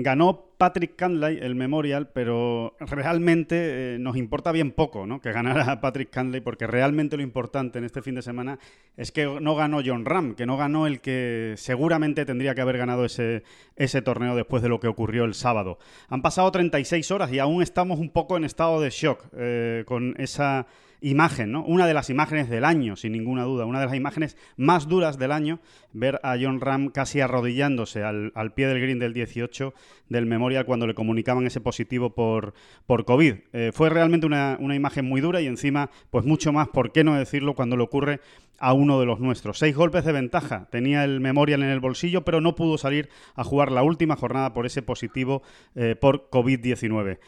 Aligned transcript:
Ganó 0.00 0.52
Patrick 0.58 0.94
Cantley 0.94 1.38
el 1.40 1.56
Memorial, 1.56 2.08
pero 2.12 2.76
realmente 2.78 3.94
eh, 3.94 3.98
nos 3.98 4.16
importa 4.16 4.52
bien 4.52 4.70
poco 4.70 5.06
¿no? 5.06 5.20
que 5.20 5.32
ganara 5.32 5.80
Patrick 5.80 6.10
Cantley, 6.10 6.40
porque 6.40 6.68
realmente 6.68 7.16
lo 7.16 7.22
importante 7.24 7.78
en 7.78 7.84
este 7.84 8.00
fin 8.00 8.14
de 8.14 8.22
semana 8.22 8.60
es 8.96 9.10
que 9.10 9.26
no 9.40 9.56
ganó 9.56 9.80
John 9.84 10.04
Ram, 10.04 10.36
que 10.36 10.46
no 10.46 10.56
ganó 10.56 10.86
el 10.86 11.00
que 11.00 11.54
seguramente 11.56 12.24
tendría 12.24 12.54
que 12.54 12.60
haber 12.60 12.78
ganado 12.78 13.04
ese, 13.04 13.42
ese 13.74 14.00
torneo 14.00 14.36
después 14.36 14.62
de 14.62 14.68
lo 14.68 14.78
que 14.78 14.86
ocurrió 14.86 15.24
el 15.24 15.34
sábado. 15.34 15.78
Han 16.08 16.22
pasado 16.22 16.52
36 16.52 17.10
horas 17.10 17.32
y 17.32 17.40
aún 17.40 17.60
estamos 17.60 17.98
un 17.98 18.10
poco 18.10 18.36
en 18.36 18.44
estado 18.44 18.80
de 18.80 18.90
shock 18.90 19.24
eh, 19.36 19.82
con 19.84 20.14
esa 20.18 20.68
imagen, 21.00 21.52
¿no? 21.52 21.64
Una 21.64 21.86
de 21.86 21.94
las 21.94 22.10
imágenes 22.10 22.48
del 22.48 22.64
año, 22.64 22.96
sin 22.96 23.12
ninguna 23.12 23.44
duda, 23.44 23.64
una 23.64 23.80
de 23.80 23.86
las 23.86 23.94
imágenes 23.94 24.36
más 24.56 24.88
duras 24.88 25.18
del 25.18 25.32
año, 25.32 25.60
ver 25.92 26.20
a 26.22 26.36
John 26.40 26.60
Ram 26.60 26.88
casi 26.88 27.20
arrodillándose 27.20 28.02
al, 28.02 28.52
pie 28.54 28.66
del 28.66 28.80
green 28.80 28.98
del 28.98 29.12
18 29.12 29.74
del 30.08 30.26
Memorial 30.26 30.64
cuando 30.64 30.86
le 30.86 30.94
comunicaban 30.94 31.46
ese 31.46 31.60
positivo 31.60 32.14
por, 32.14 32.54
por 32.86 33.04
COVID. 33.04 33.34
Eh, 33.52 33.70
fue 33.72 33.90
realmente 33.90 34.26
una, 34.26 34.56
una, 34.60 34.74
imagen 34.74 35.04
muy 35.04 35.20
dura 35.20 35.40
y 35.40 35.46
encima, 35.46 35.90
pues 36.10 36.24
mucho 36.24 36.52
más, 36.52 36.68
¿por 36.68 36.92
qué 36.92 37.04
no 37.04 37.14
decirlo 37.14 37.54
cuando 37.54 37.76
le 37.76 37.82
ocurre 37.82 38.20
a 38.58 38.72
uno 38.72 38.98
de 39.00 39.06
los 39.06 39.20
nuestros? 39.20 39.58
Seis 39.58 39.76
golpes 39.76 40.04
de 40.04 40.12
ventaja, 40.12 40.68
tenía 40.70 41.04
el 41.04 41.20
Memorial 41.20 41.62
en 41.62 41.70
el 41.70 41.80
bolsillo, 41.80 42.24
pero 42.24 42.40
no 42.40 42.54
pudo 42.54 42.78
salir 42.78 43.08
a 43.34 43.44
jugar 43.44 43.70
la 43.70 43.82
última 43.82 44.16
jornada 44.16 44.52
por 44.52 44.66
ese 44.66 44.82
positivo 44.82 45.42
eh, 45.74 45.94
por 45.98 46.28
COVID-19. 46.30 47.18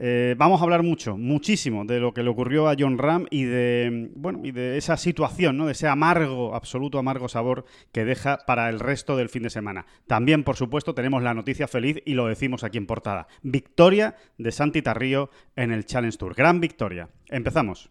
Eh, 0.00 0.36
vamos 0.38 0.60
a 0.60 0.64
hablar 0.64 0.84
mucho, 0.84 1.16
muchísimo, 1.16 1.84
de 1.84 1.98
lo 1.98 2.14
que 2.14 2.22
le 2.22 2.30
ocurrió 2.30 2.68
a 2.68 2.76
John 2.78 2.98
Ram 2.98 3.26
y 3.30 3.44
de, 3.44 4.10
bueno, 4.14 4.40
y 4.44 4.52
de 4.52 4.78
esa 4.78 4.96
situación, 4.96 5.56
¿no? 5.56 5.66
de 5.66 5.72
ese 5.72 5.88
amargo, 5.88 6.54
absoluto 6.54 6.98
amargo 6.98 7.28
sabor 7.28 7.64
que 7.90 8.04
deja 8.04 8.38
para 8.46 8.68
el 8.68 8.78
resto 8.78 9.16
del 9.16 9.28
fin 9.28 9.42
de 9.42 9.50
semana. 9.50 9.86
También, 10.06 10.44
por 10.44 10.54
supuesto, 10.54 10.94
tenemos 10.94 11.22
la 11.24 11.34
noticia 11.34 11.66
feliz 11.66 12.00
y 12.04 12.14
lo 12.14 12.26
decimos 12.26 12.62
aquí 12.62 12.78
en 12.78 12.86
portada. 12.86 13.26
Victoria 13.42 14.14
de 14.38 14.52
Santi 14.52 14.82
Tarrío 14.82 15.30
en 15.56 15.72
el 15.72 15.84
Challenge 15.84 16.16
Tour. 16.16 16.34
Gran 16.34 16.60
victoria. 16.60 17.08
Empezamos 17.28 17.90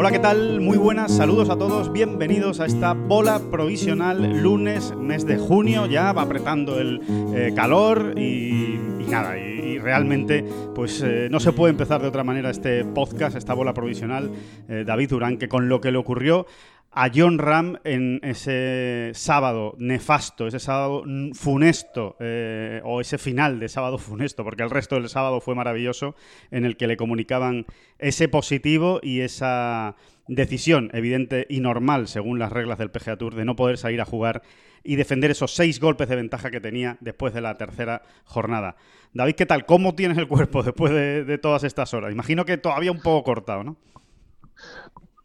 Hola, 0.00 0.12
¿qué 0.12 0.18
tal? 0.18 0.62
Muy 0.62 0.78
buenas, 0.78 1.14
saludos 1.14 1.50
a 1.50 1.58
todos, 1.58 1.92
bienvenidos 1.92 2.58
a 2.60 2.64
esta 2.64 2.94
bola 2.94 3.38
provisional 3.50 4.40
lunes, 4.42 4.94
mes 4.96 5.26
de 5.26 5.36
junio, 5.36 5.84
ya 5.84 6.14
va 6.14 6.22
apretando 6.22 6.80
el 6.80 7.02
eh, 7.34 7.52
calor 7.54 8.18
y, 8.18 8.78
nada, 9.10 9.36
y, 9.36 9.76
realmente 9.76 10.42
pues 10.74 11.02
eh, 11.02 11.28
no 11.30 11.38
se 11.38 11.52
puede 11.52 11.72
empezar 11.72 12.00
de 12.00 12.08
otra 12.08 12.24
manera 12.24 12.48
este 12.48 12.82
podcast, 12.82 13.36
esta 13.36 13.52
bola 13.52 13.74
provisional, 13.74 14.30
eh, 14.70 14.84
David 14.86 15.10
Durán, 15.10 15.36
que 15.36 15.48
con 15.48 15.68
lo 15.68 15.82
que 15.82 15.92
le 15.92 15.98
ocurrió 15.98 16.46
a 16.92 17.08
John 17.14 17.38
Ram 17.38 17.76
en 17.84 18.18
ese 18.22 19.12
sábado 19.14 19.76
nefasto, 19.78 20.48
ese 20.48 20.58
sábado 20.58 21.04
funesto, 21.34 22.16
eh, 22.18 22.80
o 22.84 23.00
ese 23.00 23.16
final 23.16 23.60
de 23.60 23.68
sábado 23.68 23.96
funesto, 23.96 24.42
porque 24.42 24.64
el 24.64 24.70
resto 24.70 24.96
del 24.96 25.08
sábado 25.08 25.40
fue 25.40 25.54
maravilloso, 25.54 26.16
en 26.50 26.64
el 26.64 26.76
que 26.76 26.88
le 26.88 26.96
comunicaban 26.96 27.66
ese 27.98 28.28
positivo 28.28 28.98
y 29.02 29.20
esa 29.20 29.94
decisión 30.26 30.90
evidente 30.92 31.46
y 31.48 31.60
normal, 31.60 32.08
según 32.08 32.38
las 32.40 32.50
reglas 32.50 32.78
del 32.78 32.90
PGA 32.90 33.16
Tour, 33.16 33.34
de 33.34 33.44
no 33.44 33.54
poder 33.54 33.78
salir 33.78 34.00
a 34.00 34.04
jugar 34.04 34.42
y 34.82 34.96
defender 34.96 35.30
esos 35.30 35.54
seis 35.54 35.78
golpes 35.78 36.08
de 36.08 36.16
ventaja 36.16 36.50
que 36.50 36.60
tenía 36.60 36.96
después 37.00 37.32
de 37.34 37.40
la 37.40 37.56
tercera 37.56 38.02
jornada. 38.24 38.76
David, 39.12 39.34
¿qué 39.34 39.46
tal? 39.46 39.64
¿Cómo 39.64 39.94
tienes 39.94 40.18
el 40.18 40.26
cuerpo 40.26 40.62
después 40.64 40.92
de, 40.92 41.24
de 41.24 41.38
todas 41.38 41.62
estas 41.62 41.94
horas? 41.94 42.10
Imagino 42.10 42.44
que 42.44 42.56
todavía 42.56 42.90
un 42.90 43.00
poco 43.00 43.22
cortado, 43.22 43.62
¿no? 43.62 43.76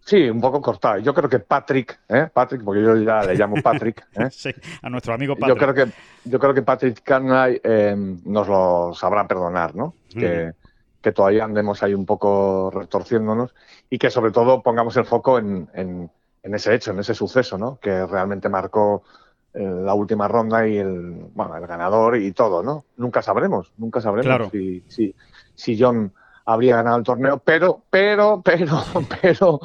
Sí, 0.06 0.30
un 0.30 0.40
poco 0.40 0.62
cortado. 0.62 1.00
Yo 1.00 1.16
creo 1.16 1.28
que 1.28 1.40
Patrick, 1.40 2.00
¿eh? 2.08 2.30
Patrick, 2.32 2.64
porque 2.64 2.84
yo 2.84 2.96
ya 2.98 3.24
le 3.24 3.34
llamo 3.34 3.56
Patrick. 3.64 4.06
¿eh? 4.14 4.30
sí, 4.32 4.52
a 4.84 4.88
nuestro 4.88 5.16
amigo 5.16 5.36
Patrick. 5.36 5.60
Yo 5.60 5.74
creo 5.74 5.74
que, 5.74 5.92
yo 6.26 6.40
creo 6.40 6.54
que 6.54 6.62
Patrick 6.62 7.02
Canlay 7.02 7.60
eh, 7.64 7.96
nos 8.24 8.48
lo 8.48 8.94
sabrá 8.94 9.28
perdonar, 9.28 9.74
¿no? 9.76 9.96
Que, 10.14 10.54
que, 11.02 11.12
todavía 11.12 11.46
andemos 11.46 11.82
ahí 11.82 11.96
un 11.96 12.06
poco 12.06 12.70
retorciéndonos 12.72 13.56
y 13.90 13.98
que 13.98 14.12
sobre 14.12 14.32
todo 14.32 14.62
pongamos 14.62 14.96
el 14.96 15.06
foco 15.06 15.40
en, 15.40 15.68
en, 15.74 16.10
ese 16.44 16.76
hecho, 16.76 16.92
en 16.92 17.00
ese 17.00 17.16
suceso, 17.16 17.58
¿no? 17.58 17.80
Que 17.82 18.06
realmente 18.06 18.48
marcó 18.48 19.02
eh, 19.56 19.60
la 19.60 19.96
última 19.96 20.28
ronda 20.28 20.68
y 20.68 20.78
el, 20.78 21.30
bueno, 21.34 21.58
el 21.58 21.66
ganador 21.66 22.16
y 22.18 22.32
todo, 22.32 22.62
¿no? 22.62 22.86
Nunca 22.98 23.24
sabremos, 23.24 23.74
nunca 23.78 24.02
sabremos 24.02 24.52
si, 24.52 24.84
si, 24.88 25.16
si 25.56 25.82
John 25.82 26.14
habría 26.46 26.76
ganado 26.76 26.98
el 26.98 27.04
torneo, 27.04 27.42
pero, 27.44 27.82
pero, 27.90 28.42
pero, 28.44 28.84
pero 29.22 29.60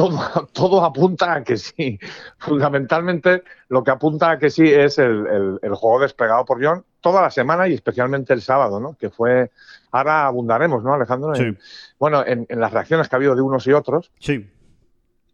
todo, 0.00 0.48
todo 0.52 0.84
apunta 0.84 1.34
a 1.34 1.44
que 1.44 1.56
sí. 1.56 1.98
Fundamentalmente, 2.38 3.42
lo 3.68 3.84
que 3.84 3.90
apunta 3.90 4.30
a 4.30 4.38
que 4.38 4.50
sí 4.50 4.64
es 4.66 4.98
el, 4.98 5.58
el, 5.62 5.74
juego 5.74 6.00
desplegado 6.00 6.44
por 6.44 6.64
John 6.64 6.84
toda 7.00 7.22
la 7.22 7.30
semana 7.30 7.68
y 7.68 7.74
especialmente 7.74 8.32
el 8.32 8.42
sábado, 8.42 8.80
¿no? 8.80 8.96
Que 8.98 9.10
fue. 9.10 9.50
Ahora 9.92 10.26
abundaremos, 10.26 10.82
¿no, 10.82 10.94
Alejandro? 10.94 11.34
Sí. 11.34 11.56
bueno, 11.98 12.24
en, 12.24 12.46
en, 12.48 12.60
las 12.60 12.72
reacciones 12.72 13.08
que 13.08 13.16
ha 13.16 13.18
habido 13.18 13.34
de 13.34 13.42
unos 13.42 13.66
y 13.66 13.72
otros. 13.72 14.10
Sí. 14.20 14.48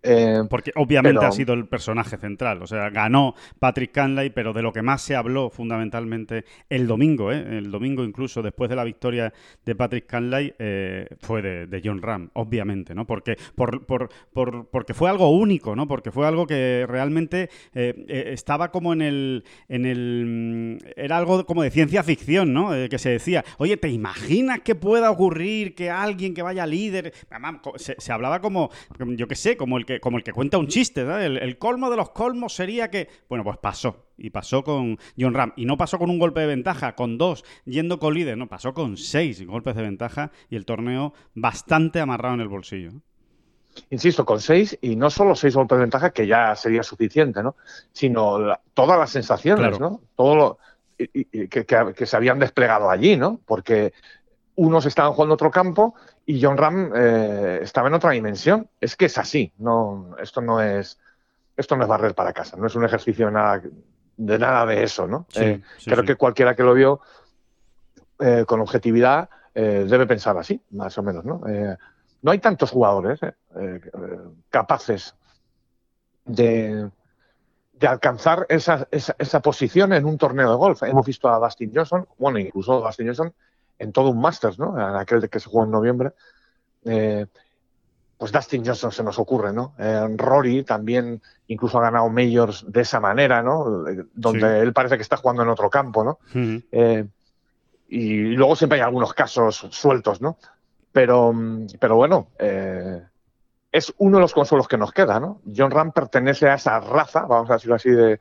Eh, 0.02 0.42
Porque 0.48 0.72
obviamente 0.76 1.24
ha 1.24 1.32
sido 1.32 1.54
el 1.54 1.66
personaje 1.66 2.16
central. 2.16 2.62
O 2.62 2.66
sea, 2.66 2.90
ganó 2.90 3.34
Patrick 3.58 3.92
Canley, 3.92 4.30
pero 4.30 4.52
de 4.52 4.62
lo 4.62 4.72
que 4.72 4.82
más 4.82 5.02
se 5.02 5.16
habló 5.16 5.50
fundamentalmente 5.50 6.44
el 6.68 6.86
domingo, 6.86 7.32
¿eh? 7.32 7.58
el 7.58 7.70
domingo 7.70 8.04
incluso 8.04 8.42
después 8.42 8.70
de 8.70 8.76
la 8.76 8.84
victoria 8.84 9.32
de 9.64 9.74
Patrick 9.74 10.06
Canley, 10.06 10.54
eh, 10.58 11.08
fue 11.20 11.42
de, 11.42 11.80
John 11.84 12.02
Ram, 12.02 12.30
obviamente, 12.34 12.94
¿no? 12.94 13.06
Porque, 13.06 13.36
por, 13.54 13.84
por, 13.84 14.08
por, 14.32 14.66
porque 14.68 14.94
fue 14.94 15.10
algo 15.10 15.30
único, 15.30 15.76
¿no? 15.76 15.86
Porque 15.86 16.10
fue 16.10 16.26
algo 16.26 16.46
que 16.46 16.86
realmente 16.88 17.50
estaba 17.72 18.70
como 18.70 18.92
en 18.92 19.02
el, 19.02 19.44
en 19.68 19.86
el... 19.86 20.78
Mm, 20.80 20.86
era 20.96 21.18
algo 21.18 21.44
como 21.46 21.62
de 21.62 21.70
ciencia 21.70 22.02
ficción, 22.02 22.52
¿no? 22.52 22.70
que 22.88 22.98
se 22.98 23.10
decía, 23.10 23.44
oye, 23.58 23.76
¿te 23.76 23.88
imaginas 23.88 24.60
que 24.60 24.74
pueda 24.74 25.10
ocurrir 25.10 25.74
que 25.74 25.90
alguien 25.90 26.34
que 26.34 26.42
vaya 26.42 26.66
líder... 26.66 27.12
Se, 27.76 27.94
se 27.98 28.12
hablaba 28.12 28.40
como, 28.40 28.70
yo 29.16 29.28
qué 29.28 29.34
sé, 29.34 29.56
como 29.56 29.76
el 29.76 29.85
que 29.86 30.00
como 30.00 30.18
el 30.18 30.24
que 30.24 30.32
cuenta 30.32 30.58
un 30.58 30.68
chiste, 30.68 31.00
el, 31.02 31.58
colmo 31.58 31.88
de 31.90 31.96
los 31.96 32.10
colmos 32.10 32.54
sería 32.54 32.90
que, 32.90 33.08
bueno, 33.28 33.44
pues 33.44 33.56
pasó. 33.58 34.04
Y 34.18 34.30
pasó 34.30 34.62
con 34.64 34.98
John 35.18 35.34
Ram. 35.34 35.52
Y 35.56 35.64
no 35.64 35.76
pasó 35.76 35.98
con 35.98 36.10
un 36.10 36.18
golpe 36.18 36.40
de 36.40 36.46
ventaja, 36.46 36.94
con 36.94 37.16
dos, 37.18 37.44
yendo 37.64 37.98
con 37.98 38.14
líder, 38.14 38.36
no, 38.36 38.48
pasó 38.48 38.74
con 38.74 38.96
seis 38.96 39.44
golpes 39.46 39.76
de 39.76 39.82
ventaja 39.82 40.30
y 40.50 40.56
el 40.56 40.66
torneo 40.66 41.14
bastante 41.34 42.00
amarrado 42.00 42.34
en 42.34 42.40
el 42.40 42.48
bolsillo. 42.48 42.92
Insisto, 43.90 44.24
con 44.24 44.40
seis, 44.40 44.78
y 44.80 44.96
no 44.96 45.10
solo 45.10 45.34
seis 45.34 45.54
golpes 45.54 45.76
de 45.76 45.84
ventaja, 45.84 46.10
que 46.10 46.26
ya 46.26 46.54
sería 46.56 46.82
suficiente, 46.82 47.42
¿no? 47.42 47.56
Sino 47.92 48.38
todas 48.74 48.98
las 48.98 49.10
sensaciones, 49.10 49.78
¿no? 49.78 50.00
Todo 50.14 50.34
lo, 50.34 50.58
que, 50.96 52.06
se 52.06 52.16
habían 52.16 52.38
desplegado 52.38 52.90
allí, 52.90 53.16
¿no? 53.16 53.40
Porque 53.44 53.92
unos 54.54 54.86
estaban 54.86 55.12
jugando 55.12 55.34
otro 55.34 55.50
campo 55.50 55.94
y 56.26 56.42
John 56.42 56.56
Ram 56.56 56.92
eh, 56.94 57.60
estaba 57.62 57.86
en 57.88 57.94
otra 57.94 58.10
dimensión. 58.10 58.68
Es 58.80 58.96
que 58.96 59.06
es 59.06 59.16
así, 59.16 59.52
no, 59.58 60.16
esto 60.20 60.40
no 60.40 60.60
es 60.60 60.98
esto 61.56 61.74
no 61.76 61.84
es 61.84 61.88
barrer 61.88 62.14
para 62.14 62.34
casa, 62.34 62.56
no 62.58 62.66
es 62.66 62.74
un 62.74 62.84
ejercicio 62.84 63.26
de 63.26 63.32
nada 63.32 63.62
de, 64.16 64.38
nada 64.38 64.66
de 64.66 64.82
eso, 64.82 65.06
¿no? 65.06 65.26
Eh, 65.36 65.62
creo 65.84 66.04
que 66.04 66.16
cualquiera 66.16 66.54
que 66.54 66.62
lo 66.62 66.74
vio 66.74 67.00
eh, 68.18 68.44
con 68.46 68.60
objetividad 68.60 69.30
debe 69.54 70.06
pensar 70.06 70.36
así, 70.36 70.60
más 70.72 70.98
o 70.98 71.02
menos, 71.02 71.24
¿no? 71.24 71.40
no 72.20 72.30
hay 72.30 72.38
tantos 72.40 72.70
jugadores 72.70 73.18
capaces 74.50 75.14
de, 76.26 76.90
de 77.72 77.86
alcanzar 77.86 78.44
esa, 78.50 78.86
esa, 78.90 79.16
esa, 79.18 79.40
posición 79.40 79.94
en 79.94 80.04
un 80.04 80.18
torneo 80.18 80.50
de 80.50 80.56
golf. 80.56 80.82
Hemos 80.82 81.06
visto 81.06 81.26
a 81.30 81.38
Dustin 81.38 81.72
Johnson, 81.74 82.06
bueno, 82.18 82.38
incluso 82.38 82.82
Dustin 82.82 83.06
Johnson 83.06 83.32
en 83.78 83.92
todo 83.92 84.10
un 84.10 84.20
Masters, 84.20 84.58
¿no? 84.58 84.78
En 84.78 84.96
aquel 84.96 85.28
que 85.28 85.40
se 85.40 85.48
jugó 85.48 85.64
en 85.64 85.70
noviembre. 85.70 86.12
Eh, 86.84 87.26
pues 88.18 88.32
Dustin 88.32 88.64
Johnson 88.64 88.92
se 88.92 89.02
nos 89.02 89.18
ocurre, 89.18 89.52
¿no? 89.52 89.74
Eh, 89.78 90.08
Rory 90.16 90.62
también 90.62 91.20
incluso 91.48 91.78
ha 91.78 91.82
ganado 91.82 92.08
majors 92.08 92.64
de 92.66 92.80
esa 92.80 92.98
manera, 92.98 93.42
¿no? 93.42 93.84
Donde 94.14 94.60
él 94.60 94.72
parece 94.72 94.96
que 94.96 95.02
está 95.02 95.18
jugando 95.18 95.42
en 95.42 95.50
otro 95.50 95.68
campo, 95.68 96.02
¿no? 96.02 96.18
Eh, 96.72 97.06
y 97.88 98.16
luego 98.34 98.56
siempre 98.56 98.78
hay 98.78 98.84
algunos 98.84 99.12
casos 99.12 99.66
sueltos, 99.70 100.20
¿no? 100.20 100.38
Pero, 100.92 101.34
pero 101.78 101.96
bueno, 101.96 102.28
eh, 102.38 103.02
es 103.70 103.92
uno 103.98 104.16
de 104.16 104.22
los 104.22 104.32
consuelos 104.32 104.66
que 104.66 104.78
nos 104.78 104.92
queda, 104.92 105.20
¿no? 105.20 105.42
John 105.54 105.70
Ram 105.70 105.92
pertenece 105.92 106.48
a 106.48 106.54
esa 106.54 106.80
raza, 106.80 107.26
vamos 107.26 107.50
a 107.50 107.54
decirlo 107.54 107.74
así, 107.74 107.90
de, 107.90 108.18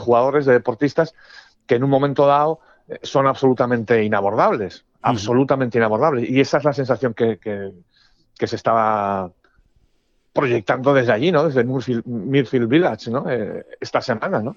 jugadores, 0.00 0.44
de 0.44 0.54
deportistas, 0.54 1.14
que 1.66 1.76
en 1.76 1.84
un 1.84 1.90
momento 1.90 2.26
dado 2.26 2.58
eh, 2.88 2.98
son 3.02 3.28
absolutamente 3.28 4.02
inabordables, 4.02 4.84
absolutamente 5.02 5.78
inabordables. 5.78 6.28
Y 6.28 6.40
esa 6.40 6.58
es 6.58 6.64
la 6.64 6.72
sensación 6.72 7.14
que, 7.14 7.38
que, 7.38 8.46
se 8.46 8.56
estaba 8.56 9.30
proyectando 10.32 10.92
desde 10.92 11.12
allí, 11.12 11.32
¿no? 11.32 11.44
Desde 11.44 11.64
Mirfield, 11.64 12.68
Village, 12.68 13.10
¿no? 13.10 13.28
Eh, 13.30 13.64
esta 13.80 14.00
semana, 14.00 14.40
¿no? 14.40 14.56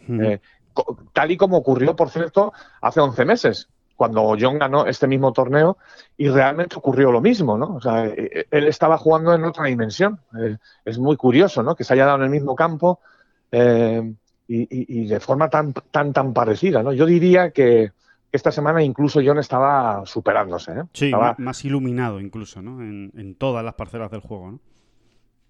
tal 1.13 1.31
y 1.31 1.35
como 1.35 1.57
ocurrió, 1.57 1.95
por 1.95 2.09
cierto, 2.09 2.53
hace 2.81 3.01
11 3.01 3.25
meses 3.25 3.69
cuando 3.99 4.37
John 4.39 4.57
ganó 4.57 4.85
este 4.85 5.07
mismo 5.07 5.33
torneo 5.33 5.77
y 6.15 6.29
realmente 6.29 6.77
ocurrió 6.77 7.11
lo 7.11 7.19
mismo, 7.19 7.57
¿no? 7.57 7.75
O 7.75 7.81
sea, 7.81 8.05
e, 8.05 8.29
e, 8.33 8.47
él 8.49 8.67
estaba 8.67 8.97
jugando 8.97 9.33
en 9.33 9.43
otra 9.43 9.65
dimensión. 9.65 10.21
Eh, 10.39 10.55
es 10.85 10.97
muy 10.97 11.17
curioso, 11.17 11.63
¿no? 11.63 11.75
Que 11.75 11.83
se 11.83 11.91
haya 11.91 12.05
dado 12.05 12.19
en 12.19 12.23
el 12.23 12.29
mismo 12.29 12.55
campo 12.55 13.01
eh, 13.51 14.13
y, 14.47 15.05
de 15.05 15.19
forma 15.19 15.49
tan, 15.49 15.73
tan, 15.73 16.13
tan 16.13 16.33
parecida, 16.33 16.81
¿no? 16.81 16.93
Yo 16.93 17.05
diría 17.05 17.51
que 17.51 17.91
esta 18.31 18.51
semana 18.51 18.83
incluso 18.83 19.21
John 19.23 19.39
estaba 19.39 20.05
superándose, 20.05 20.71
¿eh? 20.71 20.83
Sí, 20.93 21.11
más 21.37 21.65
iluminado 21.65 22.19
incluso, 22.19 22.61
¿no? 22.61 22.81
En, 22.81 23.35
todas 23.35 23.63
las 23.63 23.73
parcelas 23.75 24.11
del 24.11 24.21
juego, 24.21 24.51
¿no? 24.51 24.59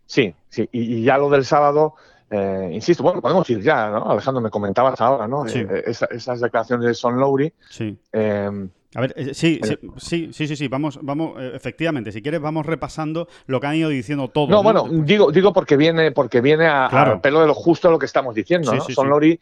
Sí, 0.05 0.33
sí. 0.49 0.67
y 0.71 1.03
ya 1.03 1.17
lo 1.17 1.29
del 1.29 1.45
sábado 1.45 1.95
eh, 2.31 2.69
insisto, 2.73 3.01
bueno, 3.01 3.21
podemos 3.21 3.49
ir 3.49 3.61
ya, 3.61 3.89
¿no? 3.89 4.11
Alejandro, 4.11 4.41
me 4.41 4.51
comentabas 4.51 5.01
ahora, 5.01 5.27
¿no? 5.27 5.47
Eh, 5.47 5.83
esas 5.85 6.39
declaraciones 6.39 6.85
de 6.85 6.93
Son 6.93 7.19
Lowry. 7.19 7.51
Sí. 7.69 7.97
Eh, 8.13 8.67
a 8.95 9.01
ver, 9.01 9.35
sí, 9.35 9.59
sí, 9.97 10.29
sí, 10.31 10.47
sí, 10.47 10.55
sí, 10.55 10.67
vamos, 10.67 10.99
vamos, 11.01 11.39
efectivamente, 11.53 12.11
si 12.11 12.23
quieres 12.23 12.41
vamos 12.41 12.65
repasando 12.65 13.27
lo 13.45 13.59
que 13.59 13.67
han 13.67 13.75
ido 13.75 13.89
diciendo 13.89 14.27
todos. 14.29 14.49
No, 14.49 14.63
bueno, 14.63 14.87
digo, 14.89 15.31
digo 15.31 15.53
porque 15.53 15.77
viene, 15.77 16.11
porque 16.11 16.41
viene 16.41 16.67
a, 16.67 17.19
pelo 17.21 17.41
de 17.41 17.47
lo 17.47 17.53
justo 17.53 17.91
lo 17.91 17.99
que 17.99 18.07
estamos 18.07 18.33
diciendo, 18.33 18.73
¿no? 18.73 18.81
Son 18.81 19.09
Lowry 19.09 19.39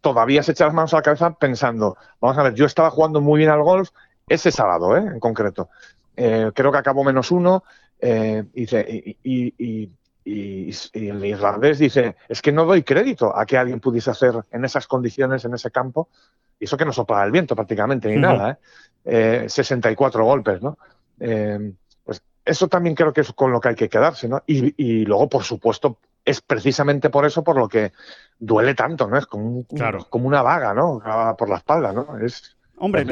todavía 0.00 0.42
se 0.42 0.52
echa 0.52 0.66
las 0.66 0.74
manos 0.74 0.94
a 0.94 0.98
la 0.98 1.02
cabeza 1.02 1.34
pensando, 1.34 1.96
vamos 2.20 2.38
a 2.38 2.42
ver, 2.42 2.54
yo 2.54 2.66
estaba 2.66 2.90
jugando 2.90 3.20
muy 3.20 3.38
bien 3.38 3.50
al 3.50 3.62
golf 3.62 3.90
ese 4.28 4.50
sábado, 4.50 4.96
¿eh? 4.96 5.00
En 5.00 5.20
concreto. 5.20 5.68
creo 6.14 6.72
que 6.72 6.78
acabó 6.78 7.04
menos 7.04 7.30
uno, 7.30 7.64
y, 8.00 8.64
y, 9.22 9.90
y, 10.24 10.70
el 10.92 11.24
irlandés 11.24 11.78
dice, 11.78 12.16
es 12.28 12.42
que 12.42 12.52
no 12.52 12.64
doy 12.66 12.82
crédito 12.82 13.34
a 13.34 13.46
que 13.46 13.56
alguien 13.56 13.80
pudiese 13.80 14.10
hacer 14.10 14.34
en 14.50 14.64
esas 14.64 14.86
condiciones, 14.86 15.44
en 15.44 15.54
ese 15.54 15.70
campo, 15.70 16.08
y 16.60 16.64
eso 16.64 16.76
que 16.76 16.84
no 16.84 16.92
sopla 16.92 17.24
el 17.24 17.30
viento 17.30 17.54
prácticamente 17.54 18.08
ni 18.08 18.16
nada, 18.16 18.58
¿eh? 19.04 19.46
64 19.48 20.20
eh, 20.20 20.24
golpes, 20.24 20.62
¿no? 20.62 20.78
Eh, 21.20 21.72
pues 22.04 22.22
eso 22.44 22.68
también 22.68 22.94
creo 22.94 23.12
que 23.12 23.22
es 23.22 23.32
con 23.32 23.52
lo 23.52 23.60
que 23.60 23.70
hay 23.70 23.74
que 23.74 23.88
quedarse, 23.88 24.28
¿no? 24.28 24.42
Y, 24.46 25.04
luego, 25.04 25.28
por 25.28 25.44
supuesto, 25.44 25.98
es 26.28 26.40
precisamente 26.40 27.10
por 27.10 27.24
eso 27.24 27.42
por 27.42 27.56
lo 27.56 27.68
que 27.68 27.92
duele 28.38 28.74
tanto, 28.74 29.08
¿no? 29.08 29.16
Es 29.16 29.26
como, 29.26 29.64
como 30.10 30.28
una 30.28 30.42
vaga, 30.42 30.74
¿no? 30.74 31.00
Por 31.38 31.48
la 31.48 31.56
espalda, 31.56 31.92
¿no? 31.92 32.18
Es, 32.18 32.56
Hombre, 32.80 33.04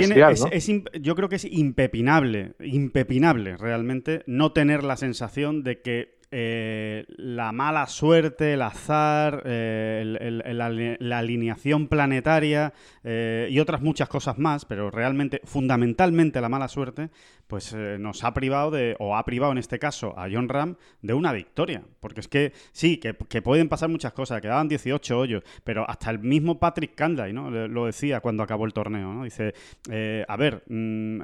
yo 1.01 1.15
creo 1.17 1.29
que 1.29 1.37
es 1.37 1.45
impepinable, 1.45 2.55
impepinable 2.61 3.57
realmente 3.57 4.23
no 4.27 4.53
tener 4.53 4.85
la 4.85 4.97
sensación 4.97 5.65
de 5.65 5.83
que 5.83 6.16
eh, 6.33 7.05
la 7.09 7.53
mala 7.53 7.87
suerte, 7.87 8.55
el 8.55 8.63
azar, 8.63 9.43
eh, 9.47 10.03
la, 11.01 11.19
alineación 11.19 11.87
planetaria 11.87 12.73
eh, 13.05 13.47
y 13.49 13.61
otras 13.61 13.81
muchas 13.81 14.09
cosas 14.09 14.37
más, 14.37 14.65
pero 14.65 14.91
realmente, 14.91 15.41
fundamentalmente 15.45 16.41
la 16.41 16.49
mala 16.49 16.67
suerte, 16.67 17.11
pues 17.47 17.73
nos 17.75 18.25
ha 18.25 18.35
privado 18.35 18.73
de, 18.73 18.97
o 18.99 19.17
ha 19.17 19.25
privado 19.25 19.53
en 19.53 19.59
este 19.59 19.79
caso 19.79 20.19
a 20.19 20.27
John 20.29 20.49
Ram 20.49 20.75
de 21.01 21.15
una 21.15 21.33
victoria. 21.33 21.85
Porque 22.01 22.19
es 22.19 22.27
que 22.27 22.53
sí, 22.73 22.97
que, 22.99 23.15
pueden 23.15 23.69
pasar 23.69 23.89
muchas 23.89 24.13
cosas, 24.13 24.41
quedaban 24.41 24.67
18 24.67 25.17
hoyos, 25.17 25.45
pero 25.63 25.89
hasta 25.89 26.11
el 26.11 26.19
mismo 26.19 26.59
Patrick 26.59 26.97
Candley 26.97 27.33
¿no? 27.33 27.51
lo 27.51 27.87
decía 27.87 28.21
cuando 28.21 28.43
acabó 28.43 28.65
el 28.65 28.73
torneo. 28.73 29.15
¿no? 29.15 29.23
Dice, 29.23 29.55
a 30.27 30.37
ver, 30.37 30.65
mm, 30.69 31.21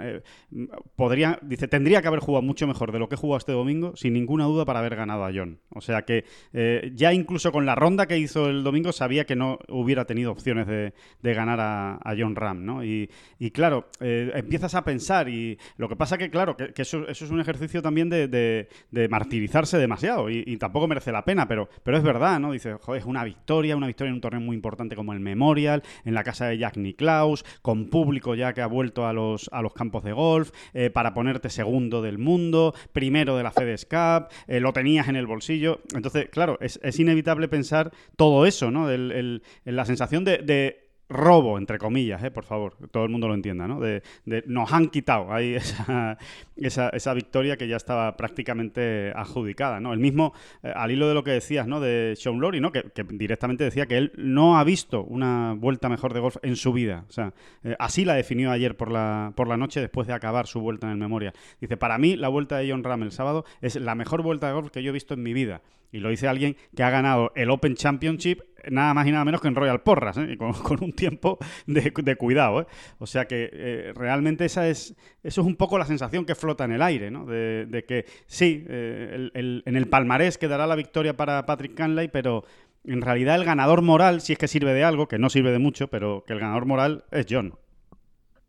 podría, 0.95 1.41
dice, 1.43 1.67
tendría 1.67 2.01
que 2.01 2.09
haber 2.09 2.21
jugado 2.21 2.43
mucho 2.43 2.69
mejor 2.69 2.93
de 2.93 3.01
lo 3.01 3.09
que 3.09 3.17
jugó 3.17 3.37
este 3.37 3.51
domingo, 3.51 3.97
sin 3.97 4.13
ninguna 4.13 4.45
duda, 4.45 4.65
para 4.65 4.79
haber 4.79 4.92
ganado 4.95 5.25
a 5.25 5.33
John. 5.35 5.59
O 5.75 5.81
sea 5.81 6.03
que 6.03 6.25
eh, 6.53 6.93
ya 6.95 7.13
incluso 7.13 7.53
con 7.53 7.67
la 7.67 7.75
ronda 7.75 8.07
que 8.07 8.19
hizo 8.19 8.49
el 8.49 8.63
domingo 8.63 8.93
sabía 8.93 9.25
que 9.25 9.37
no 9.37 9.59
hubiera 9.69 10.05
tenido 10.05 10.33
opciones 10.33 10.67
de, 10.67 10.93
ganar 11.35 11.59
a, 11.61 12.15
John 12.19 12.37
Ram, 12.37 12.65
¿no? 12.65 12.85
Y, 12.85 13.09
claro, 13.53 13.89
eh, 14.01 14.31
empiezas 14.35 14.75
a 14.75 14.85
pensar 14.85 15.29
y 15.29 15.59
lo 15.77 15.89
que 15.89 15.97
pasa 15.97 16.19
que, 16.19 16.31
claro, 16.31 16.57
que, 16.57 16.73
eso, 16.77 17.09
es 17.09 17.23
un 17.23 17.41
ejercicio 17.41 17.81
también 17.81 18.11
de, 18.11 18.69
martirizarse 19.09 19.79
demasiado 19.79 20.31
y, 20.31 20.57
tampoco 20.59 20.87
merece 20.87 21.11
la 21.11 21.25
pena, 21.25 21.49
pero, 21.49 21.69
pero 21.83 21.97
es 21.97 22.03
verdad, 22.03 22.39
¿no? 22.39 22.53
Dice, 22.53 22.75
joder, 22.75 23.01
es 23.01 23.07
una 23.07 23.25
victoria, 23.25 23.77
una 23.77 23.87
victoria 23.87 24.11
en 24.11 24.15
un 24.15 24.21
torneo 24.21 24.41
muy 24.41 24.55
importante 24.55 24.95
como 24.95 25.13
el 25.13 25.21
Memorial, 25.21 25.83
en 26.05 26.15
la 26.15 26.23
casa 26.23 26.47
de 26.47 26.59
Jack 26.59 26.77
Nicklaus, 26.77 27.45
con 27.63 27.89
público 27.89 28.35
ya 28.35 28.53
que 28.53 28.61
ha 28.61 28.67
vuelto 28.67 29.07
a 29.07 29.13
los, 29.13 29.49
a 29.53 29.63
los 29.63 29.73
campos 29.73 30.05
de 30.05 30.13
golf, 30.13 30.51
eh, 30.75 30.91
para 30.91 31.15
ponerte 31.15 31.49
segundo 31.49 32.03
del 32.03 32.19
mundo, 32.19 32.75
primero 32.93 33.37
de 33.37 33.43
la 33.43 33.51
FedEx 33.51 33.87
Cup, 33.87 34.29
lo 34.47 34.73
tenías 34.83 35.07
en 35.07 35.15
el 35.15 35.29
bolsillo. 35.29 35.81
Entonces, 35.95 36.29
claro, 36.29 36.59
es, 36.61 36.99
inevitable 36.99 37.47
pensar 37.47 37.93
todo 38.17 38.47
eso, 38.47 38.73
¿no? 38.73 38.89
la 38.91 39.85
sensación 39.85 40.25
de, 40.25 40.82
robo, 41.13 41.59
entre 41.59 41.79
comillas, 41.79 42.23
¿eh? 42.25 42.31
por 42.31 42.45
favor, 42.45 42.75
todo 42.91 43.05
el 43.05 43.11
mundo 43.11 43.29
lo 43.29 43.35
entienda, 43.35 43.69
¿no? 43.69 43.81
De, 43.81 44.03
nos 44.47 44.73
han 44.73 44.89
quitado 44.89 45.33
ahí 45.33 45.55
esa, 46.57 46.89
esa, 46.89 47.15
victoria 47.15 47.57
que 47.57 47.69
ya 47.69 47.77
estaba 47.77 48.17
prácticamente 48.17 49.13
adjudicada, 49.15 49.81
¿no? 49.81 49.93
El 49.93 50.01
mismo, 50.01 50.33
eh, 50.63 50.73
al 50.75 50.91
hilo 50.91 51.09
de 51.09 51.15
lo 51.15 51.23
que 51.23 51.33
decías, 51.33 51.67
¿no? 51.67 51.81
De 51.81 52.15
Sean 52.17 52.41
Lowry, 52.41 52.61
¿no? 52.61 52.73
Que, 52.73 52.85
directamente 53.11 53.65
decía 53.65 53.87
que 53.87 53.99
él 53.99 54.13
no 54.17 54.59
ha 54.59 54.65
visto 54.65 55.05
una 55.05 55.55
vuelta 55.57 55.89
mejor 55.89 56.15
de 56.15 56.21
golf 56.21 56.37
en 56.43 56.57
su 56.57 56.73
vida. 56.73 57.05
O 57.09 57.13
sea, 57.13 57.35
eh, 57.63 57.77
así 57.79 58.05
la 58.05 58.15
definió 58.15 58.51
ayer 58.51 58.77
por 58.77 58.91
la, 58.91 59.33
por 59.37 59.49
la 59.49 59.57
noche 59.57 59.81
después 59.81 60.07
de 60.07 60.15
acabar 60.15 60.47
su 60.47 60.61
vuelta 60.61 60.87
en 60.87 60.93
el 60.93 60.99
Memoria. 60.99 61.33
Dice, 61.61 61.77
para 61.77 61.99
mí 61.99 62.17
la 62.17 62.29
vuelta 62.29 62.59
de 62.59 62.71
John 62.71 62.85
Ram 62.85 63.03
el 63.03 63.13
sábado 63.13 63.45
es 63.61 63.77
la 63.77 63.95
mejor 63.95 64.23
vuelta 64.23 64.47
de 64.47 64.55
golf 64.55 64.71
que 64.71 64.83
yo 64.83 64.91
he 64.91 64.93
visto 64.93 65.15
en 65.15 65.23
mi 65.23 65.33
vida. 65.33 65.63
Y 65.93 66.01
lo 66.01 66.09
dice 66.09 66.27
alguien 66.27 66.57
que 66.75 66.83
ha 66.83 66.91
ganado 66.91 67.33
el 67.37 67.51
Open 67.51 67.75
Championship 67.75 68.41
nada 68.71 68.95
más 68.95 69.07
y 69.07 69.13
nada 69.13 69.25
menos 69.25 69.41
que 69.41 69.49
en 69.49 69.55
Royal 69.55 69.81
Porras, 69.81 70.17
¿eh? 70.19 70.37
con, 70.39 70.83
un 70.83 70.93
tiempo 70.93 71.39
de, 71.67 72.17
cuidado. 72.17 72.63
¿eh? 72.63 72.67
O 72.99 73.07
sea 73.07 73.27
que 73.27 73.51
eh, 73.53 73.93
realmente 73.95 74.45
esa 74.45 74.69
es, 74.69 74.95
eso 75.23 75.41
es 75.41 75.47
un 75.47 75.57
poco 75.57 75.79
la 75.79 75.87
sensación 75.87 76.25
que 76.25 76.35
flota 76.35 76.65
en 76.65 76.73
el 76.73 76.83
aire, 76.83 77.11
¿no? 77.11 77.25
de, 77.27 77.85
que 77.87 78.07
sí, 78.27 78.65
en 78.69 79.77
el 79.77 79.89
palmarés 79.89 80.39
quedará 80.39 80.67
la 80.67 80.77
victoria 80.77 81.17
para 81.17 81.45
Patrick 81.47 81.75
Canley, 81.75 82.09
pero 82.09 82.45
en 82.85 83.01
realidad 83.01 83.37
el 83.37 83.45
ganador 83.45 83.83
moral, 83.83 84.21
si 84.21 84.33
es 84.33 84.39
que 84.39 84.49
sirve 84.49 84.73
de 84.75 84.85
algo, 84.85 85.09
que 85.09 85.19
no 85.19 85.31
sirve 85.31 85.53
de 85.53 85.59
mucho, 85.59 85.89
pero 85.89 86.25
que 86.27 86.33
el 86.33 86.41
ganador 86.41 86.67
moral 86.67 87.05
es 87.11 87.27
John. 87.29 87.55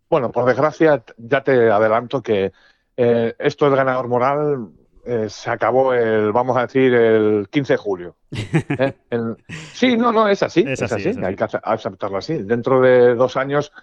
Bueno, 0.09 0.31
por 0.31 0.45
desgracia, 0.45 1.03
ya 1.17 1.43
te 1.43 1.69
adelanto 1.71 2.21
que 2.21 2.51
esto 2.95 3.65
del 3.65 3.75
ganador 3.75 4.07
moral 4.07 4.69
eh, 5.05 5.27
se 5.29 5.49
acabó 5.49 5.93
el, 5.93 6.31
vamos 6.31 6.55
a 6.55 6.61
decir, 6.61 6.93
el 6.93 7.49
15 7.49 7.73
de 7.73 7.77
julio. 7.77 8.15
¿Eh? 8.31 8.93
sí, 9.73 9.97
no, 9.97 10.13
no, 10.13 10.29
es 10.29 10.41
así, 10.43 10.63
es, 10.65 10.81
así, 10.81 11.11
hay 11.21 11.35
que 11.35 11.45
aceptarlo 11.61 12.17
así. 12.17 12.37
Dentro 12.43 12.79
de 12.79 13.13
dos 13.15 13.35
años, 13.35 13.73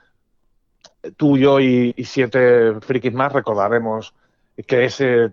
tú, 1.17 1.37
yo 1.37 1.61
y, 1.61 1.95
siete 2.05 2.81
frikis 2.81 3.12
más 3.12 3.33
recordaremos 3.33 4.15
que 4.67 4.85
ese, 4.85 5.33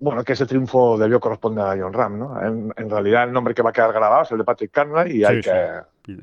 bueno, 0.00 0.24
que 0.24 0.32
ese 0.32 0.46
triunfo 0.46 0.98
debió 0.98 1.20
corresponder 1.20 1.64
a 1.64 1.76
John 1.78 1.92
Ram, 1.92 2.18
¿no? 2.18 2.42
En, 2.76 2.90
realidad 2.90 3.24
el 3.24 3.32
nombre 3.32 3.54
que 3.54 3.62
va 3.62 3.70
a 3.70 3.72
quedar 3.72 3.92
grabado 3.92 4.22
es 4.22 4.32
el 4.32 4.38
de 4.38 4.44
Patrick 4.44 4.72
Carney 4.72 5.18
y 5.18 5.24
hay 5.24 5.40
que 5.40 5.80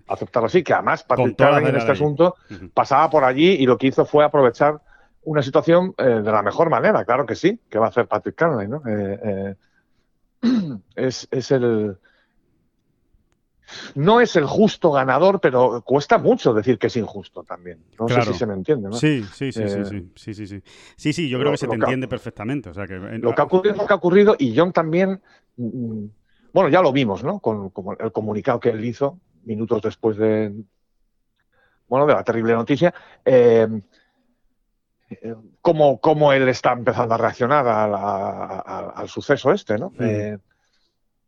aceptarlo 0.07 0.47
así, 0.47 0.61
que 0.61 0.73
además 0.73 1.03
Patrick 1.03 1.37
Carney 1.37 1.69
en 1.69 1.77
este 1.77 1.91
asunto 1.93 2.35
pasaba 2.73 3.09
por 3.09 3.23
allí 3.23 3.51
y 3.51 3.65
lo 3.65 3.77
que 3.77 3.87
hizo 3.87 4.05
fue 4.05 4.25
aprovechar 4.25 4.81
una 5.23 5.41
situación 5.41 5.93
eh, 5.97 6.03
de 6.03 6.31
la 6.31 6.41
mejor 6.41 6.69
manera, 6.69 7.05
claro 7.05 7.25
que 7.25 7.35
sí, 7.35 7.59
que 7.69 7.79
va 7.79 7.87
a 7.87 7.89
hacer 7.89 8.07
Patrick 8.07 8.35
Carney, 8.35 8.67
¿no? 8.67 8.81
Eh, 8.87 9.19
eh, 9.23 9.55
es, 10.95 11.27
es, 11.31 11.51
el... 11.51 11.97
No 13.95 14.19
es 14.19 14.35
el 14.35 14.45
justo 14.45 14.91
ganador, 14.91 15.39
pero 15.39 15.81
cuesta 15.83 16.17
mucho 16.17 16.53
decir 16.53 16.77
que 16.77 16.87
es 16.87 16.97
injusto 16.97 17.43
también. 17.43 17.85
No 17.99 18.07
sé 18.09 18.21
si 18.23 18.33
se 18.33 18.45
me 18.45 18.53
entiende, 18.53 18.89
¿no? 18.89 18.95
Sí, 18.95 19.23
sí, 19.33 19.51
sí, 19.51 19.67
sí, 19.67 19.85
sí, 19.85 20.11
sí, 20.15 20.33
sí, 20.33 20.61
sí. 20.97 21.13
Sí, 21.13 21.29
yo 21.29 21.39
creo 21.39 21.51
que 21.51 21.57
se 21.57 21.67
te 21.67 21.75
entiende 21.75 22.07
perfectamente. 22.07 22.69
O 22.69 22.73
sea, 22.73 22.87
que... 22.87 22.95
Lo 22.95 23.33
que 23.35 23.41
ha 23.41 23.45
ocurrido 23.45 23.75
lo 23.75 23.85
que 23.85 23.93
ha 23.93 23.97
ocurrido 23.97 24.35
y 24.37 24.57
John 24.57 24.73
también, 24.73 25.21
mm, 25.57 26.05
bueno, 26.51 26.69
ya 26.69 26.81
lo 26.81 26.91
vimos, 26.91 27.23
¿no? 27.23 27.39
Con, 27.39 27.71
el 27.99 28.11
comunicado 28.11 28.59
que 28.59 28.69
él 28.69 28.83
hizo 28.83 29.19
minutos 29.43 29.81
después 29.81 30.17
de, 30.17 30.53
bueno, 31.87 32.05
de 32.07 32.13
la 32.13 32.23
terrible 32.23 32.53
noticia. 32.53 32.93
Eh, 33.23 33.67
cómo, 35.61 35.99
cómo, 35.99 36.33
él 36.33 36.47
está 36.47 36.73
empezando 36.73 37.15
a 37.15 37.17
reaccionar 37.17 37.65
al 37.67 39.09
suceso 39.09 39.51
este, 39.51 39.77
¿no? 39.77 39.91
Eh, 39.99 40.37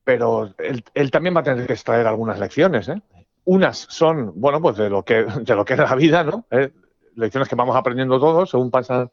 pero 0.04 0.54
él, 0.58 1.12
también 1.12 1.36
va 1.36 1.42
a 1.42 1.44
tener 1.44 1.66
que 1.66 1.74
extraer 1.74 2.08
algunas 2.08 2.40
lecciones, 2.40 2.90
¿eh? 2.90 3.02
Unas 3.46 3.78
son, 3.78 4.34
bueno, 4.36 4.62
pues 4.62 4.78
de 4.78 4.90
lo 4.90 5.04
que, 5.04 5.24
de 5.24 5.56
lo 5.56 5.66
que 5.66 5.74
es 5.74 5.80
la 5.80 5.96
vida, 5.96 6.24
¿no? 6.24 6.46
Eh, 6.52 6.72
lecciones 7.16 7.50
que 7.50 7.56
vamos 7.56 7.76
aprendiendo 7.76 8.20
todos 8.20 8.50
según 8.50 8.72
pasan, 8.72 9.10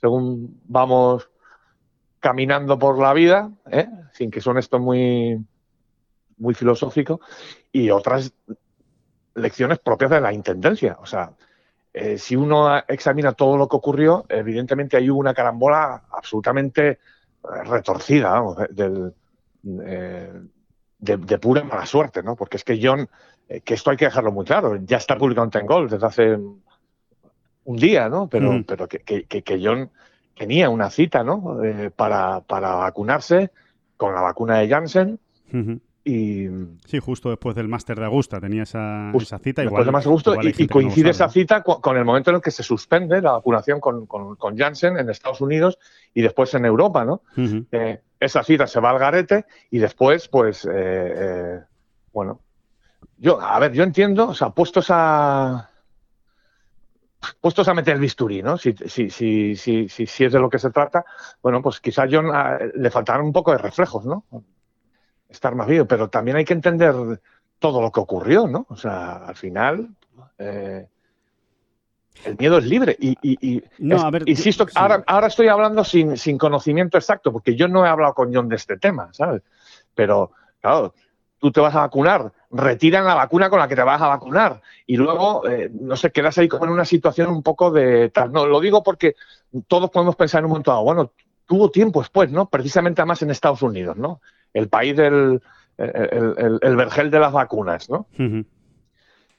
según 0.00 0.60
vamos 0.64 1.30
caminando 2.20 2.78
por 2.78 2.98
la 2.98 3.12
vida, 3.12 3.50
¿eh? 3.70 3.88
sin 4.12 4.30
que 4.30 4.40
son 4.40 4.58
esto 4.58 4.78
muy, 4.78 5.44
muy 6.36 6.54
filosófico, 6.54 7.20
y 7.72 7.90
otras 7.90 8.32
lecciones 9.34 9.78
propias 9.78 10.10
de 10.10 10.20
la 10.20 10.32
intendencia. 10.32 10.96
O 11.00 11.06
sea, 11.06 11.32
eh, 11.98 12.18
si 12.18 12.36
uno 12.36 12.78
examina 12.86 13.32
todo 13.32 13.56
lo 13.56 13.68
que 13.68 13.76
ocurrió, 13.76 14.24
evidentemente 14.28 14.96
hay 14.96 15.10
una 15.10 15.34
carambola 15.34 16.04
absolutamente 16.10 16.88
eh, 16.90 16.98
retorcida, 17.64 18.42
del, 18.70 19.14
de, 19.62 21.38
pura 21.38 21.64
mala 21.64 21.86
suerte, 21.86 22.22
¿no? 22.22 22.36
Porque 22.36 22.56
es 22.56 22.64
que 22.64 22.78
John, 22.82 23.08
que 23.64 23.74
esto 23.74 23.90
hay 23.90 23.96
que 23.96 24.04
dejarlo 24.06 24.32
muy 24.32 24.44
claro, 24.44 24.76
ya 24.76 24.96
está 24.96 25.16
publicado 25.16 25.44
en 25.44 25.50
Ten 25.50 25.66
desde 25.88 26.06
hace 26.06 26.38
un 27.64 27.76
día, 27.76 28.08
¿no? 28.08 28.28
Pero, 28.28 28.62
pero 28.66 28.88
que, 28.88 29.24
que 29.24 29.60
John 29.62 29.90
tenía 30.38 30.70
una 30.70 30.88
cita, 30.88 31.24
¿no? 31.24 31.62
Eh, 31.64 31.90
para, 31.90 32.40
para, 32.40 32.76
vacunarse 32.76 33.50
con 33.96 34.14
la 34.14 34.22
vacuna 34.22 34.58
de 34.58 34.68
Janssen. 34.68 35.18
Y, 36.08 36.48
sí, 36.86 37.00
justo 37.00 37.28
después 37.28 37.54
del 37.54 37.68
máster 37.68 37.98
de 37.98 38.06
Augusta 38.06 38.40
tenía 38.40 38.62
esa, 38.62 39.12
esa 39.14 39.38
cita. 39.38 39.62
Igual, 39.62 39.84
después 39.84 40.04
de 40.04 40.08
Augusto, 40.08 40.34
y, 40.40 40.66
coincide 40.66 41.10
esa 41.10 41.28
cita 41.28 41.62
con, 41.62 41.98
el 41.98 42.04
momento 42.06 42.30
en 42.30 42.36
el 42.36 42.42
que 42.42 42.50
se 42.50 42.62
suspende 42.62 43.20
la 43.20 43.32
vacunación 43.32 43.78
con, 43.78 44.06
con, 44.06 44.56
Janssen 44.56 44.96
en 44.96 45.10
Estados 45.10 45.42
Unidos 45.42 45.78
y 46.14 46.22
después 46.22 46.54
en 46.54 46.64
Europa, 46.64 47.04
¿no? 47.04 47.20
Eh, 47.72 48.00
esa 48.18 48.42
cita 48.42 48.66
se 48.66 48.80
va 48.80 48.88
al 48.88 48.98
garete 48.98 49.44
y 49.70 49.80
después, 49.80 50.28
pues, 50.28 50.66
eh, 50.72 51.60
bueno, 52.14 52.40
yo, 53.18 53.38
a 53.38 53.58
ver, 53.58 53.72
yo 53.72 53.84
entiendo, 53.84 54.28
o 54.28 54.34
sea, 54.34 54.48
puestos 54.48 54.86
a, 54.88 55.68
puestos 57.38 57.68
a 57.68 57.74
meter 57.74 57.96
el 57.96 58.00
bisturí, 58.00 58.42
¿no? 58.42 58.56
Si, 58.56 58.74
si, 58.86 59.10
si, 59.10 59.56
si, 59.56 59.88
si, 59.88 60.24
es 60.24 60.32
de 60.32 60.40
lo 60.40 60.48
que 60.48 60.58
se 60.58 60.70
trata, 60.70 61.04
bueno, 61.42 61.60
pues 61.60 61.80
quizá 61.80 62.04
a 62.04 62.08
John 62.10 62.30
ah, 62.32 62.58
le 62.74 62.90
faltaron 62.90 63.26
un 63.26 63.32
poco 63.34 63.52
de 63.52 63.58
reflejos, 63.58 64.06
¿no? 64.06 64.24
Estar 65.28 65.54
más 65.54 65.66
vivo, 65.66 65.86
pero 65.86 66.08
también 66.08 66.36
hay 66.36 66.44
que 66.44 66.54
entender 66.54 67.20
todo 67.58 67.82
lo 67.82 67.92
que 67.92 68.00
ocurrió, 68.00 68.46
¿no? 68.46 68.66
O 68.68 68.76
sea, 68.76 69.16
al 69.16 69.36
final 69.36 69.88
eh, 70.38 70.86
el 72.24 72.36
miedo 72.36 72.58
es 72.58 72.64
libre. 72.64 72.96
Y, 72.98 73.16
y, 73.22 73.62
no, 73.78 74.00
a 74.00 74.10
ver, 74.10 74.28
insisto, 74.28 74.66
ahora, 74.74 75.02
ahora 75.06 75.26
estoy 75.26 75.48
hablando 75.48 75.84
sin, 75.84 76.16
sin 76.16 76.38
conocimiento 76.38 76.98
exacto, 76.98 77.32
porque 77.32 77.54
yo 77.56 77.68
no 77.68 77.84
he 77.84 77.88
hablado 77.88 78.14
con 78.14 78.34
John 78.34 78.48
de 78.48 78.56
este 78.56 78.78
tema, 78.78 79.10
¿sabes? 79.12 79.42
Pero, 79.94 80.32
claro, 80.60 80.94
tú 81.38 81.52
te 81.52 81.60
vas 81.60 81.74
a 81.74 81.80
vacunar, 81.80 82.32
retiran 82.50 83.04
la 83.04 83.14
vacuna 83.14 83.50
con 83.50 83.58
la 83.58 83.68
que 83.68 83.76
te 83.76 83.82
vas 83.82 84.00
a 84.00 84.08
vacunar 84.08 84.60
y 84.86 84.96
luego, 84.96 85.48
eh, 85.48 85.70
no 85.72 85.96
sé, 85.96 86.10
quedas 86.10 86.36
ahí 86.38 86.48
como 86.48 86.64
en 86.64 86.72
una 86.72 86.84
situación 86.84 87.30
un 87.30 87.42
poco 87.42 87.70
de 87.70 88.10
tal. 88.10 88.32
No, 88.32 88.46
lo 88.46 88.60
digo 88.60 88.82
porque 88.82 89.14
todos 89.66 89.90
podemos 89.90 90.16
pensar 90.16 90.40
en 90.40 90.46
un 90.46 90.50
momento 90.50 90.70
dado, 90.70 90.84
bueno, 90.84 91.12
tuvo 91.46 91.70
tiempo 91.70 92.00
después, 92.00 92.30
¿no? 92.30 92.48
Precisamente 92.48 93.00
además 93.00 93.22
en 93.22 93.30
Estados 93.30 93.62
Unidos, 93.62 93.96
¿no? 93.96 94.20
El 94.54 94.68
país 94.68 94.96
del 94.96 95.40
el, 95.78 96.76
vergel 96.76 97.10
de 97.10 97.20
las 97.20 97.32
vacunas, 97.32 97.88
¿no? 97.88 98.06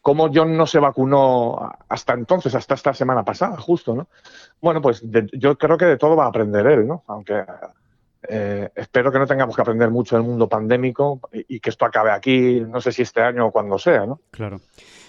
Cómo 0.02 0.30
John 0.34 0.56
no 0.56 0.66
se 0.66 0.80
vacunó 0.80 1.74
hasta 1.90 2.14
entonces, 2.14 2.56
hasta 2.56 2.74
esta 2.74 2.94
semana 2.94 3.26
pasada, 3.26 3.58
justo, 3.58 3.94
¿no? 3.94 4.08
Bueno, 4.62 4.82
pues 4.82 5.04
yo 5.34 5.58
creo 5.58 5.78
que 5.78 5.86
de 5.86 5.98
todo 5.98 6.16
va 6.16 6.26
a 6.26 6.30
aprender 6.30 6.66
él, 6.68 6.88
¿no? 6.88 7.04
Aunque 7.08 7.44
eh, 8.28 8.70
espero 8.76 9.12
que 9.12 9.20
no 9.20 9.28
tengamos 9.28 9.56
que 9.56 9.62
aprender 9.62 9.90
mucho 9.90 10.16
del 10.16 10.26
mundo 10.26 10.48
pandémico 10.48 11.20
y, 11.32 11.60
que 11.60 11.70
esto 11.70 11.86
acabe 11.86 12.12
aquí, 12.12 12.62
no 12.62 12.80
sé 12.80 12.92
si 12.92 13.02
este 13.02 13.22
año 13.22 13.48
o 13.48 13.52
cuando 13.52 13.78
sea, 13.78 14.06
¿no? 14.06 14.22
Claro. 14.32 14.62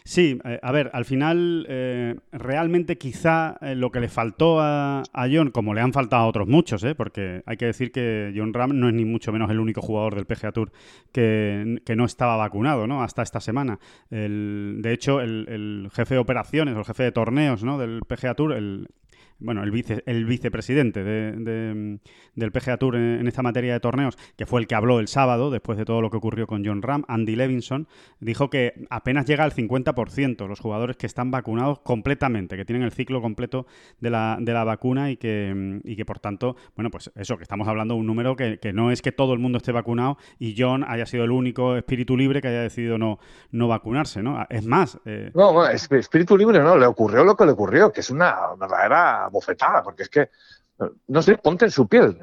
Sí, 0.04 0.38
eh, 0.44 0.58
a 0.62 0.72
ver, 0.72 0.90
al 0.92 1.04
final 1.04 1.66
eh, 1.68 2.16
realmente 2.32 2.98
quizá 2.98 3.58
lo 3.74 3.90
que 3.90 4.00
le 4.00 4.08
faltó 4.08 4.58
a, 4.60 5.02
John, 5.30 5.50
como 5.50 5.74
le 5.74 5.80
han 5.80 5.92
faltado 5.92 6.22
a 6.22 6.26
otros 6.26 6.48
muchos, 6.48 6.84
porque 6.96 7.42
hay 7.46 7.56
que 7.56 7.66
decir 7.66 7.92
que 7.92 8.32
John 8.34 8.54
Ram 8.54 8.78
no 8.78 8.88
es 8.88 8.94
ni 8.94 9.04
mucho 9.04 9.32
menos 9.32 9.50
el 9.50 9.60
único 9.60 9.82
jugador 9.82 10.14
del 10.14 10.26
PGA 10.26 10.52
Tour 10.52 10.72
que, 11.12 11.80
no 11.96 12.04
estaba 12.04 12.36
vacunado 12.36 12.86
¿no? 12.86 13.02
hasta 13.02 13.22
esta 13.22 13.40
semana. 13.40 13.78
de 14.10 14.92
hecho, 14.92 15.20
el, 15.20 15.46
el, 15.48 15.90
jefe 15.92 16.14
de 16.14 16.20
operaciones 16.20 16.74
o 16.76 16.78
el 16.78 16.84
jefe 16.84 17.02
de 17.02 17.12
torneos 17.12 17.62
¿no? 17.62 17.78
del 17.78 18.00
PGA 18.06 18.34
Tour, 18.34 18.52
el, 18.52 18.88
bueno, 19.40 19.62
el, 19.62 19.70
vice, 19.70 20.02
el 20.06 20.24
vicepresidente 20.24 21.02
de, 21.02 21.98
del 22.34 22.52
PGA 22.52 22.76
Tour 22.76 22.96
en, 22.96 23.26
esta 23.26 23.42
materia 23.42 23.72
de 23.72 23.80
torneos, 23.80 24.16
que 24.36 24.46
fue 24.46 24.60
el 24.60 24.66
que 24.66 24.74
habló 24.74 25.00
el 25.00 25.08
sábado, 25.08 25.50
después 25.50 25.78
de 25.78 25.84
todo 25.84 26.00
lo 26.00 26.10
que 26.10 26.18
ocurrió 26.18 26.46
con 26.46 26.64
John 26.64 26.82
Ram, 26.82 27.04
Andy 27.08 27.36
Levinson, 27.36 27.88
dijo 28.20 28.50
que 28.50 28.86
apenas 28.90 29.26
llega 29.26 29.44
al 29.44 29.52
50% 29.52 30.46
los 30.46 30.60
jugadores 30.60 30.96
que 30.96 31.06
están 31.06 31.30
vacunados 31.30 31.80
completamente, 31.80 32.56
que 32.56 32.64
tienen 32.64 32.82
el 32.84 32.92
ciclo 32.92 33.20
completo 33.22 33.66
de 34.00 34.10
la, 34.10 34.36
de 34.40 34.52
la 34.52 34.64
vacuna 34.64 35.10
y 35.10 35.16
que, 35.16 35.80
y 35.84 35.96
que, 35.96 36.04
por 36.04 36.18
tanto, 36.18 36.56
bueno, 36.76 36.90
pues 36.90 37.10
eso, 37.14 37.36
que 37.36 37.42
estamos 37.42 37.66
hablando 37.68 37.94
de 37.94 38.00
un 38.00 38.06
número 38.06 38.36
que, 38.36 38.58
que, 38.58 38.72
no 38.72 38.90
es 38.90 39.02
que 39.02 39.12
todo 39.12 39.32
el 39.32 39.38
mundo 39.38 39.58
esté 39.58 39.72
vacunado 39.72 40.18
y 40.38 40.54
John 40.56 40.84
haya 40.86 41.06
sido 41.06 41.24
el 41.24 41.30
único 41.30 41.76
espíritu 41.76 42.16
libre 42.16 42.40
que 42.40 42.48
haya 42.48 42.62
decidido 42.62 42.98
no, 42.98 43.18
no 43.50 43.68
vacunarse, 43.68 44.22
¿no? 44.22 44.44
Es 44.50 44.66
más... 44.66 44.98
Eh... 45.04 45.30
No, 45.34 45.52
bueno, 45.52 45.70
espíritu 45.70 46.36
libre 46.36 46.60
no, 46.60 46.76
le 46.76 46.86
ocurrió 46.86 47.24
lo 47.24 47.36
que 47.36 47.46
le 47.46 47.52
ocurrió, 47.52 47.92
que 47.92 48.00
es 48.00 48.10
una 48.10 48.36
verdadera 48.58 49.28
bofetada, 49.30 49.82
porque 49.82 50.04
es 50.04 50.08
que, 50.08 50.30
no 51.08 51.22
sé, 51.22 51.36
ponte 51.36 51.66
en 51.66 51.70
su 51.70 51.86
piel. 51.86 52.18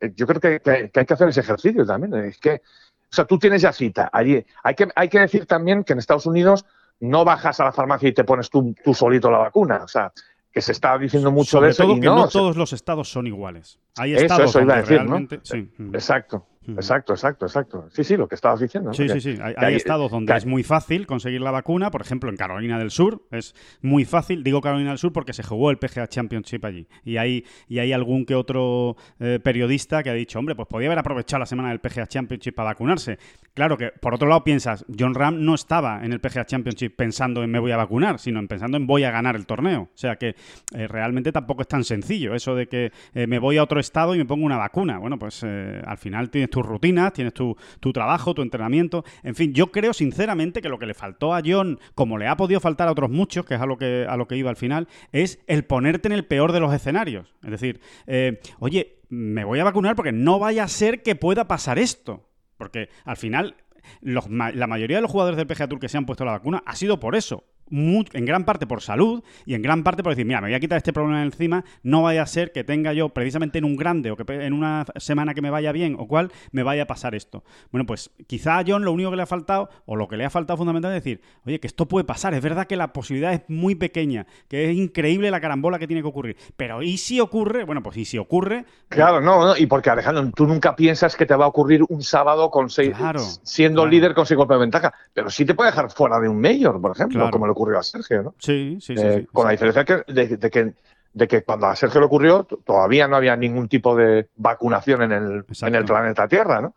Eh, 0.00 0.12
yo 0.14 0.26
creo 0.26 0.40
que, 0.40 0.90
hay 0.94 1.06
que 1.06 1.14
hacer 1.14 1.28
ese 1.28 1.40
ejercicio 1.40 1.84
también. 1.86 2.14
Es 2.24 2.38
que, 2.38 2.54
o 2.54 3.14
sea, 3.14 3.24
tú 3.24 3.38
tienes 3.38 3.62
ya 3.62 3.72
cita 3.72 4.10
allí. 4.12 4.44
Hay 4.62 4.74
que, 4.74 4.88
hay 4.94 5.08
que 5.08 5.20
decir 5.20 5.46
también 5.46 5.84
que 5.84 5.92
en 5.92 5.98
Estados 5.98 6.26
Unidos 6.26 6.64
no 7.00 7.24
bajas 7.24 7.58
a 7.60 7.64
la 7.64 7.72
farmacia 7.72 8.08
y 8.08 8.12
te 8.12 8.24
pones 8.24 8.48
tú, 8.50 8.74
tú 8.84 8.94
solito 8.94 9.30
la 9.30 9.38
vacuna. 9.38 9.82
O 9.84 9.88
sea, 9.88 10.12
que 10.52 10.60
se 10.60 10.72
está 10.72 10.96
diciendo 10.98 11.30
mucho 11.30 11.60
de 11.60 11.70
eso. 11.70 11.84
y 11.84 12.00
no, 12.00 12.28
todos 12.28 12.56
los 12.56 12.72
estados 12.72 13.10
son 13.10 13.26
iguales. 13.26 13.78
Hay 13.96 14.14
estados 14.14 14.50
eso, 14.50 14.60
realmente... 14.60 15.40
sí. 15.42 15.70
Exacto. 15.92 16.46
Exacto, 16.68 17.12
exacto, 17.12 17.46
exacto. 17.46 17.88
Sí, 17.90 18.04
sí, 18.04 18.16
lo 18.16 18.28
que 18.28 18.36
estabas 18.36 18.60
diciendo. 18.60 18.92
Sí, 18.94 19.08
sí, 19.08 19.20
sí. 19.20 19.36
Hay, 19.56 19.74
estados 19.74 20.10
donde 20.10 20.36
es 20.36 20.46
muy 20.46 20.62
fácil 20.62 21.06
conseguir 21.06 21.40
la 21.40 21.50
vacuna. 21.50 21.90
Por 21.90 22.00
ejemplo, 22.00 22.30
en 22.30 22.36
Carolina 22.36 22.78
del 22.78 22.90
Sur 22.90 23.22
es 23.32 23.54
muy 23.80 24.04
fácil. 24.04 24.44
Digo 24.44 24.60
Carolina 24.60 24.90
del 24.90 24.98
Sur 24.98 25.12
porque 25.12 25.32
se 25.32 25.42
jugó 25.42 25.70
el 25.70 25.78
PGA 25.78 26.06
Championship 26.06 26.64
allí. 26.64 26.86
Y 27.04 27.16
hay, 27.16 27.44
y 27.68 27.80
hay 27.80 27.92
algún 27.92 28.24
que 28.24 28.36
otro 28.36 28.96
eh, 29.18 29.40
periodista 29.42 30.02
que 30.02 30.10
ha 30.10 30.14
dicho, 30.14 30.38
hombre, 30.38 30.54
pues 30.54 30.68
podía 30.68 30.86
haber 30.88 31.00
aprovechado 31.00 31.40
la 31.40 31.46
semana 31.46 31.70
del 31.70 31.80
PGA 31.80 32.06
Championship 32.06 32.54
para 32.54 32.70
vacunarse. 32.70 33.18
Claro 33.54 33.76
que, 33.76 33.90
por 33.90 34.14
otro 34.14 34.28
lado, 34.28 34.44
piensas, 34.44 34.84
John 34.96 35.14
Ram 35.14 35.44
no 35.44 35.54
estaba 35.54 36.04
en 36.04 36.12
el 36.12 36.20
PGA 36.20 36.46
Championship 36.46 36.94
pensando 36.96 37.42
en 37.42 37.50
me 37.50 37.58
voy 37.58 37.72
a 37.72 37.76
vacunar, 37.76 38.20
sino 38.20 38.38
en 38.38 38.46
pensando 38.46 38.76
en 38.76 38.86
voy 38.86 39.02
a 39.02 39.10
ganar 39.10 39.34
el 39.34 39.46
torneo. 39.46 39.82
O 39.82 39.98
sea 39.98 40.16
que 40.16 40.36
eh, 40.74 40.86
realmente 40.86 41.32
tampoco 41.32 41.62
es 41.62 41.68
tan 41.68 41.82
sencillo 41.82 42.34
eso 42.34 42.54
de 42.54 42.68
que 42.68 42.92
eh, 43.14 43.26
me 43.26 43.40
voy 43.40 43.56
a 43.56 43.64
otro 43.64 43.80
estado 43.80 44.14
y 44.14 44.18
me 44.18 44.26
pongo 44.26 44.46
una 44.46 44.56
vacuna. 44.56 44.98
Bueno, 44.98 45.18
pues 45.18 45.42
al 45.42 45.98
final 45.98 46.30
tienes 46.30 46.51
tus 46.52 46.64
rutinas, 46.64 47.12
tienes 47.12 47.34
tu, 47.34 47.56
trabajo, 47.92 48.34
tu 48.34 48.42
entrenamiento. 48.42 49.04
En 49.24 49.34
fin, 49.34 49.52
yo 49.52 49.72
creo 49.72 49.92
sinceramente 49.92 50.62
que 50.62 50.68
lo 50.68 50.78
que 50.78 50.86
le 50.86 50.94
faltó 50.94 51.34
a 51.34 51.42
John, 51.44 51.80
como 51.96 52.18
le 52.18 52.28
ha 52.28 52.36
podido 52.36 52.60
faltar 52.60 52.86
a 52.86 52.92
otros 52.92 53.10
muchos, 53.10 53.44
que 53.44 53.54
es 53.54 53.60
a 53.60 53.66
lo 53.66 53.76
que, 53.76 54.06
a 54.08 54.16
lo 54.16 54.28
que 54.28 54.36
iba 54.36 54.50
al 54.50 54.56
final, 54.56 54.86
es 55.10 55.40
el 55.48 55.64
ponerte 55.64 56.08
en 56.08 56.12
el 56.12 56.24
peor 56.24 56.52
de 56.52 56.60
los 56.60 56.72
escenarios. 56.72 57.34
Es 57.42 57.50
decir, 57.50 57.80
eh, 58.06 58.40
oye, 58.60 59.00
me 59.08 59.44
voy 59.44 59.58
a 59.58 59.64
vacunar 59.64 59.96
porque 59.96 60.12
no 60.12 60.38
vaya 60.38 60.64
a 60.64 60.68
ser 60.68 61.02
que 61.02 61.16
pueda 61.16 61.48
pasar 61.48 61.78
esto. 61.78 62.28
Porque 62.58 62.90
al 63.04 63.16
final 63.16 63.56
la 64.00 64.66
mayoría 64.66 64.98
de 64.98 65.02
los 65.02 65.10
jugadores 65.10 65.36
del 65.36 65.46
PGA 65.46 65.68
Tour 65.68 65.80
que 65.80 65.88
se 65.88 65.98
han 65.98 66.06
puesto 66.06 66.24
la 66.24 66.32
vacuna 66.32 66.62
ha 66.66 66.76
sido 66.76 67.00
por 67.00 67.16
eso 67.16 67.44
en 67.72 68.24
gran 68.24 68.44
parte 68.44 68.66
por 68.66 68.82
salud 68.82 69.22
y 69.46 69.54
en 69.54 69.62
gran 69.62 69.82
parte 69.82 70.02
por 70.02 70.12
decir, 70.12 70.26
mira, 70.26 70.40
me 70.40 70.48
voy 70.48 70.54
a 70.54 70.60
quitar 70.60 70.76
este 70.76 70.92
problema 70.92 71.22
encima, 71.22 71.64
no 71.82 72.02
vaya 72.02 72.22
a 72.22 72.26
ser 72.26 72.52
que 72.52 72.64
tenga 72.64 72.92
yo 72.92 73.08
precisamente 73.08 73.58
en 73.58 73.64
un 73.64 73.76
grande 73.76 74.10
o 74.10 74.16
que 74.16 74.24
en 74.32 74.52
una 74.52 74.84
semana 74.96 75.34
que 75.34 75.42
me 75.42 75.50
vaya 75.50 75.72
bien 75.72 75.96
o 75.98 76.06
cual 76.06 76.30
me 76.52 76.62
vaya 76.62 76.82
a 76.82 76.86
pasar 76.86 77.14
esto. 77.14 77.44
Bueno, 77.70 77.86
pues 77.86 78.10
quizá 78.26 78.58
a 78.58 78.64
John 78.66 78.84
lo 78.84 78.92
único 78.92 79.10
que 79.10 79.16
le 79.16 79.22
ha 79.22 79.26
faltado 79.26 79.70
o 79.86 79.96
lo 79.96 80.08
que 80.08 80.16
le 80.16 80.24
ha 80.24 80.30
faltado 80.30 80.58
fundamentalmente 80.58 80.98
es 80.98 81.04
decir, 81.04 81.22
oye, 81.46 81.60
que 81.60 81.66
esto 81.66 81.86
puede 81.86 82.04
pasar, 82.04 82.34
es 82.34 82.42
verdad 82.42 82.66
que 82.66 82.76
la 82.76 82.92
posibilidad 82.92 83.32
es 83.32 83.42
muy 83.48 83.74
pequeña, 83.74 84.26
que 84.48 84.70
es 84.70 84.76
increíble 84.76 85.30
la 85.30 85.40
carambola 85.40 85.78
que 85.78 85.86
tiene 85.86 86.02
que 86.02 86.08
ocurrir, 86.08 86.36
pero 86.56 86.82
¿y 86.82 86.98
si 86.98 87.20
ocurre? 87.20 87.64
Bueno, 87.64 87.82
pues 87.82 87.96
¿y 87.96 88.04
si 88.04 88.18
ocurre? 88.18 88.66
Claro, 88.88 89.20
no, 89.20 89.46
no 89.46 89.56
y 89.56 89.66
porque 89.66 89.90
Alejandro, 89.90 90.30
tú 90.34 90.46
nunca 90.46 90.76
piensas 90.76 91.16
que 91.16 91.26
te 91.26 91.34
va 91.34 91.46
a 91.46 91.48
ocurrir 91.48 91.84
un 91.88 92.02
sábado 92.02 92.50
con 92.50 92.68
seis, 92.68 92.94
siendo 93.42 93.86
líder 93.86 94.14
con 94.14 94.26
seis 94.26 94.36
golpes 94.36 94.56
de 94.56 94.60
ventaja, 94.60 94.94
pero 95.14 95.30
sí 95.30 95.44
te 95.44 95.54
puede 95.54 95.70
dejar 95.70 95.90
fuera 95.90 96.20
de 96.20 96.28
un 96.28 96.40
mayor, 96.40 96.80
por 96.80 96.92
ejemplo, 96.92 97.30
como 97.30 97.46
lo 97.46 97.54
ocurrió 97.62 97.78
a 97.78 97.82
Sergio, 97.82 98.22
¿no? 98.22 98.34
Sí, 98.38 98.78
sí, 98.80 98.96
sí. 98.96 99.02
Eh, 99.02 99.26
con 99.32 99.46
la 99.46 99.52
diferencia 99.52 99.84
de, 100.06 100.50
que, 100.50 100.74
de 101.12 101.28
que 101.28 101.42
cuando 101.42 101.66
a 101.66 101.76
Sergio 101.76 102.00
le 102.00 102.06
ocurrió 102.06 102.44
todavía 102.44 103.06
no 103.06 103.16
había 103.16 103.36
ningún 103.36 103.68
tipo 103.68 103.94
de 103.94 104.28
vacunación 104.36 105.02
en 105.02 105.12
el, 105.12 105.44
en 105.62 105.74
el 105.74 105.84
planeta 105.84 106.26
Tierra, 106.26 106.60
¿no? 106.60 106.74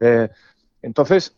Eh, 0.00 0.28
entonces, 0.82 1.36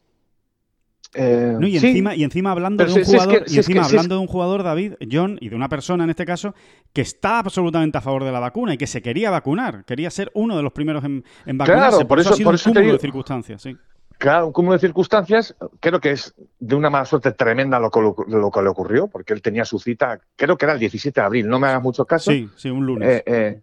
eh, 1.14 1.56
y, 1.62 1.76
encima, 1.76 2.14
y 2.14 2.24
encima 2.24 2.50
hablando 2.50 2.84
de 2.84 2.92
un 2.92 3.04
jugador, 3.04 3.44
y 3.46 3.56
encima 3.56 3.84
hablando 3.84 4.16
de 4.16 4.20
un 4.20 4.26
jugador, 4.26 4.62
David, 4.62 4.94
John, 5.10 5.38
y 5.40 5.48
de 5.48 5.56
una 5.56 5.68
persona 5.68 6.04
en 6.04 6.10
este 6.10 6.26
caso, 6.26 6.54
que 6.92 7.00
está 7.00 7.38
absolutamente 7.38 7.98
a 7.98 8.00
favor 8.00 8.24
de 8.24 8.32
la 8.32 8.40
vacuna 8.40 8.74
y 8.74 8.78
que 8.78 8.86
se 8.86 9.02
quería 9.02 9.30
vacunar, 9.30 9.84
quería 9.84 10.10
ser 10.10 10.30
uno 10.34 10.56
de 10.56 10.62
los 10.62 10.72
primeros 10.72 11.04
en, 11.04 11.22
vacunarse. 11.46 11.96
Claro, 11.98 12.08
por, 12.08 12.20
eso, 12.20 12.30
ha 12.30 12.36
sido 12.36 12.50
por 12.50 12.54
un 12.54 12.72
cúmulo 12.74 12.92
de 12.92 12.98
circunstancias, 12.98 13.62
sí. 13.62 13.76
Claro, 14.18 14.46
un 14.46 14.52
cúmulo 14.52 14.74
de 14.74 14.80
circunstancias, 14.80 15.54
creo 15.80 16.00
que 16.00 16.12
es 16.12 16.34
de 16.58 16.74
una 16.74 16.90
mala 16.90 17.04
suerte 17.04 17.32
tremenda 17.32 17.78
lo 17.78 17.90
que, 17.90 18.00
lo 18.00 18.50
que 18.50 18.62
le 18.62 18.68
ocurrió, 18.68 19.08
porque 19.08 19.32
él 19.32 19.42
tenía 19.42 19.64
su 19.64 19.78
cita, 19.78 20.20
creo 20.36 20.56
que 20.56 20.64
era 20.64 20.74
el 20.74 20.80
17 20.80 21.20
de 21.20 21.24
abril, 21.24 21.48
no 21.48 21.58
me 21.58 21.68
hagas 21.68 21.82
mucho 21.82 22.04
caso. 22.04 22.30
Sí, 22.30 22.48
sí, 22.56 22.70
un 22.70 22.86
lunes. 22.86 23.22
Eh, 23.26 23.60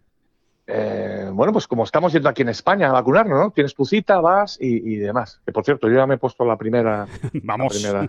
eh, 0.66 1.28
bueno, 1.30 1.52
pues 1.52 1.66
como 1.68 1.84
estamos 1.84 2.10
yendo 2.12 2.28
aquí 2.28 2.40
en 2.42 2.48
España 2.48 2.88
a 2.88 2.92
vacunarnos, 2.92 3.38
¿no? 3.38 3.50
Tienes 3.50 3.74
tu 3.74 3.84
cita, 3.84 4.20
vas 4.20 4.56
y, 4.60 4.96
demás. 4.96 5.42
Que 5.44 5.52
por 5.52 5.62
cierto, 5.64 5.88
yo 5.88 5.96
ya 5.96 6.06
me 6.06 6.14
he 6.14 6.18
puesto 6.18 6.44
la 6.44 6.56
primera. 6.56 7.06
Vamos. 7.42 7.82
La 7.82 8.08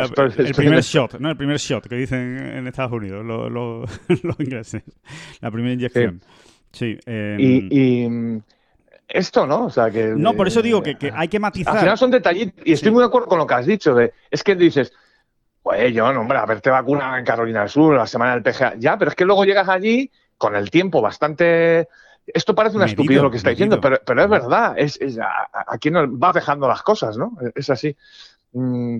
el 0.38 0.54
primer 0.54 0.80
shot, 0.80 1.18
¿no? 1.18 1.30
El 1.30 1.36
primer 1.36 1.58
shot 1.58 1.86
que 1.86 1.96
dicen 1.96 2.38
en 2.38 2.66
Estados 2.66 2.92
Unidos 2.92 3.24
los, 3.24 3.90
ingleses. 4.38 4.82
La 5.40 5.50
primera 5.50 5.74
inyección. 5.74 6.22
Sí. 6.72 6.98
Em, 7.04 7.38
y, 7.70 8.42
esto, 9.12 9.46
¿no? 9.46 9.66
O 9.66 9.70
sea, 9.70 9.90
que. 9.90 10.06
No, 10.06 10.34
por 10.34 10.48
eso 10.48 10.62
digo 10.62 10.82
que, 10.82 10.96
hay 11.14 11.28
que 11.28 11.38
matizar. 11.38 11.74
Al 11.74 11.80
final 11.80 11.98
son 11.98 12.10
detallitos. 12.10 12.62
Y 12.64 12.72
estoy 12.72 12.90
muy 12.90 13.00
de 13.00 13.06
acuerdo 13.06 13.28
con 13.28 13.38
lo 13.38 13.46
que 13.46 13.54
has 13.54 13.66
dicho. 13.66 13.94
De, 13.94 14.12
es 14.30 14.42
que 14.42 14.54
dices. 14.54 14.92
Pues 15.62 15.92
yo, 15.92 16.06
hombre, 16.06 16.38
haberte 16.38 16.70
vacunado 16.70 17.18
en 17.18 17.24
Carolina 17.24 17.60
del 17.60 17.68
Sur, 17.68 17.94
la 17.94 18.06
semana 18.06 18.32
del 18.32 18.42
PGA. 18.42 18.76
Ya, 18.78 18.96
pero 18.96 19.10
es 19.10 19.14
que 19.14 19.26
luego 19.26 19.44
llegas 19.44 19.68
allí 19.68 20.10
con 20.38 20.56
el 20.56 20.70
tiempo 20.70 21.02
bastante... 21.02 21.86
Esto 22.26 22.54
parece 22.54 22.76
una 22.76 22.86
estupidez 22.86 23.20
lo 23.20 23.30
que 23.30 23.36
está 23.36 23.50
diciendo, 23.50 23.78
pero, 23.78 24.00
pero, 24.04 24.22
es 24.22 24.30
verdad. 24.30 24.74
Es, 24.78 24.98
aquí 25.66 25.90
nos 25.90 26.08
va 26.08 26.32
dejando 26.32 26.66
las 26.66 26.82
cosas, 26.82 27.18
¿no? 27.18 27.36
Es 27.54 27.68
así. 27.68 27.94
Mm, 28.52 28.98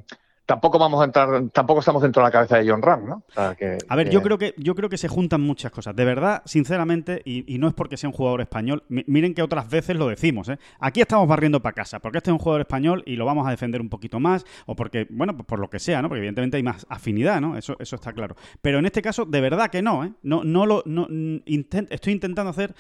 tampoco 0.51 0.81
vamos 0.81 1.01
a 1.01 1.05
entrar, 1.05 1.29
tampoco 1.53 1.79
estamos 1.79 2.03
dentro 2.03 2.23
de 2.23 2.27
la 2.27 2.33
cabeza 2.33 2.59
de 2.59 2.69
John 2.69 2.83
Ram, 2.83 3.07
¿no? 3.07 3.23
a 3.37 3.97
ver, 3.97 4.11
yo 4.11 4.21
creo 4.21 4.37
que 4.37 4.53
yo 4.57 4.75
creo 4.75 4.89
que 4.89 4.99
se 4.99 5.07
juntan 5.07 5.41
muchas 5.41 5.71
cosas. 5.71 5.95
De 5.95 6.05
verdad, 6.05 6.43
sinceramente, 6.45 7.23
y, 7.25 7.57
no 7.59 7.69
es 7.69 7.75
porque 7.75 7.97
sea 7.97 8.09
un 8.09 8.17
jugador 8.17 8.41
español, 8.41 8.83
miren 8.89 9.33
que 9.33 9.43
otras 9.43 9.71
veces 9.71 9.95
lo 9.95 10.09
decimos, 10.09 10.49
¿eh? 10.49 10.59
Aquí 10.81 11.01
estamos 11.01 11.29
barriendo 11.29 11.63
para 11.63 11.75
casa, 11.75 12.01
porque 12.01 12.19
este 12.19 12.31
es 12.31 12.33
un 12.33 12.41
jugador 12.41 12.63
español 12.63 13.05
y 13.07 13.15
lo 13.15 13.27
vamos 13.27 13.47
a 13.47 13.51
defender 13.51 13.81
un 13.81 13.89
poquito 13.89 14.19
más, 14.19 14.45
o 14.67 14.75
porque, 14.75 15.07
bueno, 15.11 15.37
pues 15.37 15.47
por 15.47 15.61
lo 15.61 15.71
que 15.71 15.79
sea, 15.79 16.03
¿no? 16.03 16.09
Porque 16.09 16.19
evidentemente 16.19 16.57
hay 16.57 16.65
más 16.65 16.85
afinidad, 16.89 17.41
¿no? 17.41 17.57
Eso, 17.57 17.77
eso 17.79 17.95
está 17.95 18.13
claro. 18.13 18.35
Pero 18.61 18.81
en 18.81 18.87
este 18.87 19.03
caso, 19.03 19.27
de 19.27 19.41
verdad 19.41 19.71
que 19.71 19.83
no, 19.83 20.05
¿eh? 20.05 20.13
No, 20.25 20.43
no 20.43 20.67
lo, 20.67 20.83
no, 20.85 21.07
estoy 21.47 22.13
intentando 22.13 22.51
hacer 22.51 22.75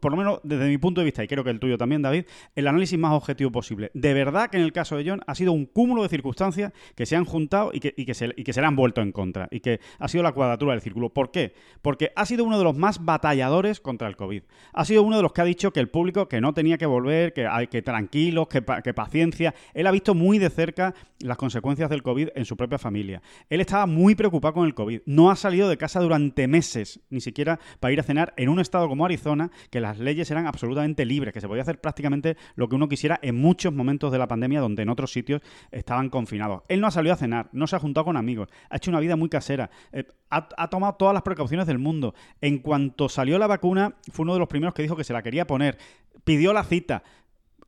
por 0.00 0.12
lo 0.12 0.18
menos 0.18 0.40
desde 0.42 0.68
mi 0.68 0.78
punto 0.78 1.00
de 1.00 1.06
vista, 1.06 1.22
y 1.22 1.28
creo 1.28 1.44
que 1.44 1.50
el 1.50 1.60
tuyo 1.60 1.78
también, 1.78 2.02
David, 2.02 2.24
el 2.54 2.66
análisis 2.66 2.98
más 2.98 3.12
objetivo 3.12 3.50
posible. 3.50 3.90
De 3.94 4.14
verdad 4.14 4.50
que 4.50 4.56
en 4.56 4.62
el 4.62 4.72
caso 4.72 4.96
de 4.96 5.08
John 5.08 5.20
ha 5.26 5.34
sido 5.34 5.52
un 5.52 5.66
cúmulo 5.66 6.02
de 6.02 6.08
circunstancias 6.08 6.72
que 6.94 7.06
se 7.06 7.16
han 7.16 7.24
juntado 7.24 7.70
y 7.72 7.80
que, 7.80 7.94
y 7.96 8.04
que, 8.04 8.14
se, 8.14 8.32
y 8.36 8.44
que 8.44 8.52
se 8.52 8.60
le 8.60 8.66
han 8.66 8.76
vuelto 8.76 9.00
en 9.00 9.12
contra. 9.12 9.48
Y 9.50 9.60
que 9.60 9.80
ha 9.98 10.08
sido 10.08 10.22
la 10.22 10.32
cuadratura 10.32 10.72
del 10.72 10.80
círculo. 10.80 11.10
¿Por 11.10 11.30
qué? 11.30 11.54
Porque 11.82 12.12
ha 12.16 12.26
sido 12.26 12.44
uno 12.44 12.58
de 12.58 12.64
los 12.64 12.76
más 12.76 13.04
batalladores 13.04 13.80
contra 13.80 14.08
el 14.08 14.16
COVID. 14.16 14.42
Ha 14.72 14.84
sido 14.84 15.02
uno 15.02 15.16
de 15.16 15.22
los 15.22 15.32
que 15.32 15.40
ha 15.40 15.44
dicho 15.44 15.72
que 15.72 15.80
el 15.80 15.88
público 15.88 16.28
que 16.28 16.40
no 16.40 16.54
tenía 16.54 16.78
que 16.78 16.86
volver, 16.86 17.32
que, 17.32 17.48
que 17.70 17.82
tranquilos, 17.82 18.48
que, 18.48 18.62
que 18.82 18.94
paciencia. 18.94 19.54
Él 19.74 19.86
ha 19.86 19.90
visto 19.90 20.14
muy 20.14 20.38
de 20.38 20.50
cerca 20.50 20.94
las 21.20 21.36
consecuencias 21.36 21.90
del 21.90 22.02
COVID 22.02 22.28
en 22.34 22.44
su 22.44 22.56
propia 22.56 22.78
familia. 22.78 23.22
Él 23.48 23.60
estaba 23.60 23.86
muy 23.86 24.14
preocupado 24.14 24.54
con 24.54 24.66
el 24.66 24.74
COVID. 24.74 25.00
No 25.06 25.30
ha 25.30 25.36
salido 25.36 25.68
de 25.68 25.76
casa 25.76 26.00
durante 26.00 26.48
meses, 26.48 27.00
ni 27.10 27.20
siquiera 27.20 27.58
para 27.80 27.92
ir 27.92 28.00
a 28.00 28.02
cenar 28.02 28.34
en 28.36 28.48
un 28.48 28.60
estado 28.60 28.88
como 28.88 29.04
Arizona, 29.04 29.50
que 29.70 29.75
las 29.80 29.98
leyes 29.98 30.30
eran 30.30 30.46
absolutamente 30.46 31.04
libres, 31.04 31.32
que 31.32 31.40
se 31.40 31.48
podía 31.48 31.62
hacer 31.62 31.80
prácticamente 31.80 32.36
lo 32.54 32.68
que 32.68 32.74
uno 32.76 32.88
quisiera 32.88 33.18
en 33.22 33.36
muchos 33.36 33.72
momentos 33.72 34.12
de 34.12 34.18
la 34.18 34.28
pandemia 34.28 34.60
donde 34.60 34.82
en 34.82 34.88
otros 34.88 35.12
sitios 35.12 35.42
estaban 35.70 36.10
confinados. 36.10 36.62
Él 36.68 36.80
no 36.80 36.86
ha 36.86 36.90
salido 36.90 37.14
a 37.14 37.16
cenar, 37.16 37.48
no 37.52 37.66
se 37.66 37.76
ha 37.76 37.78
juntado 37.78 38.04
con 38.04 38.16
amigos, 38.16 38.48
ha 38.70 38.76
hecho 38.76 38.90
una 38.90 39.00
vida 39.00 39.16
muy 39.16 39.28
casera, 39.28 39.70
eh, 39.92 40.04
ha, 40.30 40.68
tomado 40.68 40.94
todas 40.94 41.14
las 41.14 41.22
precauciones 41.22 41.66
del 41.66 41.78
mundo. 41.78 42.14
En 42.40 42.58
cuanto 42.58 43.08
salió 43.08 43.38
la 43.38 43.46
vacuna, 43.46 43.94
fue 44.10 44.24
uno 44.24 44.34
de 44.34 44.40
los 44.40 44.48
primeros 44.48 44.74
que 44.74 44.82
dijo 44.82 44.96
que 44.96 45.04
se 45.04 45.12
la 45.12 45.22
quería 45.22 45.46
poner, 45.46 45.78
pidió 46.24 46.52
la 46.52 46.64
cita, 46.64 47.02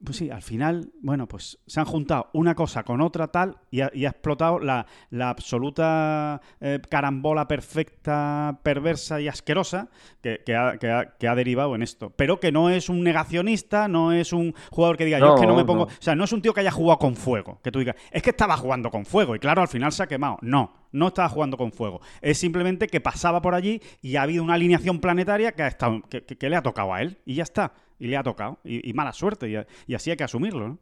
pues 0.05 0.17
sí, 0.17 0.31
al 0.31 0.43
final, 0.43 0.93
bueno, 1.02 1.26
pues 1.26 1.59
se 1.67 1.81
han 1.81 1.87
juntado 1.87 2.28
una 2.33 2.55
cosa 2.55 2.85
con 2.85 3.00
otra 3.00 3.28
tal 3.28 3.59
y 3.71 3.81
ha, 3.81 3.88
explotado 3.88 4.61
la, 4.61 4.87
absoluta 5.21 6.40
eh, 6.61 6.81
carambola 6.88 7.49
perfecta, 7.49 8.61
perversa 8.62 9.21
y 9.21 9.28
asquerosa 9.28 9.88
que, 10.23 10.55
ha, 10.55 11.35
derivado 11.35 11.75
en 11.75 11.83
esto. 11.83 12.11
Pero 12.11 12.38
que 12.38 12.52
no 12.52 12.71
es 12.71 12.88
un 12.88 13.02
negacionista, 13.02 13.88
no 13.88 14.12
es 14.12 14.33
un 14.33 14.55
jugador 14.71 14.97
que 14.97 15.04
diga, 15.04 15.19
yo 15.19 15.34
es 15.34 15.41
que 15.41 15.47
no 15.47 15.56
me 15.56 15.65
pongo... 15.65 15.84
O 15.84 15.91
sea, 15.99 16.15
no 16.15 16.25
es 16.25 16.32
un 16.32 16.43
tío 16.43 16.54
que 16.54 16.61
haya 16.61 16.71
jugado 16.71 16.99
con 16.99 17.17
fuego, 17.17 17.61
que 17.63 17.73
tú 17.73 17.80
digas, 17.80 17.97
es 18.13 18.23
que 18.23 18.30
estaba 18.30 18.56
jugando 18.56 18.91
con 18.91 19.04
fuego 19.04 19.34
y 19.34 19.41
claro, 19.41 19.63
al 19.63 19.69
final 19.69 19.91
se 19.91 20.04
ha 20.04 20.06
quemado. 20.06 20.39
No, 20.43 20.73
no 20.92 21.08
estaba 21.08 21.28
jugando 21.28 21.56
con 21.56 21.72
fuego. 21.72 22.00
Es 22.20 22.38
simplemente 22.38 22.86
que 22.86 23.00
pasaba 23.00 23.42
por 23.42 23.54
allí 23.54 23.82
y 24.02 24.16
ha 24.16 24.22
habido 24.22 24.42
una 24.42 24.54
alineación 24.54 25.00
planetaria 25.00 25.52
que, 25.52 25.62
ha 25.62 25.68
estado, 25.68 26.02
que 26.08 26.50
le 26.50 26.56
ha 26.56 26.62
tocado 26.62 26.94
a 26.94 27.02
él 27.02 27.18
y 27.24 27.34
ya 27.34 27.42
está 27.42 27.72
y 27.98 28.06
le 28.06 28.16
ha 28.16 28.22
tocado. 28.22 28.58
Y, 28.64 28.92
mala 28.92 29.12
suerte, 29.12 29.66
y, 29.86 29.94
así 29.94 30.10
hay 30.10 30.16
que 30.16 30.24
asumirlo, 30.24 30.68
¿no? 30.68 30.78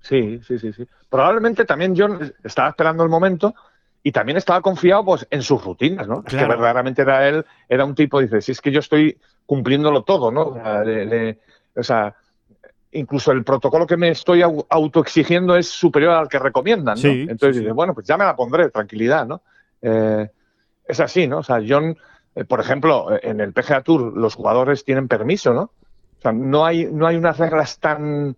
Sí, 0.00 0.40
sí, 0.46 0.58
sí, 0.58 0.72
sí. 0.72 0.86
Probablemente 1.08 1.64
también 1.64 1.94
John 1.96 2.32
estaba 2.42 2.70
esperando 2.70 3.02
el 3.02 3.10
momento 3.10 3.54
y 4.02 4.12
también 4.12 4.38
estaba 4.38 4.62
confiado 4.62 5.04
pues 5.04 5.26
en 5.30 5.42
sus 5.42 5.62
rutinas, 5.62 6.08
¿no? 6.08 6.24
Es 6.26 6.34
que 6.34 6.44
verdaderamente 6.44 7.02
era 7.02 7.28
él, 7.28 7.44
era 7.68 7.84
un 7.84 7.94
tipo, 7.94 8.20
dice, 8.20 8.40
si 8.40 8.52
es 8.52 8.60
que 8.60 8.72
yo 8.72 8.80
estoy 8.80 9.18
cumpliéndolo 9.44 10.02
todo, 10.04 10.30
¿no? 10.30 10.56
O 11.76 11.82
sea, 11.82 12.16
incluso 12.92 13.32
el 13.32 13.44
protocolo 13.44 13.86
que 13.86 13.96
me 13.96 14.10
estoy 14.10 14.42
autoexigiendo 14.42 15.56
es 15.56 15.68
superior 15.68 16.14
al 16.14 16.28
que 16.28 16.38
recomiendan, 16.38 16.98
¿no? 17.00 17.08
Entonces 17.08 17.58
dice, 17.58 17.72
bueno, 17.72 17.94
pues 17.94 18.06
ya 18.06 18.16
me 18.16 18.24
la 18.24 18.36
pondré, 18.36 18.70
tranquilidad, 18.70 19.26
¿no? 19.26 19.42
Eh, 19.82 20.28
es 20.86 21.00
así, 21.00 21.26
¿no? 21.26 21.38
O 21.38 21.42
sea, 21.42 21.60
John, 21.66 21.96
eh, 22.34 22.44
por 22.44 22.60
ejemplo, 22.60 23.08
en 23.22 23.40
el 23.40 23.52
PGA 23.52 23.82
Tour 23.82 24.16
los 24.16 24.34
jugadores 24.34 24.84
tienen 24.84 25.08
permiso, 25.08 25.54
¿no? 25.54 25.62
O 25.62 26.22
sea, 26.22 26.32
no 26.32 26.66
hay, 26.66 26.86
no 26.86 27.06
hay 27.06 27.16
unas 27.16 27.38
reglas 27.38 27.78
tan 27.78 28.36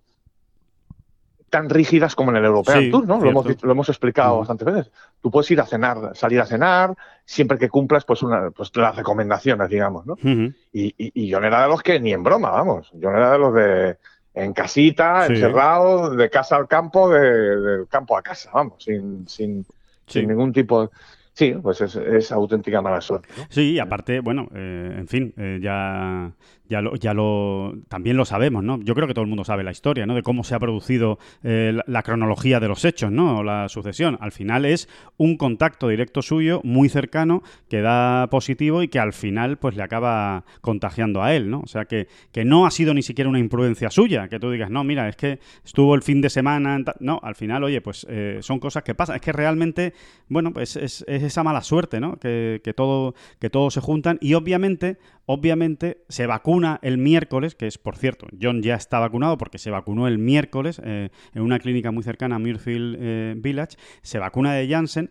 tan 1.53 1.69
rígidas 1.69 2.15
como 2.15 2.31
en 2.31 2.39
el 2.39 2.47
European 2.47 2.91
Tour, 2.91 3.07
¿no? 3.07 3.21
Lo 3.21 3.29
hemos, 3.29 3.63
lo 3.63 3.73
hemos, 3.73 3.89
explicado 3.91 4.39
bastantes 4.39 4.65
veces. 4.65 4.93
Tú 5.21 5.31
puedes 5.31 5.51
ir 5.51 5.61
a 5.61 5.67
cenar, 5.67 6.13
salir 6.15 6.41
a 6.41 6.47
cenar, 6.47 6.95
siempre 7.27 7.59
que 7.59 7.69
cumplas 7.69 8.07
pues 8.07 8.23
una, 8.23 8.51
pues 8.51 8.75
las 8.75 8.97
recomendaciones, 8.97 9.69
digamos, 9.69 10.07
¿no? 10.07 10.17
y, 10.23 10.55
y, 10.97 11.29
yo 11.29 11.41
no 11.41 11.47
era 11.47 11.65
de 11.65 11.69
los 11.69 11.83
que 11.83 12.01
ni 12.01 12.15
en 12.15 12.23
broma, 12.23 12.51
vamos. 12.51 12.91
Yo 12.95 13.11
no 13.11 13.19
era 13.19 13.33
de 13.33 13.39
los 13.39 13.55
de 13.55 13.99
en 14.35 14.53
casita, 14.53 15.27
encerrado, 15.27 16.11
de 16.15 16.31
casa 16.31 16.57
al 16.57 16.69
campo, 16.69 17.11
de, 17.11 17.21
del 17.61 17.89
campo 17.89 18.17
a 18.17 18.23
casa, 18.23 18.51
vamos, 18.53 18.83
sin, 18.83 19.29
sin, 19.29 19.67
sin 20.07 20.29
ningún 20.29 20.53
tipo 20.53 20.83
de 20.83 20.89
Sí, 21.35 21.55
pues 21.63 21.81
es, 21.81 22.31
auténtica 22.31 22.83
mala 22.83 23.01
suerte. 23.01 23.29
Sí, 23.49 23.73
y 23.73 23.79
aparte, 23.79 24.21
bueno, 24.21 24.49
eh, 24.55 24.97
en 24.99 25.09
fin, 25.09 25.33
eh, 25.39 25.59
ya, 25.63 26.31
ya, 26.73 27.15
lo, 27.15 27.75
también 27.89 28.17
lo 28.17 28.25
sabemos, 28.25 28.65
¿no? 28.65 28.81
Yo 28.83 28.95
creo 28.95 29.07
que 29.07 29.15
todo 29.15 29.23
el 29.23 29.29
mundo 29.29 29.45
sabe 29.45 29.63
la 29.63 29.71
historia, 29.71 30.07
¿no? 30.07 30.15
De 30.15 30.23
cómo 30.23 30.45
se 30.45 30.55
ha 30.55 30.59
producido 30.59 31.19
eh, 31.43 31.79
la, 31.87 32.03
cronología 32.03 32.61
de 32.61 32.69
los 32.69 32.85
hechos, 32.85 33.13
¿no? 33.13 33.39
O 33.39 33.43
la 33.43 33.69
sucesión. 33.69 34.19
Al 34.21 34.33
final 34.33 34.65
es 34.65 34.89
un 35.17 35.37
contacto 35.37 35.89
directo 35.89 36.23
suyo, 36.23 36.61
muy 36.65 36.89
cercano, 36.89 37.43
que 37.69 37.81
da 37.81 38.29
positivo 38.29 38.83
y 38.83 38.89
que 38.89 38.99
al 38.99 39.13
final, 39.13 39.59
pues 39.59 39.77
le 39.77 39.83
acaba 39.83 40.45
contagiando 40.61 41.23
a 41.23 41.35
él, 41.35 41.51
¿no? 41.51 41.61
O 41.61 41.67
sea, 41.67 41.85
que, 41.85 42.09
que 42.33 42.45
no 42.45 42.67
ha 42.67 42.71
sido 42.71 42.95
ni 42.95 43.03
siquiera 43.03 43.29
una 43.29 43.39
imprudencia 43.39 43.91
suya, 43.91 44.29
que 44.29 44.41
tú 44.41 44.51
digas, 44.51 44.71
no, 44.71 44.85
mira, 44.85 45.09
es 45.09 45.17
que 45.17 45.39
estuvo 45.65 45.95
el 45.95 46.03
fin 46.03 46.21
de 46.21 46.31
semana, 46.31 46.79
no, 47.01 47.21
al 47.23 47.35
final, 47.35 47.65
oye, 47.65 47.81
pues 47.81 48.07
son 48.41 48.59
cosas 48.59 48.83
que 48.83 48.95
pasan. 48.95 49.17
Es 49.17 49.23
que 49.23 49.33
realmente, 49.33 49.95
bueno, 50.29 50.53
pues 50.53 50.77
es 50.77 51.05
esa 51.07 51.43
mala 51.43 51.63
suerte, 51.63 52.01
¿no? 52.01 52.17
Que, 52.17 52.61
todo, 52.75 53.15
que 53.39 53.51
todos 53.51 53.75
se 53.75 53.81
juntan 53.81 54.19
y 54.21 54.35
obviamente, 54.35 54.99
obviamente 55.27 56.05
se 56.09 56.27
vacuna 56.27 56.79
el 56.83 56.99
miércoles, 56.99 57.55
que 57.55 57.67
es, 57.67 57.79
por 57.79 57.97
cierto, 57.97 58.27
John 58.41 58.63
ya 58.63 58.75
está 58.75 58.99
vacunado 58.99 59.39
porque 59.39 59.59
se 59.59 59.71
vacunó 59.71 60.09
el 60.09 60.19
miércoles 60.19 60.81
eh, 60.85 61.11
en 61.35 61.43
una 61.43 61.59
clínica 61.59 61.91
muy 61.91 62.03
cercana 62.03 62.37
a 62.37 62.39
Muirfield 62.39 62.97
eh, 62.99 63.35
Village, 63.37 63.77
se 64.03 64.19
vacuna 64.19 64.55
de 64.55 64.69
Janssen, 64.69 65.11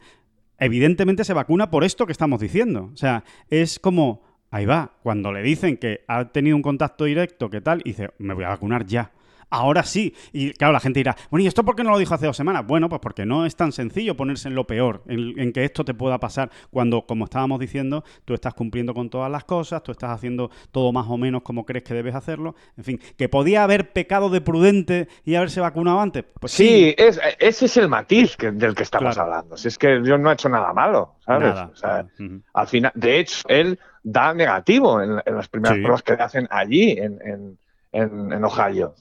evidentemente 0.58 1.24
se 1.24 1.34
vacuna 1.34 1.70
por 1.72 1.84
esto 1.84 2.06
que 2.06 2.12
estamos 2.12 2.40
diciendo. 2.40 2.90
O 2.94 2.98
sea, 2.98 3.24
es 3.50 3.80
como, 3.80 4.24
ahí 4.52 4.66
va, 4.66 4.98
cuando 5.04 5.32
le 5.32 5.42
dicen 5.42 5.78
que 5.78 6.04
ha 6.08 6.30
tenido 6.32 6.56
un 6.56 6.62
contacto 6.62 7.06
directo, 7.06 7.50
¿qué 7.50 7.62
tal? 7.62 7.82
Y 7.86 7.90
dice, 7.90 8.12
me 8.18 8.34
voy 8.34 8.44
a 8.44 8.50
vacunar 8.50 8.86
ya 8.86 9.12
ahora 9.52 9.84
sí. 9.84 10.16
Y 10.32 10.54
claro, 10.54 10.74
la 10.74 10.80
gente 10.80 11.00
dirá, 11.00 11.16
bueno, 11.30 11.44
¿y 11.44 11.48
esto 11.48 11.64
por 11.64 11.76
qué 11.76 11.84
no 11.84 11.92
lo 11.92 12.00
dijo 12.00 12.16
hace 12.16 12.26
dos 12.26 12.38
semanas? 12.38 12.66
Bueno, 12.66 12.90
pues 12.90 13.02
porque 13.02 13.26
no 13.26 13.46
es 13.46 13.56
tan 13.56 13.72
sencillo 13.72 14.18
ponerse 14.18 14.48
en 14.48 14.56
lo 14.56 14.66
peor, 14.66 15.04
en, 15.08 15.52
que 15.52 15.66
esto 15.66 15.86
te 15.86 15.94
pueda 15.94 16.18
pasar 16.20 16.50
cuando, 16.72 17.06
como 17.06 17.26
estábamos 17.26 17.60
diciendo, 17.60 18.04
tú 18.26 18.34
estás 18.34 18.54
cumpliendo 18.54 18.94
con 18.94 19.10
todas 19.10 19.30
las 19.30 19.44
cosas, 19.44 19.84
tú 19.84 19.92
estás 19.92 20.12
haciendo 20.12 20.50
todo 20.72 20.92
más 20.92 21.06
o 21.10 21.18
menos 21.18 21.44
como 21.44 21.66
crees 21.66 21.84
que 21.84 21.94
debes 21.94 22.16
hacerlo. 22.16 22.56
En 22.78 22.84
fin, 22.84 23.02
que 23.18 23.30
podía 23.30 23.64
haber 23.64 23.92
pecado 23.92 24.30
de 24.30 24.42
prudente 24.42 25.08
y 25.26 25.36
haberse 25.36 25.60
vacunado 25.60 26.00
antes. 26.00 26.24
Pues 26.40 26.54
sí, 26.54 26.96
ese 26.98 27.66
es 27.66 27.78
el 27.78 27.90
matiz 27.90 28.38
del 28.38 28.74
que 28.74 28.84
estamos 28.84 29.18
hablando. 29.18 29.58
Si 29.58 29.68
es 29.68 29.78
que 29.78 30.02
yo 30.04 30.18
no 30.18 30.32
he 30.32 30.34
hecho 30.34 30.48
nada 30.48 30.74
malo, 30.74 31.16
¿sabes? 31.26 31.54
O 31.54 31.76
sea, 31.76 32.06
Al 32.54 32.68
final, 32.68 32.92
de 32.96 33.20
hecho, 33.20 33.44
él 33.50 33.78
da 34.04 34.34
negativo 34.34 35.02
en, 35.02 35.16
las 35.26 35.50
primeras 35.50 35.78
pruebas 35.78 36.04
que 36.04 36.16
le 36.16 36.24
hacen 36.24 36.48
allí, 36.50 36.92
en, 36.92 37.58
en 37.92 38.44
Ohio. 38.46 38.96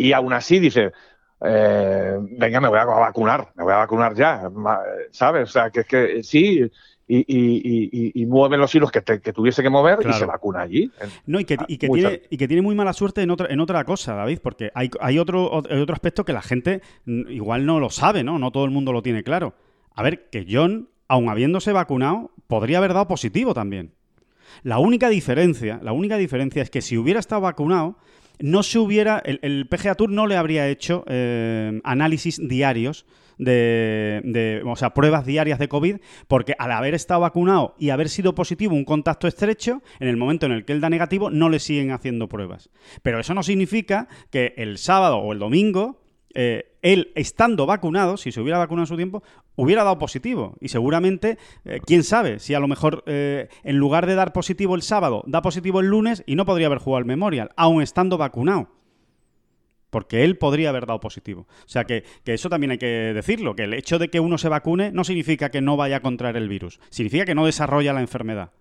Y 0.00 0.14
aún 0.14 0.32
así 0.32 0.58
dice, 0.58 0.92
eh, 1.44 2.16
venga, 2.38 2.58
me 2.58 2.68
voy 2.68 2.78
a 2.78 2.86
vacunar, 2.86 3.48
me 3.54 3.64
voy 3.64 3.74
a 3.74 3.76
vacunar 3.76 4.14
ya, 4.14 4.50
¿sabes? 5.10 5.50
O 5.50 5.52
sea, 5.52 5.70
que 5.70 5.80
es 5.80 5.86
que 5.86 6.22
sí, 6.22 6.70
y, 7.06 8.26
mueve 8.26 8.56
los 8.56 8.74
hilos 8.74 8.90
que, 8.90 9.02
tuviese 9.02 9.62
que 9.62 9.68
mover 9.68 9.98
y 10.08 10.12
se 10.14 10.24
vacuna 10.24 10.62
allí. 10.62 10.90
No, 11.26 11.38
y 11.38 11.44
que, 11.44 11.58
tiene, 11.58 12.22
y 12.30 12.36
que 12.38 12.48
tiene 12.48 12.62
muy 12.62 12.74
mala 12.74 12.94
suerte 12.94 13.20
en 13.20 13.30
otra, 13.30 13.48
en 13.50 13.60
otra 13.60 13.84
cosa, 13.84 14.14
David, 14.14 14.38
porque 14.42 14.70
hay, 14.74 14.90
hay 15.00 15.18
otro, 15.18 15.52
otro 15.52 15.92
aspecto 15.92 16.24
que 16.24 16.32
la 16.32 16.40
gente 16.40 16.80
igual 17.04 17.66
no 17.66 17.78
lo 17.78 17.90
sabe, 17.90 18.24
¿no? 18.24 18.38
No 18.38 18.52
todo 18.52 18.64
el 18.64 18.70
mundo 18.70 18.92
lo 18.92 19.02
tiene 19.02 19.22
claro. 19.22 19.52
A 19.94 20.02
ver, 20.02 20.30
que 20.30 20.46
John, 20.48 20.88
aun 21.08 21.28
habiéndose 21.28 21.72
vacunado, 21.72 22.30
podría 22.46 22.78
haber 22.78 22.94
dado 22.94 23.06
positivo 23.06 23.52
también. 23.52 23.92
La 24.62 24.78
única 24.78 25.10
diferencia, 25.10 25.78
la 25.82 25.92
única 25.92 26.16
diferencia 26.16 26.62
es 26.62 26.70
que 26.70 26.80
si 26.80 26.96
hubiera 26.96 27.20
estado 27.20 27.42
vacunado, 27.42 27.96
no 28.40 28.62
se 28.62 28.78
hubiera, 28.78 29.22
el, 29.24 29.66
PGA 29.68 29.94
Tour 29.94 30.10
no 30.10 30.26
le 30.26 30.36
habría 30.36 30.68
hecho 30.68 31.04
eh, 31.06 31.80
análisis 31.84 32.40
diarios 32.46 33.06
de, 33.38 34.62
o 34.66 34.76
sea, 34.76 34.92
pruebas 34.92 35.24
diarias 35.24 35.58
de 35.58 35.68
COVID, 35.68 35.96
porque 36.28 36.54
al 36.58 36.72
haber 36.72 36.94
estado 36.94 37.20
vacunado 37.20 37.74
y 37.78 37.90
haber 37.90 38.08
sido 38.08 38.34
positivo 38.34 38.74
un 38.74 38.84
contacto 38.84 39.26
estrecho, 39.26 39.82
en 39.98 40.08
el 40.08 40.16
momento 40.16 40.46
en 40.46 40.52
el 40.52 40.64
que 40.64 40.72
él 40.72 40.80
da 40.80 40.90
negativo, 40.90 41.30
no 41.30 41.48
le 41.48 41.58
siguen 41.58 41.90
haciendo 41.90 42.28
pruebas. 42.28 42.70
Pero 43.02 43.18
eso 43.18 43.34
no 43.34 43.42
significa 43.42 44.08
que 44.30 44.54
el 44.56 44.78
sábado 44.78 45.18
o 45.18 45.32
el 45.32 45.38
domingo 45.38 46.02
eh, 46.34 46.69
él 46.82 47.12
estando 47.14 47.66
vacunado, 47.66 48.16
si 48.16 48.32
se 48.32 48.40
hubiera 48.40 48.58
vacunado 48.58 48.84
en 48.84 48.88
su 48.88 48.96
tiempo, 48.96 49.22
hubiera 49.56 49.84
dado 49.84 49.98
positivo. 49.98 50.56
Y 50.60 50.68
seguramente, 50.68 51.38
eh, 51.64 51.80
quién 51.84 52.04
sabe, 52.04 52.38
si 52.38 52.54
a 52.54 52.60
lo 52.60 52.68
mejor 52.68 53.02
eh, 53.06 53.48
en 53.62 53.76
lugar 53.76 54.06
de 54.06 54.14
dar 54.14 54.32
positivo 54.32 54.74
el 54.74 54.82
sábado, 54.82 55.22
da 55.26 55.42
positivo 55.42 55.80
el 55.80 55.86
lunes 55.86 56.22
y 56.26 56.36
no 56.36 56.46
podría 56.46 56.66
haber 56.66 56.78
jugado 56.78 57.00
el 57.00 57.06
Memorial, 57.06 57.50
aún 57.56 57.82
estando 57.82 58.18
vacunado 58.18 58.68
porque 59.90 60.24
él 60.24 60.38
podría 60.38 60.70
haber 60.70 60.86
dado 60.86 61.00
positivo. 61.00 61.46
O 61.66 61.68
sea 61.68 61.84
que, 61.84 62.04
eso 62.24 62.48
también 62.48 62.70
hay 62.70 62.78
que 62.78 62.86
decirlo, 62.86 63.54
que 63.54 63.64
el 63.64 63.74
hecho 63.74 63.98
de 63.98 64.08
que 64.08 64.20
uno 64.20 64.38
se 64.38 64.48
vacune 64.48 64.92
no 64.92 65.04
significa 65.04 65.50
que 65.50 65.60
no 65.60 65.76
vaya 65.76 65.96
a 65.96 66.00
contraer 66.00 66.36
el 66.36 66.48
virus, 66.48 66.80
significa 66.90 67.24
que 67.24 67.34
no 67.34 67.44
desarrolla 67.44 67.92
la 67.92 68.00
enfermedad, 68.00 68.52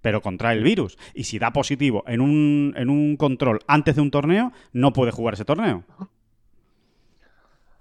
pero 0.00 0.20
contrae 0.20 0.56
el 0.56 0.64
virus. 0.64 0.98
Y 1.14 1.24
si 1.24 1.38
da 1.38 1.52
positivo 1.52 2.04
en 2.06 2.20
un, 2.20 2.74
en 2.76 2.90
un 2.90 3.16
control 3.16 3.60
antes 3.68 3.94
de 3.94 4.02
un 4.02 4.10
torneo, 4.10 4.52
no 4.72 4.92
puede 4.92 5.12
jugar 5.12 5.34
ese 5.34 5.44
torneo. 5.44 5.84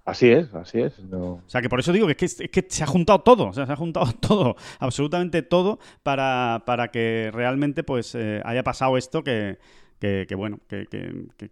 Así 0.04 0.32
es, 0.32 0.54
así 0.56 0.82
es. 0.82 0.94
O 1.14 1.42
sea, 1.46 1.62
que 1.62 1.70
por 1.70 1.80
eso 1.80 1.94
digo 1.94 2.08
que 2.08 2.26
es, 2.26 2.36
que 2.36 2.66
se 2.68 2.84
ha 2.84 2.88
juntado 2.88 3.20
todo, 3.22 3.48
o 3.48 3.54
sea, 3.54 3.68
se 3.68 3.72
ha 3.74 3.76
juntado 3.76 4.12
todo, 4.20 4.56
absolutamente 4.80 5.44
todo, 5.44 5.80
para, 6.02 6.64
para 6.66 6.90
que 6.90 7.30
realmente 7.34 7.84
pues 7.84 8.16
eh, 8.16 8.42
haya 8.44 8.64
pasado 8.64 8.98
esto 8.98 9.24
que, 9.24 9.60
que, 10.02 10.36
bueno, 10.36 10.60
que, 10.68 10.88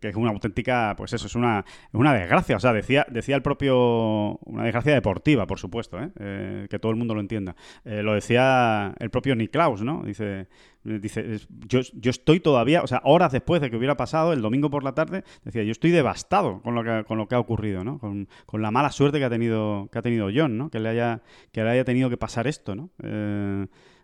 es 0.01 0.15
una 0.15 0.31
auténtica, 0.31 0.95
pues 0.97 1.13
eso, 1.13 1.27
es 1.27 1.35
una, 1.35 1.63
una 1.93 2.13
desgracia. 2.13 2.55
O 2.55 2.59
sea, 2.59 2.73
decía, 2.73 3.05
decía 3.09 3.35
el 3.35 3.43
propio, 3.43 4.39
una 4.45 4.63
desgracia 4.63 4.93
deportiva, 4.93 5.45
por 5.45 5.59
supuesto, 5.59 5.99
¿eh? 5.99 6.09
Eh, 6.19 6.67
que 6.67 6.79
todo 6.79 6.91
el 6.91 6.97
mundo 6.97 7.13
lo 7.13 7.21
entienda. 7.21 7.55
Eh, 7.85 8.01
lo 8.01 8.15
decía 8.15 8.95
el 8.97 9.11
propio 9.11 9.35
Niklaus, 9.35 9.83
¿no? 9.83 10.01
Dice, 10.03 10.47
dice 10.83 11.37
yo, 11.67 11.81
yo 11.93 12.09
estoy 12.09 12.39
todavía, 12.39 12.81
o 12.81 12.87
sea, 12.87 13.01
horas 13.03 13.31
después 13.31 13.61
de 13.61 13.69
que 13.69 13.77
hubiera 13.77 13.95
pasado, 13.95 14.33
el 14.33 14.41
domingo 14.41 14.71
por 14.71 14.83
la 14.83 14.95
tarde, 14.95 15.23
decía, 15.43 15.61
yo 15.61 15.71
estoy 15.71 15.91
devastado 15.91 16.61
con 16.63 16.73
lo 16.73 16.83
que, 16.83 17.03
con 17.05 17.19
lo 17.19 17.27
que 17.27 17.35
ha 17.35 17.39
ocurrido, 17.39 17.83
¿no? 17.83 17.99
Con, 17.99 18.27
con 18.47 18.63
la 18.63 18.71
mala 18.71 18.91
suerte 18.91 19.19
que 19.19 19.25
ha 19.25 19.29
tenido, 19.29 19.89
que 19.91 19.99
ha 19.99 20.01
tenido 20.01 20.29
John, 20.33 20.57
¿no? 20.57 20.71
Que 20.71 20.79
le 20.79 20.89
haya, 20.89 21.21
que 21.51 21.63
le 21.63 21.69
haya 21.69 21.85
tenido 21.85 22.09
que 22.09 22.17
pasar 22.17 22.47
esto, 22.47 22.75
¿no? 22.75 22.89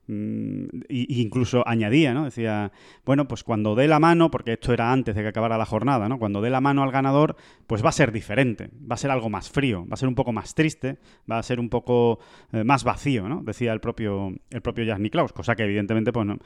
Mm, 0.08 0.66
y, 0.88 1.22
incluso 1.22 1.68
añadía, 1.68 2.14
¿no? 2.14 2.26
Decía, 2.26 2.72
bueno, 3.06 3.28
pues 3.28 3.44
cuando 3.44 3.74
dé 3.76 3.88
la 3.88 4.00
mano, 4.00 4.30
porque 4.30 4.54
esto 4.54 4.72
era 4.72 4.92
antes 4.92 5.16
de 5.16 5.22
que 5.24 5.30
acabara 5.30 5.58
la 5.58 5.66
jornada, 5.66 6.08
¿no? 6.08 6.20
Cuando 6.20 6.42
dé 6.42 6.50
la 6.50 6.62
mano 6.62 6.84
al 6.84 6.92
ganador, 6.92 7.36
pues 7.66 7.84
va 7.84 7.90
a 7.90 7.92
ser 7.92 8.12
diferente, 8.12 8.70
va 8.90 8.96
a 8.96 8.98
ser 8.98 9.10
algo 9.10 9.30
más 9.30 9.50
frío, 9.50 9.86
va 9.88 9.96
a 9.96 9.98
ser 9.98 10.08
un 10.08 10.16
poco 10.16 10.32
más 10.32 10.54
triste, 10.54 10.98
va 11.30 11.40
a 11.40 11.44
ser 11.44 11.60
un 11.60 11.70
poco 11.70 12.20
eh, 12.52 12.64
más 12.64 12.84
vacío, 12.84 13.28
¿no? 13.28 13.42
Decía 13.44 13.74
el 13.74 13.80
propio, 13.80 14.34
el 14.52 14.62
propio 14.62 14.86
cosa 15.34 15.56
que 15.56 15.64
evidentemente, 15.64 16.14
pues 16.14 16.28
no, 16.28 16.38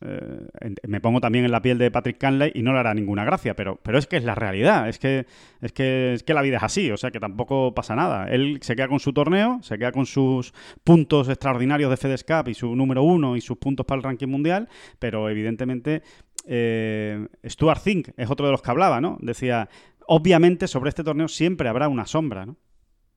eh, 0.00 0.74
me 0.88 1.00
pongo 1.00 1.20
también 1.20 1.44
en 1.44 1.52
la 1.52 1.62
piel 1.62 1.78
de 1.78 1.90
Patrick 1.90 2.18
Canley 2.18 2.52
y 2.54 2.62
no 2.62 2.72
le 2.72 2.80
hará 2.80 2.92
ninguna 2.94 3.24
gracia, 3.24 3.54
pero, 3.54 3.78
pero 3.82 3.98
es 3.98 4.06
que 4.06 4.16
es 4.16 4.24
la 4.24 4.34
realidad, 4.34 4.88
es 4.88 4.98
que, 4.98 5.26
es 5.60 5.72
que, 5.72 6.14
es 6.14 6.22
que 6.24 6.34
la 6.34 6.42
vida 6.42 6.56
es 6.56 6.62
así, 6.64 6.90
o 6.90 6.96
sea 6.96 7.10
que 7.10 7.20
tampoco 7.20 7.72
pasa 7.74 7.94
nada. 7.94 8.28
Él 8.28 8.58
se 8.62 8.74
queda 8.74 8.88
con 8.88 8.98
su 8.98 9.12
torneo, 9.12 9.60
se 9.62 9.78
queda 9.78 9.92
con 9.92 10.06
sus 10.06 10.52
puntos 10.82 11.28
extraordinarios 11.28 11.90
de 11.90 11.96
FedEx 11.96 12.24
Cup 12.24 12.48
y 12.48 12.54
su 12.54 12.74
número 12.74 12.95
uno 13.02 13.36
y 13.36 13.40
sus 13.40 13.58
puntos 13.58 13.86
para 13.86 13.98
el 13.98 14.02
ranking 14.02 14.28
mundial, 14.28 14.68
pero 14.98 15.28
evidentemente 15.28 16.02
eh, 16.46 17.26
Stuart 17.44 17.80
Zink 17.80 18.08
es 18.16 18.30
otro 18.30 18.46
de 18.46 18.52
los 18.52 18.62
que 18.62 18.70
hablaba, 18.70 19.00
¿no? 19.00 19.18
Decía, 19.20 19.68
obviamente 20.06 20.68
sobre 20.68 20.88
este 20.88 21.04
torneo 21.04 21.28
siempre 21.28 21.68
habrá 21.68 21.88
una 21.88 22.06
sombra, 22.06 22.46
¿no? 22.46 22.56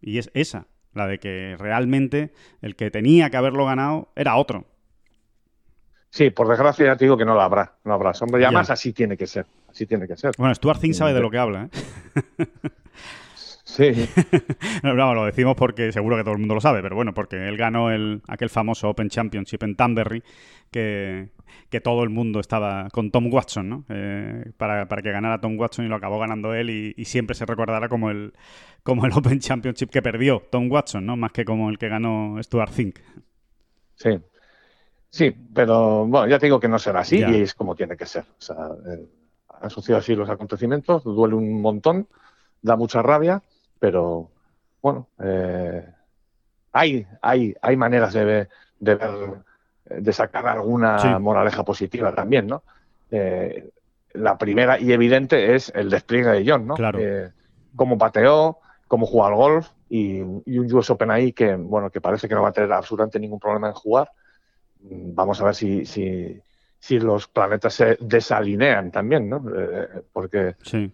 Y 0.02 0.18
es 0.18 0.32
esa, 0.34 0.68
la 0.94 1.08
de 1.08 1.20
que 1.20 1.56
realmente 1.58 2.34
el 2.62 2.76
que 2.76 2.90
tenía 2.90 3.30
que 3.30 3.38
haberlo 3.38 3.66
ganado 3.66 4.12
era 4.16 4.36
otro. 4.36 4.66
Sí, 6.10 6.32
por 6.32 6.48
desgracia 6.48 6.88
ya 6.88 6.96
te 6.96 7.06
digo 7.06 7.18
que 7.18 7.26
no 7.26 7.36
la 7.36 7.46
habrá, 7.46 7.76
no 7.84 7.94
habrá 7.94 8.14
sombra. 8.14 8.42
Y 8.42 8.44
además 8.44 8.72
así 8.72 8.94
tiene 8.94 9.16
que 9.16 9.28
ser, 9.28 9.46
así 9.70 9.86
tiene 9.86 10.08
que 10.08 10.18
ser. 10.18 10.32
Bueno, 10.38 10.56
Stuart 10.56 10.80
Zink 10.80 10.94
sabe 10.94 11.14
de 11.14 11.20
lo 11.20 11.30
que 11.30 11.38
habla, 11.38 11.66
¿eh? 11.66 12.46
Sí. 13.70 13.92
no, 14.84 15.14
lo 15.14 15.26
decimos 15.26 15.56
porque 15.56 15.92
seguro 15.92 16.18
que 16.18 16.24
todo 16.24 16.34
el 16.34 16.40
mundo 16.40 16.56
lo 16.56 16.62
sabe, 16.62 16.82
pero 16.82 16.96
bueno, 16.96 17.14
porque 17.14 17.48
él 17.48 17.56
ganó 17.56 17.92
el, 17.92 18.22
aquel 18.28 18.50
famoso 18.50 18.90
Open 18.90 19.10
Championship 19.10 19.62
en 19.62 19.76
Tamberry, 19.76 20.24
que, 20.72 21.30
que 21.70 21.80
todo 21.80 22.04
el 22.04 22.10
mundo 22.10 22.40
estaba 22.40 22.90
con 22.92 23.12
Tom 23.12 23.32
Watson, 23.32 23.70
¿no? 23.70 23.86
Eh, 23.90 24.52
para, 24.58 24.88
que 24.88 25.12
ganara 25.12 25.40
Tom 25.40 25.58
Watson 25.58 25.86
y 25.86 25.88
lo 25.88 25.96
acabó 25.96 26.18
ganando 26.18 26.56
él 26.56 26.96
y, 26.98 27.06
siempre 27.06 27.36
se 27.36 27.46
recordará 27.46 27.90
como 27.90 28.10
el, 28.10 28.34
como 28.82 29.06
el 29.06 29.14
Open 29.14 29.40
Championship 29.40 29.90
que 29.90 30.02
perdió 30.02 30.42
Tom 30.50 30.72
Watson, 30.72 31.06
¿no? 31.06 31.16
Más 31.16 31.32
que 31.32 31.46
como 31.46 31.70
el 31.70 31.78
que 31.78 31.90
ganó 31.90 32.42
Stuart 32.42 32.72
Fink. 32.72 33.00
Sí. 33.96 34.20
Sí, 35.12 35.32
pero 35.54 36.08
bueno, 36.08 36.28
ya 36.28 36.40
te 36.40 36.48
digo 36.48 36.60
que 36.60 36.68
no 36.68 36.80
será 36.80 37.02
así 37.02 37.20
y 37.20 37.42
es 37.42 37.54
como 37.54 37.76
tiene 37.76 37.96
que 37.96 38.06
ser. 38.06 38.24
O 38.24 38.42
sea, 38.42 38.56
eh, 38.88 39.08
han 39.62 39.70
sucedido 39.70 40.00
así 40.00 40.16
los 40.16 40.30
acontecimientos, 40.30 41.04
duele 41.04 41.36
un 41.36 41.62
montón, 41.62 42.08
da 42.62 42.76
mucha 42.76 43.02
rabia 43.02 43.42
pero 43.80 44.30
bueno, 44.82 45.08
eh, 45.20 45.86
hay, 46.72 47.06
hay, 47.22 47.56
hay 47.62 47.78
maneras 47.78 48.14
de 48.14 48.26
ver, 48.26 48.50
de, 48.80 48.96
ver, 48.96 49.12
de 49.86 50.14
sacar 50.14 50.48
alguna 50.48 51.20
moraleja 51.20 51.64
positiva 51.64 52.14
también, 52.14 52.48
¿no? 52.48 52.64
Eh, 53.12 53.70
la 54.14 54.38
primera 54.38 54.80
y 54.80 54.92
evidente 54.92 55.56
es 55.56 55.72
el 55.76 55.90
despliegue 55.90 56.30
de 56.30 56.50
John, 56.50 56.68
¿no? 56.68 56.76
Claro. 56.76 57.00
Eh, 57.00 57.32
cómo 57.76 57.98
pateó, 57.98 58.60
cómo 58.88 59.06
jugó 59.06 59.26
al 59.26 59.36
golf 59.36 59.70
y, 59.90 60.22
un 60.22 60.44
US 60.74 60.90
Open 60.90 61.12
ahí 61.12 61.34
que, 61.34 61.56
bueno, 61.56 61.90
que 61.90 62.02
parece 62.02 62.28
que 62.28 62.36
no 62.36 62.42
va 62.42 62.50
a 62.50 62.54
tener 62.54 62.72
absolutamente 62.72 63.20
ningún 63.20 63.40
problema 63.40 63.68
en 63.68 63.74
jugar. 63.74 64.12
Vamos 64.82 65.42
a 65.42 65.46
ver 65.46 65.56
si, 65.56 65.86
si, 65.86 66.42
si 66.80 67.00
los 67.00 67.28
planetas 67.28 67.74
se 67.74 67.98
desalinean 68.00 68.92
también, 68.92 69.30
¿no? 69.30 69.44
porque... 70.14 70.56
Sí. 70.64 70.92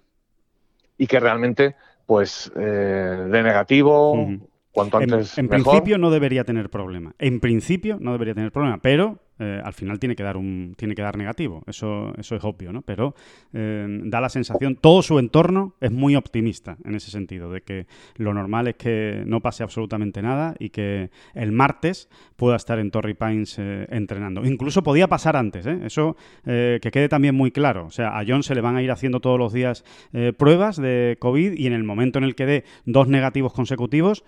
Y 0.98 1.08
que 1.08 1.20
realmente 1.20 1.76
pues 2.06 2.52
eh, 2.56 3.28
de 3.32 3.44
negativo, 3.44 4.28
cuanto 4.72 4.98
antes. 4.98 5.38
En, 5.38 5.46
en 5.46 5.50
principio 5.50 5.98
no 5.98 6.12
debería 6.12 6.44
tener 6.44 6.70
problema. 6.70 7.16
En 7.20 7.40
principio 7.40 7.98
no 8.00 8.12
debería 8.12 8.34
tener 8.34 8.52
problema, 8.52 8.80
pero 8.82 9.20
eh, 9.40 9.62
al 9.64 9.74
final 9.74 10.00
tiene 10.00 10.16
que 10.16 10.24
dar 10.24 10.38
un 10.38 10.76
tiene 10.78 10.96
que 10.96 11.02
dar 11.02 11.18
negativo. 11.18 11.64
Eso 11.68 12.14
eso 12.18 12.36
es 12.36 12.44
obvio 12.44 12.72
no 12.72 12.82
pero 12.82 13.16
eh, 13.54 13.86
da 14.04 14.22
la 14.22 14.30
sensación 14.30 14.76
todo 14.76 15.02
su 15.02 15.20
entorno 15.20 15.76
es 15.82 15.92
muy 15.92 16.16
optimista 16.16 16.78
en 16.86 16.96
ese 16.96 17.12
sentido 17.12 17.52
de 17.52 17.62
que 17.62 17.88
lo 18.16 18.34
normal 18.34 18.68
es 18.68 18.76
que 18.76 19.24
no 19.26 19.42
pase 19.42 19.64
absolutamente 19.64 20.22
nada 20.22 20.56
y 20.58 20.70
que 20.70 21.10
el 21.34 21.52
martes 21.52 22.10
pueda 22.38 22.56
estar 22.56 22.80
en 22.80 22.92
Torrey 22.92 23.14
Pines 23.14 23.58
eh, 23.60 23.88
entrenando. 23.90 24.46
Incluso 24.46 24.84
podía 24.84 25.08
pasar 25.08 25.36
antes 25.36 25.66
eso 25.66 26.16
que 26.46 26.90
quede 26.92 27.10
también 27.10 27.36
muy 27.36 27.52
claro. 27.52 27.86
O 27.88 27.92
sea 27.92 28.18
a 28.18 28.24
John 28.26 28.44
se 28.44 28.56
le 28.56 28.62
van 28.62 28.78
a 28.78 28.82
ir 28.82 28.92
haciendo 28.92 29.20
todos 29.20 29.38
los 29.38 29.52
días 29.52 29.84
pruebas 30.38 30.78
de 30.78 31.18
covid 31.20 31.54
y 31.54 31.68
en 31.68 31.74
el 31.74 31.84
momento 31.84 32.20
en 32.20 32.24
el 32.24 32.36
que 32.36 32.46
dé 32.46 32.64
dos 32.86 33.08
negativos 33.08 33.54
consecutivos 33.54 34.24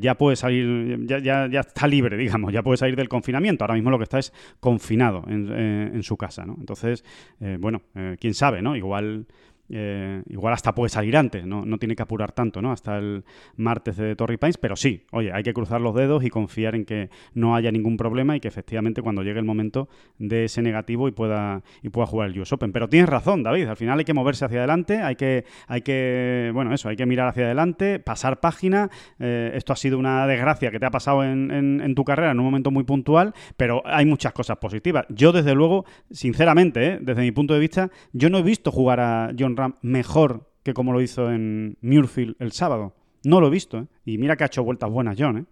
ya 0.00 0.16
puede 0.16 0.36
salir 0.36 1.06
ya, 1.06 1.18
ya, 1.18 1.48
ya 1.48 1.60
está 1.60 1.86
libre 1.86 2.16
digamos 2.22 2.52
ya 2.52 2.62
puede 2.62 2.76
salir 2.76 2.96
del 2.96 3.08
confinamiento. 3.08 3.64
Ahora 3.64 3.74
mismo 3.74 3.90
lo 3.90 3.98
que 3.98 4.04
está 4.04 4.18
es 4.18 4.32
confinado 4.60 5.24
en, 5.28 5.48
eh, 5.50 5.90
en 5.94 6.02
su 6.02 6.16
casa, 6.16 6.44
¿no? 6.44 6.56
Entonces, 6.58 7.04
eh, 7.40 7.56
bueno, 7.60 7.82
eh, 7.94 8.16
quién 8.20 8.34
sabe, 8.34 8.62
¿no? 8.62 8.76
Igual 8.76 9.26
eh, 9.68 10.22
igual 10.28 10.52
hasta 10.52 10.74
puede 10.74 10.90
salir 10.90 11.16
antes, 11.16 11.46
¿no? 11.46 11.64
no 11.64 11.78
tiene 11.78 11.96
que 11.96 12.02
apurar 12.02 12.32
tanto, 12.32 12.60
¿no? 12.60 12.72
Hasta 12.72 12.98
el 12.98 13.24
martes 13.56 13.96
de 13.96 14.14
Torrey 14.16 14.36
Pines, 14.36 14.58
pero 14.58 14.76
sí, 14.76 15.06
oye, 15.12 15.32
hay 15.32 15.42
que 15.42 15.54
cruzar 15.54 15.80
los 15.80 15.94
dedos 15.94 16.24
y 16.24 16.30
confiar 16.30 16.74
en 16.74 16.84
que 16.84 17.10
no 17.34 17.54
haya 17.54 17.70
ningún 17.70 17.96
problema 17.96 18.36
y 18.36 18.40
que 18.40 18.48
efectivamente 18.48 19.02
cuando 19.02 19.22
llegue 19.22 19.38
el 19.38 19.44
momento 19.44 19.88
de 20.18 20.44
ese 20.44 20.62
negativo 20.62 21.08
y 21.08 21.12
pueda, 21.12 21.62
y 21.82 21.88
pueda 21.88 22.06
jugar 22.06 22.28
el 22.28 22.38
US 22.40 22.52
Open. 22.52 22.72
Pero 22.72 22.88
tienes 22.88 23.08
razón, 23.08 23.42
David, 23.42 23.66
al 23.68 23.76
final 23.76 23.98
hay 23.98 24.04
que 24.04 24.14
moverse 24.14 24.44
hacia 24.44 24.58
adelante, 24.58 24.98
hay 24.98 25.16
que, 25.16 25.44
hay 25.68 25.82
que 25.82 26.50
bueno, 26.52 26.74
eso, 26.74 26.88
hay 26.88 26.96
que 26.96 27.06
mirar 27.06 27.28
hacia 27.28 27.44
adelante, 27.44 27.98
pasar 27.98 28.40
página. 28.40 28.90
Eh, 29.18 29.52
esto 29.54 29.72
ha 29.72 29.76
sido 29.76 29.98
una 29.98 30.26
desgracia 30.26 30.70
que 30.70 30.78
te 30.78 30.86
ha 30.86 30.90
pasado 30.90 31.24
en, 31.24 31.50
en, 31.50 31.94
tu 31.94 32.04
carrera 32.04 32.32
en 32.32 32.38
un 32.38 32.44
momento 32.44 32.70
muy 32.70 32.84
puntual, 32.84 33.34
pero 33.56 33.82
hay 33.86 34.06
muchas 34.06 34.32
cosas 34.32 34.58
positivas. 34.58 35.06
Yo, 35.08 35.32
desde 35.32 35.54
luego, 35.54 35.84
sinceramente, 36.10 36.86
¿eh? 36.86 36.98
desde 37.00 37.22
mi 37.22 37.32
punto 37.32 37.54
de 37.54 37.60
vista, 37.60 37.90
yo 38.12 38.28
no 38.30 38.38
he 38.38 38.42
visto 38.42 38.70
jugar 38.70 39.00
a 39.00 39.32
John 39.38 39.51
mejor 39.82 40.50
que 40.62 40.74
como 40.74 40.92
lo 40.92 41.00
hizo 41.00 41.30
en 41.30 41.76
Muirfield 41.80 42.36
el 42.38 42.52
sábado. 42.52 42.94
No 43.24 43.40
lo 43.40 43.48
he 43.48 43.50
visto, 43.50 43.78
¿eh? 43.78 43.86
Y 44.04 44.18
mira 44.18 44.36
que 44.36 44.44
ha 44.44 44.46
hecho 44.46 44.64
vueltas 44.64 44.90
buenas 44.90 45.16
John, 45.18 45.38
¿eh? 45.38 45.44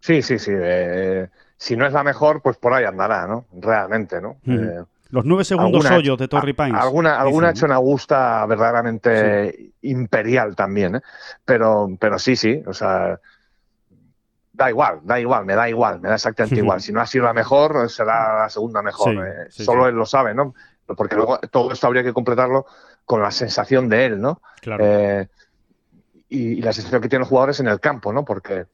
Sí, 0.00 0.20
sí, 0.22 0.38
sí. 0.38 0.50
Eh, 0.52 1.28
si 1.56 1.76
no 1.76 1.86
es 1.86 1.92
la 1.92 2.02
mejor, 2.02 2.42
pues 2.42 2.56
por 2.56 2.72
ahí 2.72 2.84
andará, 2.84 3.26
¿no? 3.26 3.46
Realmente, 3.52 4.20
¿no? 4.20 4.38
Eh, 4.46 4.82
los 5.10 5.24
nueve 5.24 5.44
segundos 5.44 5.88
hoyos 5.88 6.18
de 6.18 6.26
Torrey 6.26 6.54
Pines. 6.54 6.74
Alguna, 6.74 7.20
alguna 7.20 7.48
ha 7.48 7.50
hecho 7.52 7.66
una 7.66 7.76
gusta 7.76 8.44
verdaderamente 8.46 9.72
imperial 9.82 10.56
también, 10.56 10.96
¿eh? 10.96 11.00
Pero, 11.44 11.88
pero 12.00 12.18
sí, 12.18 12.34
sí, 12.34 12.60
o 12.66 12.72
sea, 12.72 13.20
da 14.52 14.70
igual, 14.70 15.00
da 15.04 15.20
igual, 15.20 15.44
me 15.44 15.54
da 15.54 15.68
igual, 15.68 16.00
me 16.00 16.08
da 16.08 16.16
exactamente 16.16 16.56
igual. 16.56 16.80
Si 16.80 16.92
no 16.92 17.00
ha 17.00 17.06
sido 17.06 17.26
la 17.26 17.32
mejor, 17.32 17.88
será 17.88 18.42
la 18.42 18.48
segunda 18.48 18.82
mejor. 18.82 19.14
Solo 19.50 19.86
él 19.86 19.94
lo 19.94 20.06
sabe, 20.06 20.34
¿no? 20.34 20.54
Porque 20.86 21.16
luego 21.16 21.38
todo 21.50 21.72
esto 21.72 21.86
habría 21.86 22.02
que 22.02 22.12
completarlo 22.12 22.66
con 23.04 23.22
la 23.22 23.30
sensación 23.30 23.88
de 23.88 24.06
él, 24.06 24.20
¿no? 24.20 24.40
Claro. 24.60 25.28
y, 26.28 26.60
la 26.62 26.72
sensación 26.72 27.02
que 27.02 27.08
tienen 27.08 27.22
los 27.22 27.28
jugadores 27.28 27.60
en 27.60 27.68
el 27.68 27.80
campo, 27.80 28.12
¿no? 28.12 28.24
Porque 28.24 28.66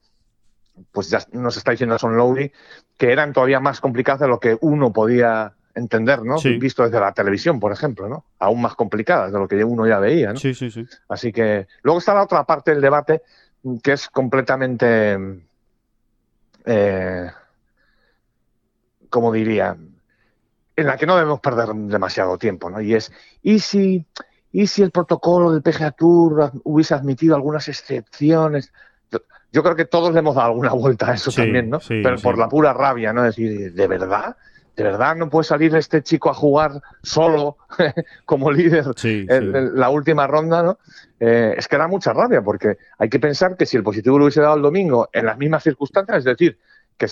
pues 0.91 1.09
ya 1.09 1.19
nos 1.33 1.57
está 1.57 1.71
diciendo 1.71 1.97
Son 1.99 2.15
Lowry 2.15 2.51
que 2.97 3.11
eran 3.11 3.33
todavía 3.33 3.59
más 3.59 3.81
complicadas 3.81 4.21
de 4.21 4.27
lo 4.27 4.39
que 4.39 4.57
uno 4.61 4.93
podía 4.93 5.53
entender, 5.75 6.23
¿no? 6.23 6.37
Visto 6.59 6.83
desde 6.83 6.99
la 6.99 7.13
televisión, 7.13 7.59
por 7.59 7.71
ejemplo, 7.71 8.07
¿no? 8.07 8.25
Aún 8.39 8.61
más 8.61 8.75
complicadas 8.75 9.31
de 9.31 9.39
lo 9.39 9.47
que 9.47 9.63
uno 9.63 9.87
ya 9.87 9.99
veía, 9.99 10.33
¿no? 10.33 10.39
Sí, 10.39 10.53
sí, 10.53 10.69
sí. 10.71 10.85
Así 11.07 11.31
que 11.31 11.67
luego 11.83 11.99
está 11.99 12.13
la 12.13 12.23
otra 12.23 12.43
parte 12.43 12.71
del 12.71 12.81
debate 12.81 13.21
que 13.83 13.93
es 13.93 14.09
completamente, 14.09 15.17
eh, 16.65 17.31
como 19.09 19.31
diría, 19.31 19.75
en 20.79 20.87
la 20.87 20.97
que 20.97 21.05
no 21.05 21.15
debemos 21.15 21.39
perder 21.39 21.69
demasiado 21.73 22.37
tiempo, 22.37 22.69
¿no? 22.69 22.81
Y 22.81 22.95
es, 22.95 23.11
¿y 23.41 23.59
si, 23.59 24.05
y 24.51 24.67
si 24.67 24.81
el 24.81 24.91
protocolo 24.91 25.51
del 25.51 25.61
PGA 25.61 25.91
Tour 25.91 26.51
hubiese 26.63 26.93
admitido 26.93 27.35
algunas 27.35 27.67
excepciones? 27.67 28.71
yo 29.51 29.63
creo 29.63 29.75
que 29.75 29.85
todos 29.85 30.13
le 30.13 30.19
hemos 30.19 30.35
dado 30.35 30.49
alguna 30.49 30.73
vuelta 30.73 31.11
a 31.11 31.15
eso 31.15 31.31
también, 31.31 31.69
¿no? 31.69 31.79
Pero 31.87 32.17
por 32.17 32.37
la 32.37 32.47
pura 32.47 32.73
rabia, 32.73 33.13
¿no? 33.13 33.25
Es 33.25 33.35
decir, 33.35 33.73
¿de 33.73 33.87
verdad? 33.87 34.37
¿De 34.75 34.83
verdad 34.83 35.15
no 35.15 35.29
puede 35.29 35.43
salir 35.43 35.75
este 35.75 36.03
chico 36.03 36.29
a 36.29 36.33
jugar 36.33 36.81
solo 37.01 37.57
como 38.25 38.51
líder 38.51 38.85
en, 39.03 39.75
la 39.75 39.89
última 39.89 40.27
ronda, 40.27 40.63
¿no? 40.63 40.79
Eh, 41.19 41.55
es 41.57 41.67
que 41.67 41.77
da 41.77 41.87
mucha 41.87 42.13
rabia 42.13 42.41
porque 42.41 42.77
hay 42.97 43.09
que 43.09 43.19
pensar 43.19 43.57
que 43.57 43.65
si 43.65 43.75
el 43.75 43.83
positivo 43.83 44.17
lo 44.17 44.25
hubiese 44.25 44.41
dado 44.41 44.55
el 44.55 44.61
domingo 44.61 45.09
en 45.11 45.25
las 45.25 45.37
mismas 45.37 45.63
circunstancias, 45.63 46.19
es 46.19 46.25
decir, 46.25 46.57
que, 46.97 47.07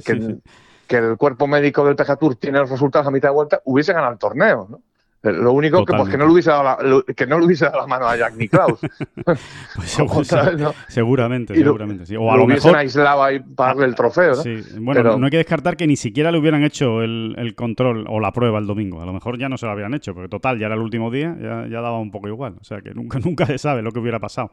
que, 0.00 0.38
el 0.98 1.16
cuerpo 1.16 1.46
médico 1.46 1.84
del 1.84 1.96
Teja 1.96 2.16
Tour 2.16 2.36
tiene 2.36 2.58
los 2.58 2.70
resultados 2.70 3.08
a 3.08 3.10
mitad 3.10 3.28
de 3.28 3.34
vuelta, 3.34 3.60
hubiese 3.64 3.92
ganado 3.92 4.12
el 4.12 4.18
torneo, 4.18 4.66
¿no? 4.70 4.80
Lo 5.22 5.52
único 5.52 5.84
que, 5.84 5.92
pues, 5.92 6.08
que, 6.08 6.16
no 6.16 6.24
le 6.24 6.32
hubiese 6.32 6.48
dado 6.48 6.62
la, 6.62 7.02
que 7.14 7.26
no 7.26 7.38
le 7.38 7.44
hubiese 7.44 7.66
dado 7.66 7.80
la 7.80 7.86
mano 7.86 8.06
a 8.06 8.16
Jack 8.16 8.36
Nicklaus. 8.36 8.80
pues 9.24 9.90
Seguramente, 10.88 11.54
seguramente. 11.54 12.16
O 12.16 12.32
a 12.32 12.38
lo, 12.38 12.46
mejor 12.46 12.74
aislado 12.74 13.22
ahí 13.22 13.38
para 13.40 13.74
darle 13.74 13.84
el 13.84 13.94
trofeo. 13.94 14.36
¿no? 14.36 14.42
Bueno, 14.80 15.18
no 15.18 15.26
hay 15.26 15.30
que 15.30 15.36
descartar 15.36 15.76
que 15.76 15.86
ni 15.86 15.96
siquiera 15.96 16.32
le 16.32 16.38
hubieran 16.38 16.64
hecho 16.64 17.02
el, 17.02 17.34
el, 17.36 17.54
control 17.54 18.06
o 18.08 18.18
la 18.18 18.32
prueba 18.32 18.58
el 18.58 18.66
domingo. 18.66 19.02
A 19.02 19.04
lo 19.04 19.12
mejor 19.12 19.38
ya 19.38 19.50
no 19.50 19.58
se 19.58 19.66
lo 19.66 19.72
habían 19.72 19.92
hecho, 19.92 20.14
porque 20.14 20.30
total, 20.30 20.58
ya 20.58 20.66
era 20.66 20.74
el 20.74 20.80
último 20.80 21.10
día, 21.10 21.36
ya, 21.38 21.66
ya 21.66 21.82
daba 21.82 21.98
un 21.98 22.10
poco 22.10 22.28
igual. 22.28 22.54
O 22.58 22.64
sea 22.64 22.80
que 22.80 22.94
nunca, 22.94 23.18
nunca 23.22 23.44
se 23.44 23.58
sabe 23.58 23.82
lo 23.82 23.92
que 23.92 23.98
hubiera 23.98 24.20
pasado. 24.20 24.50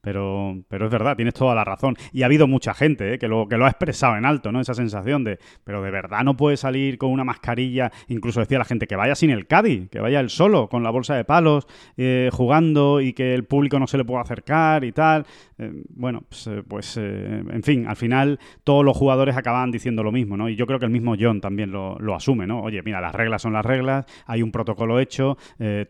Pero, 0.00 0.56
pero 0.68 0.86
es 0.86 0.92
verdad, 0.92 1.16
tienes 1.16 1.34
toda 1.34 1.54
la 1.54 1.64
razón. 1.64 1.96
Y 2.12 2.22
ha 2.22 2.26
habido 2.26 2.46
mucha 2.46 2.74
gente 2.74 3.14
¿eh? 3.14 3.18
que, 3.18 3.28
lo, 3.28 3.48
que 3.48 3.56
lo 3.56 3.66
ha 3.66 3.68
expresado 3.68 4.16
en 4.16 4.24
alto, 4.24 4.52
¿no? 4.52 4.60
Esa 4.60 4.74
sensación 4.74 5.24
de, 5.24 5.38
pero 5.64 5.82
de 5.82 5.90
verdad 5.90 6.22
no 6.24 6.36
puede 6.36 6.56
salir 6.56 6.98
con 6.98 7.10
una 7.10 7.24
mascarilla. 7.24 7.90
Incluso 8.08 8.40
decía 8.40 8.58
la 8.58 8.64
gente 8.64 8.86
que 8.86 8.96
vaya 8.96 9.14
sin 9.14 9.30
el 9.30 9.46
Caddy, 9.46 9.88
que 9.88 10.00
vaya 10.00 10.20
él 10.20 10.30
solo, 10.30 10.68
con 10.68 10.82
la 10.82 10.90
bolsa 10.90 11.14
de 11.14 11.24
palos, 11.24 11.66
eh, 11.96 12.30
jugando 12.32 13.00
y 13.00 13.12
que 13.12 13.34
el 13.34 13.44
público 13.44 13.78
no 13.78 13.86
se 13.86 13.98
le 13.98 14.04
pueda 14.04 14.20
acercar 14.20 14.84
y 14.84 14.92
tal. 14.92 15.26
Eh, 15.58 15.72
bueno, 15.90 16.22
pues, 16.28 16.48
pues 16.68 16.96
en 16.96 17.62
fin, 17.62 17.86
al 17.86 17.96
final 17.96 18.38
todos 18.64 18.84
los 18.84 18.96
jugadores 18.96 19.36
acaban 19.36 19.70
diciendo 19.70 20.02
lo 20.02 20.12
mismo, 20.12 20.36
¿no? 20.36 20.48
Y 20.48 20.56
yo 20.56 20.66
creo 20.66 20.78
que 20.78 20.84
el 20.84 20.92
mismo 20.92 21.16
John 21.18 21.40
también 21.40 21.72
lo, 21.72 21.98
lo 21.98 22.14
asume, 22.14 22.46
¿no? 22.46 22.62
Oye, 22.62 22.82
mira, 22.82 23.00
las 23.00 23.14
reglas 23.14 23.42
son 23.42 23.52
las 23.52 23.64
reglas, 23.64 24.06
hay 24.26 24.42
un 24.42 24.52
protocolo 24.52 25.00
hecho, 25.00 25.36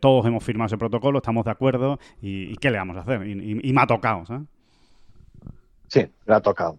todos 0.00 0.26
hemos 0.26 0.42
firmado 0.44 0.66
ese 0.66 0.78
protocolo, 0.78 1.18
estamos 1.18 1.44
de 1.44 1.50
acuerdo 1.50 1.98
y, 2.20 2.56
¿qué 2.56 2.70
le 2.70 2.78
vamos 2.78 2.96
a 2.96 3.00
hacer? 3.00 3.26
Y, 3.26 3.60
y, 3.62 3.72
Sí, 5.88 6.00
le 6.24 6.34
ha 6.34 6.40
tocado. 6.40 6.78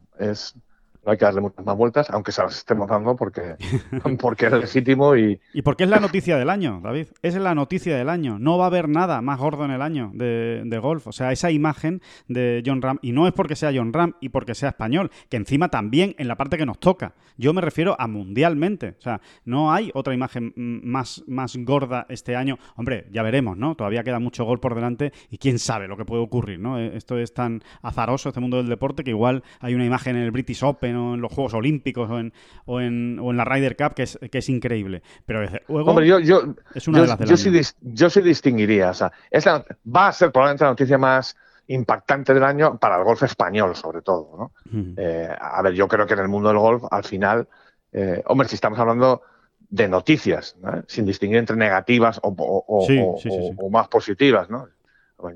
No 1.05 1.11
hay 1.11 1.17
que 1.17 1.25
darle 1.25 1.41
muchas 1.41 1.65
más 1.65 1.77
vueltas, 1.77 2.09
aunque 2.09 2.31
se 2.31 2.41
las 2.41 2.57
estemos 2.57 2.87
dando 2.87 3.15
porque, 3.15 3.55
porque 4.19 4.47
es 4.47 4.51
legítimo 4.51 5.15
y... 5.15 5.39
Y 5.53 5.61
porque 5.61 5.85
es 5.85 5.89
la 5.89 5.99
noticia 5.99 6.37
del 6.37 6.49
año, 6.49 6.81
David. 6.83 7.07
Es 7.21 7.35
la 7.35 7.55
noticia 7.55 7.97
del 7.97 8.09
año. 8.09 8.37
No 8.39 8.57
va 8.57 8.65
a 8.65 8.67
haber 8.67 8.89
nada 8.89 9.21
más 9.21 9.39
gordo 9.39 9.65
en 9.65 9.71
el 9.71 9.81
año 9.81 10.11
de, 10.13 10.63
de, 10.65 10.79
golf. 10.79 11.07
O 11.07 11.11
sea, 11.11 11.31
esa 11.31 11.51
imagen 11.51 12.01
de 12.27 12.61
John 12.65 12.81
Ram, 12.81 12.99
y 13.01 13.11
no 13.11 13.27
es 13.27 13.33
porque 13.33 13.55
sea 13.55 13.71
John 13.73 13.93
Ram 13.93 14.13
y 14.19 14.29
porque 14.29 14.55
sea 14.55 14.69
español, 14.69 15.11
que 15.29 15.37
encima 15.37 15.69
también 15.69 16.15
en 16.17 16.27
la 16.27 16.35
parte 16.35 16.57
que 16.57 16.65
nos 16.65 16.79
toca. 16.79 17.13
Yo 17.37 17.53
me 17.53 17.61
refiero 17.61 17.95
a 17.97 18.07
mundialmente. 18.07 18.95
O 18.99 19.01
sea, 19.01 19.21
no 19.45 19.71
hay 19.71 19.91
otra 19.93 20.13
imagen 20.13 20.53
más, 20.55 21.23
más 21.27 21.55
gorda 21.57 22.05
este 22.09 22.35
año. 22.35 22.57
Hombre, 22.75 23.07
ya 23.11 23.23
veremos, 23.23 23.57
¿no? 23.57 23.75
Todavía 23.75 24.03
queda 24.03 24.19
mucho 24.19 24.43
gol 24.43 24.59
por 24.59 24.75
delante 24.75 25.13
y 25.29 25.37
quién 25.37 25.59
sabe 25.59 25.87
lo 25.87 25.97
que 25.97 26.05
puede 26.05 26.21
ocurrir, 26.21 26.59
¿no? 26.59 26.79
Eh, 26.79 26.91
esto 26.95 27.17
es 27.17 27.33
tan 27.33 27.63
azaroso, 27.81 28.29
este 28.29 28.41
mundo 28.41 28.57
del 28.57 28.67
deporte, 28.67 29.03
que 29.03 29.11
igual 29.11 29.43
hay 29.59 29.73
una 29.73 29.85
imagen 29.85 30.17
en 30.17 30.23
el 30.23 30.31
British 30.31 30.63
Open 30.63 30.88
en 30.89 31.21
los 31.21 31.31
Juegos 31.31 31.53
Olímpicos 31.53 32.09
o 32.09 32.19
en, 32.19 32.33
o 32.65 32.81
en, 32.81 33.19
o 33.19 33.31
en 33.31 33.37
la 33.37 33.45
Ryder 33.45 33.75
Cup 33.75 33.93
que 33.93 34.03
es, 34.03 34.19
que 34.31 34.37
es 34.37 34.49
increíble. 34.49 35.01
Pero 35.25 35.47
Hombre, 35.67 36.07
yo, 36.07 36.19
yo, 36.19 36.55
es 36.73 36.87
una 36.87 37.01
de 37.01 37.07
las 37.07 37.19
yo, 37.19 37.37
sí, 37.37 37.51
yo 37.81 38.09
sí 38.09 38.21
distinguiría. 38.21 38.89
O 38.91 38.93
sea, 38.93 39.11
es 39.31 39.45
va 39.47 40.07
a 40.07 40.13
ser 40.13 40.31
probablemente 40.31 40.63
la 40.63 40.71
noticia 40.71 40.97
más 40.97 41.35
impactante 41.67 42.33
del 42.33 42.43
año 42.43 42.77
para 42.77 42.97
el 42.97 43.03
golf 43.03 43.23
español, 43.23 43.75
sobre 43.75 44.01
todo. 44.01 44.35
¿no? 44.37 44.93
Eh, 44.97 45.29
a 45.39 45.61
ver, 45.61 45.73
yo 45.73 45.87
creo 45.87 46.07
que 46.07 46.13
en 46.13 46.19
el 46.21 46.27
mundo 46.27 46.49
del 46.49 46.57
golf, 46.57 46.83
al 46.89 47.03
final, 47.03 47.47
eh, 47.91 48.23
hombre, 48.25 48.47
si 48.47 48.55
estamos 48.55 48.79
hablando 48.79 49.21
de 49.69 49.87
noticias, 49.87 50.57
sin 50.87 51.05
distinguir 51.05 51.37
entre 51.37 51.55
negativas 51.55 52.19
o, 52.23 52.33
o, 52.37 53.17
o 53.57 53.69
más 53.69 53.87
positivas, 53.87 54.49
¿no? 54.49 54.67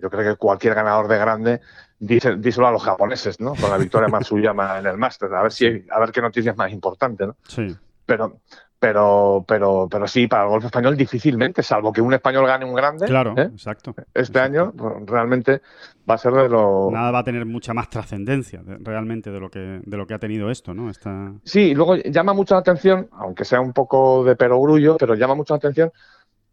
yo 0.01 0.09
creo 0.09 0.33
que 0.33 0.37
cualquier 0.37 0.75
ganador 0.75 1.07
de 1.07 1.17
grande 1.17 1.61
díselo 2.03 2.67
a 2.67 2.71
los 2.71 2.83
japoneses, 2.83 3.39
¿no? 3.39 3.55
Con 3.55 3.69
la 3.69 3.77
victoria 3.77 4.09
Matsuyama 4.09 4.79
en 4.79 4.87
el 4.87 4.97
Masters, 4.97 5.33
a 5.33 5.41
ver 5.41 5.51
si 5.51 5.65
a 5.89 5.99
ver 5.99 6.11
qué 6.11 6.21
noticia 6.21 6.51
es 6.51 6.57
más 6.57 6.71
importante, 6.71 7.25
¿no? 7.25 7.35
Sí. 7.47 7.75
Pero 8.05 8.39
pero 8.77 9.45
pero 9.47 9.87
pero 9.89 10.07
sí 10.07 10.27
para 10.27 10.43
el 10.43 10.49
golf 10.49 10.65
español 10.65 10.97
difícilmente, 10.97 11.63
salvo 11.63 11.93
que 11.93 12.01
un 12.01 12.13
español 12.13 12.45
gane 12.45 12.65
un 12.65 12.73
grande. 12.73 13.05
Claro, 13.05 13.33
¿eh? 13.37 13.43
exacto. 13.43 13.95
Este 14.13 14.39
año 14.39 14.73
pues, 14.75 14.93
realmente 15.05 15.61
va 16.09 16.15
a 16.15 16.17
ser 16.17 16.33
de 16.33 16.49
lo 16.49 16.89
nada 16.91 17.11
va 17.11 17.19
a 17.19 17.23
tener 17.23 17.45
mucha 17.45 17.73
más 17.73 17.89
trascendencia 17.89 18.61
realmente 18.65 19.31
de 19.31 19.39
lo 19.39 19.49
que 19.49 19.79
de 19.81 19.97
lo 19.97 20.05
que 20.05 20.13
ha 20.13 20.19
tenido 20.19 20.51
esto, 20.51 20.73
¿no? 20.73 20.89
Esta... 20.89 21.31
Sí, 21.45 21.73
luego 21.73 21.95
llama 21.95 22.33
mucho 22.33 22.55
la 22.55 22.59
atención, 22.59 23.07
aunque 23.13 23.45
sea 23.45 23.61
un 23.61 23.71
poco 23.71 24.25
de 24.25 24.35
perogrullo, 24.35 24.97
pero 24.97 25.15
llama 25.15 25.35
mucho 25.35 25.53
la 25.53 25.59
atención 25.59 25.91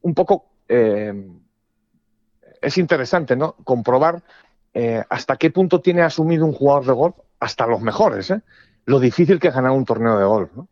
un 0.03 0.15
poco 0.15 0.47
eh, 0.69 1.13
es 2.61 2.79
interesante, 2.79 3.35
¿no? 3.35 3.57
Comprobar 3.65 4.23
eh, 4.73 5.03
hasta 5.09 5.37
qué 5.37 5.51
punto 5.51 5.81
tiene 5.81 6.03
asumido 6.03 6.47
un 6.47 6.53
jugador 6.53 6.87
de 6.87 6.93
golf, 6.93 7.17
hasta 7.41 7.67
los 7.67 7.81
mejores, 7.81 8.31
¿eh? 8.31 8.41
lo 8.87 9.01
difícil 9.01 9.41
que 9.41 9.49
es 9.49 9.55
ganar 9.55 9.73
un 9.73 9.85
torneo 9.85 10.19
de 10.19 10.25
golf. 10.25 10.51
¿no? 10.55 10.69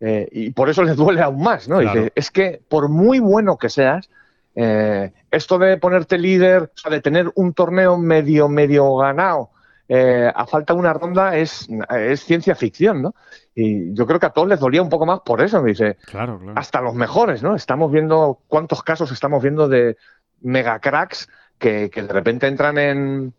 Eh, 0.00 0.28
y 0.30 0.50
por 0.50 0.68
eso 0.68 0.82
les 0.82 0.96
duele 0.96 1.22
aún 1.22 1.42
más. 1.42 1.68
¿no? 1.68 1.80
es 1.80 2.30
que 2.30 2.62
por 2.68 2.88
muy 2.88 3.18
bueno 3.18 3.56
que 3.56 3.68
seas, 3.68 4.08
esto 4.54 5.58
de 5.58 5.78
ponerte 5.78 6.18
líder, 6.18 6.64
o 6.64 6.78
sea, 6.78 6.90
de 6.90 7.00
tener 7.00 7.30
un 7.34 7.54
torneo 7.54 7.96
medio, 7.96 8.48
medio 8.48 8.96
ganado, 8.96 9.50
a 9.88 10.46
falta 10.46 10.74
de 10.74 10.78
una 10.78 10.92
ronda, 10.92 11.36
es, 11.36 11.66
es 11.90 12.24
ciencia 12.24 12.54
ficción. 12.54 13.00
¿no? 13.00 13.14
Y 13.54 13.94
yo 13.94 14.06
creo 14.06 14.20
que 14.20 14.26
a 14.26 14.30
todos 14.30 14.48
les 14.48 14.60
dolía 14.60 14.82
un 14.82 14.90
poco 14.90 15.06
más 15.06 15.20
por 15.20 15.40
eso. 15.40 15.62
Me 15.62 15.70
dice, 15.70 15.96
claro, 16.04 16.38
claro. 16.38 16.58
hasta 16.58 16.80
los 16.82 16.94
mejores, 16.94 17.42
¿no? 17.42 17.56
Estamos 17.56 17.90
viendo 17.90 18.40
cuántos 18.48 18.82
casos 18.82 19.10
estamos 19.12 19.42
viendo 19.42 19.66
de 19.66 19.96
mega 20.40 20.78
cracks 20.78 21.28
que, 21.60 21.90
que 21.90 22.02
de 22.02 22.12
repente 22.12 22.48
entran 22.48 22.78
en, 22.78 23.34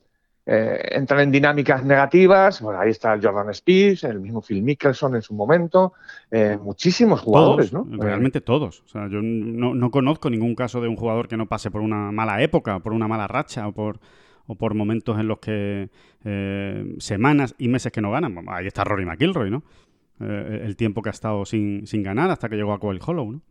eh, 0.45 0.79
entran 0.91 1.21
en 1.21 1.31
dinámicas 1.31 1.83
negativas. 1.85 2.61
Bueno, 2.61 2.79
ahí 2.79 2.89
está 2.89 3.19
Jordan 3.21 3.49
Spears, 3.51 4.03
el 4.05 4.19
mismo 4.19 4.41
Phil 4.41 4.63
Mickelson 4.63 5.15
en 5.15 5.21
su 5.21 5.33
momento, 5.33 5.93
eh, 6.31 6.57
muchísimos 6.61 7.21
jugadores, 7.21 7.71
¿no? 7.71 7.85
Realmente 7.89 8.41
todos. 8.41 8.81
O 8.81 8.87
sea, 8.87 9.07
yo 9.07 9.19
no, 9.21 9.91
conozco 9.91 10.29
ningún 10.29 10.55
caso 10.55 10.81
de 10.81 10.87
un 10.87 10.95
jugador 10.95 11.27
que 11.27 11.37
no 11.37 11.47
pase 11.47 11.69
por 11.69 11.81
una 11.81 12.11
mala 12.11 12.41
época, 12.41 12.79
por 12.79 12.93
una 12.93 13.07
mala 13.07 13.27
racha 13.27 13.67
o 13.67 13.71
por 13.71 13.99
o 14.47 14.55
por 14.55 14.73
momentos 14.73 15.17
en 15.19 15.27
los 15.27 15.39
que 15.39 15.89
eh, 16.25 16.95
semanas 16.97 17.55
y 17.57 17.67
meses 17.67 17.91
que 17.91 18.01
no 18.01 18.11
ganan. 18.11 18.43
Ahí 18.47 18.67
está 18.67 18.83
Rory 18.83 19.05
McIlroy, 19.05 19.51
¿no? 19.51 19.63
el 20.19 20.75
tiempo 20.75 21.01
que 21.01 21.09
ha 21.09 21.11
estado 21.11 21.45
sin, 21.45 21.87
sin 21.87 22.03
ganar 22.03 22.29
hasta 22.29 22.47
que 22.47 22.55
llegó 22.55 22.73
a 22.73 22.79
Coel 22.79 22.99
Hollow, 23.03 23.31
¿no? 23.31 23.41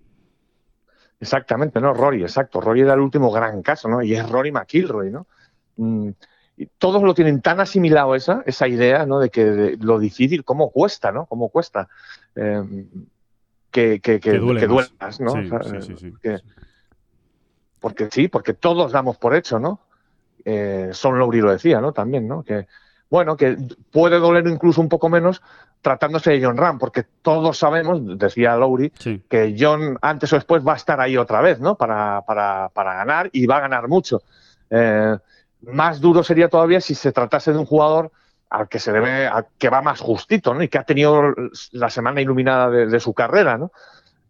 Exactamente, 1.20 1.80
¿no? 1.80 1.92
Rory, 1.92 2.22
exacto. 2.22 2.61
Rory 2.61 2.80
era 2.80 2.94
el 2.94 3.00
último 3.00 3.30
gran 3.30 3.62
caso, 3.62 3.88
¿no? 3.88 4.02
Y 4.02 4.14
es 4.14 4.28
Rory 4.28 4.50
McIlroy, 4.52 5.11
¿no? 5.11 5.26
Mm, 5.76 6.11
todos 6.78 7.02
lo 7.02 7.14
tienen 7.14 7.40
tan 7.40 7.61
asimilado 7.61 8.14
esa, 8.14 8.42
esa 8.46 8.66
idea, 8.66 9.04
¿no? 9.06 9.18
De 9.18 9.30
que 9.30 9.76
lo 9.80 9.98
difícil, 9.98 10.44
cómo 10.44 10.70
cuesta, 10.70 11.12
¿no? 11.12 11.26
Cómo 11.26 11.50
cuesta. 11.50 11.88
Eh, 12.35 12.87
que, 13.70 14.00
que, 14.00 14.18
que, 14.18 14.33
duele 14.38 14.66
más, 14.66 15.20
¿no? 15.20 15.33
Sí, 15.33 15.48
sí, 15.83 15.94
sí, 15.96 16.14
porque 17.78 18.09
sí, 18.11 18.28
porque 18.28 18.54
todos 18.54 18.92
damos 18.92 19.16
por 19.16 19.35
hecho, 19.35 19.59
¿no? 19.59 19.80
Eh, 20.44 20.90
Son 20.92 21.18
Lowry 21.18 21.40
lo 21.40 21.52
decía, 21.52 21.80
¿no? 21.80 21.92
También, 21.92 22.26
¿no? 22.28 22.42
Que 22.42 22.66
bueno, 23.11 23.37
que 23.37 23.57
puede 23.90 24.18
doler 24.18 24.46
incluso 24.46 24.81
un 24.81 24.88
poco 24.88 25.09
menos 25.09 25.42
tratándose 25.83 26.31
de 26.31 26.44
John 26.44 26.57
Ram, 26.57 26.79
porque 26.79 27.05
todos 27.23 27.59
sabemos, 27.59 28.01
decía 28.18 28.57
Lowry, 28.57 28.90
que 29.29 29.57
John 29.59 29.99
antes 30.01 30.33
o 30.33 30.37
después 30.37 30.66
va 30.66 30.75
a 30.75 30.77
estar 30.77 31.01
ahí 31.01 31.16
otra 31.16 31.40
vez, 31.40 31.59
¿no? 31.59 31.75
Para, 31.75 32.23
para, 32.23 32.68
para 32.73 32.94
ganar 32.94 33.29
y 33.33 33.46
va 33.46 33.57
a 33.57 33.61
ganar 33.61 33.88
mucho. 33.88 34.23
Eh, 34.70 35.16
más 35.62 36.01
duro 36.01 36.23
sería 36.23 36.49
todavía 36.49 36.81
si 36.81 36.94
se 36.94 37.12
tratase 37.12 37.53
de 37.53 37.59
un 37.59 37.66
jugador 37.66 38.12
al 38.49 38.68
que 38.68 38.79
se 38.79 38.92
debe, 38.92 39.31
que 39.59 39.68
va 39.68 39.83
más 39.83 40.01
justito, 40.01 40.55
¿no? 40.55 40.62
Y 40.62 40.68
que 40.68 40.79
ha 40.79 40.85
tenido 40.85 41.35
la 41.73 41.90
semana 41.90 42.20
iluminada 42.20 42.70
de, 42.70 43.01
su 43.01 43.14
carrera, 43.14 43.59
¿no? 43.59 43.73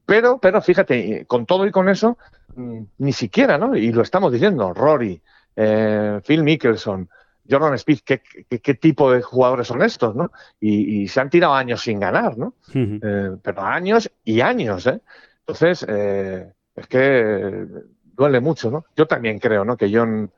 Pero, 0.06 0.38
pero 0.38 0.60
fíjate, 0.62 1.24
con 1.26 1.46
todo 1.46 1.66
y 1.66 1.70
con 1.70 1.88
eso, 1.88 2.18
mm, 2.54 2.80
ni 2.98 3.12
siquiera, 3.12 3.58
¿no? 3.58 3.76
Y 3.76 3.92
lo 3.92 4.02
estamos 4.02 4.32
diciendo, 4.32 4.72
Rory, 4.72 5.20
eh, 5.56 6.20
Phil 6.24 6.42
Mickelson, 6.42 7.08
Jordan 7.50 7.74
Speed, 7.74 8.00
¿qué, 8.04 8.22
qué, 8.60 8.74
tipo 8.74 9.10
de 9.10 9.22
jugadores 9.22 9.66
son 9.66 9.82
estos, 9.82 10.14
¿no? 10.14 10.30
Y, 10.60 11.08
se 11.08 11.20
han 11.20 11.30
tirado 11.30 11.54
años 11.54 11.82
sin 11.82 11.98
ganar, 11.98 12.38
¿no? 12.38 12.54
Eh, 12.74 13.36
pero 13.42 13.62
años 13.62 14.10
y 14.24 14.40
años, 14.40 14.86
¿eh? 14.86 15.00
Entonces, 15.40 15.84
eh, 15.88 16.52
es 16.76 16.86
que 16.86 17.66
duele 18.04 18.40
mucho, 18.40 18.70
¿no? 18.70 18.84
Yo 18.96 19.06
también 19.06 19.38
creo, 19.38 19.64
¿no? 19.64 19.76
Que 19.76 19.90
John, 19.92 20.30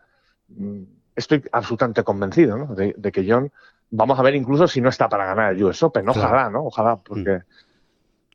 mm, 0.49 0.83
estoy 1.15 1.43
absolutamente 1.53 2.03
convencido, 2.03 2.57
¿no? 2.57 2.75
De, 2.75 2.95
que 3.13 3.27
John, 3.29 3.53
vamos 3.91 4.19
a 4.19 4.23
ver 4.23 4.35
incluso 4.35 4.67
si 4.67 4.81
no 4.81 4.89
está 4.89 5.09
para 5.09 5.27
ganar 5.27 5.53
el 5.53 5.63
US 5.65 5.83
Open, 5.83 6.09
ojalá, 6.09 6.49
¿no? 6.49 6.65
Ojalá, 6.65 6.97
porque... 6.97 7.41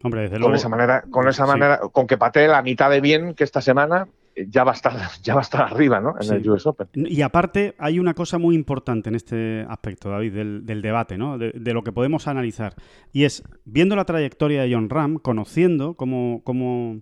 Hombre, 0.04 0.30
desde 0.30 0.40
con 0.40 0.54
esa 0.54 0.70
manera, 0.70 1.04
con 1.10 1.28
esa 1.28 1.48
manera, 1.48 1.80
con 1.92 2.06
que 2.06 2.20
patee 2.20 2.48
la 2.48 2.62
mitad 2.62 2.92
de 2.92 3.02
bien 3.02 3.34
que 3.34 3.44
esta 3.44 3.62
semana, 3.62 4.08
ya 4.47 4.63
va 4.63 4.71
a 4.71 4.76
estar, 4.76 4.93
ya 5.23 5.34
va 5.34 5.41
a 5.41 5.43
estar 5.43 5.62
arriba, 5.62 6.00
¿no? 6.00 6.15
En 6.19 6.34
el 6.34 6.50
US 6.50 6.65
Open. 6.67 6.88
Y 6.93 7.21
aparte, 7.21 7.76
hay 7.78 8.00
una 8.00 8.13
cosa 8.13 8.38
muy 8.38 8.56
importante 8.56 9.10
en 9.10 9.15
este 9.15 9.65
aspecto, 9.67 10.10
David, 10.10 10.34
del, 10.34 10.82
debate, 10.82 11.17
¿no? 11.17 11.38
De, 11.38 11.73
lo 11.73 11.84
que 11.84 11.91
podemos 11.91 12.28
analizar. 12.28 12.76
Y 13.12 13.23
es, 13.23 13.43
viendo 13.65 13.95
la 13.95 14.06
trayectoria 14.06 14.63
de 14.63 14.73
John 14.73 14.89
Ram, 14.89 15.17
conociendo 15.17 15.95
cómo, 15.95 16.41
cómo, 16.43 17.02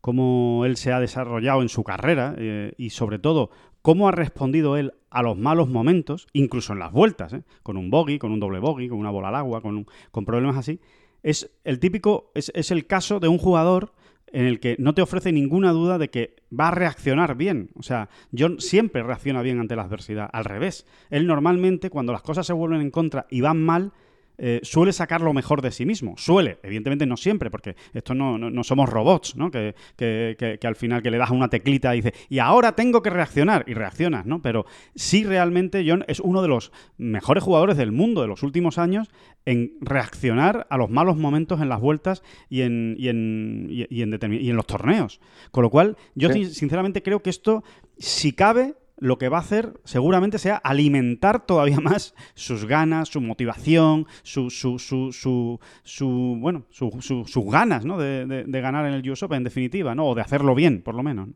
cómo 0.00 0.64
él 0.64 0.76
se 0.76 0.92
ha 0.92 1.00
desarrollado 1.00 1.62
en 1.62 1.68
su 1.68 1.84
carrera 1.84 2.34
eh, 2.38 2.72
y 2.76 2.90
sobre 2.90 3.18
todo 3.18 3.50
cómo 3.82 4.08
ha 4.08 4.12
respondido 4.12 4.76
él 4.76 4.92
a 5.10 5.22
los 5.22 5.38
malos 5.38 5.68
momentos, 5.68 6.26
incluso 6.32 6.72
en 6.72 6.80
las 6.80 6.92
vueltas, 6.92 7.32
¿eh? 7.32 7.44
con 7.62 7.76
un 7.76 7.90
bogey, 7.90 8.18
con 8.18 8.32
un 8.32 8.40
doble 8.40 8.58
bogey, 8.58 8.88
con 8.88 8.98
una 8.98 9.10
bola 9.10 9.28
al 9.28 9.36
agua, 9.36 9.60
con, 9.60 9.86
con 10.10 10.24
problemas 10.24 10.56
así. 10.56 10.80
Es 11.22 11.50
el 11.64 11.78
típico, 11.78 12.30
es, 12.34 12.52
es 12.54 12.70
el 12.70 12.86
caso 12.86 13.20
de 13.20 13.28
un 13.28 13.38
jugador 13.38 13.92
en 14.32 14.46
el 14.46 14.60
que 14.60 14.76
no 14.78 14.94
te 14.94 15.02
ofrece 15.02 15.32
ninguna 15.32 15.72
duda 15.72 15.98
de 15.98 16.10
que 16.10 16.36
va 16.58 16.68
a 16.68 16.72
reaccionar 16.72 17.36
bien. 17.36 17.70
O 17.74 17.82
sea, 17.82 18.08
John 18.36 18.60
siempre 18.60 19.02
reacciona 19.02 19.42
bien 19.42 19.60
ante 19.60 19.76
la 19.76 19.82
adversidad. 19.82 20.28
Al 20.32 20.44
revés, 20.44 20.86
él 21.10 21.26
normalmente 21.26 21.90
cuando 21.90 22.12
las 22.12 22.22
cosas 22.22 22.46
se 22.46 22.52
vuelven 22.52 22.80
en 22.80 22.90
contra 22.90 23.26
y 23.30 23.40
van 23.40 23.62
mal, 23.62 23.92
eh, 24.38 24.60
suele 24.62 24.92
sacar 24.92 25.20
lo 25.20 25.32
mejor 25.32 25.62
de 25.62 25.70
sí 25.70 25.86
mismo. 25.86 26.14
Suele, 26.16 26.58
evidentemente 26.62 27.06
no 27.06 27.16
siempre, 27.16 27.50
porque 27.50 27.76
esto 27.94 28.14
no, 28.14 28.38
no, 28.38 28.64
somos 28.64 28.88
robots, 28.88 29.36
¿no? 29.36 29.50
Que, 29.50 29.74
que, 29.96 30.36
que, 30.60 30.66
al 30.66 30.76
final 30.76 31.02
que 31.02 31.10
le 31.10 31.18
das 31.18 31.30
una 31.30 31.48
teclita 31.48 31.94
y 31.94 32.02
dice, 32.02 32.14
y 32.28 32.38
ahora 32.38 32.72
tengo 32.72 33.02
que 33.02 33.10
reaccionar, 33.10 33.64
y 33.66 33.74
reaccionas, 33.74 34.26
¿no? 34.26 34.42
Pero 34.42 34.66
sí 34.94 35.24
realmente 35.24 35.84
John 35.86 36.04
es 36.08 36.20
uno 36.20 36.42
de 36.42 36.48
los 36.48 36.72
mejores 36.98 37.42
jugadores 37.42 37.76
del 37.76 37.92
mundo 37.92 38.22
de 38.22 38.28
los 38.28 38.42
últimos 38.42 38.78
años 38.78 39.08
en 39.44 39.72
reaccionar 39.80 40.66
a 40.70 40.76
los 40.76 40.90
malos 40.90 41.16
momentos 41.16 41.60
en 41.60 41.68
las 41.68 41.80
vueltas 41.80 42.22
y 42.48 42.62
en, 42.62 42.96
y 42.98 43.08
en, 43.08 43.68
y, 43.70 44.02
en, 44.02 44.32
y 44.32 44.50
en 44.50 44.56
los 44.56 44.66
torneos. 44.66 45.20
Con 45.50 45.62
lo 45.62 45.70
cual, 45.70 45.96
yo 46.14 46.30
sinceramente 46.32 47.02
creo 47.02 47.22
que 47.22 47.30
esto, 47.30 47.62
si 47.96 48.32
cabe, 48.32 48.74
lo 48.98 49.18
que 49.18 49.28
va 49.28 49.38
a 49.38 49.40
hacer 49.40 49.74
seguramente 49.84 50.38
sea 50.38 50.56
alimentar 50.56 51.44
todavía 51.44 51.78
más 51.82 52.14
sus 52.34 52.64
ganas, 52.66 53.08
su 53.08 53.20
motivación, 53.20 54.06
su, 54.22 54.50
su, 54.50 54.78
su, 54.78 55.60
su, 55.82 56.38
bueno, 56.40 56.64
sus 56.70 57.50
ganas 57.50 57.84
¿no? 57.84 57.98
de, 57.98 58.44
ganar 58.48 58.86
en 58.86 58.94
el 58.94 59.10
US 59.10 59.22
Open, 59.22 59.38
en 59.38 59.44
definitiva, 59.44 59.94
¿no? 59.94 60.06
o 60.06 60.14
de 60.14 60.22
hacerlo 60.22 60.54
bien, 60.54 60.82
por 60.82 60.94
lo 60.94 61.02
menos. 61.02 61.28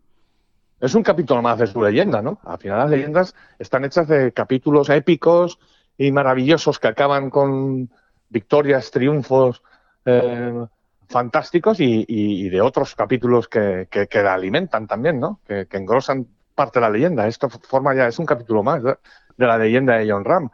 Es 0.80 0.94
un 0.94 1.02
capítulo 1.02 1.42
más 1.42 1.58
de 1.58 1.66
su 1.66 1.82
leyenda, 1.82 2.22
¿no? 2.22 2.40
Al 2.42 2.56
final 2.56 2.78
las 2.78 2.90
leyendas 2.90 3.34
están 3.58 3.84
hechas 3.84 4.08
de 4.08 4.32
capítulos 4.32 4.88
épicos 4.88 5.58
y 5.98 6.10
maravillosos 6.10 6.78
que 6.78 6.88
acaban 6.88 7.28
con 7.28 7.90
victorias, 8.30 8.90
triunfos 8.90 9.62
eh, 10.06 10.64
fantásticos 11.06 11.80
y, 11.80 12.48
de 12.48 12.60
otros 12.62 12.94
capítulos 12.94 13.46
que, 13.46 13.88
que, 13.90 14.22
la 14.22 14.32
alimentan 14.32 14.86
también, 14.86 15.20
¿no? 15.20 15.40
Que 15.46 15.66
engrosan 15.72 16.26
parte 16.60 16.78
de 16.78 16.82
la 16.82 16.90
leyenda. 16.90 17.26
Esto 17.26 17.48
forma 17.48 17.94
ya, 17.94 18.06
es 18.06 18.18
un 18.18 18.26
capítulo 18.26 18.62
más 18.62 18.82
de, 18.82 18.96
la 19.38 19.56
leyenda 19.56 19.96
de 19.96 20.10
John 20.10 20.26
Ram, 20.26 20.50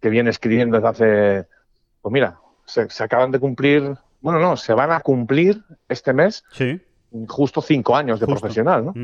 que 0.00 0.08
viene 0.08 0.30
escribiendo 0.30 0.76
desde 0.76 0.88
hace, 0.88 1.48
pues 2.02 2.12
mira, 2.12 2.40
se, 2.64 2.88
acaban 3.04 3.30
de 3.30 3.38
cumplir, 3.38 3.96
bueno, 4.20 4.40
no, 4.40 4.56
se 4.56 4.74
van 4.74 4.90
a 4.90 4.98
cumplir 4.98 5.62
este 5.88 6.12
mes 6.12 6.42
justo 7.28 7.62
cinco 7.62 7.94
años 7.94 8.18
de 8.18 8.26
profesional, 8.26 8.84
¿no? 8.86 8.94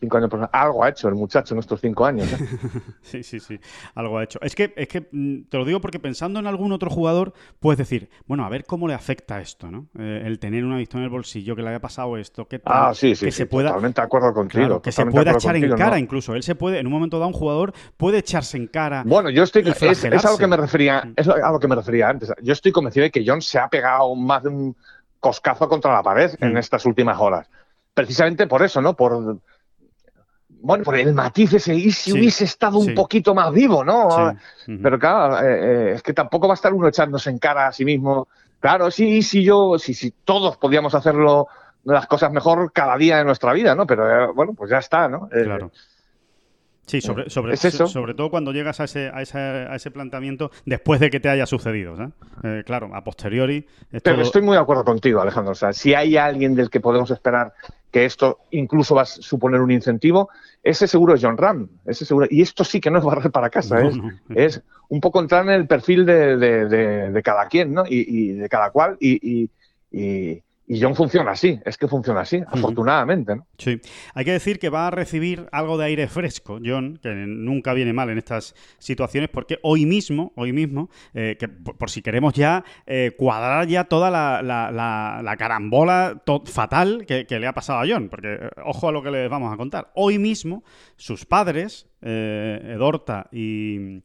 Cinco 0.00 0.16
años, 0.16 0.30
algo 0.52 0.84
ha 0.84 0.90
hecho 0.90 1.08
el 1.08 1.16
muchacho 1.16 1.54
en 1.54 1.60
estos 1.60 1.80
cinco 1.80 2.06
años. 2.06 2.32
¿eh? 2.32 2.38
sí, 3.02 3.22
sí, 3.24 3.40
sí, 3.40 3.58
algo 3.96 4.18
ha 4.18 4.24
hecho. 4.24 4.38
Es 4.42 4.54
que, 4.54 4.72
es 4.76 4.86
que 4.86 5.08
mm, 5.10 5.48
te 5.48 5.58
lo 5.58 5.64
digo 5.64 5.80
porque 5.80 5.98
pensando 5.98 6.38
en 6.38 6.46
algún 6.46 6.70
otro 6.70 6.88
jugador, 6.88 7.32
puedes 7.58 7.78
decir, 7.78 8.08
bueno, 8.26 8.44
a 8.44 8.48
ver 8.48 8.64
cómo 8.64 8.86
le 8.86 8.94
afecta 8.94 9.40
esto, 9.40 9.70
¿no? 9.72 9.88
Eh, 9.98 10.22
el 10.24 10.38
tener 10.38 10.64
una 10.64 10.76
victoria 10.76 11.02
en 11.02 11.04
el 11.04 11.10
bolsillo, 11.10 11.56
que 11.56 11.62
le 11.62 11.70
haya 11.70 11.80
pasado 11.80 12.16
esto, 12.16 12.46
que 12.46 12.60
tal, 12.60 12.72
ah, 12.76 12.94
sí, 12.94 13.16
sí, 13.16 13.26
que 13.26 13.32
se 13.32 13.46
pueda, 13.46 13.70
totalmente 13.70 14.00
de 14.00 14.04
acuerdo 14.04 14.32
contigo. 14.32 14.80
que 14.80 14.92
se 14.92 15.04
pueda 15.06 15.32
echar 15.32 15.56
en 15.56 15.74
cara 15.74 15.98
incluso. 15.98 16.36
Él 16.36 16.44
se 16.44 16.54
puede, 16.54 16.78
en 16.78 16.86
un 16.86 16.92
momento 16.92 17.18
dado, 17.18 17.28
un 17.28 17.34
jugador 17.34 17.72
puede 17.96 18.18
echarse 18.18 18.56
en 18.56 18.68
cara. 18.68 19.02
Bueno, 19.04 19.30
yo 19.30 19.42
estoy, 19.42 19.62
es, 19.68 20.04
a 20.04 20.30
lo 20.30 20.38
que 20.38 20.46
me 20.46 20.56
refería, 20.56 21.02
mm. 21.04 21.14
es 21.16 21.28
a 21.28 21.50
lo 21.50 21.58
que 21.58 21.66
me 21.66 21.74
refería 21.74 22.08
antes. 22.08 22.32
Yo 22.40 22.52
estoy 22.52 22.70
convencido 22.70 23.02
de 23.02 23.10
que 23.10 23.24
John 23.26 23.42
se 23.42 23.58
ha 23.58 23.68
pegado 23.68 24.14
más 24.14 24.44
de 24.44 24.48
un 24.50 24.76
coscazo 25.18 25.68
contra 25.68 25.92
la 25.92 26.02
pared 26.02 26.30
en 26.40 26.54
mm. 26.54 26.58
estas 26.58 26.86
últimas 26.86 27.18
horas. 27.18 27.48
Precisamente 27.94 28.46
por 28.46 28.62
eso, 28.62 28.80
¿no? 28.80 28.94
Por 28.94 29.40
bueno, 30.60 30.84
por 30.84 30.96
el 30.96 31.14
matiz 31.14 31.54
ese, 31.54 31.74
y 31.74 31.90
si 31.92 32.12
hubiese 32.12 32.44
estado 32.44 32.78
un 32.78 32.94
poquito 32.94 33.34
más 33.34 33.52
vivo, 33.52 33.84
¿no? 33.84 34.34
Pero 34.66 34.98
claro, 34.98 35.38
eh, 35.38 35.90
eh, 35.90 35.92
es 35.94 36.02
que 36.02 36.12
tampoco 36.12 36.48
va 36.48 36.54
a 36.54 36.56
estar 36.56 36.72
uno 36.72 36.88
echándose 36.88 37.30
en 37.30 37.38
cara 37.38 37.68
a 37.68 37.72
sí 37.72 37.84
mismo. 37.84 38.28
Claro, 38.60 38.90
sí, 38.90 39.22
sí, 39.22 39.44
yo, 39.44 39.78
sí, 39.78 39.94
sí, 39.94 40.12
todos 40.24 40.56
podíamos 40.56 40.94
hacerlo 40.94 41.46
las 41.84 42.06
cosas 42.06 42.32
mejor 42.32 42.72
cada 42.72 42.96
día 42.96 43.18
de 43.18 43.24
nuestra 43.24 43.52
vida, 43.52 43.74
¿no? 43.74 43.86
Pero 43.86 44.24
eh, 44.24 44.32
bueno, 44.34 44.52
pues 44.54 44.70
ya 44.70 44.78
está, 44.78 45.08
¿no? 45.08 45.28
Claro. 45.28 45.70
Sí, 46.88 47.02
sobre, 47.02 47.28
sobre, 47.28 47.54
sobre 47.58 48.14
todo 48.14 48.30
cuando 48.30 48.50
llegas 48.50 48.80
a 48.80 48.84
ese, 48.84 49.10
a, 49.12 49.20
ese, 49.20 49.38
a 49.38 49.74
ese 49.76 49.90
planteamiento 49.90 50.50
después 50.64 50.98
de 51.00 51.10
que 51.10 51.20
te 51.20 51.28
haya 51.28 51.44
sucedido. 51.44 51.94
Eh, 52.42 52.62
claro, 52.64 52.94
a 52.94 53.04
posteriori. 53.04 53.66
Pero 54.02 54.22
estoy 54.22 54.40
muy 54.40 54.56
de 54.56 54.62
acuerdo 54.62 54.84
contigo, 54.84 55.20
Alejandro. 55.20 55.52
O 55.52 55.54
sea, 55.54 55.74
si 55.74 55.92
hay 55.92 56.16
alguien 56.16 56.54
del 56.54 56.70
que 56.70 56.80
podemos 56.80 57.10
esperar 57.10 57.52
que 57.90 58.04
esto 58.04 58.40
incluso 58.50 58.94
va 58.94 59.02
a 59.02 59.06
suponer 59.06 59.60
un 59.60 59.70
incentivo, 59.70 60.28
ese 60.62 60.86
seguro 60.86 61.14
es 61.14 61.22
John 61.22 61.38
Ram. 61.38 61.68
Ese 61.86 62.04
seguro, 62.04 62.26
y 62.30 62.42
esto 62.42 62.64
sí 62.64 62.80
que 62.80 62.90
no 62.90 62.98
es 62.98 63.04
barrer 63.04 63.30
para 63.30 63.50
casa, 63.50 63.80
¿eh? 63.82 63.90
es, 64.34 64.62
un 64.88 65.00
poco 65.00 65.20
entrar 65.20 65.44
en 65.44 65.50
el 65.50 65.66
perfil 65.66 66.06
de, 66.06 66.36
de, 66.36 67.22
cada 67.22 67.46
quien 67.46 67.74
¿no? 67.74 67.84
y, 67.86 68.32
de 68.32 68.48
cada 68.48 68.70
cual. 68.70 68.96
y, 69.00 69.50
y 69.90 70.42
John 70.68 70.94
funciona 70.94 71.30
así, 71.30 71.58
es 71.64 71.78
que 71.78 71.88
funciona 71.88 72.20
así, 72.20 72.42
afortunadamente. 72.46 73.36
¿no? 73.36 73.46
Sí, 73.56 73.80
hay 74.14 74.24
que 74.24 74.32
decir 74.32 74.58
que 74.58 74.68
va 74.68 74.88
a 74.88 74.90
recibir 74.90 75.48
algo 75.50 75.78
de 75.78 75.86
aire 75.86 76.08
fresco, 76.08 76.58
John, 76.62 76.98
que 77.02 77.10
nunca 77.10 77.72
viene 77.72 77.92
mal 77.92 78.10
en 78.10 78.18
estas 78.18 78.54
situaciones, 78.78 79.30
porque 79.30 79.58
hoy 79.62 79.86
mismo, 79.86 80.32
hoy 80.36 80.52
mismo, 80.52 80.90
eh, 81.14 81.36
que 81.38 81.48
por, 81.48 81.88
si 81.88 82.02
queremos 82.02 82.34
ya 82.34 82.64
eh, 82.86 83.12
cuadrar 83.16 83.66
ya 83.66 83.84
toda 83.84 84.10
la, 84.10 84.42
la, 84.42 85.36
carambola 85.38 86.22
fatal 86.44 87.06
que, 87.06 87.26
le 87.28 87.46
ha 87.46 87.52
pasado 87.54 87.80
a 87.80 87.86
John, 87.88 88.08
porque 88.08 88.34
eh, 88.34 88.50
ojo 88.64 88.88
a 88.88 88.92
lo 88.92 89.02
que 89.02 89.10
les 89.10 89.30
vamos 89.30 89.52
a 89.52 89.56
contar. 89.56 89.90
Hoy 89.94 90.18
mismo, 90.18 90.64
sus 90.96 91.24
padres, 91.24 91.86
Edorta 92.00 93.28
y 93.30 94.02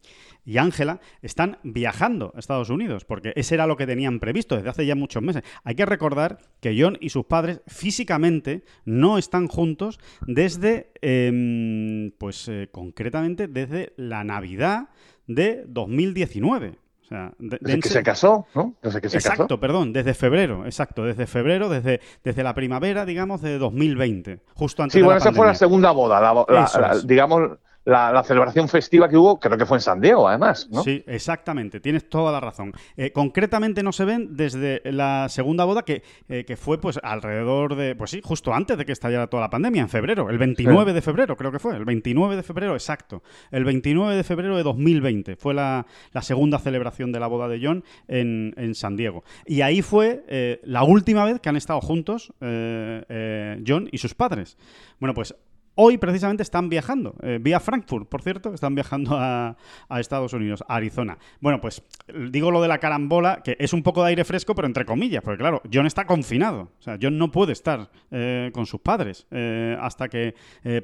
Ángela 0.57 0.99
están 1.21 1.57
viajando 1.63 2.33
a 2.35 2.39
Estados 2.39 2.69
Unidos, 2.69 3.05
porque 3.05 3.33
ese 3.35 3.55
era 3.55 3.67
lo 3.67 3.77
que 3.77 3.87
tenían 3.87 4.19
previsto 4.19 4.55
desde 4.55 4.69
hace 4.69 4.85
ya 4.85 4.95
muchos 4.95 5.23
meses. 5.23 5.43
Hay 5.63 5.75
que 5.75 5.85
recordar 5.85 6.39
que 6.59 6.75
John 6.77 6.97
y 6.99 7.09
sus 7.09 7.25
padres 7.25 7.61
físicamente 7.67 8.63
no 8.85 9.17
están 9.17 9.47
juntos 9.47 9.99
desde, 10.27 10.91
em, 11.01 12.11
pues 12.17 12.47
eh, 12.47 12.69
concretamente 12.71 13.47
desde 13.47 13.93
la 13.95 14.23
Navidad 14.23 14.89
de 15.27 15.63
2019. 15.67 16.75
O 17.01 17.05
sea, 17.05 17.33
desde 17.37 17.79
que 17.81 17.89
se 17.89 18.01
casó, 18.01 18.47
¿no? 18.55 18.75
Desde 18.81 19.01
que 19.01 19.09
se 19.09 19.17
exacto, 19.17 19.59
perdón, 19.59 19.91
desde 19.91 20.13
febrero, 20.13 20.65
exacto, 20.65 21.03
desde 21.03 21.27
febrero, 21.27 21.67
desde, 21.67 21.99
desde 22.23 22.43
la 22.43 22.55
primavera, 22.55 23.05
digamos, 23.05 23.41
de 23.41 23.57
2020, 23.57 24.39
justo 24.53 24.83
antes 24.83 24.93
sí, 24.93 24.99
de 24.99 25.05
bueno, 25.05 25.17
esa 25.17 25.33
fue 25.33 25.45
la 25.45 25.53
segunda 25.53 25.91
boda, 25.91 26.21
la, 26.21 27.01
digamos, 27.03 27.59
la, 27.85 28.23
celebración 28.23 28.69
festiva 28.69 29.09
que 29.09 29.17
hubo, 29.17 29.39
creo 29.39 29.57
que 29.57 29.65
fue 29.65 29.77
en 29.77 29.81
San 29.81 29.99
Diego, 29.99 30.27
además. 30.27 30.67
¿no? 30.71 30.83
Sí, 30.83 31.03
exactamente, 31.07 31.79
tienes 31.79 32.07
toda 32.07 32.31
la 32.31 32.39
razón. 32.39 32.71
Eh, 32.95 33.11
concretamente 33.11 33.83
no 33.83 33.91
se 33.91 34.05
ven 34.05 34.35
desde 34.35 34.81
la 34.85 35.27
segunda 35.29 35.65
boda 35.65 35.83
que, 35.83 36.03
eh, 36.29 36.45
que, 36.45 36.55
fue 36.55 36.79
pues 36.79 36.99
alrededor 37.03 37.75
de, 37.75 37.95
pues 37.95 38.11
sí, 38.11 38.21
justo 38.23 38.53
antes 38.53 38.77
de 38.77 38.85
que 38.85 38.93
estallara 38.93 39.27
toda 39.27 39.41
la 39.41 39.49
pandemia, 39.49 39.81
en 39.81 39.89
febrero, 39.89 40.29
el 40.29 40.37
29 40.37 40.93
de 40.93 41.01
febrero 41.01 41.35
creo 41.35 41.51
que 41.51 41.59
fue, 41.59 41.75
el 41.75 41.85
29 41.85 42.35
de 42.35 42.43
febrero, 42.43 42.73
exacto. 42.73 43.23
El 43.51 43.65
29 43.65 44.15
de 44.15 44.23
febrero 44.23 44.55
de 44.55 44.63
2020 44.63 45.35
fue 45.35 45.53
la, 45.53 45.85
segunda 46.21 46.57
celebración 46.57 47.11
de 47.11 47.19
la 47.19 47.27
boda 47.27 47.49
de 47.49 47.59
John 47.61 47.83
en, 48.07 48.53
en 48.55 48.75
San 48.75 48.95
Diego. 48.95 49.23
Y 49.45 49.61
ahí 49.61 49.81
fue 49.81 50.23
eh, 50.29 50.61
la 50.63 50.83
última 50.83 51.25
vez 51.25 51.41
que 51.41 51.49
han 51.49 51.57
estado 51.57 51.81
juntos 51.81 52.33
John 52.39 53.89
y 53.91 53.97
sus 53.97 54.13
padres. 54.15 54.57
Bueno, 54.99 55.13
pues 55.13 55.35
Hoy 55.75 55.97
precisamente 55.97 56.43
están 56.43 56.69
viajando, 56.69 57.15
eh, 57.23 57.39
vía 57.41 57.59
Frankfurt, 57.59 58.07
por 58.07 58.21
cierto, 58.21 58.53
están 58.53 58.75
viajando 58.75 59.17
a, 59.17 59.55
Estados 59.97 60.31
Unidos, 60.33 60.63
a 60.67 60.75
Arizona. 60.75 61.17
Bueno, 61.39 61.59
pues 61.61 61.81
digo 62.29 62.51
lo 62.51 62.61
de 62.61 62.67
la 62.67 62.77
carambola, 62.77 63.41
que 63.43 63.55
es 63.59 63.73
un 63.73 63.81
poco 63.81 64.03
de 64.03 64.09
aire 64.09 64.23
fresco, 64.23 64.53
pero 64.53 64.67
entre 64.67 64.85
comillas, 64.85 65.23
porque 65.23 65.39
claro, 65.39 65.63
John 65.71 65.87
está 65.87 66.05
confinado. 66.05 66.71
O 66.79 66.81
sea, 66.81 66.99
John 67.01 67.17
no 67.17 67.31
puede 67.31 67.53
estar 67.53 67.89
eh, 68.11 68.51
con 68.53 68.67
sus 68.67 68.81
padres 68.81 69.25
eh, 69.31 69.75
hasta 69.79 70.09
que 70.09 70.35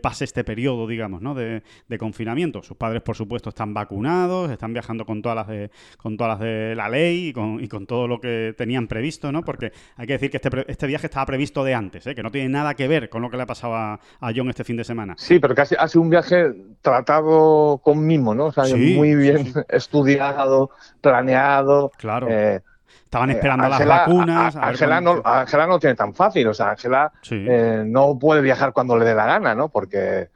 pase 0.02 0.26
este 0.26 0.44
periodo, 0.44 0.88
digamos, 0.88 1.22
¿no? 1.22 1.36
De, 1.36 1.62
confinamiento. 2.00 2.64
Sus 2.64 2.78
padres, 2.78 3.02
por 3.02 3.16
supuesto, 3.16 3.50
están 3.50 3.74
vacunados, 3.74 4.50
están 4.50 4.74
viajando 4.74 5.06
con 5.06 5.22
todas 5.22 5.36
las 5.36 5.48
de, 5.48 5.70
con 5.98 6.18
todas 6.18 6.40
las 6.40 6.40
de 6.40 6.74
la 6.76 6.88
ley 6.90 7.28
y 7.28 7.34
con, 7.34 7.64
y 7.64 7.68
con 7.68 7.86
todo 7.86 8.08
lo 8.08 8.20
que 8.20 8.56
tenían 8.58 8.88
previsto, 8.88 9.32
¿no? 9.32 9.44
Porque 9.44 9.72
hay 9.98 10.08
que 10.08 10.14
decir 10.14 10.32
que 10.32 10.38
este, 10.38 10.72
este 10.72 10.88
viaje 10.88 11.08
estaba 11.08 11.26
previsto 11.26 11.64
de 11.64 11.76
antes, 11.76 12.04
que 12.04 12.24
no 12.24 12.32
tiene 12.32 12.50
nada 12.50 12.74
que 12.74 12.88
ver 12.88 13.10
con 13.10 13.22
lo 13.22 13.30
que 13.30 13.38
le 13.38 13.44
ha 13.44 13.48
pasado 13.48 13.76
a, 13.76 14.00
a 14.20 14.32
John 14.34 14.50
este 14.50 14.64
fin 14.64 14.79
de 14.80 14.86
semana. 14.86 15.16
Sí, 15.18 15.40
pero 15.40 15.54
casi 15.54 15.76
ha 15.78 15.88
sido 15.88 16.02
un 16.02 16.10
viaje 16.10 16.54
tratado 16.82 17.80
con 17.84 18.06
mimo, 18.06 18.34
¿no? 18.34 18.48
O 18.48 18.52
sea, 18.52 18.64
muy 18.76 19.16
bien 19.16 19.54
estudiado, 19.70 20.72
planeado. 21.02 21.92
Claro. 21.98 22.28
Eh, 22.30 22.62
Estaban 23.04 23.32
esperando 23.32 23.68
las 23.68 23.86
vacunas. 23.86 24.56
Ángela 24.56 25.02
no, 25.02 25.22
no 25.68 25.80
tiene 25.80 25.96
tan 25.96 26.14
fácil, 26.14 26.48
o 26.48 26.54
sea, 26.54 26.72
Ángela 26.72 27.12
eh, 27.32 27.84
no 27.86 28.18
puede 28.20 28.42
viajar 28.42 28.72
cuando 28.72 28.98
le 28.98 29.06
dé 29.06 29.16
la 29.16 29.26
gana, 29.26 29.56
¿no? 29.56 29.70
Porque 29.70 30.30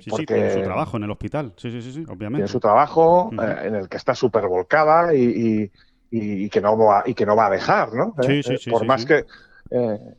Sí, 0.00 0.10
sí, 0.10 0.26
tiene 0.26 0.50
su 0.52 0.62
trabajo 0.62 0.96
en 0.96 1.04
el 1.04 1.10
hospital. 1.12 1.52
Sí, 1.56 1.70
sí, 1.70 1.80
sí, 1.80 1.92
sí 1.92 2.04
obviamente. 2.08 2.38
Tiene 2.38 2.48
su 2.48 2.58
trabajo 2.58 3.30
eh, 3.40 3.66
en 3.66 3.76
el 3.76 3.88
que 3.88 3.96
está 3.96 4.14
súper 4.14 4.48
volcada 4.48 5.14
y, 5.14 5.70
y, 6.10 6.48
que 6.50 6.60
no 6.60 6.76
va, 6.76 7.04
y 7.06 7.14
que 7.14 7.24
no 7.24 7.36
va 7.36 7.46
a 7.46 7.50
dejar, 7.50 7.94
¿no? 7.94 8.14
Sí, 8.20 8.42
sí, 8.42 8.56
sí. 8.58 8.70
Por 8.70 8.84
más 8.84 9.06
que 9.06 9.24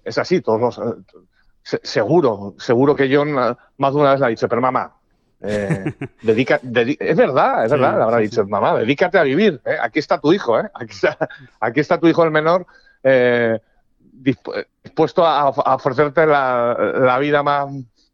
es 0.03 0.18
así, 0.18 0.41
todos 0.41 0.60
los, 0.60 0.80
seguro, 1.66 2.53
seguro 2.57 2.95
que 2.95 3.13
John 3.13 3.34
más 3.34 3.93
de 3.93 3.99
una 3.99 4.11
vez 4.11 4.20
le 4.20 4.26
ha 4.26 4.30
dicho, 4.30 4.47
pero 4.47 4.61
mamá, 4.61 4.93
eh, 5.41 5.93
dedica, 6.22 6.59
es 6.63 7.18
verdad, 7.18 7.66
es 7.66 7.72
verdad, 7.72 7.97
le 7.97 8.03
habrá 8.03 8.18
dicho, 8.18 8.45
mamá, 8.45 8.78
dedícate 8.78 9.18
a 9.18 9.24
vivir, 9.24 9.61
¿eh? 9.66 9.78
aquí 9.82 9.99
está 9.99 10.20
tu 10.20 10.32
hijo, 10.32 10.59
¿eh? 10.59 10.70
aquí, 10.74 10.93
está, 10.93 11.18
aquí 11.59 11.80
está 11.80 11.99
tu 11.99 12.07
hijo 12.07 12.24
el 12.24 12.32
menor 12.32 12.66
eh, 13.03 13.59
dispuesto 13.99 15.26
a, 15.26 15.41
a 15.41 15.76
ofrecerte 15.76 16.26
la, 16.26 16.76
la, 16.99 17.20
vida 17.20 17.43
más 17.43 17.70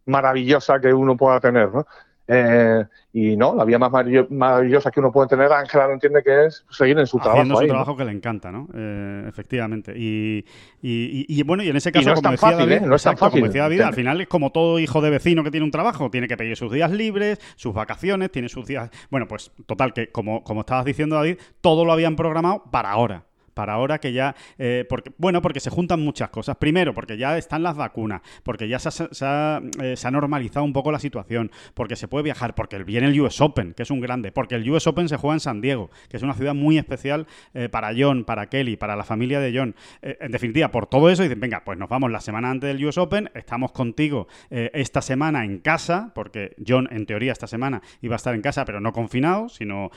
maravillosa 0.06 0.80
que 0.80 0.94
uno 0.94 1.16
pueda 1.16 1.40
tener, 1.40 1.70
¿no? 1.70 1.86
Eh, 2.28 2.86
y 3.14 3.36
no, 3.36 3.56
la 3.56 3.66
vida 3.66 3.78
más 3.78 3.92
maravillosa 4.30 4.92
que 4.92 5.00
uno 5.00 5.12
puede 5.12 5.28
tener, 5.28 5.52
Ángela 5.52 5.88
no 5.88 5.94
entiende 5.94 6.24
que 6.24 6.46
es 6.46 6.66
seguir 6.70 6.98
en 6.98 7.06
su 7.08 7.18
Haciendo 7.18 7.56
trabajo. 7.56 7.62
su 7.62 7.68
trabajo 7.68 7.98
que 7.98 8.06
le 8.06 8.12
encanta, 8.12 8.52
¿no? 8.52 8.70
Eh, 8.74 9.26
efectivamente. 9.28 9.94
Y, 9.98 10.46
y, 10.82 11.44
bueno, 11.44 11.64
y 11.64 11.70
en 11.70 11.76
ese 11.76 11.92
caso, 11.92 12.10
no 12.10 12.16
como, 12.16 12.32
decía 12.32 12.52
David, 12.52 12.82
no 12.82 12.96
es 12.96 13.04
tan 13.04 13.18
fácil, 13.18 13.44
al 13.82 13.94
final 13.94 14.22
es 14.22 14.28
como 14.28 14.52
todo 14.52 14.80
hijo 14.80 15.02
de 15.02 15.10
vecino 15.10 15.44
que 15.44 15.52
tiene 15.52 15.66
un 15.66 15.72
trabajo, 15.72 16.10
tiene 16.10 16.28
que 16.28 16.38
pedir 16.38 16.56
sus 16.56 16.72
días 16.72 16.92
libres, 16.92 17.40
sus 17.56 17.74
vacaciones, 17.74 18.32
tiene 18.32 18.50
sus 18.50 18.66
días. 18.66 18.90
Bueno, 19.10 19.28
pues 19.28 19.52
total, 19.66 19.94
que 19.94 20.12
como, 20.12 20.44
como 20.44 20.62
estabas 20.62 20.86
diciendo, 20.86 21.16
David, 21.16 21.38
todo 21.60 21.86
lo 21.86 21.92
habían 21.92 22.16
programado 22.16 22.64
para 22.72 22.92
ahora 22.92 23.26
para 23.54 23.74
ahora 23.74 24.00
que 24.00 24.14
ya, 24.14 24.36
eh, 24.58 24.86
porque, 24.88 25.12
bueno, 25.18 25.42
porque 25.42 25.60
se 25.60 25.70
juntan 25.70 26.02
muchas 26.02 26.30
cosas. 26.30 26.58
Primero, 26.58 26.94
porque 26.94 27.18
ya 27.18 27.38
están 27.38 27.64
las 27.64 27.76
vacunas, 27.76 28.22
porque 28.44 28.68
ya 28.68 28.80
se 28.80 28.90
ha, 29.26 29.62
eh, 29.82 29.96
normalizado 30.12 30.66
un 30.66 30.74
poco 30.74 30.92
la 30.92 31.00
situación, 31.00 31.52
porque 31.74 31.96
se 31.96 32.08
puede 32.08 32.24
viajar, 32.24 32.56
porque 32.56 32.84
viene 32.84 33.08
el 33.08 33.20
US 33.22 33.40
Open, 33.42 33.74
que 33.74 33.84
es 33.84 33.92
un 33.92 34.02
grande, 34.02 34.32
porque 34.32 34.56
el 34.56 34.70
US 34.70 34.88
Open 34.88 35.08
se 35.08 35.18
juega 35.18 35.36
en 35.36 35.40
San 35.40 35.62
Diego, 35.62 35.90
que 36.10 36.18
es 36.18 36.24
una 36.24 36.34
ciudad 36.34 36.54
muy 36.54 36.78
especial 36.78 37.28
eh, 37.54 37.70
para 37.70 37.92
John, 37.98 38.26
para 38.26 38.48
Kelly, 38.48 38.76
para 38.76 38.96
la 38.96 39.04
familia 39.04 39.40
de 39.40 39.58
John. 39.58 39.76
en 40.02 40.32
definitiva, 40.32 40.70
por 40.72 40.88
todo 40.88 41.10
eso 41.10 41.24
dicen, 41.24 41.40
venga, 41.40 41.64
pues 41.64 41.78
nos 41.78 41.90
vamos 41.90 42.12
la 42.12 42.22
semana 42.22 42.50
antes 42.50 42.68
del 42.68 42.84
US 42.86 42.98
Open, 42.98 43.30
estamos 43.34 43.72
contigo 43.72 44.28
esta 44.50 45.02
semana 45.02 45.46
en 45.46 45.60
casa, 45.60 46.12
porque 46.14 46.56
John 46.66 46.88
en 46.92 47.06
teoría 47.06 47.32
esta 47.32 47.48
semana 47.48 47.82
iba 48.02 48.16
a 48.16 48.18
estar 48.18 48.34
en 48.36 48.42
casa, 48.42 48.66
pero 48.66 48.80
no 48.80 48.92
confinado, 48.92 49.50
sino 49.50 49.92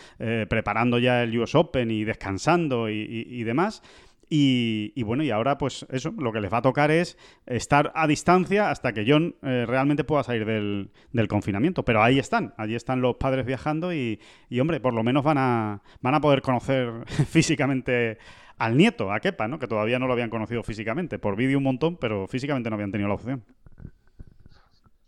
preparando 0.48 0.98
ya 0.98 1.22
el 1.22 1.38
US 1.38 1.54
Open 1.54 1.90
y 1.90 2.04
descansando 2.04 2.88
y 2.88 3.43
demás. 3.44 3.82
Y, 4.28 5.02
bueno, 5.04 5.22
y 5.22 5.30
ahora 5.30 5.58
pues 5.58 5.86
eso, 5.90 6.12
lo 6.18 6.32
que 6.32 6.40
les 6.40 6.52
va 6.52 6.58
a 6.58 6.62
tocar 6.62 6.90
es 6.90 7.16
estar 7.46 7.92
a 7.94 8.06
distancia 8.06 8.70
hasta 8.70 8.92
que 8.92 9.04
John 9.06 9.36
eh, 9.42 9.64
realmente 9.66 10.02
pueda 10.02 10.24
salir 10.24 10.44
del, 10.44 11.28
confinamiento. 11.28 11.84
Pero 11.84 12.02
ahí 12.02 12.18
están, 12.18 12.54
allí 12.56 12.74
están 12.74 13.00
los 13.00 13.16
padres 13.16 13.46
viajando 13.46 13.92
y, 13.92 14.18
hombre, 14.60 14.80
por 14.80 14.94
lo 14.94 15.02
menos 15.04 15.22
van 15.22 15.38
a, 15.38 15.82
van 16.00 16.14
a 16.14 16.20
poder 16.20 16.42
conocer 16.42 16.90
físicamente 17.28 18.18
al 18.58 18.76
nieto, 18.76 19.12
a 19.12 19.20
Kepa, 19.20 19.48
¿no? 19.48 19.58
que 19.58 19.68
todavía 19.68 19.98
no 19.98 20.06
lo 20.06 20.14
habían 20.14 20.30
conocido 20.30 20.62
físicamente. 20.62 21.18
Por 21.18 21.36
vídeo 21.36 21.58
un 21.58 21.64
montón, 21.64 21.96
pero 21.96 22.26
físicamente 22.26 22.70
no 22.70 22.74
habían 22.74 22.92
tenido 22.92 23.08
la 23.08 23.14
opción. 23.14 23.44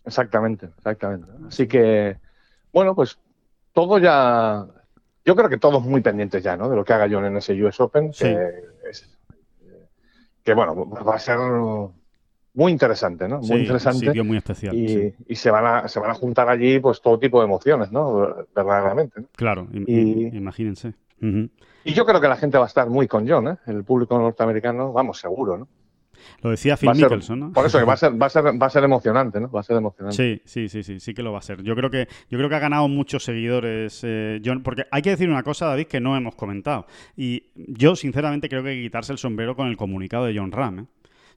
Exactamente, 0.04 0.66
exactamente. 0.66 1.26
Así 1.48 1.66
que, 1.66 2.16
bueno, 2.72 2.94
pues 2.94 3.18
todo 3.72 3.98
ya 3.98 4.66
yo 5.26 5.34
creo 5.34 5.48
que 5.48 5.58
todos 5.58 5.82
muy 5.82 6.00
pendientes 6.00 6.42
ya, 6.42 6.56
¿no? 6.56 6.70
De 6.70 6.76
lo 6.76 6.84
que 6.84 6.92
haga 6.92 7.08
John 7.10 7.24
en 7.24 7.36
ese 7.36 7.52
US 7.62 7.80
Open. 7.80 8.12
Que, 10.44 10.54
bueno, 10.54 10.88
va 10.88 11.16
a 11.16 11.18
ser 11.18 11.38
muy 12.54 12.70
interesante, 12.70 13.26
¿no? 13.28 13.40
Muy 13.40 13.62
interesante. 13.62 14.12
Sí, 14.12 14.22
muy 14.22 14.36
especial. 14.36 14.72
Y, 14.76 15.12
y, 15.26 15.34
se, 15.34 15.50
van 15.50 15.66
a, 15.66 15.88
se 15.88 15.98
van 15.98 16.12
a 16.12 16.14
juntar 16.14 16.48
allí 16.48 16.78
pues 16.78 17.02
todo 17.02 17.18
tipo 17.18 17.40
de 17.40 17.46
emociones, 17.46 17.90
¿no? 17.90 18.46
Verdaderamente. 18.54 19.24
Claro, 19.34 19.66
imagínense. 19.72 20.94
Y 21.20 21.92
yo 21.92 22.06
creo 22.06 22.20
que 22.20 22.28
la 22.28 22.36
gente 22.36 22.58
va 22.58 22.64
a 22.64 22.68
estar 22.68 22.88
muy 22.88 23.08
con 23.08 23.28
John, 23.28 23.48
¿eh? 23.48 23.56
El 23.66 23.82
público 23.82 24.16
norteamericano, 24.18 24.92
vamos, 24.92 25.18
seguro, 25.18 25.58
¿no? 25.58 25.68
Lo 26.42 26.50
decía 26.50 26.76
Phil 26.76 26.90
Mickelson, 26.94 27.40
¿no? 27.40 27.52
Por 27.52 27.66
eso 27.66 27.78
que 27.78 27.84
va 27.84 27.94
a 27.94 27.96
ser, 27.96 28.20
va 28.20 28.26
a 28.26 28.30
ser, 28.30 28.44
va 28.44 28.66
a 28.66 28.70
ser 28.70 28.84
emocionante, 28.84 29.40
¿no? 29.40 29.50
Va 29.50 29.60
a 29.60 29.62
ser 29.62 29.76
emocionante. 29.76 30.16
Sí, 30.16 30.42
sí, 30.44 30.68
sí, 30.68 30.82
sí, 30.82 31.00
sí 31.00 31.14
que 31.14 31.22
lo 31.22 31.32
va 31.32 31.38
a 31.38 31.42
ser. 31.42 31.62
Yo 31.62 31.74
creo 31.74 31.90
que, 31.90 32.08
yo 32.30 32.38
creo 32.38 32.48
que 32.48 32.54
ha 32.54 32.60
ganado 32.60 32.88
muchos 32.88 33.24
seguidores 33.24 34.00
eh, 34.04 34.40
John, 34.44 34.62
porque 34.62 34.86
hay 34.90 35.02
que 35.02 35.10
decir 35.10 35.28
una 35.28 35.42
cosa, 35.42 35.66
David, 35.66 35.86
que 35.86 36.00
no 36.00 36.16
hemos 36.16 36.34
comentado. 36.34 36.86
Y 37.16 37.44
yo, 37.54 37.96
sinceramente, 37.96 38.48
creo 38.48 38.62
que 38.62 38.70
hay 38.70 38.76
que 38.76 38.82
quitarse 38.82 39.12
el 39.12 39.18
sombrero 39.18 39.56
con 39.56 39.68
el 39.68 39.76
comunicado 39.76 40.26
de 40.26 40.36
John 40.36 40.52
Ram. 40.52 40.80
¿eh? 40.80 40.84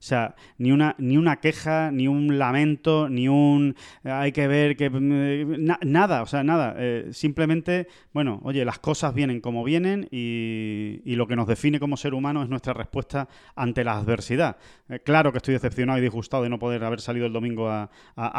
O 0.00 0.02
sea, 0.02 0.34
ni 0.56 0.72
una, 0.72 0.94
ni 0.96 1.18
una 1.18 1.40
queja, 1.40 1.90
ni 1.90 2.08
un 2.08 2.38
lamento, 2.38 3.10
ni 3.10 3.28
un 3.28 3.76
hay 4.02 4.32
que 4.32 4.48
ver 4.48 4.74
que 4.74 4.88
mm, 4.88 5.66
nada, 5.82 6.22
o 6.22 6.26
sea, 6.26 6.42
nada. 6.42 6.74
Eh, 6.78 7.10
simplemente, 7.12 7.86
bueno, 8.14 8.40
oye, 8.42 8.64
las 8.64 8.78
cosas 8.78 9.12
vienen 9.12 9.42
como 9.42 9.62
vienen 9.62 10.08
y, 10.10 11.02
lo 11.20 11.26
que 11.26 11.36
nos 11.36 11.46
define 11.46 11.78
como 11.78 11.98
ser 11.98 12.14
humano 12.14 12.42
es 12.42 12.48
nuestra 12.48 12.72
respuesta 12.72 13.28
ante 13.54 13.84
la 13.84 13.98
adversidad. 13.98 14.56
Eh, 14.88 15.00
claro 15.00 15.32
que 15.32 15.38
estoy 15.38 15.52
decepcionado 15.52 15.98
y 15.98 16.02
disgustado 16.02 16.44
de 16.44 16.48
no 16.48 16.58
poder 16.58 16.82
haber 16.82 17.02
salido 17.02 17.26
el 17.26 17.34
domingo 17.34 17.68
a, 17.68 17.90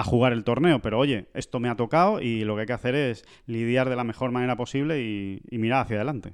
jugar 0.03 0.33
el 0.33 0.43
torneo, 0.43 0.81
pero 0.81 0.97
oye, 0.97 1.27
esto 1.35 1.59
me 1.59 1.69
ha 1.69 1.75
tocado 1.75 2.21
y 2.21 2.43
lo 2.43 2.55
que 2.55 2.61
hay 2.61 2.67
que 2.67 2.73
hacer 2.73 2.95
es 2.95 3.23
lidiar 3.45 3.87
de 3.87 3.95
la 3.95 4.03
mejor 4.03 4.31
manera 4.31 4.55
posible 4.55 4.99
y 4.99 5.57
mirar 5.59 5.83
hacia 5.83 5.97
adelante. 5.97 6.33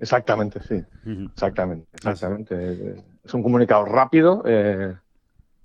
Exactamente, 0.00 0.60
sí. 0.62 0.82
Exactamente, 1.32 1.88
exactamente. 1.94 3.04
Es 3.24 3.34
un 3.34 3.42
comunicado 3.42 3.84
rápido. 3.84 4.42
Eh, 4.46 4.94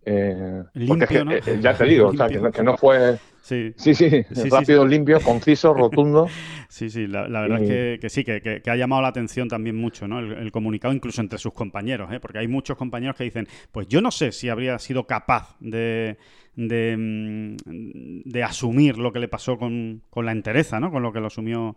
eh, 0.06 0.64
limpio, 0.74 1.26
¿no? 1.26 1.32
Eh, 1.32 1.60
ya 1.62 1.74
te 1.74 1.86
digo, 1.86 2.08
o 2.08 2.14
sea, 2.14 2.28
que, 2.28 2.64
no 2.64 2.78
fue. 2.78 3.18
Sí, 3.42 3.74
sí, 3.76 3.94
sí, 3.94 4.26
rápido, 4.50 4.86
limpio, 4.86 5.20
conciso, 5.22 5.74
rotundo. 5.74 6.28
Sí, 6.74 6.90
sí, 6.90 7.06
la, 7.06 7.28
verdad 7.28 7.62
es 7.62 8.00
que, 8.00 8.10
sí, 8.10 8.24
que, 8.24 8.64
ha 8.66 8.76
llamado 8.76 9.04
la 9.04 9.10
atención 9.10 9.48
también 9.48 9.76
mucho, 9.76 10.08
¿no? 10.08 10.18
El, 10.18 10.52
comunicado, 10.52 10.92
incluso 10.92 11.22
entre 11.22 11.38
sus 11.38 11.54
compañeros, 11.54 12.12
¿eh? 12.12 12.20
porque 12.20 12.40
hay 12.40 12.48
muchos 12.48 12.78
compañeros 12.78 13.16
que 13.16 13.26
dicen, 13.26 13.48
pues 13.72 13.88
yo 13.88 14.02
no 14.02 14.10
sé 14.10 14.32
si 14.32 14.50
habría 14.50 14.80
sido 14.80 15.06
capaz 15.06 15.56
de, 15.60 16.18
de, 16.56 16.98
mm, 16.98 18.22
de 18.26 18.44
asumir 18.44 18.98
lo 18.98 19.14
que 19.14 19.20
le 19.20 19.28
pasó 19.28 19.60
con, 19.60 20.02
con, 20.10 20.26
la 20.26 20.32
entereza, 20.32 20.80
¿no? 20.80 20.90
Con 20.90 21.04
lo 21.04 21.14
que 21.14 21.20
lo 21.20 21.28
asumió 21.28 21.76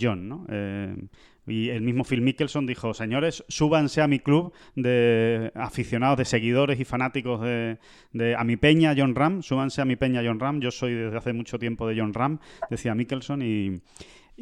John, 0.00 0.28
¿no? 0.28 0.46
Y 1.46 1.70
el 1.70 1.82
mismo 1.82 2.04
Phil 2.04 2.20
Mickelson 2.20 2.66
dijo, 2.66 2.94
señores, 2.94 3.44
súbanse 3.48 4.02
a 4.02 4.08
mi 4.08 4.20
club 4.20 4.52
de 4.76 5.50
aficionados, 5.54 6.18
de 6.18 6.24
seguidores 6.24 6.78
y 6.78 6.84
fanáticos 6.84 7.40
de, 7.40 7.78
a 8.36 8.44
mi 8.44 8.56
peña 8.56 8.94
John 8.96 9.14
Ram, 9.14 9.42
súbanse 9.42 9.80
a 9.80 9.84
mi 9.84 9.96
peña 9.96 10.22
John 10.24 10.38
Ram, 10.38 10.60
yo 10.60 10.70
soy 10.70 10.94
desde 10.94 11.16
hace 11.16 11.32
mucho 11.32 11.58
tiempo 11.58 11.88
de 11.88 11.98
John 11.98 12.14
Ram, 12.14 12.38
decía 12.68 12.94
Mickelson, 12.94 13.42
y, 13.42 13.80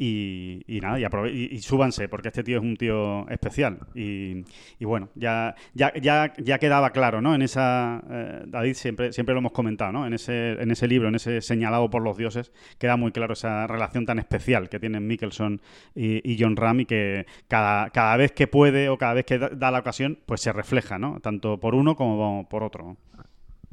y, 0.01 0.79
nada, 0.81 0.97
y, 1.29 1.59
súbanse, 1.59 2.07
porque 2.07 2.29
este 2.29 2.41
tío 2.41 2.57
es 2.57 2.63
un 2.63 2.77
tío 2.77 3.27
especial. 3.29 3.79
Y, 3.93 4.45
bueno, 4.79 5.09
ya, 5.15 5.55
ya, 5.73 5.91
ya, 6.01 6.33
ya 6.37 6.57
quedaba 6.57 6.91
claro, 6.91 7.21
¿no? 7.21 7.35
En 7.35 7.41
esa, 7.41 8.01
eh, 8.09 8.43
David, 8.47 8.75
siempre, 8.75 9.11
siempre 9.11 9.33
lo 9.35 9.39
hemos 9.39 9.51
comentado, 9.51 9.91
¿no? 9.91 10.07
En 10.07 10.13
ese, 10.13 10.51
en 10.53 10.71
ese 10.71 10.87
libro, 10.87 11.09
en 11.09 11.15
ese 11.15 11.41
señalado 11.41 11.89
por 11.89 12.01
los 12.01 12.17
dioses, 12.17 12.53
queda 12.77 12.95
muy 12.95 13.11
claro 13.11 13.33
esa 13.33 13.67
relación 13.67 14.05
tan 14.05 14.19
especial 14.19 14.69
que 14.69 14.79
tienen 14.79 15.05
Mikkelson 15.05 15.61
y, 15.93 16.37
John 16.39 16.55
Ram 16.55 16.79
y 16.79 16.85
que 16.85 17.25
cada, 17.49 17.89
cada 17.89 18.15
vez 18.15 18.31
que 18.31 18.47
puede 18.47 18.87
o 18.87 18.97
cada 18.97 19.15
vez 19.15 19.25
que 19.25 19.37
da, 19.37 19.71
la 19.71 19.79
ocasión, 19.79 20.17
pues 20.25 20.39
se 20.39 20.53
refleja, 20.53 20.97
¿no? 20.97 21.19
Tanto 21.19 21.59
por 21.59 21.75
uno 21.75 21.97
como 21.97 22.47
por 22.47 22.63
otro. 22.63 22.95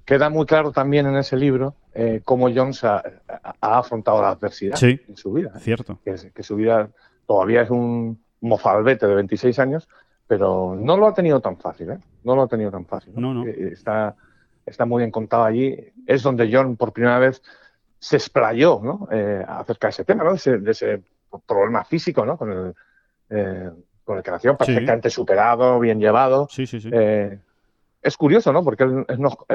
Queda 0.06 0.30
muy 0.30 0.46
claro 0.46 0.70
también 0.70 1.04
en 1.06 1.16
ese 1.16 1.36
libro 1.36 1.74
eh, 1.92 2.20
cómo 2.24 2.48
Jones 2.54 2.84
ha, 2.84 3.02
afrontado 3.60 4.22
la 4.22 4.30
adversidad 4.30 4.80
en 4.80 5.16
su 5.16 5.32
vida. 5.32 5.50
¿eh? 5.56 5.58
Cierto. 5.58 5.98
Que, 6.04 6.42
su 6.44 6.54
vida 6.54 6.88
todavía 7.26 7.62
es 7.62 7.70
un 7.70 8.22
mozalbete 8.40 9.04
de 9.08 9.16
26 9.16 9.58
años, 9.58 9.88
pero 10.28 10.76
no 10.80 10.96
lo 10.96 11.08
ha 11.08 11.14
tenido 11.14 11.40
tan 11.40 11.56
fácil, 11.56 11.90
¿eh? 11.90 11.98
No 12.22 12.36
lo 12.36 12.42
ha 12.42 12.46
tenido 12.46 12.70
tan 12.70 12.86
fácil. 12.86 13.14
No, 13.16 13.34
no. 13.34 13.48
Eh, 13.48 13.70
está, 13.72 14.14
está 14.64 14.86
muy 14.86 15.00
bien 15.00 15.10
contado 15.10 15.42
allí. 15.42 15.76
Es 16.06 16.22
donde 16.22 16.48
John 16.52 16.76
por 16.76 16.92
primera 16.92 17.18
vez 17.18 17.42
se 17.98 18.14
explayó 18.14 18.80
¿no? 18.84 19.08
acerca 19.48 19.88
de 19.88 19.90
ese 19.90 20.04
tema, 20.04 20.22
¿no? 20.22 20.34
de, 20.34 20.70
ese, 20.70 21.02
problema 21.44 21.82
físico 21.82 22.24
¿no? 22.24 22.36
con, 22.38 22.52
el, 23.28 23.72
con 24.04 24.18
el 24.18 24.22
que 24.22 24.30
nació, 24.30 24.56
perfectamente 24.56 25.10
superado, 25.10 25.80
bien 25.80 25.98
llevado. 25.98 26.46
Sí, 26.48 26.64
sí, 26.64 26.80
sí 26.80 26.90
es 28.02 28.16
curioso, 28.16 28.52
¿no? 28.52 28.62
Porque 28.62 28.84
él, 28.84 29.06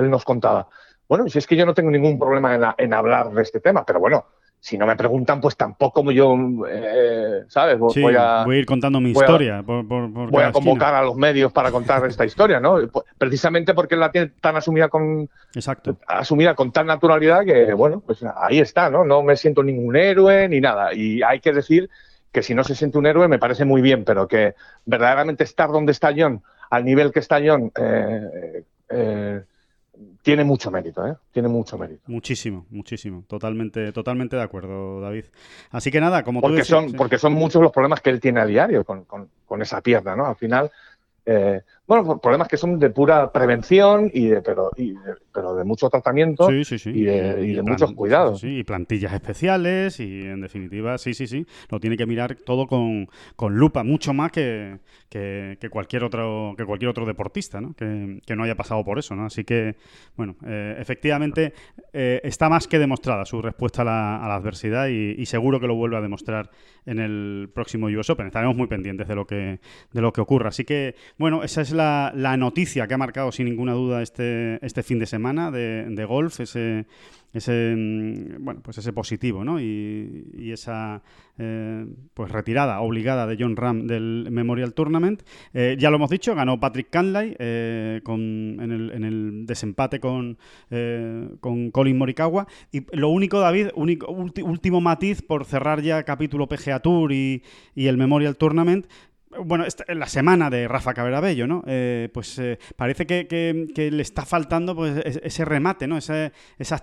nos, 0.09 0.25
contaba, 0.25 0.67
bueno, 1.07 1.27
si 1.29 1.37
es 1.39 1.47
que 1.47 1.55
yo 1.55 1.65
no 1.65 1.73
tengo 1.73 1.89
ningún 1.89 2.19
problema 2.19 2.75
en, 2.77 2.93
hablar 2.93 3.31
de 3.31 3.41
este 3.41 3.59
tema, 3.59 3.85
pero 3.85 3.99
bueno, 3.99 4.25
si 4.59 4.77
no 4.77 4.85
me 4.85 4.95
preguntan, 4.95 5.41
pues 5.41 5.57
tampoco 5.57 6.11
yo, 6.11 6.35
eh, 6.69 7.45
¿sabes? 7.47 7.79
Voy, 7.79 8.15
a, 8.15 8.45
ir 8.47 8.65
contando 8.65 8.99
mi 8.99 9.09
historia. 9.11 9.61
voy 9.61 10.43
a 10.43 10.51
convocar 10.51 10.93
a 10.93 11.01
los 11.01 11.15
medios 11.15 11.51
para 11.51 11.71
contar 11.71 12.05
esta 12.05 12.25
historia, 12.25 12.59
¿no? 12.59 12.77
Precisamente 13.17 13.73
porque 13.73 13.95
él 13.95 14.01
la 14.01 14.11
tiene 14.11 14.33
tan 14.39 14.55
asumida 14.55 14.87
con, 14.89 15.27
Exacto. 15.55 15.97
asumida 16.07 16.53
con 16.53 16.71
tal 16.71 16.85
naturalidad 16.85 17.43
que, 17.43 17.73
bueno, 17.73 18.03
pues 18.05 18.23
ahí 18.35 18.59
está, 18.59 18.91
¿no? 18.91 19.03
No 19.03 19.23
me 19.23 19.35
siento 19.35 19.63
ningún 19.63 19.95
héroe 19.95 20.47
ni 20.47 20.61
nada. 20.61 20.93
Y 20.93 21.23
hay 21.23 21.39
que 21.39 21.53
decir 21.53 21.89
que 22.31 22.43
si 22.43 22.53
no 22.53 22.63
se 22.63 22.75
siente 22.75 22.97
un 22.97 23.07
héroe 23.07 23.27
me 23.27 23.39
parece 23.39 23.65
muy 23.65 23.81
bien, 23.81 24.05
pero 24.05 24.27
que 24.27 24.55
verdaderamente 24.85 25.43
estar 25.43 25.69
donde 25.69 25.91
está 25.91 26.13
John 26.15 26.43
al 26.71 26.85
nivel 26.85 27.11
que 27.11 27.19
está 27.19 27.39
John, 27.45 27.71
eh, 27.79 28.63
eh, 28.89 29.43
tiene 30.23 30.43
mucho 30.43 30.71
mérito, 30.71 31.05
¿eh? 31.05 31.15
Tiene 31.31 31.47
mucho 31.47 31.77
mérito. 31.77 32.01
Muchísimo, 32.07 32.65
muchísimo. 32.71 33.23
Totalmente, 33.27 33.91
totalmente 33.91 34.35
de 34.35 34.41
acuerdo, 34.41 34.99
David. 35.01 35.25
Así 35.69 35.91
que 35.91 35.99
nada, 35.99 36.23
como 36.23 36.41
porque 36.41 36.61
tú 36.61 36.65
son, 36.65 36.93
Porque 36.93 37.19
son 37.19 37.33
muchos 37.33 37.61
los 37.61 37.71
problemas 37.71 38.01
que 38.01 38.09
él 38.09 38.19
tiene 38.19 38.39
a 38.39 38.45
diario 38.45 38.83
con, 38.83 39.05
con 39.05 39.61
esa 39.61 39.81
pierna, 39.81 40.15
¿no? 40.15 40.25
Al 40.25 40.35
final, 40.37 40.71
eh, 41.25 41.61
bueno, 41.91 42.19
problemas 42.19 42.47
que 42.47 42.55
son 42.55 42.79
de 42.79 42.89
pura 42.89 43.33
prevención 43.33 44.09
y 44.13 44.27
de, 44.27 44.41
pero, 44.41 44.71
pero 45.33 45.55
de 45.55 45.65
mucho 45.65 45.89
tratamiento 45.89 46.49
y 46.49 47.03
de, 47.03 47.61
muchos 47.65 47.91
cuidados. 47.91 48.45
y 48.45 48.63
plantillas 48.63 49.11
especiales 49.11 49.99
y 49.99 50.21
en 50.21 50.39
definitiva, 50.39 50.97
sí, 50.97 51.13
sí, 51.13 51.27
sí, 51.27 51.45
lo 51.69 51.81
tiene 51.81 51.97
que 51.97 52.05
mirar 52.05 52.35
todo 52.45 52.65
con, 52.65 53.09
lupa, 53.49 53.83
mucho 53.83 54.13
más 54.13 54.31
que, 54.31 54.79
cualquier 55.69 56.05
otro 56.05 56.53
que 56.57 56.63
cualquier 56.63 56.91
otro 56.91 57.05
deportista, 57.05 57.59
¿no? 57.59 57.73
Que, 57.73 58.35
no 58.37 58.43
haya 58.43 58.55
pasado 58.55 58.85
por 58.85 58.97
eso, 58.97 59.13
¿no? 59.13 59.25
Así 59.25 59.43
que, 59.43 59.75
bueno, 60.15 60.37
eh, 60.47 60.77
efectivamente 60.79 61.53
eh, 61.91 62.21
está 62.23 62.47
más 62.47 62.69
que 62.69 62.79
demostrada 62.79 63.25
su 63.25 63.41
respuesta 63.41 63.81
a 63.81 63.85
la, 63.85 64.33
adversidad 64.33 64.87
y, 64.87 65.25
seguro 65.25 65.59
que 65.59 65.67
lo 65.67 65.75
vuelve 65.75 65.97
a 65.97 66.01
demostrar 66.01 66.51
en 66.85 66.99
el 66.99 67.49
próximo 67.53 67.87
US 67.87 68.09
Open. 68.09 68.27
Estaremos 68.27 68.55
muy 68.55 68.67
pendientes 68.67 69.09
de 69.09 69.15
lo 69.15 69.27
que, 69.27 69.59
de 69.91 70.01
lo 70.01 70.13
que 70.13 70.21
ocurra. 70.21 70.49
Así 70.49 70.63
que, 70.63 70.95
bueno, 71.17 71.43
esa 71.43 71.61
es 71.61 71.71
la, 71.71 71.80
noticia 72.37 72.87
que 72.87 72.93
ha 72.93 72.97
marcado 72.97 73.31
sin 73.31 73.45
ninguna 73.45 73.73
duda 73.73 74.01
este, 74.01 74.63
este 74.65 74.83
fin 74.83 74.99
de 74.99 75.05
semana 75.05 75.51
de, 75.51 76.05
golf, 76.05 76.39
ese, 76.39 76.85
ese 77.33 77.75
mm, 77.77 78.43
bueno 78.43 78.61
pues 78.63 78.77
ese 78.77 78.93
positivo 78.93 79.43
¿no? 79.43 79.59
y, 79.59 80.51
esa 80.51 81.01
eh, 81.37 81.85
pues 82.13 82.29
retirada 82.31 82.81
obligada 82.81 83.25
de 83.25 83.37
John 83.39 83.55
Ram 83.55 83.87
del 83.87 84.27
Memorial 84.31 84.73
Tournament 84.73 85.23
eh, 85.53 85.77
ya 85.79 85.89
lo 85.89 85.95
hemos 85.95 86.09
dicho 86.09 86.35
ganó 86.35 86.59
Patrick 86.59 86.89
Canlay 86.89 87.35
eh, 87.39 88.01
con, 88.03 88.19
en, 88.59 88.71
el, 88.71 88.91
en, 88.91 89.03
el, 89.05 89.45
desempate 89.45 89.99
con, 89.99 90.37
con 91.39 91.71
Colin 91.71 91.97
Morikawa 91.97 92.47
y 92.71 92.85
lo 92.95 93.09
único 93.09 93.39
David 93.39 93.67
único, 93.75 94.11
último 94.11 94.81
matiz 94.81 95.21
por 95.21 95.45
cerrar 95.45 95.81
ya 95.81 96.03
capítulo 96.03 96.47
PGA 96.47 96.79
Tour 96.79 97.13
y, 97.13 97.43
y 97.75 97.87
el 97.87 97.97
Memorial 97.97 98.35
Tournament 98.35 98.87
bueno, 99.39 99.65
en 99.87 99.99
la 99.99 100.07
semana 100.07 100.49
de 100.49 100.67
Rafa 100.67 100.93
Cabrera 100.93 101.19
Bello, 101.19 101.47
¿no? 101.47 101.63
Eh, 101.65 102.09
pues 102.13 102.37
eh, 102.39 102.59
parece 102.75 103.05
que, 103.05 103.91
le 103.91 104.01
está 104.01 104.25
faltando 104.25 104.75
pues, 104.75 104.97
ese 105.05 105.45
remate, 105.45 105.87
¿no? 105.87 105.97
Esa, 105.97 106.31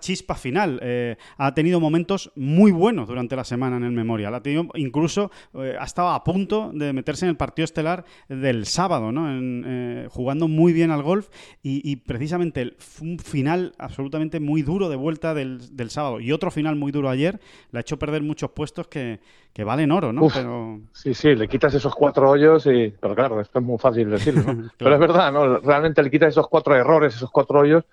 chispa 0.00 0.34
final. 0.34 0.78
Eh, 0.82 1.16
ha 1.36 1.54
tenido 1.54 1.80
momentos 1.80 2.32
muy 2.36 2.70
buenos 2.70 3.08
durante 3.08 3.36
la 3.36 3.44
semana 3.44 3.76
en 3.76 3.84
el 3.84 3.92
Memorial. 3.92 4.34
Ha 4.34 4.42
tenido, 4.42 4.68
incluso 4.74 5.30
ha 5.54 5.84
estado 5.84 6.10
a 6.10 6.24
punto 6.24 6.70
de 6.72 6.92
meterse 6.92 7.24
en 7.24 7.30
el 7.30 7.36
partido 7.36 7.64
estelar 7.64 8.04
del 8.28 8.66
sábado, 8.66 9.12
¿no? 9.12 10.08
jugando 10.10 10.48
muy 10.48 10.72
bien 10.72 10.90
al 10.90 11.02
golf 11.02 11.28
y, 11.62 11.96
precisamente 11.96 12.76
un 13.00 13.18
final 13.18 13.72
absolutamente 13.78 14.40
muy 14.40 14.62
duro 14.62 14.88
de 14.88 14.96
vuelta 14.96 15.34
del, 15.34 15.60
sábado 15.90 16.20
y 16.20 16.32
otro 16.32 16.50
final 16.50 16.76
muy 16.76 16.92
duro 16.92 17.08
ayer 17.08 17.40
le 17.70 17.78
ha 17.78 17.80
hecho 17.80 17.98
perder 17.98 18.22
muchos 18.22 18.50
puestos 18.50 18.88
que, 18.88 19.20
que 19.52 19.64
valen 19.64 19.90
oro, 19.90 20.12
¿no? 20.12 20.28
Pero... 20.32 20.80
Sí, 20.92 21.14
sí, 21.14 21.34
le 21.34 21.48
quitas 21.48 21.74
esos 21.74 21.94
cuatro 21.94 22.36
y, 22.36 22.90
pero 22.90 23.14
claro, 23.14 23.40
esto 23.40 23.58
es 23.58 23.64
muy 23.64 23.78
fácil 23.78 24.10
decirlo, 24.10 24.44
Pero 24.78 24.94
es 24.94 25.00
verdad, 25.00 25.32
¿no? 25.32 25.58
Realmente 25.58 26.02
le 26.02 26.10
quitas 26.10 26.28
esos 26.28 26.48
cuatro 26.48 26.76
errores, 26.76 27.16
esos 27.16 27.30
cuatro 27.30 27.60
hoyos, 27.60 27.84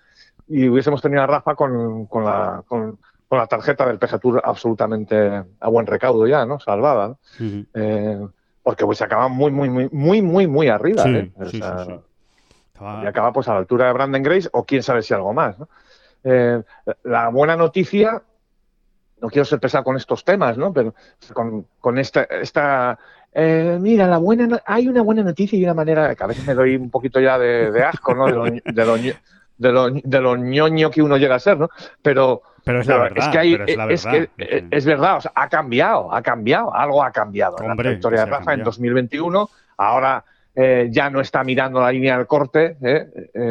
y 0.47 0.70
hubiésemos 0.70 1.01
tenido 1.01 1.24
a 1.24 1.28
Rafa 1.28 1.56
con, 1.56 2.06
con 2.06 2.24
la, 2.24 2.64
con, 2.68 2.99
la 3.32 3.47
tarjeta 3.47 3.86
del 3.88 3.97
PGA 3.97 4.20
Tour 4.20 4.41
absolutamente 4.45 5.43
a 5.60 5.70
buen 5.70 5.88
recaudo 5.88 6.28
ya, 6.28 6.45
¿no? 6.45 6.60
Salvada, 6.60 7.18
eh, 7.74 8.28
porque 8.62 8.86
pues 8.86 8.99
se 8.99 9.03
acaba 9.03 9.28
muy, 9.28 9.51
muy, 9.51 9.70
muy, 9.70 9.89
muy, 9.91 10.22
muy, 10.22 10.47
muy 10.47 10.68
arriba, 10.70 11.03
¿eh? 11.08 11.32
Y 11.51 13.08
acaba 13.08 13.34
pues 13.34 13.47
a 13.47 13.53
la 13.53 13.60
altura 13.60 13.88
de 13.88 13.93
Brandon 13.93 14.22
Grace 14.22 14.49
o 14.51 14.66
quién 14.66 14.84
sabe 14.84 15.01
si 15.01 15.14
algo 15.14 15.34
más, 15.34 15.56
eh, 16.24 16.62
la 17.03 17.30
buena 17.30 17.56
noticia 17.56 18.22
no 19.22 19.30
quiero 19.30 19.45
ser 19.45 19.59
pesado 19.59 19.84
con 19.84 19.97
estos 19.97 20.24
temas, 20.24 20.57
¿no? 20.57 20.74
Pero 20.74 20.93
con, 21.34 21.66
con 21.80 21.97
esta, 21.97 22.24
esta 22.24 22.97
eh, 23.38 23.78
mira, 23.82 24.07
la 24.07 24.18
buena 24.18 24.61
hay 24.66 24.88
una 24.88 25.01
buena 25.01 25.22
noticia 25.22 25.59
y 25.59 25.63
una 25.66 25.74
manera 25.74 26.16
que 26.16 26.24
a 26.24 26.28
veces 26.28 26.47
me 26.47 26.53
doy 26.53 26.78
un 26.78 26.89
poquito 26.89 27.20
ya 27.20 27.38
de, 27.38 27.84
asco, 27.84 28.16
¿no? 28.16 28.28
De 28.28 28.32
lo, 28.32 28.43
de, 28.45 29.72
lo, 29.72 29.89
de, 29.89 30.22
lo, 30.22 30.38
ñoño 30.38 30.89
que 30.89 31.01
uno 31.01 31.18
llega 31.18 31.36
a 31.36 31.39
ser, 31.39 31.57
¿no? 31.57 31.70
Pero, 32.01 32.43
pero 32.63 32.80
es 32.80 32.88
la 32.88 32.97
verdad. 32.97 33.18
Es 33.18 33.28
que, 33.28 33.38
hay, 33.38 33.53
es, 33.89 34.05
que 34.05 34.30
eh, 34.38 34.68
es, 34.72 34.86
verdad, 34.86 35.18
o 35.18 35.22
sea, 35.22 35.34
ha 35.36 35.49
cambiado, 35.49 36.13
ha 36.13 36.22
cambiado, 36.22 36.74
algo 36.74 37.03
ha 37.03 37.11
cambiado. 37.11 37.57
la 37.59 37.76
trayectoria 37.76 38.22
de 38.22 38.32
Rafa 38.32 38.53
en 38.53 38.63
2021, 38.63 39.49
ahora 39.78 40.24
eh, 40.55 40.88
ya 40.89 41.09
no 41.09 41.20
está 41.20 41.43
mirando 41.43 41.82
la 41.82 41.91
línea 41.91 42.16
del 42.18 42.28
corte, 42.28 42.78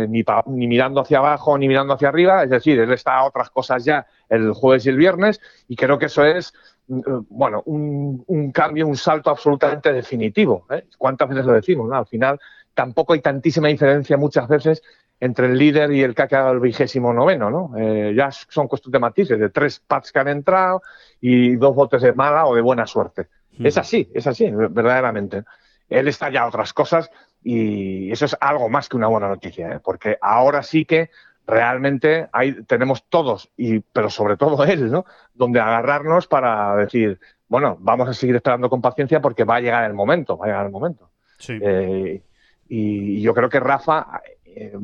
ni, 0.09 0.25
ni 0.47 0.67
mirando 0.67 1.03
hacia 1.03 1.19
abajo 1.19 1.59
ni 1.59 1.69
mirando 1.69 1.93
hacia 1.93 2.09
arriba, 2.09 2.43
es 2.43 2.49
decir, 2.49 2.81
él 2.81 2.91
está 2.91 3.17
a 3.17 3.25
otras 3.25 3.51
cosas 3.51 3.85
ya 3.85 4.07
el 4.29 4.53
jueves 4.53 4.87
y 4.87 4.91
el 4.91 4.97
viernes, 4.97 5.41
y 5.69 5.77
creo 5.77 5.99
que 5.99 6.07
eso 6.07 6.25
es 6.25 6.53
eh, 6.89 6.93
bueno, 7.29 7.63
un, 7.67 8.53
cambio, 8.53 8.87
un 8.87 8.97
salto 8.97 9.31
absolutamente 9.31 9.93
definitivo. 9.93 10.67
¿eh? 10.71 10.87
¿Cuántas 10.99 11.29
veces 11.29 11.47
lo 11.47 11.53
decimos? 11.53 11.91
Al 11.93 12.07
final 12.07 12.39
tampoco 12.75 13.13
hay 13.13 13.21
tantísima 13.21 13.69
diferencia 13.69 14.17
muchas 14.17 14.49
veces 14.49 14.83
entre 15.21 15.47
el 15.47 15.57
líder 15.57 15.93
y 15.93 16.03
el 16.03 16.15
que 16.15 16.23
ha 16.23 16.29
quedado 16.29 16.53
el 16.53 16.61
vigésimo 16.61 17.13
noveno, 17.13 17.49
¿no? 17.49 17.73
Eh, 17.79 18.13
ya 18.17 18.31
son 18.31 18.69
cuestiones 18.69 18.93
de 18.93 18.99
matices, 18.99 19.39
de 19.39 19.49
tres 19.49 19.81
pads 19.81 20.13
que 20.13 20.19
han 20.19 20.29
entrado 20.29 20.83
y 21.21 21.57
dos 21.57 21.75
botes 21.75 22.03
de 22.03 22.13
mala 22.13 22.47
o 22.47 22.55
de 22.55 22.61
buena 22.61 22.87
suerte. 22.87 23.29
Es 23.59 23.79
así, 23.79 24.11
es 24.13 24.27
así, 24.27 24.51
verdaderamente. 24.51 25.45
Él 25.89 26.09
está 26.09 26.29
ya 26.31 26.43
a 26.43 26.49
otras 26.49 26.73
cosas 26.73 27.09
y 27.43 28.11
eso 28.11 28.25
es 28.25 28.37
algo 28.41 28.69
más 28.69 28.89
que 28.89 28.97
una 28.97 29.07
buena 29.07 29.29
noticia, 29.29 29.81
porque 29.85 30.19
ahora 30.21 30.63
sí 30.65 30.85
que 30.85 31.11
realmente 31.47 32.29
hay, 32.33 32.63
tenemos 32.65 33.05
todos, 33.09 33.51
y, 33.57 33.81
pero 33.81 34.11
sobre 34.11 34.37
todo 34.37 34.65
él, 34.65 34.91
¿no? 34.91 35.05
Donde 35.35 35.61
agarrarnos 35.61 36.27
para 36.27 36.77
decir, 36.77 37.21
bueno, 37.49 37.77
vamos 37.81 38.09
a 38.09 38.15
seguir 38.15 38.37
esperando 38.37 38.71
con 38.71 38.81
paciencia 38.81 39.21
porque 39.21 39.45
va 39.45 39.57
a 39.57 39.61
llegar 39.61 39.85
el 39.85 39.95
momento, 39.95 40.37
va 40.37 40.47
a 40.47 40.49
llegar 40.49 40.67
el 40.67 40.73
momento. 40.73 41.11
Eh, 41.49 42.23
y 42.69 43.21
yo 43.21 43.35
creo 43.35 43.49
que 43.49 43.61
Rafa, 43.61 44.23
eh, 44.45 44.77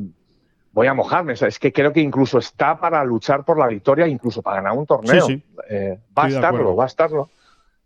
voy 0.71 0.87
a 0.87 0.93
mojarme, 0.93 1.33
es 1.33 1.59
que 1.59 1.73
creo 1.73 1.91
que 1.91 1.99
incluso 1.99 2.37
está 2.37 2.79
para 2.79 3.03
luchar 3.03 3.43
por 3.43 3.57
la 3.57 3.67
victoria, 3.67 4.07
incluso 4.07 4.41
para 4.41 4.57
ganar 4.57 4.77
un 4.77 4.85
torneo. 4.85 5.27
Eh, 5.69 5.99
va 6.17 6.25
a 6.25 6.27
estarlo, 6.27 6.75
va 6.75 6.83
a 6.83 6.87
estarlo, 6.87 7.29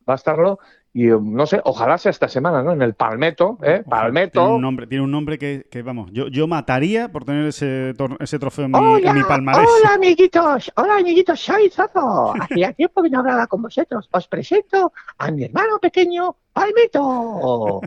va 0.08 0.14
a 0.14 0.16
estarlo. 0.16 0.60
Y 0.96 1.08
no 1.08 1.46
sé, 1.46 1.60
ojalá 1.66 1.98
sea 1.98 2.10
esta 2.10 2.30
semana, 2.30 2.64
¿no? 2.64 2.72
En 2.72 2.82
el 2.82 2.94
Palmetto, 2.94 3.58
¿eh? 3.62 3.84
Palmetto. 3.86 4.40
Tiene 4.40 4.56
un 4.56 4.62
nombre, 4.62 4.88
tiene 4.88 5.04
un 5.04 5.12
nombre 5.12 5.38
que, 5.38 5.68
que 5.70 5.82
vamos, 5.82 6.10
yo, 6.14 6.30
yo 6.30 6.48
mataría 6.48 7.12
por 7.12 7.26
tener 7.26 7.46
ese, 7.48 7.94
ese 8.22 8.40
trofeo 8.40 8.64
en 8.64 8.72
mi, 8.72 9.04
en 9.04 9.14
mi 9.14 9.24
palmarés. 9.24 9.68
Hola, 9.68 9.94
amiguitos, 9.96 10.72
hola, 10.78 10.96
amiguitos, 11.00 11.38
soy 11.38 11.70
Zorro. 11.70 12.34
Hacía 12.40 12.72
tiempo 12.72 13.04
que 13.04 13.10
no 13.10 13.20
hablaba 13.20 13.46
con 13.48 13.62
vosotros. 13.62 14.08
Os 14.10 14.28
presento 14.30 14.94
a 15.18 15.32
mi 15.32 15.44
hermano 15.44 15.80
pequeño, 15.82 16.38
Palmetto. 16.56 17.82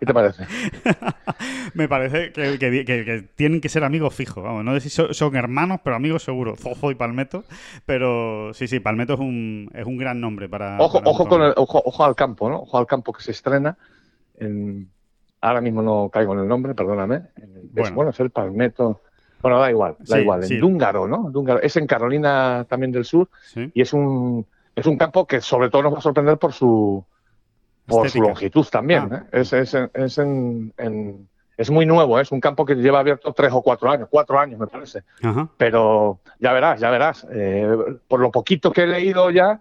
¿Qué 0.00 0.06
te 0.06 0.14
parece? 0.14 0.44
Me 1.74 1.86
parece 1.86 2.32
que, 2.32 2.58
que- 2.58 2.84
que- 2.84 3.04
que 3.04 3.28
tienen 3.34 3.60
que 3.60 3.68
ser 3.68 3.84
amigos 3.84 4.14
fijos, 4.14 4.42
vamos, 4.42 4.64
no 4.64 4.72
sé 4.74 4.80
si 4.80 4.88
son, 4.88 5.12
son 5.12 5.36
hermanos, 5.36 5.80
pero 5.84 5.96
amigos 5.96 6.22
seguro, 6.22 6.56
Zozo 6.58 6.90
y 6.90 6.94
Palmetto, 6.94 7.44
pero 7.84 8.54
sí, 8.54 8.66
sí, 8.68 8.80
Palmetto 8.80 9.14
es 9.14 9.20
un, 9.20 9.70
es 9.74 9.84
un 9.84 9.98
gran 9.98 10.18
nombre 10.20 10.48
para... 10.48 10.78
Ojo, 10.80 10.98
para 11.00 11.10
ojo, 11.10 11.28
con 11.28 11.42
el, 11.42 11.52
ojo, 11.56 11.82
ojo 11.84 12.04
al 12.04 12.14
campo, 12.14 12.48
¿no? 12.48 12.60
Ojo 12.62 12.78
al 12.78 12.86
campo 12.86 13.12
que 13.12 13.22
se 13.22 13.32
estrena. 13.32 13.76
En, 14.38 14.88
ahora 15.42 15.60
mismo 15.60 15.82
no 15.82 16.08
caigo 16.10 16.32
en 16.32 16.40
el 16.40 16.48
nombre, 16.48 16.74
perdóname. 16.74 17.16
El- 17.36 17.56
es, 17.66 17.72
Bueno. 17.72 17.94
bueno. 17.96 18.10
es 18.12 18.20
el 18.20 18.30
Palmetto. 18.30 19.02
Bueno, 19.42 19.58
da 19.60 19.70
igual, 19.70 19.96
da 20.00 20.16
Sí, 20.16 20.22
igual. 20.22 20.42
En 20.42 20.48
sí. 20.48 20.56
Dúngaro, 20.56 21.06
¿no? 21.06 21.30
Dúngaro. 21.30 21.60
Es 21.60 21.76
en 21.76 21.86
Carolina 21.86 22.64
también 22.68 22.90
del 22.92 23.04
Sur 23.04 23.28
Sí. 23.52 23.70
y 23.74 23.82
es 23.82 23.92
un, 23.92 24.46
es 24.74 24.86
un 24.86 24.96
campo 24.96 25.26
que 25.26 25.42
sobre 25.42 25.68
todo 25.68 25.82
nos 25.82 25.92
va 25.94 25.98
a 25.98 26.02
sorprender 26.02 26.38
por 26.38 26.54
su, 26.54 27.04
por 27.86 28.10
su 28.10 28.20
longitud 28.20 28.66
también. 28.66 29.08
Ah. 29.12 29.24
¿eh? 29.32 29.40
Es, 29.40 29.52
es, 29.52 29.74
es, 29.94 30.18
en- 30.18 30.72
en- 30.78 31.28
es 31.56 31.70
muy 31.70 31.86
nuevo, 31.86 32.18
¿eh? 32.18 32.22
es 32.22 32.32
un 32.32 32.40
campo 32.40 32.66
que 32.66 32.74
lleva 32.74 32.98
abierto 33.00 33.32
tres 33.32 33.50
o 33.52 33.62
cuatro 33.62 33.90
años, 33.90 34.08
cuatro 34.10 34.38
años 34.38 34.60
me 34.60 34.66
parece. 34.66 35.04
Ajá. 35.22 35.48
Pero 35.56 36.18
ya 36.38 36.52
verás, 36.52 36.78
ya 36.80 36.90
verás. 36.90 37.26
Eh, 37.32 37.66
por 38.08 38.20
lo 38.20 38.30
poquito 38.30 38.70
que 38.72 38.82
he 38.82 38.86
leído 38.86 39.30
ya, 39.30 39.58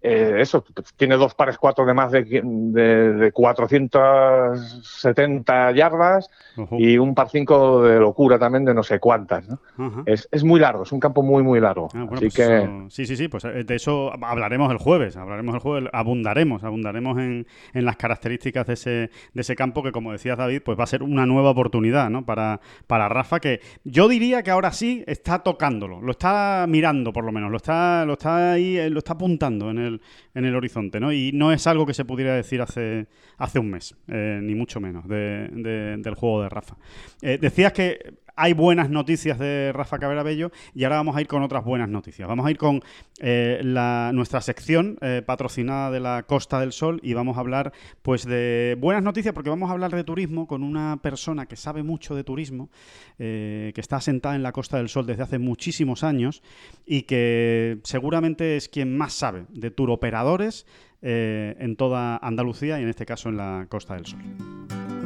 eh, 0.00 0.36
eso, 0.38 0.64
tiene 0.96 1.16
dos 1.16 1.34
pares 1.34 1.58
cuatro 1.58 1.84
de 1.84 1.92
más 1.94 2.12
de, 2.12 2.22
de, 2.24 3.12
de 3.14 3.32
470 3.32 5.72
yardas 5.72 6.30
y 6.72 6.98
un 6.98 7.14
par 7.14 7.28
cinco 7.30 7.82
de 7.82 7.98
locura 7.98 8.38
también 8.38 8.64
de 8.64 8.74
no 8.74 8.82
sé 8.82 8.98
cuántas. 9.00 9.48
¿no? 9.48 9.58
Es, 10.06 10.28
es 10.30 10.44
muy 10.44 10.60
largo, 10.60 10.82
es 10.84 10.92
un 10.92 11.00
campo 11.00 11.22
muy, 11.22 11.42
muy 11.42 11.60
largo. 11.60 11.88
Ah, 11.94 12.04
bueno, 12.04 12.16
Así 12.16 12.26
pues 12.26 12.34
que 12.34 12.56
eso- 12.58 12.86
sí, 12.90 13.06
sí, 13.06 13.16
sí, 13.16 13.28
pues 13.28 13.44
eh, 13.44 13.64
de 13.64 13.74
eso 13.74 14.12
hablaremos 14.24 14.70
el 14.70 14.78
jueves, 14.78 15.16
hablaremos 15.16 15.54
el 15.54 15.60
jueves, 15.60 15.90
abundaremos, 15.92 16.62
abundaremos 16.64 17.18
en, 17.18 17.46
en 17.74 17.84
las 17.84 17.96
características 17.96 18.66
de 18.66 18.74
ese, 18.74 18.90
de 19.34 19.40
ese 19.40 19.56
campo 19.56 19.82
que, 19.82 19.92
como 19.92 20.12
decías 20.12 20.38
David, 20.38 20.62
pues 20.64 20.78
va 20.78 20.84
a 20.84 20.88
ser 20.88 21.02
una 21.02 21.26
nueva 21.26 21.50
oportunidad, 21.50 22.10
¿no? 22.10 22.24
Para, 22.24 22.60
para 22.86 23.08
Rafa, 23.08 23.40
que 23.40 23.60
yo 23.84 24.08
diría 24.08 24.42
que 24.42 24.50
ahora 24.50 24.72
sí 24.72 25.04
está 25.06 25.40
tocándolo, 25.40 26.00
lo 26.00 26.10
está 26.12 26.66
mirando 26.68 27.12
por 27.12 27.24
lo 27.24 27.32
menos, 27.32 27.50
lo 27.50 27.56
está, 27.56 28.04
lo 28.04 28.14
está 28.14 28.52
ahí, 28.52 28.76
eh, 28.76 28.90
lo 28.90 28.98
está 28.98 29.14
apuntando 29.14 29.70
en 29.70 29.78
el, 29.88 30.00
en 30.34 30.44
el 30.44 30.54
horizonte, 30.54 31.00
¿no? 31.00 31.12
Y 31.12 31.32
no 31.32 31.52
es 31.52 31.66
algo 31.66 31.84
que 31.86 31.94
se 31.94 32.04
pudiera 32.04 32.34
decir 32.34 32.60
hace, 32.62 33.08
hace 33.36 33.58
un 33.58 33.70
mes, 33.70 33.96
eh, 34.06 34.38
ni 34.42 34.54
mucho 34.54 34.78
menos, 34.80 35.08
de- 35.08 35.48
de- 35.50 35.96
del 35.98 36.14
juego 36.14 36.42
de 36.42 36.48
Rafa. 36.48 36.76
Eh, 37.22 37.38
decías 37.40 37.72
que 37.72 38.14
hay 38.38 38.52
buenas 38.52 38.88
noticias 38.88 39.36
de 39.36 39.72
Rafa 39.74 39.98
Cabrera 39.98 40.22
Bello 40.22 40.52
y 40.72 40.84
ahora 40.84 40.96
vamos 40.96 41.16
a 41.16 41.20
ir 41.20 41.26
con 41.26 41.42
otras 41.42 41.64
buenas 41.64 41.88
noticias. 41.88 42.28
Vamos 42.28 42.46
a 42.46 42.50
ir 42.52 42.56
con 42.56 42.80
eh, 43.18 43.60
nuestra 44.14 44.40
sección 44.40 44.96
eh, 45.00 45.22
patrocinada 45.26 45.90
de 45.90 45.98
la 45.98 46.22
Costa 46.22 46.60
del 46.60 46.70
Sol 46.70 47.00
y 47.02 47.14
vamos 47.14 47.36
a 47.36 47.40
hablar 47.40 47.72
pues 48.00 48.24
de 48.24 48.76
buenas 48.78 49.02
noticias 49.02 49.34
porque 49.34 49.50
vamos 49.50 49.70
a 49.70 49.72
hablar 49.72 49.90
de 49.90 50.04
turismo 50.04 50.46
con 50.46 50.62
una 50.62 51.00
persona 51.02 51.46
que 51.46 51.56
sabe 51.56 51.82
mucho 51.82 52.14
de 52.14 52.22
turismo, 52.22 52.70
eh, 53.18 53.72
que 53.74 53.80
está 53.80 53.96
asentada 53.96 54.36
en 54.36 54.44
la 54.44 54.52
Costa 54.52 54.76
del 54.76 54.88
Sol 54.88 55.04
desde 55.04 55.24
hace 55.24 55.38
muchísimos 55.38 56.04
años 56.04 56.40
y 56.86 57.02
que 57.02 57.80
seguramente 57.82 58.56
es 58.56 58.68
quien 58.68 58.96
más 58.96 59.14
sabe 59.14 59.46
de 59.48 59.72
turoperadores 59.72 60.64
en 61.00 61.76
toda 61.76 62.16
Andalucía 62.16 62.80
y 62.80 62.82
en 62.82 62.88
este 62.88 63.06
caso 63.06 63.28
en 63.28 63.36
la 63.36 63.66
Costa 63.68 63.94
del 63.94 64.06
Sol. 64.06 64.97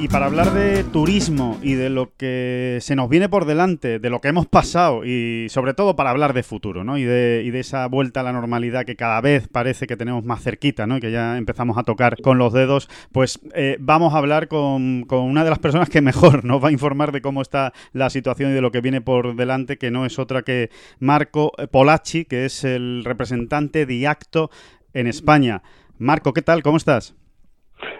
Y 0.00 0.08
para 0.08 0.24
hablar 0.24 0.54
de 0.54 0.82
turismo 0.82 1.58
y 1.60 1.74
de 1.74 1.90
lo 1.90 2.16
que 2.16 2.78
se 2.80 2.96
nos 2.96 3.10
viene 3.10 3.28
por 3.28 3.44
delante, 3.44 3.98
de 3.98 4.08
lo 4.08 4.22
que 4.22 4.28
hemos 4.28 4.46
pasado 4.46 5.04
y 5.04 5.48
sobre 5.50 5.74
todo 5.74 5.94
para 5.94 6.08
hablar 6.08 6.32
de 6.32 6.42
futuro, 6.42 6.84
¿no? 6.84 6.96
Y 6.96 7.04
de, 7.04 7.46
esa 7.60 7.86
vuelta 7.86 8.20
a 8.20 8.22
la 8.22 8.32
normalidad 8.32 8.86
que 8.86 8.96
cada 8.96 9.20
vez 9.20 9.46
parece 9.48 9.86
que 9.86 9.98
tenemos 9.98 10.24
más 10.24 10.42
cerquita, 10.42 10.86
¿no? 10.86 10.96
Y 10.96 11.00
que 11.00 11.10
ya 11.10 11.36
empezamos 11.36 11.76
a 11.76 11.82
tocar 11.82 12.16
con 12.22 12.38
los 12.38 12.54
dedos, 12.54 12.88
pues 13.12 13.40
eh, 13.54 13.76
vamos 13.78 14.14
a 14.14 14.18
hablar 14.18 14.48
con, 14.48 15.04
con 15.04 15.20
una 15.20 15.44
de 15.44 15.50
las 15.50 15.58
personas 15.58 15.90
que 15.90 16.00
mejor 16.00 16.44
nos 16.46 16.64
va 16.64 16.68
a 16.68 16.72
informar 16.72 17.12
de 17.12 17.20
cómo 17.20 17.42
está 17.42 17.74
la 17.92 18.08
situación 18.08 18.52
y 18.52 18.54
de 18.54 18.62
lo 18.62 18.72
que 18.72 18.80
viene 18.80 19.02
por 19.02 19.36
delante, 19.36 19.76
que 19.76 19.90
no 19.90 20.06
es 20.06 20.18
otra 20.18 20.40
que 20.40 20.70
Marco 20.98 21.52
Polacci, 21.70 22.24
que 22.24 22.46
es 22.46 22.64
el 22.64 23.02
representante 23.04 23.84
de 23.84 24.08
Acto 24.08 24.50
en 24.94 25.06
España. 25.06 25.62
Marco, 25.98 26.32
¿qué 26.32 26.40
tal? 26.40 26.62
¿Cómo 26.62 26.78
estás? 26.78 27.14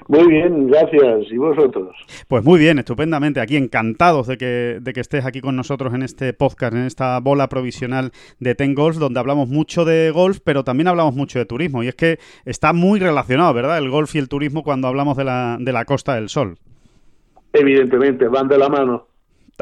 Muy 0.08 0.26
bien, 0.26 0.68
gracias. 0.68 1.30
¿Y 1.30 1.36
vosotros? 1.36 1.94
Pues 2.28 2.44
muy 2.44 2.58
bien, 2.58 2.78
estupendamente. 2.78 3.40
Aquí 3.40 3.56
encantados 3.56 4.26
de 4.26 4.36
que, 4.36 4.78
de 4.80 4.92
que 4.92 5.00
estés 5.00 5.24
aquí 5.24 5.40
con 5.40 5.56
nosotros 5.56 5.94
en 5.94 6.02
este 6.02 6.32
podcast, 6.32 6.74
en 6.74 6.84
esta 6.84 7.20
bola 7.20 7.48
provisional 7.48 8.10
de 8.38 8.54
Ten 8.54 8.74
Golf, 8.74 8.96
donde 8.96 9.20
hablamos 9.20 9.48
mucho 9.48 9.84
de 9.84 10.10
golf, 10.10 10.38
pero 10.42 10.64
también 10.64 10.88
hablamos 10.88 11.14
mucho 11.14 11.38
de 11.38 11.44
turismo. 11.44 11.82
Y 11.82 11.88
es 11.88 11.94
que 11.94 12.18
está 12.44 12.72
muy 12.72 12.98
relacionado, 13.00 13.54
¿verdad? 13.54 13.78
El 13.78 13.90
golf 13.90 14.14
y 14.14 14.18
el 14.18 14.28
turismo 14.28 14.62
cuando 14.62 14.88
hablamos 14.88 15.16
de 15.16 15.24
la, 15.24 15.56
de 15.60 15.72
la 15.72 15.84
Costa 15.84 16.14
del 16.14 16.28
Sol. 16.28 16.58
Evidentemente, 17.52 18.28
van 18.28 18.48
de 18.48 18.58
la 18.58 18.68
mano. 18.68 19.09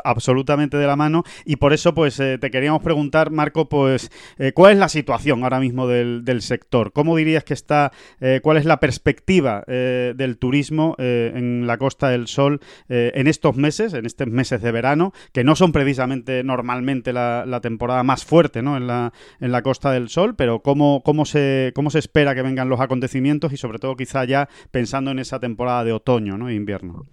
Absolutamente 0.04 0.76
de 0.76 0.86
la 0.86 0.96
mano. 0.96 1.24
Y 1.44 1.56
por 1.56 1.72
eso 1.72 1.94
pues 1.94 2.18
eh, 2.20 2.38
te 2.38 2.50
queríamos 2.50 2.82
preguntar 2.82 3.30
Marco 3.30 3.68
pues 3.68 4.10
eh, 4.38 4.52
cuál 4.52 4.72
es 4.72 4.78
la 4.78 4.88
situación 4.88 5.42
ahora 5.42 5.60
mismo 5.60 5.86
del, 5.86 6.42
sector 6.42 6.92
cómo 6.92 7.16
dirías 7.16 7.42
que 7.42 7.54
está 7.54 7.92
eh, 8.20 8.40
cuál 8.42 8.58
es 8.58 8.64
la 8.64 8.80
perspectiva 8.80 9.64
eh, 9.66 10.14
del 10.16 10.38
turismo 10.38 10.94
en 10.98 11.66
la 11.66 11.78
Costa 11.78 12.08
del 12.10 12.28
Sol 12.28 12.60
en 12.88 13.26
estos 13.26 13.56
meses 13.56 13.92
en 13.94 14.06
estos 14.06 14.28
meses 14.28 14.62
de 14.62 14.70
verano 14.72 15.12
que 15.32 15.42
no 15.42 15.56
son 15.56 15.72
precisamente 15.72 16.44
normalmente 16.44 17.12
la, 17.12 17.44
la 17.46 17.60
temporada 17.60 18.02
más 18.02 18.24
fuerte 18.24 18.62
¿no? 18.62 18.76
en 18.76 18.86
la 18.86 19.12
en 19.40 19.52
la 19.52 19.62
Costa 19.62 19.90
del 19.90 20.08
Sol 20.08 20.36
pero 20.36 20.60
cómo 20.60 21.02
cómo 21.04 21.24
se 21.24 21.72
cómo 21.74 21.90
se 21.90 21.98
espera 21.98 22.34
que 22.34 22.42
vengan 22.42 22.68
los 22.68 22.80
acontecimientos 22.80 23.52
y 23.52 23.56
sobre 23.56 23.78
todo 23.78 23.96
quizá 23.96 24.24
ya 24.24 24.48
pensando 24.70 25.10
en 25.10 25.18
esa 25.18 25.40
temporada 25.40 25.84
de 25.84 25.92
otoño 25.92 26.38
no 26.38 26.48
e 26.48 26.54
invierno 26.54 27.06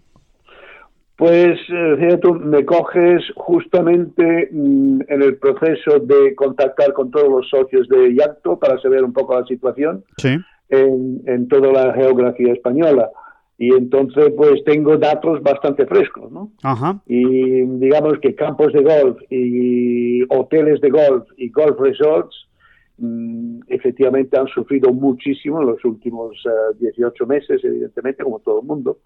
Pues, 1.17 1.59
eh, 1.69 1.95
decía 1.97 2.19
tú, 2.19 2.33
me 2.33 2.65
coges 2.65 3.23
justamente 3.35 4.49
mm, 4.51 5.01
en 5.07 5.21
el 5.21 5.37
proceso 5.37 5.99
de 5.99 6.35
contactar 6.35 6.93
con 6.93 7.09
todos 7.09 7.29
los 7.29 7.49
socios 7.49 7.87
de 7.87 8.13
Yacto 8.15 8.59
para 8.59 8.77
saber 8.79 9.03
un 9.03 9.13
poco 9.13 9.39
la 9.39 9.45
situación 9.45 10.03
sí 10.17 10.37
en, 10.69 11.21
en 11.25 11.47
toda 11.47 11.71
la 11.71 11.93
geografía 11.93 12.53
española. 12.53 13.09
Y 13.57 13.73
entonces, 13.73 14.33
pues 14.35 14.63
tengo 14.65 14.97
datos 14.97 15.41
bastante 15.41 15.85
frescos, 15.85 16.29
¿no? 16.29 16.51
ajá 16.61 17.01
Y 17.05 17.61
digamos 17.61 18.19
que 18.19 18.35
campos 18.35 18.73
de 18.73 18.83
golf 18.83 19.17
y 19.29 20.23
hoteles 20.23 20.81
de 20.81 20.89
golf 20.89 21.25
y 21.37 21.49
golf 21.49 21.79
resorts 21.79 22.35
mm, 22.97 23.61
efectivamente 23.67 24.37
han 24.37 24.47
sufrido 24.47 24.91
muchísimo 24.91 25.61
en 25.61 25.67
los 25.67 25.85
últimos 25.85 26.35
eh, 26.45 26.75
18 26.79 27.25
meses, 27.25 27.63
evidentemente, 27.63 28.23
como 28.23 28.39
todo 28.39 28.59
el 28.59 28.67
mundo. 28.67 28.97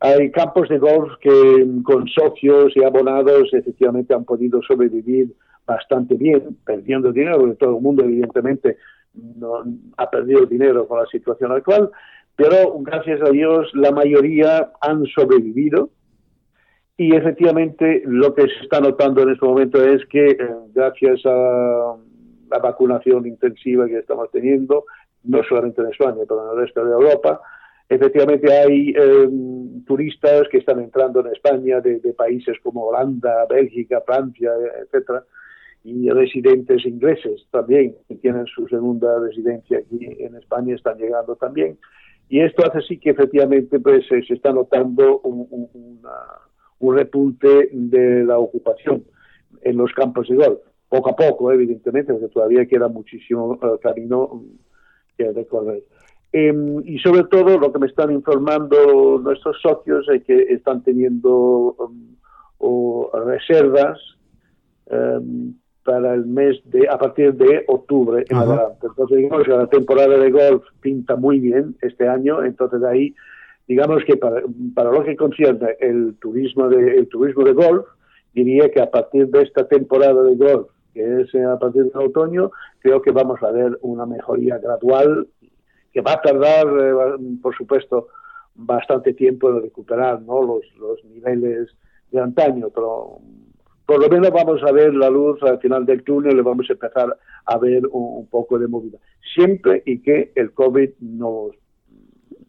Hay 0.00 0.30
campos 0.30 0.68
de 0.68 0.78
golf 0.78 1.12
que 1.20 1.66
con 1.82 2.06
socios 2.08 2.72
y 2.76 2.84
abonados 2.84 3.48
efectivamente 3.52 4.12
han 4.12 4.24
podido 4.24 4.60
sobrevivir 4.62 5.34
bastante 5.66 6.14
bien, 6.14 6.56
perdiendo 6.64 7.12
dinero, 7.12 7.38
porque 7.38 7.54
todo 7.54 7.76
el 7.76 7.82
mundo 7.82 8.04
evidentemente 8.04 8.76
no, 9.14 9.64
ha 9.96 10.10
perdido 10.10 10.46
dinero 10.46 10.86
con 10.86 11.00
la 11.00 11.06
situación 11.06 11.52
actual, 11.52 11.90
pero 12.36 12.74
gracias 12.80 13.22
a 13.22 13.30
Dios 13.30 13.70
la 13.74 13.92
mayoría 13.92 14.72
han 14.80 15.06
sobrevivido. 15.06 15.90
Y 16.96 17.14
efectivamente 17.16 18.02
lo 18.06 18.34
que 18.34 18.42
se 18.42 18.62
está 18.62 18.80
notando 18.80 19.22
en 19.22 19.30
este 19.30 19.44
momento 19.44 19.82
es 19.82 20.04
que 20.06 20.30
eh, 20.30 20.48
gracias 20.72 21.26
a 21.26 21.96
la 22.50 22.58
vacunación 22.58 23.26
intensiva 23.26 23.86
que 23.86 23.98
estamos 23.98 24.30
teniendo, 24.30 24.84
no 25.24 25.42
solamente 25.42 25.80
en 25.80 25.88
España, 25.88 26.22
pero 26.28 26.44
en 26.44 26.50
el 26.58 26.64
resto 26.64 26.84
de 26.84 26.92
Europa, 26.92 27.40
efectivamente 27.88 28.52
hay 28.52 28.94
eh, 28.96 29.28
turistas 29.86 30.48
que 30.50 30.58
están 30.58 30.80
entrando 30.80 31.20
en 31.20 31.32
España 31.32 31.80
de, 31.80 32.00
países 32.16 32.56
como 32.62 32.86
Holanda, 32.86 33.46
Bélgica, 33.48 34.02
Francia, 34.06 34.50
etcétera, 34.82 35.24
y 35.84 36.08
residentes 36.08 36.84
ingleses 36.86 37.46
también, 37.50 37.94
que 38.08 38.14
tienen 38.16 38.46
su 38.46 38.66
segunda 38.68 39.18
residencia 39.20 39.78
aquí 39.78 40.08
en 40.18 40.34
España, 40.36 40.74
están 40.74 40.96
llegando 40.96 41.36
también. 41.36 41.78
Y 42.28 42.40
esto 42.40 42.64
hace 42.66 42.80
sí 42.82 42.98
que 42.98 43.10
efectivamente 43.10 43.78
pues, 43.78 44.06
se, 44.08 44.20
está 44.32 44.52
notando 44.52 45.20
un, 45.20 46.00
repunte 46.80 47.70
de 47.72 48.24
la 48.24 48.38
ocupación 48.38 49.04
en 49.62 49.76
los 49.76 49.92
campos 49.92 50.28
de 50.28 50.36
golf. 50.36 50.58
Poco 50.88 51.10
a 51.10 51.16
poco, 51.16 51.50
evidentemente, 51.50 52.12
porque 52.12 52.28
todavía 52.28 52.66
queda 52.66 52.88
muchísimo 52.88 53.52
uh, 53.52 53.78
camino 53.82 54.44
que 55.16 55.32
recorrer. 55.32 55.82
Em, 56.36 56.82
y 56.84 56.98
sobre 56.98 57.22
todo 57.30 57.56
lo 57.60 57.72
que 57.72 57.78
me 57.78 57.86
están 57.86 58.10
informando 58.10 59.20
nuestros 59.22 59.56
socios 59.62 60.04
es 60.12 60.24
que 60.24 60.36
están 60.52 60.82
teniendo 60.82 61.76
um, 62.58 63.06
reservas 63.24 64.00
em, 64.86 65.54
para 65.84 66.12
el 66.12 66.26
mes 66.26 66.60
de, 66.64 66.88
a 66.88 66.98
partir 66.98 67.34
de 67.34 67.62
octubre 67.68 68.24
en 68.28 68.36
adelante. 68.36 68.84
Entonces, 68.84 69.18
digamos 69.18 69.44
que 69.44 69.50
la 69.52 69.68
temporada 69.68 70.18
de 70.18 70.32
golf 70.32 70.64
pinta 70.80 71.14
muy 71.14 71.38
bien 71.38 71.76
este 71.82 72.08
año, 72.08 72.42
entonces 72.42 72.82
ahí, 72.82 73.14
digamos 73.68 74.02
que 74.04 74.16
para, 74.16 74.42
para 74.74 74.90
lo 74.90 75.04
que 75.04 75.14
concierne 75.14 75.76
el 75.78 76.16
turismo 76.20 76.68
de, 76.68 76.96
el 76.96 77.08
turismo 77.08 77.44
de 77.44 77.52
golf, 77.52 77.86
diría 78.32 78.68
que 78.72 78.82
a 78.82 78.90
partir 78.90 79.28
de 79.28 79.42
esta 79.42 79.68
temporada 79.68 80.20
de 80.24 80.34
golf, 80.34 80.66
que 80.94 81.20
es 81.20 81.32
a 81.36 81.60
partir 81.60 81.84
del 81.84 82.08
otoño, 82.08 82.50
creo 82.80 83.00
que 83.02 83.12
vamos 83.12 83.40
a 83.40 83.52
ver 83.52 83.78
una 83.82 84.04
mejoría 84.04 84.58
gradual 84.58 85.28
que 85.94 86.00
va 86.00 86.14
a 86.14 86.20
tardar, 86.20 86.66
eh, 86.66 86.92
por 87.40 87.56
supuesto, 87.56 88.08
bastante 88.56 89.14
tiempo 89.14 89.48
en 89.48 89.62
recuperar 89.62 90.20
¿no? 90.22 90.42
los, 90.42 90.62
los 90.76 91.02
niveles 91.04 91.70
de 92.10 92.20
antaño, 92.20 92.68
pero 92.74 93.20
por 93.86 94.00
lo 94.00 94.08
menos 94.08 94.30
vamos 94.30 94.60
a 94.64 94.72
ver 94.72 94.92
la 94.92 95.08
luz 95.08 95.40
al 95.42 95.60
final 95.60 95.86
del 95.86 96.02
túnel 96.02 96.36
y 96.36 96.42
vamos 96.42 96.66
a 96.68 96.72
empezar 96.72 97.16
a 97.46 97.58
ver 97.58 97.82
un, 97.90 98.26
poco 98.28 98.58
de 98.58 98.66
movida. 98.66 98.98
Siempre 99.34 99.82
y 99.86 100.00
que 100.00 100.32
el 100.34 100.52
COVID 100.52 100.90
nos... 101.00 101.52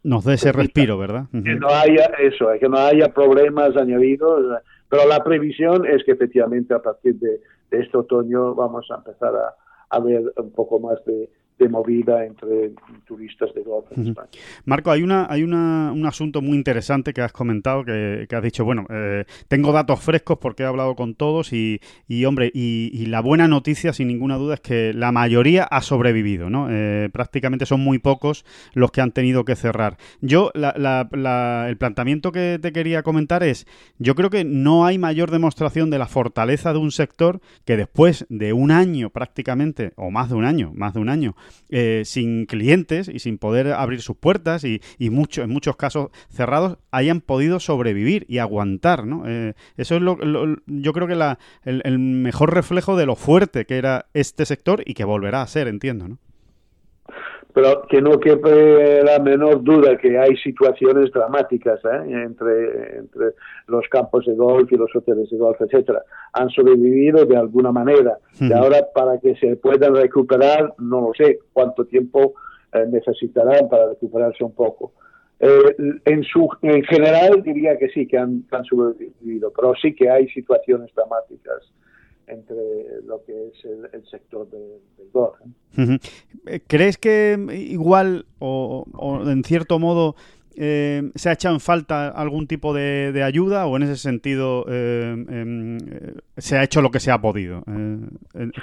Nos 0.02 0.24
dé 0.24 0.34
ese 0.34 0.52
respiro, 0.52 0.98
¿verdad? 0.98 1.26
Que 1.32 1.54
no 1.54 1.68
haya 1.68 2.06
eso, 2.20 2.46
que 2.60 2.68
no 2.68 2.78
haya 2.78 3.12
problemas 3.12 3.76
añadidos, 3.76 4.60
pero 4.88 5.06
la 5.06 5.22
previsión 5.22 5.84
es 5.86 6.04
que 6.04 6.12
efectivamente 6.12 6.74
a 6.74 6.80
partir 6.80 7.16
de, 7.16 7.40
este 7.72 7.96
otoño 7.96 8.54
vamos 8.54 8.88
a 8.90 8.96
empezar 8.96 9.34
a 9.90 10.00
ver 10.00 10.32
un 10.36 10.52
poco 10.52 10.78
más 10.78 11.04
de, 11.04 11.28
de 11.58 11.68
movida 11.68 12.24
entre 12.24 12.72
turistas 13.06 13.54
de 13.54 13.62
en 13.90 14.08
España. 14.08 14.28
Marco, 14.64 14.90
hay 14.90 15.02
una 15.02 15.26
hay 15.30 15.42
una, 15.42 15.90
un 15.92 16.04
asunto 16.04 16.42
muy 16.42 16.56
interesante 16.56 17.14
que 17.14 17.22
has 17.22 17.32
comentado, 17.32 17.84
que, 17.84 18.26
has 18.30 18.42
dicho, 18.42 18.64
bueno, 18.64 18.86
eh, 18.90 19.24
tengo 19.48 19.72
datos 19.72 20.00
frescos 20.00 20.38
porque 20.38 20.64
he 20.64 20.66
hablado 20.66 20.94
con 20.94 21.14
todos 21.14 21.52
y, 21.52 21.80
y 22.08 22.24
hombre, 22.26 22.50
y, 22.52 23.06
la 23.06 23.20
buena 23.20 23.46
noticia, 23.46 23.92
sin 23.92 24.08
ninguna 24.08 24.36
duda, 24.36 24.54
es 24.54 24.60
que 24.60 24.92
la 24.92 25.12
mayoría 25.12 25.62
ha 25.64 25.80
sobrevivido, 25.80 26.50
¿no? 26.50 26.66
Eh, 26.70 27.08
prácticamente 27.12 27.64
son 27.64 27.80
muy 27.80 27.98
pocos 27.98 28.44
los 28.74 28.90
que 28.90 29.00
han 29.00 29.12
tenido 29.12 29.44
que 29.44 29.54
cerrar. 29.54 29.96
Yo, 30.20 30.50
el 30.54 31.76
planteamiento 31.78 32.32
que 32.32 32.58
te 32.60 32.72
quería 32.72 33.04
comentar 33.04 33.44
es, 33.44 33.66
yo 33.98 34.16
creo 34.16 34.28
que 34.28 34.44
no 34.44 34.84
hay 34.84 34.98
mayor 34.98 35.30
demostración 35.30 35.88
de 35.88 35.98
la 35.98 36.08
fortaleza 36.08 36.72
de 36.72 36.80
un 36.80 36.90
sector 36.90 37.40
que 37.64 37.76
después 37.76 38.26
de 38.28 38.52
un 38.52 38.72
año 38.72 39.10
prácticamente, 39.10 39.92
o 39.96 40.10
más 40.10 40.28
de 40.28 40.34
un 40.34 40.44
año, 40.44 40.72
más 40.74 40.92
de 40.94 41.00
un 41.00 41.08
año, 41.08 41.36
eh, 41.70 42.02
sin 42.04 42.46
clientes 42.46 43.08
y 43.08 43.18
sin 43.18 43.38
poder 43.38 43.72
abrir 43.72 44.00
sus 44.00 44.16
puertas 44.16 44.64
y, 44.64 44.80
y 44.98 45.10
mucho, 45.10 45.42
en 45.42 45.50
muchos 45.50 45.76
casos 45.76 46.10
cerrados 46.30 46.78
hayan 46.90 47.20
podido 47.20 47.60
sobrevivir 47.60 48.24
y 48.28 48.38
aguantar. 48.38 49.06
¿no? 49.06 49.24
Eh, 49.26 49.54
eso 49.76 49.96
es 49.96 50.02
lo, 50.02 50.18
yo 50.66 50.92
creo 50.92 51.06
que 51.06 51.14
la, 51.14 51.38
el, 51.64 51.98
mejor 51.98 52.54
reflejo 52.54 52.96
de 52.96 53.06
lo 53.06 53.16
fuerte 53.16 53.66
que 53.66 53.78
era 53.78 54.06
este 54.14 54.46
sector 54.46 54.82
y 54.86 54.94
que 54.94 55.04
volverá 55.04 55.42
a 55.42 55.46
ser, 55.46 55.68
entiendo. 55.68 56.08
¿no? 56.08 56.18
Pero 57.56 57.86
que 57.88 58.02
no 58.02 58.20
quepe 58.20 59.02
la 59.02 59.18
menor 59.18 59.64
duda 59.64 59.96
que 59.96 60.18
hay 60.18 60.36
situaciones 60.36 61.10
dramáticas 61.10 61.80
¿eh? 61.86 62.12
entre, 62.12 62.98
entre 62.98 63.30
los 63.66 63.88
campos 63.88 64.26
de 64.26 64.34
golf 64.34 64.70
y 64.70 64.76
los 64.76 64.94
hoteles 64.94 65.30
de 65.30 65.38
golf, 65.38 65.58
etcétera. 65.62 66.02
Han 66.34 66.50
sobrevivido 66.50 67.24
de 67.24 67.34
alguna 67.34 67.72
manera. 67.72 68.18
Y 68.38 68.52
ahora, 68.52 68.86
para 68.94 69.18
que 69.20 69.36
se 69.36 69.56
puedan 69.56 69.94
recuperar, 69.94 70.74
no 70.76 71.00
lo 71.00 71.12
sé 71.16 71.38
cuánto 71.54 71.86
tiempo 71.86 72.34
eh, 72.74 72.84
necesitarán 72.90 73.70
para 73.70 73.88
recuperarse 73.88 74.44
un 74.44 74.52
poco. 74.52 74.92
Eh, 75.40 75.98
en, 76.04 76.24
su, 76.24 76.50
en 76.60 76.84
general 76.84 77.42
diría 77.42 77.78
que 77.78 77.88
sí, 77.88 78.06
que 78.06 78.18
han, 78.18 78.44
han 78.50 78.66
sobrevivido, 78.66 79.50
pero 79.56 79.72
sí 79.80 79.94
que 79.94 80.10
hay 80.10 80.28
situaciones 80.28 80.94
dramáticas 80.94 81.72
entre 82.26 82.56
lo 83.06 83.22
que 83.24 83.48
es 83.48 83.64
el, 83.64 84.04
sector 84.06 84.48
del 84.50 84.80
de 85.76 85.98
¿eh? 86.46 86.60
¿Crees 86.66 86.98
que 86.98 87.38
igual 87.52 88.26
o, 88.38 88.84
en 89.26 89.44
cierto 89.44 89.78
modo 89.78 90.16
eh, 90.56 91.10
se 91.14 91.28
ha 91.28 91.32
echado 91.32 91.54
en 91.54 91.60
falta 91.60 92.08
algún 92.08 92.46
tipo 92.46 92.74
de, 92.74 93.22
ayuda 93.22 93.66
o 93.66 93.76
en 93.76 93.84
ese 93.84 93.96
sentido 93.96 94.64
eh, 94.68 95.24
em, 95.28 95.78
se 96.36 96.56
ha 96.56 96.64
hecho 96.64 96.80
lo 96.80 96.90
que 96.90 97.00
se 97.00 97.10
ha 97.10 97.20
podido, 97.20 97.62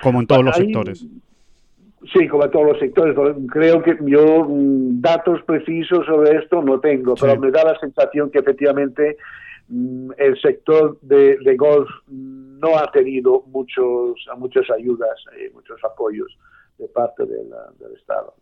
como 0.02 0.20
en 0.20 0.28
todos 0.28 0.44
los 0.44 0.56
sectores? 0.56 1.08
Sí, 2.12 2.28
como 2.28 2.44
en 2.44 2.52
todos 2.52 2.68
los 2.68 2.80
sectores. 2.80 3.16
Creo 3.50 3.82
que 3.82 3.98
yo 4.06 4.46
mm, 4.46 5.00
datos 5.00 5.42
precisos 5.44 6.06
sobre 6.06 6.38
esto 6.38 6.62
no 6.62 6.80
tengo, 6.80 7.16
pero 7.16 7.40
me 7.40 7.50
da 7.50 7.64
la 7.64 7.80
sensación 7.80 8.30
que 8.30 8.40
efectivamente 8.40 9.16
mm, 9.16 9.43
el 9.70 10.42
sector 10.42 11.00
de, 11.02 11.38
de 11.44 11.56
golf 11.56 11.90
no 12.08 12.78
ha 12.78 12.92
tenido 12.92 13.44
muchos, 13.48 14.16
muchas 14.38 14.70
ayudas 14.70 15.18
y 15.40 15.54
muchos 15.54 15.84
apoyos 15.84 16.38
de 16.78 16.88
parte 16.88 17.26
del 17.26 17.96
Estado. 17.98 18.34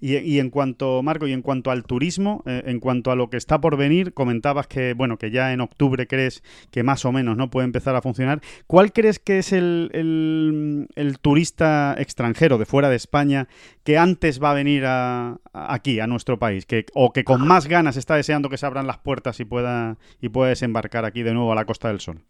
Y, 0.00 0.38
en 0.38 0.50
cuanto, 0.50 1.02
Marco, 1.02 1.26
y 1.26 1.32
en 1.32 1.42
cuanto 1.42 1.70
al 1.70 1.84
turismo, 1.84 2.42
eh, 2.46 2.62
en 2.66 2.80
cuanto 2.80 3.10
a 3.10 3.16
lo 3.16 3.30
que 3.30 3.36
está 3.36 3.60
por 3.60 3.76
venir, 3.76 4.12
comentabas 4.12 4.66
que, 4.66 4.94
bueno, 4.94 5.18
que 5.18 5.30
ya 5.30 5.52
en 5.52 5.60
octubre 5.60 6.06
crees 6.06 6.42
que 6.70 6.82
más 6.82 7.04
o 7.04 7.12
menos 7.12 7.36
no 7.36 7.50
puede 7.50 7.66
empezar 7.66 7.94
a 7.96 8.02
funcionar. 8.02 8.40
¿Cuál 8.66 8.92
crees 8.92 9.18
que 9.18 9.38
es 9.38 9.52
el, 9.52 9.90
el, 10.94 11.18
turista 11.20 11.94
extranjero 11.98 12.58
de 12.58 12.66
fuera 12.66 12.88
de 12.88 12.96
España 12.96 13.48
que 13.84 13.98
antes 13.98 14.42
va 14.42 14.50
a 14.50 14.54
venir 14.54 14.84
a, 14.86 15.38
aquí, 15.52 16.00
a 16.00 16.06
nuestro 16.06 16.38
país? 16.38 16.66
Que, 16.66 16.86
o 16.94 17.12
que 17.12 17.24
con 17.24 17.46
más 17.46 17.66
ganas 17.66 17.96
está 17.96 18.16
deseando 18.16 18.48
que 18.48 18.58
se 18.58 18.66
abran 18.66 18.86
las 18.86 18.98
puertas 18.98 19.40
y 19.40 19.44
pueda, 19.44 19.98
y 20.20 20.28
pueda 20.28 20.50
desembarcar 20.50 21.04
aquí 21.04 21.22
de 21.22 21.34
nuevo 21.34 21.52
a 21.52 21.54
la 21.54 21.64
Costa 21.64 21.88
del 21.88 22.00
Sol? 22.00 22.20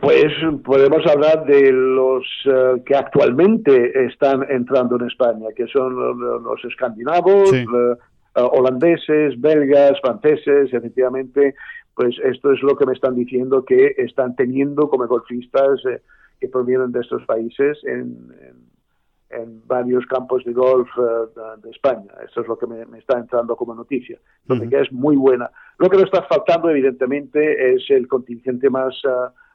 Pues 0.00 0.26
podemos 0.64 1.06
hablar 1.06 1.46
de 1.46 1.70
los 1.70 2.24
eh, 2.46 2.82
que 2.84 2.96
actualmente 2.96 4.06
están 4.06 4.44
entrando 4.50 4.96
en 4.96 5.06
España, 5.06 5.48
que 5.54 5.66
son 5.68 5.94
los, 5.94 6.64
escandinavos, 6.64 7.52
eh, 7.52 7.64
eh, 7.64 7.96
holandeses, 8.34 9.40
belgas, 9.40 10.00
franceses, 10.00 10.74
efectivamente, 10.74 11.54
pues 11.94 12.16
esto 12.24 12.52
es 12.52 12.62
lo 12.62 12.76
que 12.76 12.86
me 12.86 12.94
están 12.94 13.14
diciendo 13.14 13.64
que 13.64 13.94
están 13.98 14.34
teniendo 14.34 14.88
como 14.88 15.06
golfistas 15.06 15.80
que 16.40 16.48
provienen 16.48 16.90
de 16.90 17.00
estos 17.00 17.24
países 17.24 17.78
en, 17.84 18.32
varios 19.66 20.06
campos 20.06 20.44
de 20.44 20.52
golf 20.52 20.88
de 20.96 21.70
España. 21.70 22.12
Esto 22.24 22.42
es 22.42 22.46
lo 22.46 22.56
que 22.56 22.68
me, 22.68 22.98
está 22.98 23.18
entrando 23.18 23.56
como 23.56 23.74
noticia, 23.74 24.18
entonces 24.42 24.70
que 24.70 24.80
es 24.80 24.92
muy 24.92 25.16
buena. 25.16 25.50
Lo 25.78 25.88
que 25.88 25.96
nos 25.96 26.04
está 26.06 26.22
faltando, 26.22 26.70
evidentemente, 26.70 27.74
es 27.74 27.82
el 27.90 28.06
contingente 28.06 28.70
más 28.70 28.94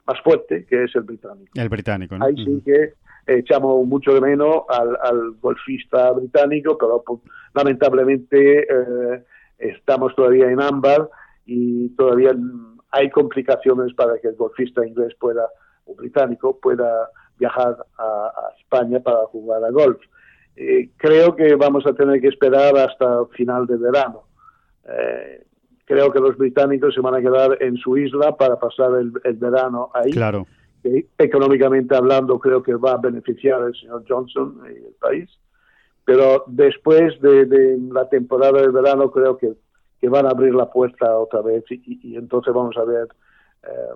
más 0.06 0.20
fuerte, 0.22 0.64
que 0.66 0.84
es 0.84 0.94
el 0.94 1.02
británico. 1.02 1.52
El 1.54 1.68
británico, 1.68 2.16
Ahí 2.20 2.34
sí 2.36 2.62
que 2.64 2.94
echamos 3.26 3.86
mucho 3.86 4.12
de 4.14 4.20
menos 4.20 4.64
al, 4.68 5.32
golfista 5.40 6.10
británico, 6.12 6.76
pero 6.78 7.02
pues, 7.06 7.20
lamentablemente 7.54 8.62
eh, 8.62 9.24
estamos 9.58 10.14
todavía 10.14 10.50
en 10.50 10.60
ámbar 10.60 11.08
y 11.46 11.90
todavía 11.90 12.34
hay 12.90 13.10
complicaciones 13.10 13.94
para 13.94 14.18
que 14.18 14.28
el 14.28 14.34
golfista 14.34 14.86
inglés 14.86 15.14
pueda, 15.18 15.46
o 15.84 15.94
británico, 15.94 16.58
pueda 16.58 17.08
viajar 17.38 17.76
a, 17.98 18.32
España 18.58 19.00
para 19.00 19.24
jugar 19.26 19.64
a 19.64 19.70
golf. 19.70 20.00
Eh, 20.56 20.90
creo 20.96 21.34
que 21.34 21.54
vamos 21.56 21.86
a 21.86 21.92
tener 21.92 22.20
que 22.20 22.28
esperar 22.28 22.76
hasta 22.76 23.26
final 23.36 23.66
de 23.66 23.76
verano. 23.76 24.24
Eh, 24.84 25.44
creo 25.90 26.12
que 26.12 26.20
los 26.20 26.36
británicos 26.36 26.94
se 26.94 27.00
van 27.00 27.16
a 27.16 27.20
quedar 27.20 27.60
en 27.60 27.76
su 27.76 27.98
isla 27.98 28.36
para 28.36 28.60
pasar 28.60 28.92
el, 28.94 29.10
verano 29.34 29.90
ahí. 29.92 30.12
Claro. 30.12 30.46
económicamente 31.18 31.96
hablando, 31.96 32.38
creo 32.38 32.62
que 32.62 32.76
va 32.76 32.92
a 32.92 32.96
beneficiar 32.98 33.60
al 33.60 33.74
señor 33.74 34.04
Johnson 34.08 34.62
y 34.66 34.86
el 34.86 34.94
país. 35.00 35.28
Pero 36.04 36.44
después 36.46 37.20
de, 37.20 37.76
la 37.92 38.08
temporada 38.08 38.60
de 38.62 38.68
verano, 38.68 39.10
creo 39.10 39.36
que, 39.36 39.52
van 40.08 40.26
a 40.26 40.30
abrir 40.30 40.54
la 40.54 40.70
puerta 40.70 41.18
otra 41.18 41.42
vez 41.42 41.64
y, 41.68 42.14
entonces 42.14 42.54
vamos 42.54 42.76
a 42.76 42.84
ver 42.84 43.08
eh, 43.64 43.94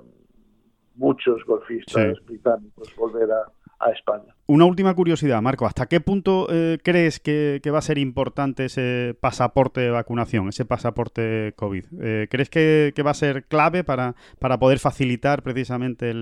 muchos 0.97 1.45
golfistas 1.47 2.19
británicos 2.27 2.95
volver 2.97 3.31
a, 3.31 3.45
España. 3.91 4.35
Una 4.47 4.65
última 4.65 4.95
curiosidad, 4.95 5.41
Marco. 5.43 5.67
¿Hasta 5.67 5.87
qué 5.87 6.01
punto 6.01 6.47
eh, 6.51 6.79
crees 6.83 7.21
que, 7.21 7.61
va 7.73 7.79
a 7.79 7.83
ser 7.83 7.99
importante 7.99 8.67
ese 8.67 9.17
pasaporte 9.21 9.81
de 9.81 9.91
vacunación, 9.91 10.49
ese 10.49 10.65
pasaporte 10.65 11.53
COVID? 11.57 11.85
Eh, 12.01 12.29
¿Crees 12.31 12.51
que, 12.51 12.93
va 13.05 13.11
a 13.11 13.15
ser 13.15 13.45
clave 13.45 13.85
para, 13.85 14.15
para 14.39 14.59
poder 14.59 14.79
facilitar 14.79 15.43
precisamente 15.43 16.13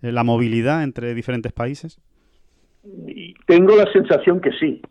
la 0.00 0.24
movilidad 0.24 0.82
entre 0.82 1.14
diferentes 1.14 1.52
países? 1.52 2.00
Tengo 3.46 3.76
la 3.76 3.90
sensación 3.92 4.40
que 4.40 4.50
sí, 4.52 4.82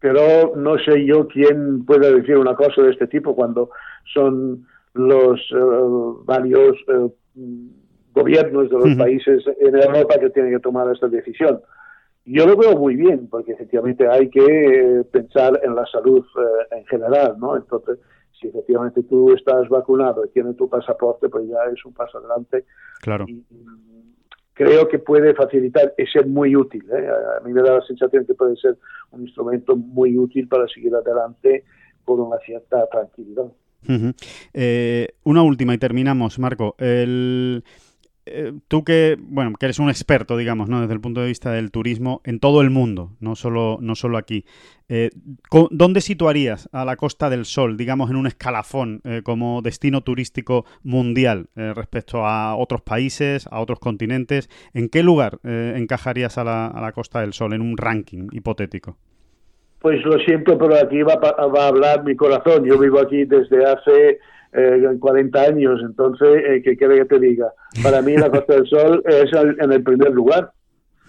pero 0.00 0.54
no 0.56 0.76
sé 0.78 1.04
yo 1.06 1.28
quién 1.28 1.84
puede 1.84 2.14
decir 2.14 2.36
una 2.36 2.54
cosa 2.54 2.82
de 2.82 2.90
este 2.90 3.06
tipo 3.06 3.34
cuando 3.34 3.70
son 4.12 4.66
los 4.94 5.40
eh, 5.52 6.22
varios 6.24 6.76
gobiernos 8.18 8.70
de 8.70 8.76
los 8.76 8.94
países 8.96 9.44
en 9.60 9.74
Europa 9.74 10.18
que 10.18 10.30
tienen 10.30 10.52
que 10.52 10.60
tomar 10.60 10.90
esta 10.92 11.08
decisión. 11.08 11.60
yo 12.24 12.46
lo 12.46 12.56
veo 12.56 12.76
muy 12.76 12.96
bien, 12.96 13.28
porque 13.28 13.52
efectivamente 13.52 14.06
hay 14.06 14.28
que 14.28 15.02
pensar 15.10 15.60
en 15.62 15.74
la 15.74 15.86
salud 15.86 16.24
eh, 16.24 16.76
en 16.78 16.86
general, 16.86 17.36
¿no? 17.38 17.56
Entonces, 17.56 17.98
si 18.38 18.48
efectivamente 18.48 19.02
tú 19.02 19.32
estás 19.32 19.68
vacunado 19.68 20.24
y 20.24 20.28
tienes 20.30 20.56
tu 20.56 20.68
pasaporte, 20.68 21.28
pues 21.28 21.48
ya 21.48 21.58
es 21.72 21.84
un 21.84 21.94
paso 21.94 22.18
adelante. 22.18 22.64
Claro. 23.00 23.24
Y, 23.28 23.44
creo 24.58 24.88
que 24.88 24.98
puede 24.98 25.34
facilitar 25.34 25.94
y 25.96 26.04
ser 26.06 26.26
muy 26.26 26.56
útil. 26.56 26.84
¿eh? 26.90 27.08
A 27.38 27.46
mí 27.46 27.52
me 27.52 27.62
da 27.62 27.74
la 27.74 27.86
sensación 27.86 28.26
que 28.26 28.34
puede 28.34 28.56
ser 28.56 28.76
un 29.12 29.22
instrumento 29.22 29.76
muy 29.76 30.18
útil 30.18 30.48
para 30.48 30.66
seguir 30.66 30.92
adelante 30.96 31.64
con 32.04 32.18
una 32.18 32.38
cierta 32.38 32.84
tranquilidad. 32.90 33.46
Eh, 34.52 35.08
una 35.22 35.42
última 35.42 35.74
y 35.74 35.78
terminamos, 35.78 36.40
Marco. 36.40 36.74
El, 36.78 37.62
eh, 38.32 38.52
tú 38.68 38.84
que, 38.84 39.16
bueno, 39.20 39.52
que 39.58 39.66
eres 39.66 39.78
un 39.78 39.88
experto, 39.88 40.36
digamos, 40.36 40.68
¿no? 40.68 40.80
desde 40.80 40.94
el 40.94 41.00
punto 41.00 41.20
de 41.20 41.26
vista 41.26 41.52
del 41.52 41.70
turismo 41.70 42.20
en 42.24 42.40
todo 42.40 42.60
el 42.60 42.70
mundo, 42.70 43.12
no 43.20 43.34
solo, 43.36 43.78
no 43.80 43.94
solo 43.94 44.18
aquí. 44.18 44.44
Eh, 44.88 45.10
¿Dónde 45.70 46.00
situarías 46.00 46.68
a 46.72 46.84
la 46.84 46.96
Costa 46.96 47.28
del 47.30 47.44
Sol, 47.44 47.76
digamos, 47.76 48.10
en 48.10 48.16
un 48.16 48.26
escalafón 48.26 49.00
eh, 49.04 49.22
como 49.22 49.60
destino 49.62 50.00
turístico 50.02 50.64
mundial 50.82 51.48
respecto 51.54 52.24
a 52.24 52.56
otros 52.56 52.82
países, 52.82 53.46
a 53.50 53.60
otros 53.60 53.80
continentes? 53.80 54.48
¿En 54.72 54.88
qué 54.88 55.02
lugar 55.02 55.40
encajarías 55.44 56.38
a 56.38 56.44
la, 56.44 56.66
a 56.68 56.80
la, 56.80 56.92
Costa 56.92 57.20
del 57.20 57.32
Sol 57.32 57.52
en 57.52 57.60
un 57.60 57.76
ranking 57.76 58.28
hipotético? 58.32 58.96
Pues 59.80 60.02
lo 60.04 60.18
siento, 60.20 60.56
pero 60.58 60.76
aquí 60.76 61.02
va, 61.02 61.16
va 61.16 61.64
a 61.64 61.68
hablar 61.68 62.02
mi 62.04 62.16
corazón. 62.16 62.64
Yo 62.64 62.78
vivo 62.78 62.98
aquí 62.98 63.24
desde 63.24 63.64
hace 63.64 64.18
eh, 64.52 64.96
40 64.98 65.40
años. 65.40 65.80
Entonces, 65.82 66.42
eh, 66.46 66.62
¿qué 66.62 66.76
quiere 66.76 66.96
que 66.98 67.04
te 67.04 67.18
diga? 67.18 67.52
Para 67.82 68.02
mí 68.02 68.16
la 68.16 68.30
Costa 68.30 68.54
del 68.54 68.66
Sol 68.66 69.02
es 69.06 69.30
en 69.32 69.72
el 69.72 69.82
primer 69.82 70.12
lugar. 70.12 70.52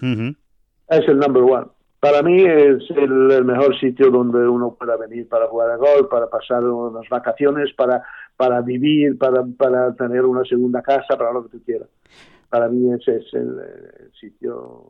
Es 0.01 1.07
el 1.07 1.17
number 1.17 1.43
one. 1.43 1.67
Para 1.99 2.21
mí 2.21 2.43
es 2.43 2.83
el, 2.95 3.43
mejor 3.43 3.77
sitio 3.77 4.09
donde 4.09 4.47
uno 4.47 4.73
pueda 4.73 4.95
venir 4.95 5.27
para 5.27 5.47
jugar 5.47 5.71
a 5.71 5.75
golf, 5.75 6.07
para 6.09 6.27
pasar 6.27 6.63
unas 6.63 7.07
vacaciones, 7.09 7.73
para, 7.73 8.01
para 8.37 8.61
vivir, 8.61 9.17
para, 9.17 9.43
para 9.57 9.93
tener 9.95 10.23
una 10.23 10.45
segunda 10.45 10.81
casa, 10.81 11.17
para 11.17 11.33
lo 11.33 11.43
que 11.43 11.57
tú 11.57 11.63
quieras. 11.65 11.89
Para 12.49 12.69
mí 12.69 12.93
ese 12.93 13.17
es 13.17 13.33
el 13.33 13.59
sitio 14.19 14.85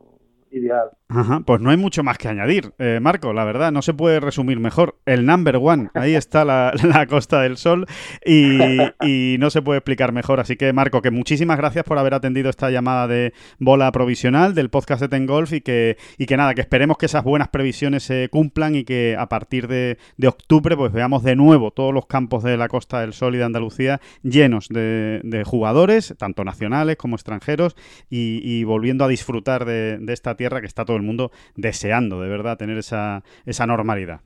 ideal. 0.52 0.90
Ajá, 1.12 1.40
pues 1.40 1.60
no 1.60 1.70
hay 1.70 1.76
mucho 1.76 2.04
más 2.04 2.18
que 2.18 2.28
añadir, 2.28 2.72
eh, 2.78 3.00
Marco, 3.02 3.32
la 3.32 3.42
verdad, 3.42 3.72
no 3.72 3.82
se 3.82 3.94
puede 3.94 4.20
resumir 4.20 4.60
mejor. 4.60 4.96
El 5.06 5.26
number 5.26 5.56
one, 5.56 5.88
ahí 5.94 6.14
está 6.14 6.44
la, 6.44 6.72
Costa 7.08 7.42
del 7.42 7.56
Sol 7.56 7.86
y, 8.24 9.36
no 9.40 9.50
se 9.50 9.60
puede 9.60 9.78
explicar 9.78 10.12
mejor. 10.12 10.38
Así 10.38 10.54
que, 10.54 10.72
Marco, 10.72 11.02
que 11.02 11.10
muchísimas 11.10 11.56
gracias 11.56 11.84
por 11.84 11.98
haber 11.98 12.14
atendido 12.14 12.48
esta 12.48 12.70
llamada 12.70 13.08
de 13.08 13.32
bola 13.58 13.90
provisional 13.90 14.54
del 14.54 14.70
podcast 14.70 15.00
de 15.00 15.08
Ten 15.08 15.26
Golf 15.26 15.52
y 15.52 15.62
que, 15.62 15.96
y 16.16 16.26
que 16.26 16.36
nada, 16.36 16.54
que 16.54 16.60
esperemos 16.60 16.96
que 16.96 17.06
esas 17.06 17.24
buenas 17.24 17.48
previsiones 17.48 18.04
se 18.04 18.28
cumplan 18.30 18.76
y 18.76 18.84
que 18.84 19.16
a 19.18 19.28
partir 19.28 19.66
de, 19.66 19.98
octubre 20.24 20.76
pues 20.76 20.92
veamos 20.92 21.24
de 21.24 21.34
nuevo 21.34 21.72
todos 21.72 21.92
los 21.92 22.06
campos 22.06 22.44
de 22.44 22.56
la 22.56 22.68
Costa 22.68 23.00
del 23.00 23.14
Sol 23.14 23.34
y 23.34 23.38
de 23.38 23.44
Andalucía 23.44 24.00
llenos 24.22 24.68
de, 24.68 25.42
jugadores, 25.44 26.14
tanto 26.18 26.44
nacionales 26.44 26.96
como 26.96 27.16
extranjeros, 27.16 27.74
y, 28.08 28.62
volviendo 28.62 29.04
a 29.04 29.08
disfrutar 29.08 29.64
de, 29.64 29.98
de 29.98 30.12
esta 30.12 30.36
tierra 30.36 30.60
que 30.60 30.66
está 30.68 30.84
todo 30.84 30.99
el 31.00 31.06
mundo 31.06 31.30
deseando 31.56 32.20
de 32.20 32.28
verdad 32.28 32.56
tener 32.56 32.78
esa, 32.78 33.22
esa 33.46 33.66
normalidad. 33.66 34.20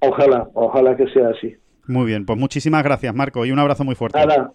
Ojalá, 0.00 0.48
ojalá 0.54 0.96
que 0.96 1.06
sea 1.08 1.30
así. 1.30 1.56
Muy 1.86 2.06
bien, 2.06 2.26
pues 2.26 2.38
muchísimas 2.38 2.82
gracias 2.82 3.14
Marco 3.14 3.46
y 3.46 3.52
un 3.52 3.58
abrazo 3.58 3.84
muy 3.84 3.94
fuerte. 3.94 4.18
Nada, 4.18 4.52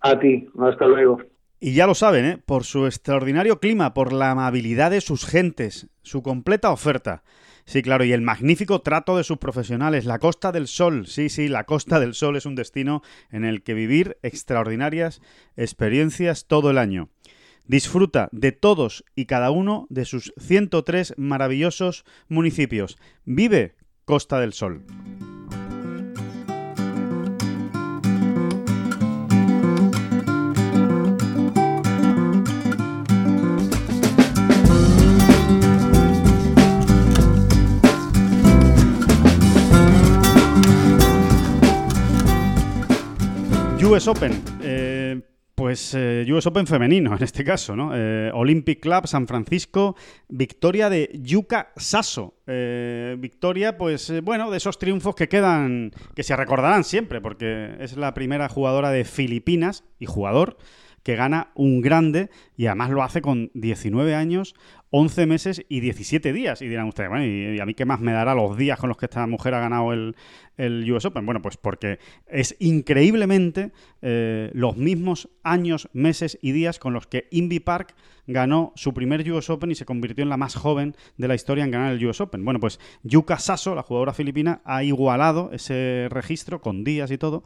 a 0.00 0.18
ti, 0.18 0.48
hasta 0.60 0.86
luego. 0.86 1.18
Y 1.60 1.74
ya 1.74 1.88
lo 1.88 1.94
saben, 1.94 2.24
¿eh? 2.24 2.38
por 2.44 2.62
su 2.62 2.86
extraordinario 2.86 3.58
clima, 3.58 3.92
por 3.92 4.12
la 4.12 4.30
amabilidad 4.30 4.92
de 4.92 5.00
sus 5.00 5.26
gentes, 5.26 5.88
su 6.02 6.22
completa 6.22 6.70
oferta. 6.70 7.24
Sí, 7.64 7.82
claro, 7.82 8.04
y 8.04 8.12
el 8.12 8.22
magnífico 8.22 8.80
trato 8.80 9.16
de 9.16 9.24
sus 9.24 9.36
profesionales. 9.38 10.06
La 10.06 10.20
Costa 10.20 10.52
del 10.52 10.68
Sol, 10.68 11.06
sí, 11.06 11.28
sí, 11.28 11.48
la 11.48 11.64
Costa 11.64 12.00
del 12.00 12.14
Sol 12.14 12.36
es 12.36 12.46
un 12.46 12.54
destino 12.54 13.02
en 13.30 13.44
el 13.44 13.62
que 13.62 13.74
vivir 13.74 14.16
extraordinarias 14.22 15.20
experiencias 15.54 16.46
todo 16.46 16.70
el 16.70 16.78
año. 16.78 17.10
Disfruta 17.68 18.30
de 18.32 18.52
todos 18.52 19.04
y 19.14 19.26
cada 19.26 19.50
uno 19.50 19.86
de 19.90 20.06
sus 20.06 20.32
103 20.38 21.12
maravillosos 21.18 22.06
municipios. 22.26 22.96
Vive 23.26 23.76
Costa 24.06 24.40
del 24.40 24.54
Sol. 24.54 24.86
US 43.88 44.08
Open. 44.08 44.42
Eh, 44.62 44.87
pues 45.58 45.92
eh, 45.98 46.24
US 46.30 46.46
Open 46.46 46.68
femenino, 46.68 47.16
en 47.16 47.22
este 47.24 47.42
caso, 47.42 47.74
¿no? 47.74 47.90
Eh, 47.92 48.30
Olympic 48.32 48.78
Club 48.78 49.08
San 49.08 49.26
Francisco, 49.26 49.96
victoria 50.28 50.88
de 50.88 51.10
Yuka 51.20 51.72
Sasso. 51.74 52.36
Eh, 52.46 53.16
victoria, 53.18 53.76
pues 53.76 54.22
bueno, 54.22 54.52
de 54.52 54.58
esos 54.58 54.78
triunfos 54.78 55.16
que 55.16 55.28
quedan, 55.28 55.90
que 56.14 56.22
se 56.22 56.36
recordarán 56.36 56.84
siempre, 56.84 57.20
porque 57.20 57.74
es 57.80 57.96
la 57.96 58.14
primera 58.14 58.48
jugadora 58.48 58.92
de 58.92 59.04
Filipinas 59.04 59.82
y 59.98 60.06
jugador 60.06 60.58
que 61.02 61.16
gana 61.16 61.52
un 61.54 61.80
grande 61.80 62.28
y 62.56 62.66
además 62.66 62.90
lo 62.90 63.02
hace 63.02 63.22
con 63.22 63.50
19 63.54 64.14
años, 64.14 64.54
11 64.90 65.26
meses 65.26 65.64
y 65.68 65.80
17 65.80 66.32
días. 66.32 66.62
Y 66.62 66.68
dirán 66.68 66.86
ustedes, 66.86 67.08
bueno, 67.08 67.24
¿y, 67.24 67.58
a 67.58 67.66
mí 67.66 67.74
qué 67.74 67.84
más 67.84 68.00
me 68.00 68.12
dará 68.12 68.34
los 68.34 68.56
días 68.56 68.78
con 68.78 68.88
los 68.88 68.98
que 68.98 69.06
esta 69.06 69.26
mujer 69.26 69.54
ha 69.54 69.60
ganado 69.60 69.92
el, 69.92 70.16
el 70.58 70.90
US 70.92 71.06
Open? 71.06 71.24
Bueno, 71.24 71.40
pues 71.40 71.56
porque 71.56 71.98
es 72.26 72.54
increíblemente 72.58 73.72
eh, 74.02 74.50
los 74.52 74.76
mismos 74.76 75.30
años, 75.42 75.88
meses 75.94 76.38
y 76.42 76.52
días 76.52 76.78
con 76.78 76.92
los 76.92 77.06
que 77.06 77.28
Indy 77.30 77.60
Park 77.60 77.94
ganó 78.26 78.72
su 78.76 78.92
primer 78.92 79.28
US 79.32 79.48
Open 79.48 79.70
y 79.70 79.74
se 79.74 79.86
convirtió 79.86 80.22
en 80.22 80.28
la 80.28 80.36
más 80.36 80.54
joven 80.54 80.94
de 81.16 81.28
la 81.28 81.34
historia 81.34 81.64
en 81.64 81.70
ganar 81.70 81.94
el 81.94 82.06
US 82.06 82.20
Open. 82.20 82.44
Bueno, 82.44 82.60
pues 82.60 82.78
Yuka 83.02 83.38
Sasso, 83.38 83.74
la 83.74 83.82
jugadora 83.82 84.12
filipina, 84.12 84.60
ha 84.64 84.84
igualado 84.84 85.50
ese 85.52 86.08
registro 86.10 86.60
con 86.60 86.84
días 86.84 87.10
y 87.10 87.16
todo 87.16 87.42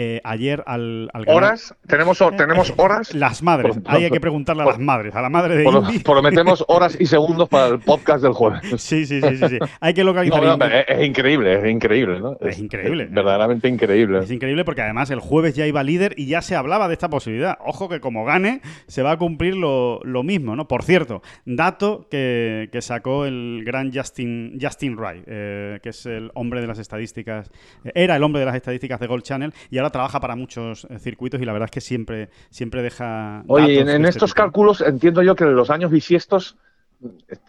eh, 0.00 0.20
ayer 0.22 0.62
al, 0.64 1.10
¿Horas? 1.26 1.74
¿Tenemos, 1.88 2.22
¿Tenemos 2.36 2.72
horas? 2.76 3.12
Las 3.16 3.42
madres. 3.42 3.80
Ahí 3.84 4.04
hay 4.04 4.12
que 4.12 4.20
preguntarle 4.20 4.62
a 4.62 4.66
las 4.66 4.78
madres, 4.78 5.12
a 5.16 5.20
la 5.20 5.28
madre 5.28 5.56
de 5.56 5.64
Indy. 5.64 5.98
Prometemos 5.98 6.64
horas 6.68 6.96
y 7.00 7.06
segundos 7.06 7.48
para 7.48 7.66
el 7.66 7.80
podcast 7.80 8.22
del 8.22 8.32
jueves. 8.32 8.60
Sí, 8.78 9.06
sí, 9.06 9.20
sí, 9.20 9.36
sí. 9.36 9.58
Hay 9.80 9.92
que 9.92 10.04
localizar. 10.04 10.84
es, 10.86 11.04
increíble, 11.04 11.52
es 11.54 11.68
increíble, 11.68 12.20
¿no? 12.20 12.36
Es, 12.40 12.60
increíble. 12.60 13.08
verdaderamente 13.10 13.66
increíble. 13.66 14.20
Es 14.20 14.30
increíble 14.30 14.64
porque 14.64 14.82
además 14.82 15.10
el 15.10 15.18
jueves 15.18 15.56
ya 15.56 15.66
iba 15.66 15.82
líder 15.82 16.14
y 16.16 16.26
ya 16.26 16.42
se 16.42 16.54
hablaba 16.54 16.86
de 16.86 16.94
esta 16.94 17.10
posibilidad. 17.10 17.58
Ojo 17.66 17.88
que 17.88 17.98
como 17.98 18.24
gane, 18.24 18.60
se 18.86 19.02
va 19.02 19.10
a 19.10 19.18
cumplir 19.18 19.56
lo, 19.56 20.00
mismo, 20.22 20.54
¿no? 20.54 20.68
Por 20.68 20.84
cierto, 20.84 21.22
dato 21.44 22.06
que, 22.08 22.68
sacó 22.80 23.26
el 23.26 23.64
gran 23.66 23.92
Justin, 23.92 24.58
Justin 24.62 24.96
Wright, 24.96 25.24
eh, 25.26 25.80
que 25.82 25.88
es 25.88 26.06
el 26.06 26.30
hombre 26.34 26.60
de 26.60 26.68
las 26.68 26.78
estadísticas, 26.78 27.50
era 27.94 28.14
el 28.14 28.22
hombre 28.22 28.38
de 28.38 28.46
las 28.46 28.54
estadísticas 28.54 29.00
de 29.00 29.08
Gold 29.08 29.24
Channel 29.24 29.52
y 29.70 29.78
ahora 29.78 29.87
trabaja 29.90 30.20
para 30.20 30.36
muchos 30.36 30.86
eh, 30.90 30.98
circuitos 30.98 31.40
y 31.40 31.44
la 31.44 31.52
verdad 31.52 31.66
es 31.66 31.70
que 31.70 31.80
siempre, 31.80 32.30
siempre 32.50 32.82
deja. 32.82 33.42
Oye, 33.46 33.80
en, 33.80 33.88
este 33.88 34.08
estos 34.08 34.34
cálculos 34.34 34.80
entiendo 34.80 35.22
yo 35.22 35.34
que 35.34 35.44
los 35.44 35.70
años 35.70 35.90
bisiestos 35.90 36.56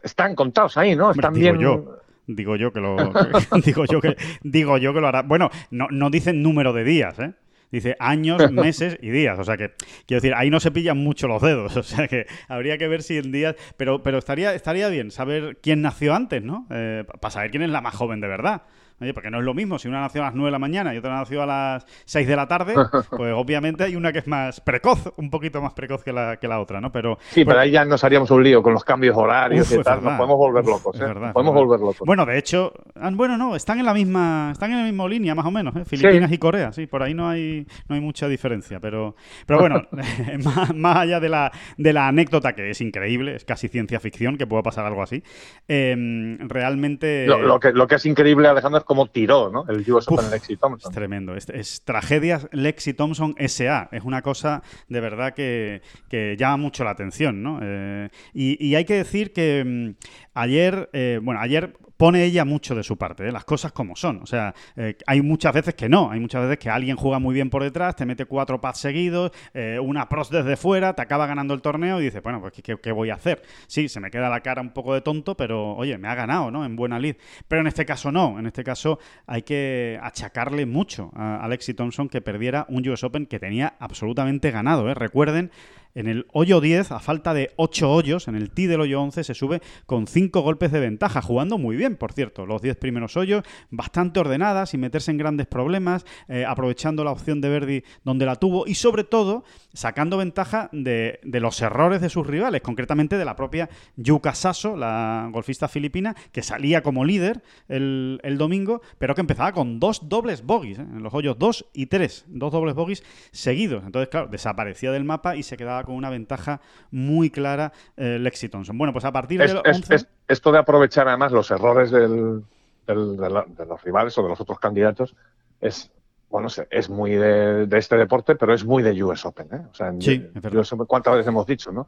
están 0.03 0.35
contados 0.35 0.77
ahí, 0.77 0.95
¿no? 0.95 1.11
Están 1.11 1.33
digo 1.33 1.51
bien. 1.51 1.59
Yo. 1.59 1.99
Digo 2.27 2.55
yo 2.55 2.71
que 2.71 2.79
lo 2.79 2.95
digo 3.65 3.85
yo 3.85 4.01
que 4.01 4.15
digo 4.43 4.77
yo 4.77 4.93
que 4.93 5.01
lo 5.01 5.07
hará. 5.07 5.23
Bueno, 5.23 5.49
no, 5.71 5.87
no 5.89 6.09
dicen 6.09 6.43
número 6.43 6.73
de 6.73 6.83
días, 6.83 7.17
¿eh? 7.19 7.33
Dice 7.71 7.95
años, 7.99 8.39
meses 8.51 8.97
y 9.01 9.09
días. 9.09 9.37
O 9.39 9.43
sea 9.43 9.57
que, 9.57 9.73
quiero 10.05 10.21
decir, 10.21 10.33
ahí 10.35 10.49
no 10.49 10.59
se 10.59 10.71
pillan 10.71 10.97
mucho 10.97 11.27
los 11.27 11.41
dedos. 11.41 11.77
O 11.77 11.83
sea 11.83 12.07
que 12.07 12.25
habría 12.47 12.77
que 12.77 12.87
ver 12.87 13.03
si 13.03 13.17
en 13.17 13.31
días. 13.31 13.55
Pero, 13.77 14.03
pero 14.03 14.17
estaría, 14.17 14.53
estaría 14.53 14.89
bien 14.89 15.11
saber 15.11 15.57
quién 15.61 15.81
nació 15.81 16.13
antes, 16.13 16.43
¿no? 16.43 16.67
Eh, 16.69 17.03
para 17.19 17.31
saber 17.31 17.51
quién 17.51 17.63
es 17.63 17.69
la 17.69 17.81
más 17.81 17.95
joven 17.95 18.21
de 18.21 18.27
verdad. 18.27 18.63
Oye, 19.01 19.13
porque 19.13 19.29
no 19.29 19.39
es 19.39 19.45
lo 19.45 19.53
mismo 19.53 19.79
si 19.79 19.87
una 19.87 20.01
nació 20.01 20.21
a 20.21 20.25
las 20.25 20.35
9 20.35 20.47
de 20.47 20.51
la 20.51 20.59
mañana 20.59 20.93
y 20.93 20.97
otra 20.97 21.15
nació 21.15 21.43
a 21.43 21.45
las 21.45 21.85
6 22.05 22.27
de 22.27 22.35
la 22.35 22.47
tarde, 22.47 22.73
pues 23.09 23.33
obviamente 23.33 23.83
hay 23.83 23.95
una 23.95 24.11
que 24.11 24.19
es 24.19 24.27
más 24.27 24.59
precoz, 24.61 25.13
un 25.17 25.29
poquito 25.29 25.61
más 25.61 25.73
precoz 25.73 26.03
que 26.03 26.11
la, 26.11 26.37
que 26.37 26.47
la 26.47 26.59
otra, 26.59 26.81
¿no? 26.81 26.91
Pero, 26.91 27.17
sí, 27.29 27.45
pero 27.45 27.59
ahí 27.59 27.71
ya 27.71 27.85
nos 27.85 28.03
haríamos 28.03 28.29
un 28.31 28.43
lío 28.43 28.61
con 28.61 28.73
los 28.73 28.83
cambios 28.83 29.15
horarios 29.17 29.71
y 29.71 29.81
tal, 29.81 30.03
nos 30.03 30.15
podemos 30.15 30.37
volver 30.37 30.65
locos, 30.65 30.99
¿eh? 30.99 31.31
podemos 31.33 31.53
volver 31.53 31.79
locos. 31.79 32.01
Bueno, 32.05 32.25
de 32.25 32.37
hecho, 32.37 32.73
ah, 32.95 33.09
bueno, 33.13 33.37
no, 33.37 33.55
están 33.55 33.79
en 33.79 33.85
la 33.85 33.93
misma, 33.93 34.49
están 34.51 34.71
en 34.71 34.77
la 34.79 34.83
misma 34.83 35.07
línea 35.07 35.35
más 35.35 35.45
o 35.45 35.51
menos, 35.51 35.75
¿eh? 35.75 35.85
Filipinas 35.85 36.31
y 36.31 36.37
Corea, 36.37 36.71
sí, 36.73 36.87
por 36.87 37.03
ahí 37.03 37.13
no 37.13 37.29
hay, 37.29 37.65
no 37.87 37.95
hay 37.95 38.01
mucha 38.01 38.27
diferencia, 38.27 38.79
pero, 38.79 39.15
pero 39.45 39.59
bueno, 39.59 39.87
más, 40.75 40.97
allá 40.97 41.19
de 41.19 41.29
la, 41.29 41.51
de 41.77 41.93
la 41.93 42.07
anécdota 42.07 42.53
que 42.53 42.69
es 42.69 42.81
increíble, 42.81 43.35
es 43.35 43.45
casi 43.45 43.67
ciencia 43.67 43.99
ficción 43.99 44.37
que 44.37 44.45
pueda 44.45 44.63
pasar 44.63 44.85
algo 44.85 45.01
así, 45.01 45.23
em, 45.67 46.37
realmente... 46.39 47.27
Lo, 47.27 47.59
que, 47.59 47.71
lo 47.71 47.87
que 47.87 47.95
es 47.95 48.05
increíble, 48.05 48.47
Alejandro, 48.47 48.79
es 48.79 48.85
cómo 48.89 49.05
tiró 49.05 49.51
¿no? 49.51 49.65
el 49.69 49.89
US 49.91 50.07
Open 50.07 50.31
Lexi 50.31 50.57
Thompson. 50.57 50.91
Es 50.91 50.95
tremendo. 50.95 51.35
Es, 51.35 51.47
es, 51.49 51.83
tragedia 51.83 52.41
Lexi 52.51 52.95
Thompson 52.95 53.35
SA. 53.37 53.87
Es 53.91 54.03
una 54.03 54.23
cosa 54.23 54.63
de 54.87 54.99
verdad 54.99 55.35
que, 55.35 55.83
que 56.09 56.35
llama 56.39 56.57
mucho 56.57 56.83
la 56.83 56.89
atención. 56.89 57.43
¿no? 57.43 57.59
Eh, 57.61 58.09
y, 58.33 58.57
y, 58.67 58.73
hay 58.73 58.85
que 58.85 58.95
decir 58.95 59.31
que 59.31 59.63
mm, 59.63 60.05
ayer, 60.33 60.89
eh, 60.93 61.19
bueno, 61.21 61.39
ayer 61.39 61.77
pone 61.99 62.23
ella 62.23 62.45
mucho 62.45 62.75
de 62.75 62.83
su 62.83 62.97
parte, 62.97 63.27
¿eh? 63.27 63.31
las 63.33 63.43
cosas 63.43 63.73
como 63.73 63.93
son. 63.93 64.21
O 64.23 64.25
sea, 64.25 64.55
eh, 64.77 64.95
hay 65.05 65.21
muchas 65.21 65.53
veces 65.53 65.75
que 65.75 65.89
no, 65.89 66.09
hay 66.09 66.21
muchas 66.21 66.43
veces 66.43 66.57
que 66.57 66.69
alguien 66.69 66.95
juega 66.95 67.19
muy 67.19 67.33
bien 67.33 67.49
por 67.49 67.61
detrás, 67.61 67.97
te 67.97 68.05
mete 68.05 68.23
cuatro 68.23 68.61
pads 68.61 68.77
seguidos, 68.77 69.33
eh, 69.53 69.77
una 69.83 70.07
pros 70.07 70.29
desde 70.29 70.55
fuera, 70.55 70.93
te 70.93 71.01
acaba 71.01 71.27
ganando 71.27 71.53
el 71.53 71.61
torneo 71.61 71.99
y 71.99 72.05
dices, 72.05 72.23
bueno, 72.23 72.39
pues 72.39 72.53
¿qué, 72.53 72.77
¿qué, 72.81 72.91
voy 72.93 73.09
a 73.09 73.15
hacer? 73.15 73.41
Sí, 73.67 73.89
se 73.89 73.99
me 73.99 74.09
queda 74.11 74.29
la 74.29 74.39
cara 74.39 74.61
un 74.61 74.69
poco 74.69 74.93
de 74.93 75.01
tonto, 75.01 75.35
pero 75.35 75.75
oye, 75.75 75.97
me 75.97 76.07
ha 76.07 76.15
ganado, 76.15 76.49
¿no? 76.51 76.63
En 76.63 76.77
buena 76.77 76.97
lid. 76.99 77.17
Pero 77.49 77.59
en 77.59 77.67
este 77.67 77.85
caso 77.85 78.13
no, 78.13 78.39
en 78.39 78.45
este 78.45 78.63
caso 78.63 78.97
hay 79.27 79.41
que 79.41 79.99
achacarle 80.01 80.65
mucho 80.65 81.11
a 81.15 81.43
Alexi 81.43 81.73
Thompson 81.73 82.07
que 82.07 82.21
perdiera 82.21 82.65
un 82.69 82.87
US 82.87 83.03
Open 83.03 83.25
que 83.25 83.39
tenía 83.39 83.73
absolutamente 83.77 84.51
ganado. 84.51 84.93
Recuerden 84.93 85.51
en 85.95 86.07
el 86.07 86.27
hoyo 86.33 86.61
10, 86.61 86.91
a 86.91 86.99
falta 86.99 87.33
de 87.33 87.51
8 87.55 87.91
hoyos, 87.91 88.27
en 88.27 88.35
el 88.35 88.51
tee 88.51 88.67
del 88.67 88.81
hoyo 88.81 89.01
11 89.01 89.23
se 89.23 89.33
sube 89.33 89.61
con 89.85 90.07
5 90.07 90.41
golpes 90.41 90.71
de 90.71 90.79
ventaja, 90.79 91.21
jugando 91.21 91.57
muy 91.57 91.75
bien, 91.75 91.95
por 91.95 92.13
cierto. 92.13 92.45
Los 92.45 92.61
10 92.61 92.77
primeros 92.77 93.17
hoyos, 93.17 93.43
bastante 93.69 94.19
ordenadas, 94.19 94.69
sin 94.69 94.81
meterse 94.81 95.11
en 95.11 95.17
grandes 95.17 95.47
problemas, 95.47 96.05
eh, 96.27 96.45
aprovechando 96.45 97.03
la 97.03 97.11
opción 97.11 97.41
de 97.41 97.49
Verdi 97.49 97.83
donde 98.03 98.25
la 98.25 98.35
tuvo 98.35 98.67
y 98.67 98.75
sobre 98.75 99.03
todo 99.03 99.43
sacando 99.73 100.17
ventaja 100.17 100.69
de, 100.71 101.19
los 101.23 101.61
errores 101.61 102.01
de 102.01 102.09
sus 102.09 102.25
rivales, 102.25 102.61
concretamente 102.61 103.17
de 103.17 103.25
la 103.25 103.35
propia 103.35 103.69
Yuka 103.95 104.35
Sasso, 104.35 104.75
la 104.75 105.29
golfista 105.31 105.67
filipina, 105.67 106.15
que 106.31 106.43
salía 106.43 106.83
como 106.83 107.05
líder 107.05 107.41
el, 107.67 108.19
el 108.23 108.37
domingo, 108.37 108.81
pero 108.97 109.15
que 109.15 109.21
empezaba 109.21 109.51
con 109.53 109.79
dos 109.79 110.07
dobles 110.09 110.43
bogies, 110.43 110.79
¿eh? 110.79 110.81
en 110.81 111.03
los 111.03 111.13
hoyos 111.13 111.37
2 111.37 111.65
y 111.73 111.85
3, 111.87 112.25
dos 112.27 112.51
dobles 112.51 112.75
bogies 112.75 113.03
seguidos. 113.31 113.83
Entonces, 113.85 114.09
claro, 114.09 114.27
desaparecía 114.27 114.91
del 114.91 115.03
mapa 115.03 115.35
y 115.35 115.43
se 115.43 115.57
quedaba 115.57 115.78
con 115.85 115.95
una 115.95 116.09
ventaja 116.09 116.61
muy 116.91 117.29
clara 117.29 117.71
eh, 117.97 118.17
Lexi 118.19 118.49
Thompson. 118.49 118.77
Bueno, 118.77 118.93
pues 118.93 119.05
a 119.05 119.11
partir 119.11 119.41
es, 119.41 119.53
del 119.53 119.61
es, 119.65 119.77
11... 119.77 119.95
es, 119.95 120.07
esto 120.27 120.51
de 120.51 120.59
aprovechar 120.59 121.07
además 121.07 121.31
los 121.31 121.49
errores 121.51 121.91
del, 121.91 122.43
del, 122.85 123.17
de, 123.17 123.29
la, 123.29 123.45
de, 123.47 123.65
los 123.65 123.81
rivales 123.83 124.17
o 124.17 124.23
de 124.23 124.29
los 124.29 124.41
otros 124.41 124.59
candidatos 124.59 125.15
es 125.61 125.91
bueno, 126.29 126.47
es 126.69 126.89
muy 126.89 127.11
de, 127.11 127.65
de, 127.65 127.77
este 127.79 127.97
deporte, 127.97 128.35
pero 128.35 128.53
es 128.53 128.63
muy 128.63 128.83
de 128.83 129.03
US 129.03 129.25
Open. 129.25 129.47
¿eh? 129.51 129.61
O 129.71 129.73
sea, 129.73 129.87
en, 129.87 129.99
sí, 129.99 130.29
US 130.53 130.73
Open, 130.73 130.85
¿cuántas 130.85 131.15
veces 131.15 131.27
hemos 131.27 131.47
dicho, 131.47 131.71
no? 131.71 131.87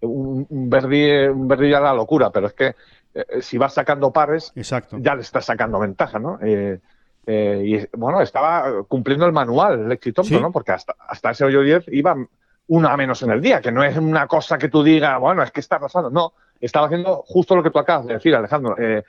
Un, 0.00 0.46
un 0.48 0.70
Verdi, 0.70 1.26
un 1.28 1.46
Verdi 1.46 1.68
la 1.68 1.92
locura, 1.92 2.30
pero 2.30 2.46
es 2.46 2.54
que 2.54 2.74
eh, 3.14 3.42
si 3.42 3.58
vas 3.58 3.74
sacando 3.74 4.10
pares, 4.10 4.50
Exacto. 4.56 4.96
ya 4.98 5.14
le 5.14 5.20
estás 5.20 5.44
sacando 5.44 5.78
ventaja, 5.78 6.18
¿no? 6.18 6.38
Eh, 6.40 6.80
y 7.26 7.96
bueno, 7.96 8.20
estaba 8.20 8.82
cumpliendo 8.88 9.26
el 9.26 9.32
manual 9.32 9.88
Lexi 9.88 10.12
Thompson, 10.12 10.38
Sí. 10.38 10.42
¿no? 10.42 10.50
Porque 10.50 10.72
hasta, 10.72 10.96
hasta 10.98 11.30
ese 11.30 11.44
hoyo 11.44 11.60
10 11.60 11.84
iba 11.88 12.16
una 12.72 12.96
menos 12.96 13.22
en 13.22 13.30
el 13.30 13.42
día, 13.42 13.60
que 13.60 13.70
no 13.70 13.84
es 13.84 13.96
una 13.98 14.26
cosa 14.26 14.56
que 14.56 14.70
tú 14.70 14.82
digas, 14.82 15.20
bueno, 15.20 15.42
es 15.42 15.50
que 15.50 15.60
está 15.60 15.78
pasando. 15.78 16.08
No, 16.08 16.32
estaba 16.58 16.86
haciendo 16.86 17.22
justo 17.26 17.54
lo 17.54 17.62
que 17.62 17.70
tú 17.70 17.78
acabas 17.78 18.06
de 18.06 18.14
decir, 18.14 18.34
Alejandro, 18.34 18.76
eh, 18.78 19.04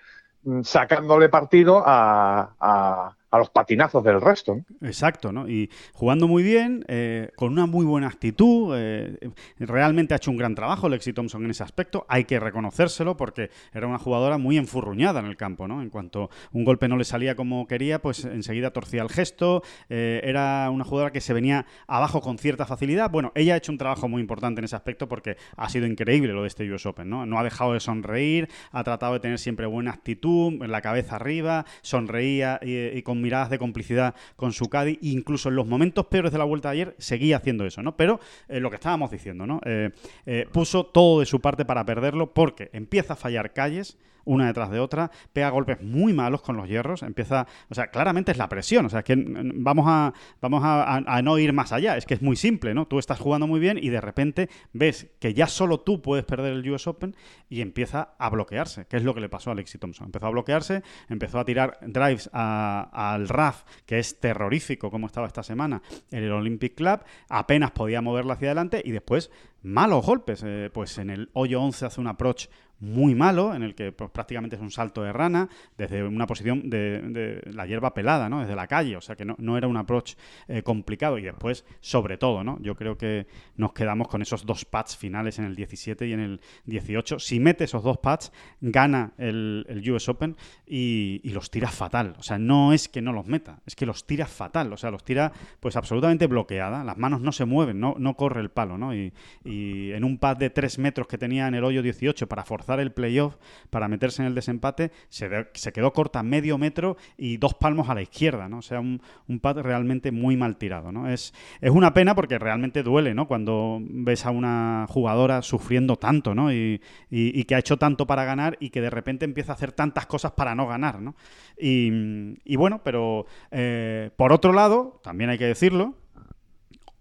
sacándole 0.63 1.29
partido 1.29 1.81
a, 1.85 2.49
a, 2.59 3.15
a, 3.33 3.37
los 3.37 3.49
patinazos 3.49 4.03
del 4.03 4.21
resto. 4.21 4.61
Exacto, 4.81 5.31
¿no? 5.31 5.49
Y 5.49 5.69
jugando 5.93 6.27
muy 6.27 6.43
bien, 6.43 6.85
eh, 6.87 7.31
con 7.35 7.51
una 7.51 7.65
muy 7.65 7.85
buena 7.85 8.07
actitud, 8.07 8.75
eh, 8.77 9.17
realmente 9.59 10.13
ha 10.13 10.17
hecho 10.17 10.31
un 10.31 10.37
gran 10.37 10.55
trabajo 10.55 10.87
Lexi 10.87 11.13
Thompson 11.13 11.43
en 11.43 11.51
ese 11.51 11.63
aspecto, 11.63 12.05
hay 12.07 12.25
que 12.25 12.39
reconocérselo 12.39 13.17
porque 13.17 13.49
era 13.73 13.87
una 13.87 13.97
jugadora 13.97 14.37
muy 14.37 14.57
enfurruñada 14.57 15.19
en 15.19 15.25
el 15.25 15.35
campo, 15.35 15.67
¿no? 15.67 15.81
En 15.81 15.89
cuanto 15.89 16.29
un 16.51 16.63
golpe 16.63 16.87
no 16.87 16.97
le 16.97 17.05
salía 17.05 17.35
como 17.35 17.67
quería, 17.67 18.01
pues 18.01 18.23
enseguida 18.25 18.71
torcía 18.71 19.01
el 19.01 19.09
gesto, 19.09 19.63
eh, 19.89 20.21
era 20.23 20.69
una 20.69 20.83
jugadora 20.83 21.11
que 21.11 21.21
se 21.21 21.33
venía 21.33 21.65
abajo 21.87 22.21
con 22.21 22.37
cierta 22.37 22.65
facilidad. 22.65 23.09
Bueno, 23.09 23.31
ella 23.35 23.55
ha 23.55 23.57
hecho 23.57 23.71
un 23.71 23.77
trabajo 23.77 24.07
muy 24.07 24.21
importante 24.21 24.59
en 24.59 24.65
ese 24.65 24.75
aspecto 24.75 25.07
porque 25.07 25.37
ha 25.57 25.69
sido 25.69 25.87
increíble 25.87 26.33
lo 26.33 26.43
de 26.43 26.49
este 26.49 26.71
US 26.71 26.85
Open, 26.85 27.09
¿no? 27.09 27.39
Ha 27.39 27.43
dejado 27.43 27.73
de 27.73 27.79
sonreír, 27.79 28.49
ha 28.71 28.83
tratado 28.83 29.13
de 29.13 29.19
tener 29.19 29.39
siempre 29.39 29.65
buena 29.65 29.91
actitud, 29.91 30.63
la 30.65 30.81
cabeza 30.81 31.15
arriba, 31.15 31.65
sonreía 31.81 32.59
y 32.61 33.01
con 33.01 33.22
miradas 33.23 33.49
de 33.49 33.57
complicidad 33.57 34.13
con 34.35 34.53
su 34.53 34.69
caddy, 34.69 34.99
incluso 35.01 35.49
en 35.49 35.55
los 35.55 35.65
momentos 35.65 36.05
peores 36.05 36.31
de 36.31 36.37
la 36.37 36.43
vuelta 36.43 36.69
de 36.69 36.73
ayer 36.73 36.95
seguía 36.99 37.37
haciendo 37.37 37.65
eso, 37.65 37.81
¿no? 37.81 37.97
Pero 37.97 38.19
eh, 38.47 38.59
lo 38.59 38.69
que 38.69 38.75
estábamos 38.75 39.09
diciendo, 39.09 39.47
¿no? 39.47 39.59
Eh, 39.65 39.89
eh, 40.27 40.45
puso 40.51 40.85
todo 40.85 41.21
de 41.21 41.25
su 41.25 41.41
parte 41.41 41.65
para 41.65 41.85
perderlo 41.85 42.33
porque 42.33 42.69
empieza 42.73 43.13
a 43.13 43.15
fallar 43.15 43.53
calles 43.53 43.97
una 44.25 44.47
detrás 44.47 44.69
de 44.71 44.79
otra, 44.79 45.11
pega 45.31 45.49
golpes 45.49 45.81
muy 45.81 46.13
malos 46.13 46.41
con 46.41 46.57
los 46.57 46.67
hierros, 46.67 47.03
empieza, 47.03 47.47
o 47.69 47.75
sea, 47.75 47.87
claramente 47.87 48.31
es 48.31 48.37
la 48.37 48.49
presión, 48.49 48.85
o 48.85 48.89
sea, 48.89 48.99
es 48.99 49.05
que 49.05 49.15
vamos 49.17 49.85
a 49.87 50.13
vamos 50.41 50.63
a, 50.63 50.83
a, 50.83 51.03
a, 51.05 51.21
no 51.21 51.37
ir 51.37 51.53
más 51.53 51.71
allá, 51.71 51.97
es 51.97 52.05
que 52.05 52.13
es 52.13 52.21
muy 52.21 52.35
simple, 52.35 52.73
¿no? 52.73 52.87
Tú 52.87 52.99
estás 52.99 53.19
jugando 53.19 53.47
muy 53.47 53.59
bien 53.59 53.77
y 53.81 53.89
de 53.89 54.01
repente 54.01 54.49
ves 54.73 55.07
que 55.19 55.33
ya 55.33 55.47
solo 55.47 55.79
tú 55.79 56.01
puedes 56.01 56.25
perder 56.25 56.53
el 56.53 56.69
US 56.69 56.87
Open 56.87 57.15
y 57.49 57.61
empieza 57.61 58.15
a 58.17 58.29
bloquearse, 58.29 58.85
que 58.85 58.97
es 58.97 59.03
lo 59.03 59.13
que 59.13 59.21
le 59.21 59.29
pasó 59.29 59.49
a 59.49 59.53
Alexi 59.53 59.77
Thompson. 59.77 60.07
Empezó 60.07 60.27
a 60.27 60.31
bloquearse, 60.31 60.83
empezó 61.09 61.39
a 61.39 61.45
tirar 61.45 61.77
drives 61.81 62.29
al 62.33 63.29
RAF, 63.29 63.63
que 63.85 63.99
es 63.99 64.19
terrorífico 64.19 64.89
como 64.89 65.07
estaba 65.07 65.27
esta 65.27 65.43
semana 65.43 65.81
en 66.11 66.23
el 66.23 66.31
Olympic 66.31 66.75
Club, 66.75 67.01
apenas 67.29 67.71
podía 67.71 68.01
moverla 68.01 68.33
hacia 68.33 68.49
adelante 68.49 68.81
y 68.83 68.91
después 68.91 69.31
malos 69.61 70.05
golpes, 70.05 70.43
eh, 70.45 70.69
pues 70.73 70.97
en 70.97 71.09
el 71.09 71.29
hoyo 71.33 71.61
11 71.61 71.85
hace 71.85 72.01
un 72.01 72.07
approach 72.07 72.47
muy 72.83 73.15
malo, 73.15 73.55
en 73.55 73.63
el 73.63 73.75
que 73.75 73.93
pues, 73.93 74.11
prácticamente 74.11 74.57
es 74.57 74.61
un 74.61 74.69
salto 74.69 75.03
de 75.03 75.13
rana, 75.13 75.47
desde 75.77 76.03
una 76.03 76.27
posición 76.27 76.69
de, 76.69 77.41
la 77.45 77.65
hierba 77.65 77.93
pelada, 77.93 78.27
¿no? 78.27 78.41
Desde 78.41 78.55
la 78.55 78.67
calle, 78.67 78.97
o 78.97 79.01
sea 79.01 79.15
que 79.15 79.23
no, 79.23 79.35
no 79.39 79.57
era 79.57 79.69
un 79.69 79.77
approach 79.77 80.15
eh, 80.49 80.63
complicado. 80.63 81.17
Y 81.17 81.21
después, 81.21 81.65
sobre 81.79 82.17
todo, 82.17 82.43
¿no? 82.43 82.59
Yo 82.61 82.75
creo 82.75 82.97
que 82.97 83.25
nos 83.55 83.71
quedamos 83.71 84.09
con 84.09 84.21
esos 84.21 84.45
dos 84.45 84.65
pads 84.65 84.97
finales 84.97 85.39
en 85.39 85.45
el 85.45 85.55
17 85.55 86.05
y 86.07 86.11
en 86.11 86.19
el 86.19 86.41
18. 86.65 87.19
Si 87.19 87.39
mete 87.39 87.63
esos 87.63 87.83
dos 87.83 87.99
pads, 87.99 88.33
gana 88.59 89.13
el, 89.17 89.65
el 89.69 89.89
US 89.89 90.09
Open 90.09 90.35
y, 90.67 91.21
y, 91.23 91.29
los 91.29 91.49
tira 91.49 91.69
fatal. 91.69 92.15
O 92.19 92.23
sea, 92.23 92.37
no 92.37 92.73
es 92.73 92.89
que 92.89 93.01
no 93.01 93.13
los 93.13 93.27
meta, 93.27 93.61
es 93.65 93.77
que 93.77 93.85
los 93.85 94.05
tira 94.05 94.25
fatal. 94.25 94.73
O 94.73 94.77
sea, 94.77 94.91
los 94.91 95.05
tira 95.05 95.31
pues 95.61 95.77
absolutamente 95.77 96.27
bloqueada. 96.27 96.83
Las 96.83 96.97
manos 96.97 97.21
no 97.21 97.31
se 97.31 97.45
mueven, 97.45 97.79
no, 97.79 97.95
no 97.97 98.15
corre 98.15 98.41
el 98.41 98.51
palo, 98.51 98.77
¿no? 98.77 98.93
Y, 98.93 99.13
y 99.45 99.91
en 99.91 100.03
un 100.03 100.17
pad 100.17 100.35
de 100.35 100.49
3 100.49 100.79
metros 100.79 101.07
que 101.07 101.17
tenía 101.17 101.47
en 101.47 101.55
el 101.55 101.63
hoyo 101.63 101.81
18 101.81 102.27
para 102.27 102.43
forzar 102.43 102.72
el 102.79 102.91
playoff 102.91 103.37
para 103.69 103.87
meterse 103.87 104.21
en 104.21 104.27
el 104.27 104.35
desempate, 104.35 104.91
se, 105.09 105.29
se, 105.53 105.73
quedó 105.73 105.93
corta 105.93 106.23
medio 106.23 106.57
metro 106.57 106.97
y 107.17 107.37
dos 107.37 107.53
palmos 107.53 107.89
a 107.89 107.95
la 107.95 108.01
izquierda, 108.01 108.49
¿no? 108.49 108.59
O 108.59 108.61
sea, 108.61 108.79
un, 108.79 109.01
un 109.27 109.39
realmente 109.61 110.11
muy 110.11 110.37
mal 110.37 110.57
tirado, 110.57 110.91
¿no? 110.91 111.09
Es, 111.09 111.33
es, 111.61 111.71
una 111.71 111.93
pena 111.93 112.15
porque 112.15 112.39
realmente 112.39 112.83
duele, 112.83 113.13
¿no? 113.13 113.27
Cuando 113.27 113.79
ves 113.81 114.25
a 114.25 114.31
una 114.31 114.85
jugadora 114.89 115.41
sufriendo 115.41 115.97
tanto, 115.97 116.33
¿no? 116.33 116.51
Y, 116.51 116.81
que 117.09 117.55
ha 117.55 117.59
hecho 117.59 117.77
tanto 117.77 118.07
para 118.07 118.23
ganar 118.23 118.57
y 118.59 118.69
que 118.69 118.79
de 118.79 118.89
repente 118.89 119.25
empieza 119.25 119.51
a 119.51 119.55
hacer 119.55 119.73
tantas 119.73 120.05
cosas 120.05 120.31
para 120.31 120.55
no 120.55 120.65
ganar, 120.67 121.01
¿no? 121.01 121.15
Y, 121.57 122.55
bueno, 122.55 122.81
pero 122.83 123.25
eh, 123.51 124.11
por 124.15 124.31
otro 124.31 124.53
lado, 124.53 125.01
también 125.03 125.29
hay 125.29 125.37
que 125.37 125.45
decirlo, 125.45 125.95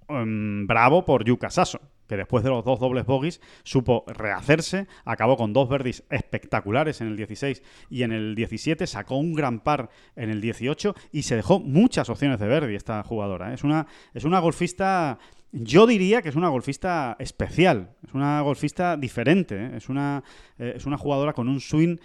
um, 0.08 0.66
bravo 0.66 1.04
por 1.04 1.24
Yuka 1.24 1.50
Sasso, 1.50 1.80
que 2.06 2.16
después 2.16 2.44
de 2.44 2.50
los 2.50 2.64
dos 2.64 2.80
dobles 2.80 3.06
bogies 3.06 3.40
supo 3.62 4.04
rehacerse, 4.06 4.86
acabó 5.04 5.36
con 5.36 5.52
dos 5.52 5.68
verdis 5.68 6.04
espectaculares 6.10 7.00
en 7.00 7.08
el 7.08 7.16
16 7.16 7.62
y 7.90 8.02
en 8.02 8.12
el 8.12 8.34
17, 8.34 8.86
sacó 8.86 9.16
un 9.16 9.34
gran 9.34 9.60
par 9.60 9.90
en 10.16 10.30
el 10.30 10.40
18 10.40 10.94
y 11.12 11.22
se 11.22 11.36
dejó 11.36 11.60
muchas 11.60 12.08
opciones 12.08 12.38
de 12.38 12.46
verdi 12.46 12.74
esta 12.74 13.02
jugadora. 13.02 13.50
¿eh? 13.50 13.54
Es, 13.54 13.64
una, 13.64 13.86
es 14.14 14.24
una 14.24 14.40
golfista... 14.40 15.18
Yo 15.54 15.86
diría 15.86 16.22
que 16.22 16.30
es 16.30 16.34
una 16.34 16.48
golfista 16.48 17.14
especial, 17.18 17.90
es 18.06 18.14
una 18.14 18.40
golfista 18.40 18.96
diferente, 18.96 19.66
¿eh? 19.66 19.70
es, 19.76 19.90
una, 19.90 20.24
eh, 20.58 20.72
es 20.76 20.86
una 20.86 20.96
jugadora 20.96 21.34
con 21.34 21.46
un 21.46 21.60
swing 21.60 21.98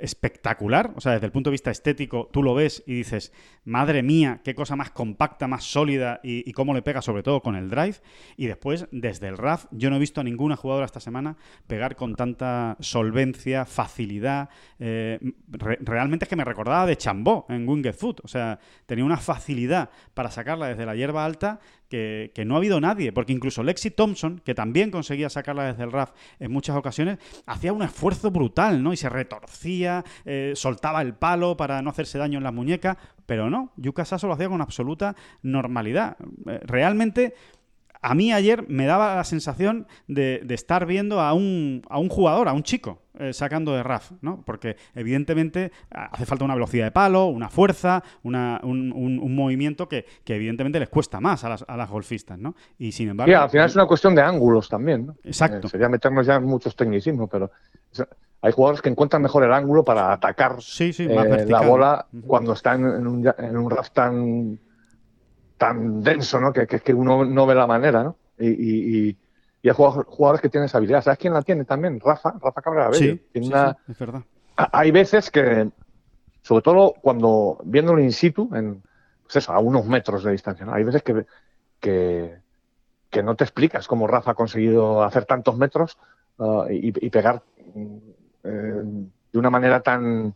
espectacular, 0.00 0.92
o 0.96 1.00
sea, 1.00 1.12
desde 1.12 1.26
el 1.26 1.32
punto 1.32 1.50
de 1.50 1.52
vista 1.52 1.70
estético, 1.70 2.28
tú 2.32 2.42
lo 2.42 2.54
ves 2.54 2.82
y 2.86 2.94
dices, 2.94 3.32
madre 3.64 4.02
mía, 4.02 4.40
qué 4.44 4.54
cosa 4.54 4.76
más 4.76 4.90
compacta, 4.90 5.46
más 5.46 5.64
sólida 5.64 6.20
y, 6.22 6.50
cómo 6.52 6.74
le 6.74 6.82
pega 6.82 7.02
sobre 7.02 7.22
todo 7.22 7.42
con 7.42 7.56
el 7.56 7.70
drive. 7.70 7.96
Y 8.36 8.46
después, 8.46 8.86
desde 8.90 9.28
el 9.28 9.38
RAF, 9.38 9.66
yo 9.70 9.90
no 9.90 9.96
he 9.96 9.98
visto 9.98 10.20
a 10.20 10.24
ninguna 10.24 10.56
jugadora 10.56 10.86
esta 10.86 11.00
semana 11.00 11.36
pegar 11.66 11.96
con 11.96 12.14
tanta 12.14 12.76
solvencia, 12.80 13.64
facilidad. 13.64 14.48
Eh, 14.78 15.18
re 15.48 15.78
realmente 15.80 16.24
es 16.24 16.28
que 16.28 16.36
me 16.36 16.44
recordaba 16.44 16.86
de 16.86 16.96
Chambó 16.96 17.46
en 17.48 17.68
Winged 17.68 17.94
Foot, 17.94 18.20
o 18.24 18.28
sea, 18.28 18.58
tenía 18.86 19.04
una 19.04 19.16
facilidad 19.16 19.90
para 20.14 20.30
sacarla 20.30 20.68
desde 20.68 20.86
la 20.86 20.94
hierba 20.94 21.24
alta 21.24 21.60
que, 21.90 22.44
no 22.46 22.54
ha 22.54 22.58
habido 22.58 22.80
nadie, 22.80 23.12
porque 23.12 23.32
incluso 23.32 23.62
Lexi 23.62 23.90
Thompson, 23.90 24.40
que 24.44 24.54
también 24.54 24.90
conseguía 24.90 25.28
sacarla 25.28 25.64
desde 25.64 25.82
el 25.82 25.92
RAF 25.92 26.12
en 26.38 26.52
muchas 26.52 26.76
ocasiones, 26.76 27.18
hacía 27.46 27.72
un 27.72 27.82
esfuerzo 27.82 28.30
brutal, 28.30 28.82
¿no? 28.82 28.92
Y 28.92 28.96
se 28.96 29.08
retorcía, 29.08 30.04
eh, 30.24 30.52
soltaba 30.54 31.02
el 31.02 31.14
palo 31.14 31.56
para 31.56 31.82
no 31.82 31.90
hacerse 31.90 32.18
daño 32.18 32.38
en 32.38 32.44
la 32.44 32.52
muñeca, 32.52 32.96
pero 33.26 33.50
no, 33.50 33.72
Yuka 33.76 34.04
Sasso 34.04 34.28
lo 34.28 34.34
hacía 34.34 34.48
con 34.48 34.60
absoluta 34.60 35.16
normalidad. 35.42 36.16
Eh, 36.46 36.60
realmente 36.62 37.34
a 38.02 38.14
mí 38.14 38.32
ayer 38.32 38.64
me 38.68 38.86
daba 38.86 39.14
la 39.16 39.24
sensación 39.24 39.86
de, 40.06 40.44
estar 40.50 40.86
viendo 40.86 41.20
a 41.20 41.32
un, 41.34 41.82
a 41.88 41.98
un 41.98 42.08
jugador, 42.08 42.48
a 42.48 42.52
un 42.52 42.62
chico, 42.62 43.02
eh, 43.18 43.32
sacando 43.32 43.74
de 43.74 43.82
RAF, 43.82 44.12
¿no? 44.22 44.42
Porque 44.44 44.76
evidentemente 44.94 45.72
hace 45.90 46.24
falta 46.24 46.44
una 46.44 46.54
velocidad 46.54 46.86
de 46.86 46.90
palo, 46.92 47.26
una 47.26 47.50
fuerza, 47.50 48.02
una, 48.22 48.60
un, 48.62 48.92
un, 48.92 49.34
movimiento 49.34 49.88
que, 49.88 50.06
que, 50.24 50.36
evidentemente 50.36 50.80
les 50.80 50.88
cuesta 50.88 51.20
más 51.20 51.44
a 51.44 51.50
las, 51.50 51.64
a 51.68 51.76
las 51.76 51.90
golfistas, 51.90 52.38
¿no? 52.38 52.54
Y 52.78 52.92
sin 52.92 53.10
embargo... 53.10 53.30
Sí, 53.30 53.34
al 53.34 53.50
final 53.50 53.66
es 53.66 53.74
una 53.74 53.86
cuestión 53.86 54.14
de 54.14 54.22
ángulos 54.22 54.68
también, 54.68 55.06
¿no? 55.06 55.16
Exacto. 55.22 55.66
Eh, 55.66 55.70
sería 55.70 55.88
meternos 55.88 56.26
ya 56.26 56.36
en 56.36 56.44
muchos 56.44 56.74
tecnicismos, 56.74 57.28
pero 57.30 57.50
hay 58.42 58.52
jugadores 58.52 58.80
que 58.80 58.88
encuentran 58.88 59.20
mejor 59.20 59.44
el 59.44 59.52
ángulo 59.52 59.84
para 59.84 60.12
atacar 60.12 60.56
eh, 60.78 61.46
la 61.46 61.60
bola 61.60 62.06
cuando 62.26 62.54
están 62.54 62.84
en 62.84 63.06
un, 63.06 63.32
en 63.38 63.56
un 63.56 63.70
RAF 63.70 63.90
tan 63.90 64.58
tan 65.60 66.02
denso, 66.02 66.40
¿no? 66.40 66.54
Que, 66.54 66.66
que, 66.66 66.94
uno 66.94 67.22
no 67.26 67.44
ve 67.44 67.54
la 67.54 67.66
manera, 67.66 68.02
¿no? 68.02 68.16
Y, 68.38 68.48
y, 68.48 69.18
y 69.60 69.68
hay 69.68 69.74
jugadores 69.74 70.40
que 70.40 70.48
tienen 70.48 70.64
esa 70.64 70.78
habilidad. 70.78 71.02
¿Sabes 71.04 71.18
quién 71.18 71.34
la 71.34 71.42
tiene 71.42 71.66
también? 71.66 72.00
Rafa, 72.00 72.32
Rafa 72.40 72.62
Cabrera 72.62 72.90
Sí, 72.94 73.20
sí, 73.34 73.52
es 73.86 73.98
verdad. 73.98 74.22
Hay 74.56 74.90
veces 74.90 75.30
que, 75.30 75.68
sobre 76.40 76.62
todo 76.62 76.94
cuando 77.02 77.58
viéndolo 77.62 78.00
in 78.00 78.12
situ, 78.12 78.48
en, 78.54 78.82
pues 79.22 79.36
eso, 79.36 79.52
a 79.52 79.58
unos 79.58 79.84
metros 79.84 80.24
de 80.24 80.32
distancia, 80.32 80.64
¿no? 80.64 80.72
Hay 80.72 80.82
veces 80.82 81.02
que, 81.02 81.26
que, 81.78 82.38
que 83.10 83.22
no 83.22 83.36
te 83.36 83.44
explicas 83.44 83.86
cómo 83.86 84.06
Rafa 84.06 84.30
ha 84.30 84.34
conseguido 84.34 85.02
hacer 85.02 85.26
tantos 85.26 85.58
metros 85.58 85.98
uh, 86.38 86.64
y, 86.70 86.88
y, 87.06 87.10
pegar 87.10 87.42
eh, 88.44 88.82
de 89.32 89.38
una 89.38 89.50
manera 89.50 89.82
tan 89.82 90.34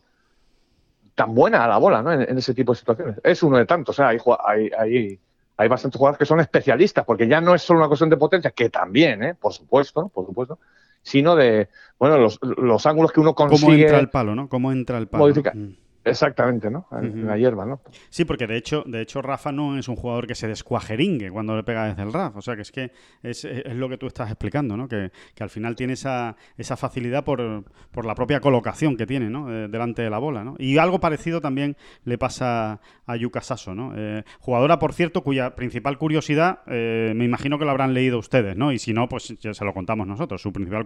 tan 1.15 1.33
buena 1.33 1.63
a 1.63 1.67
la 1.67 1.77
bola 1.77 2.01
¿no? 2.01 2.11
en, 2.11 2.37
ese 2.37 2.53
tipo 2.53 2.73
de 2.73 2.79
situaciones. 2.79 3.19
Es 3.23 3.41
uno 3.41 3.57
de 3.57 3.65
tantos. 3.65 3.99
hay, 3.99 4.17
hay, 4.45 4.69
hay, 4.77 5.19
hay, 5.57 5.67
bastantes 5.67 5.97
jugadores 5.97 6.19
que 6.19 6.25
son 6.25 6.41
especialistas, 6.41 7.05
porque 7.05 7.27
ya 7.27 7.41
no 7.41 7.55
es 7.55 7.61
solo 7.61 7.79
una 7.79 7.87
cuestión 7.87 8.09
de 8.09 8.17
potencia, 8.17 8.51
que 8.51 8.69
también, 8.69 9.23
¿eh? 9.23 9.33
por 9.33 9.53
supuesto, 9.53 10.09
por 10.09 10.25
supuesto, 10.25 10.59
sino 11.01 11.35
de 11.35 11.69
bueno 11.97 12.17
los, 12.17 12.39
los 12.41 12.85
ángulos 12.85 13.11
que 13.11 13.21
uno 13.21 13.33
consigue. 13.33 13.61
Cómo 13.65 13.73
entra 13.73 13.99
el 13.99 14.09
palo, 14.09 14.35
¿no? 14.35 14.49
Cómo 14.49 14.71
entra 14.71 14.97
el 14.97 15.07
palo. 15.07 15.27
Mm. 15.27 15.84
Exactamente, 16.05 16.69
¿no? 16.69 16.87
En 16.91 17.25
la 17.25 17.35
hierba, 17.35 17.65
¿no? 17.65 17.81
Sí, 18.09 18.25
porque 18.25 18.45
de 18.45 18.57
hecho, 18.57 18.83
de 18.85 19.01
hecho 19.01 19.23
Rafa 19.23 19.51
no 19.51 19.75
es 19.75 19.87
un 19.87 19.95
jugador 19.95 20.27
que 20.27 20.35
se 20.35 20.47
descuajeringue 20.47 21.31
cuando 21.31 21.55
le 21.55 21.63
pega 21.63 21.87
desde 21.87 22.03
el 22.03 22.13
RAF. 22.13 22.35
O 22.35 22.41
sea, 22.43 22.55
que 22.55 22.61
es 22.61 22.71
que 22.71 22.91
es, 23.23 23.43
es 23.43 23.75
lo 23.75 23.89
que 23.89 23.97
tú 23.97 24.05
estás 24.05 24.29
explicando, 24.29 24.77
¿no? 24.77 24.87
Que, 24.87 25.11
que, 25.33 25.43
al 25.43 25.49
final 25.49 25.75
tiene 25.75 25.93
esa, 25.93 26.35
esa 26.57 26.77
facilidad 26.77 27.23
por, 27.23 27.63
por 27.91 28.05
la 28.05 28.13
propia 28.13 28.39
colocación 28.39 28.97
que 28.97 29.07
tiene, 29.07 29.31
¿no? 29.31 29.51
Eh, 29.51 29.67
delante 29.67 30.03
de 30.03 30.11
la 30.11 30.19
bola, 30.19 30.43
¿no? 30.43 30.55
Y 30.59 30.77
algo 30.77 30.99
parecido 30.99 31.41
también 31.41 31.75
le 32.03 32.19
pasa 32.19 32.79
a 33.07 33.15
Yuka 33.15 33.41
Sasso, 33.41 33.73
¿no? 33.73 33.93
Eh, 33.95 34.23
jugadora, 34.39 34.77
por 34.77 34.93
cierto, 34.93 35.23
cuya 35.23 35.55
principal 35.55 35.97
curiosidad, 35.97 36.59
eh, 36.67 37.13
me 37.15 37.25
imagino 37.25 37.57
que 37.57 37.65
lo 37.65 37.71
habrán 37.71 37.95
leído 37.95 38.19
ustedes, 38.19 38.55
¿no? 38.55 38.71
Y 38.71 38.77
si 38.77 38.93
no, 38.93 39.09
pues 39.09 39.35
ya 39.39 39.55
se 39.55 39.65
lo 39.65 39.73
contamos 39.73 40.05
nosotros. 40.05 40.39
Su 40.39 40.53
principal 40.53 40.83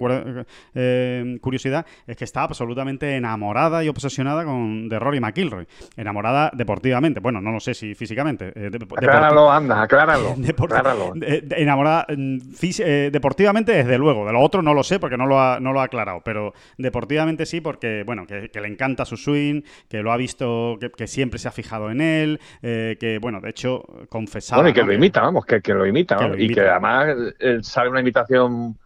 curiosidad 1.42 1.86
es 2.08 2.16
que 2.16 2.24
está 2.24 2.44
absolutamente 2.44 3.18
enamorada 3.18 3.84
y 3.84 3.90
obsesionada 3.90 4.46
con 4.46 4.88
de 4.88 5.09
Rory 5.10 5.20
McIlroy. 5.20 5.68
Enamorada 5.98 6.52
deportivamente. 6.54 7.20
Bueno, 7.20 7.42
no 7.42 7.52
lo 7.52 7.60
sé 7.60 7.74
si 7.74 7.96
físicamente. 7.96 8.52
Eh, 8.56 8.70
acláralo, 8.98 9.52
anda, 9.52 9.82
acláralo. 9.82 10.36
enamorada 11.58 12.06
mm, 12.16 12.38
eh, 12.80 13.10
deportivamente, 13.12 13.72
desde 13.72 13.98
luego. 13.98 14.26
De 14.26 14.34
lo 14.34 14.42
otro 14.42 14.62
no 14.62 14.74
lo 14.74 14.84
sé 14.84 15.00
porque 15.00 15.18
no 15.18 15.26
lo 15.26 15.42
ha, 15.42 15.60
no 15.60 15.74
lo 15.74 15.82
ha 15.82 15.86
aclarado. 15.86 16.22
Pero 16.24 16.54
deportivamente 16.78 17.46
sí, 17.46 17.60
porque, 17.62 18.04
bueno, 18.06 18.28
que, 18.28 18.50
le 18.60 18.68
encanta 18.68 19.06
su 19.06 19.18
swing, 19.18 19.62
que 19.88 20.04
lo 20.04 20.12
ha 20.12 20.18
visto, 20.18 20.78
que, 20.96 21.08
siempre 21.08 21.40
se 21.40 21.48
ha 21.48 21.52
fijado 21.52 21.90
en 21.90 22.02
él, 22.02 22.40
eh, 22.62 22.98
que, 23.00 23.18
bueno, 23.18 23.42
de 23.42 23.50
hecho, 23.50 23.84
confesaba. 24.10 24.62
Bueno, 24.62 24.70
y 24.70 24.74
que 24.74 24.84
lo 24.84 24.94
imita, 24.94 25.22
vamos, 25.22 25.46
que, 25.46 25.62
lo 25.74 25.86
imita. 25.88 26.18
Y 26.38 26.54
que 26.54 26.62
además 26.62 27.16
sale 27.62 27.90
una 27.90 28.02
imitación 28.02 28.78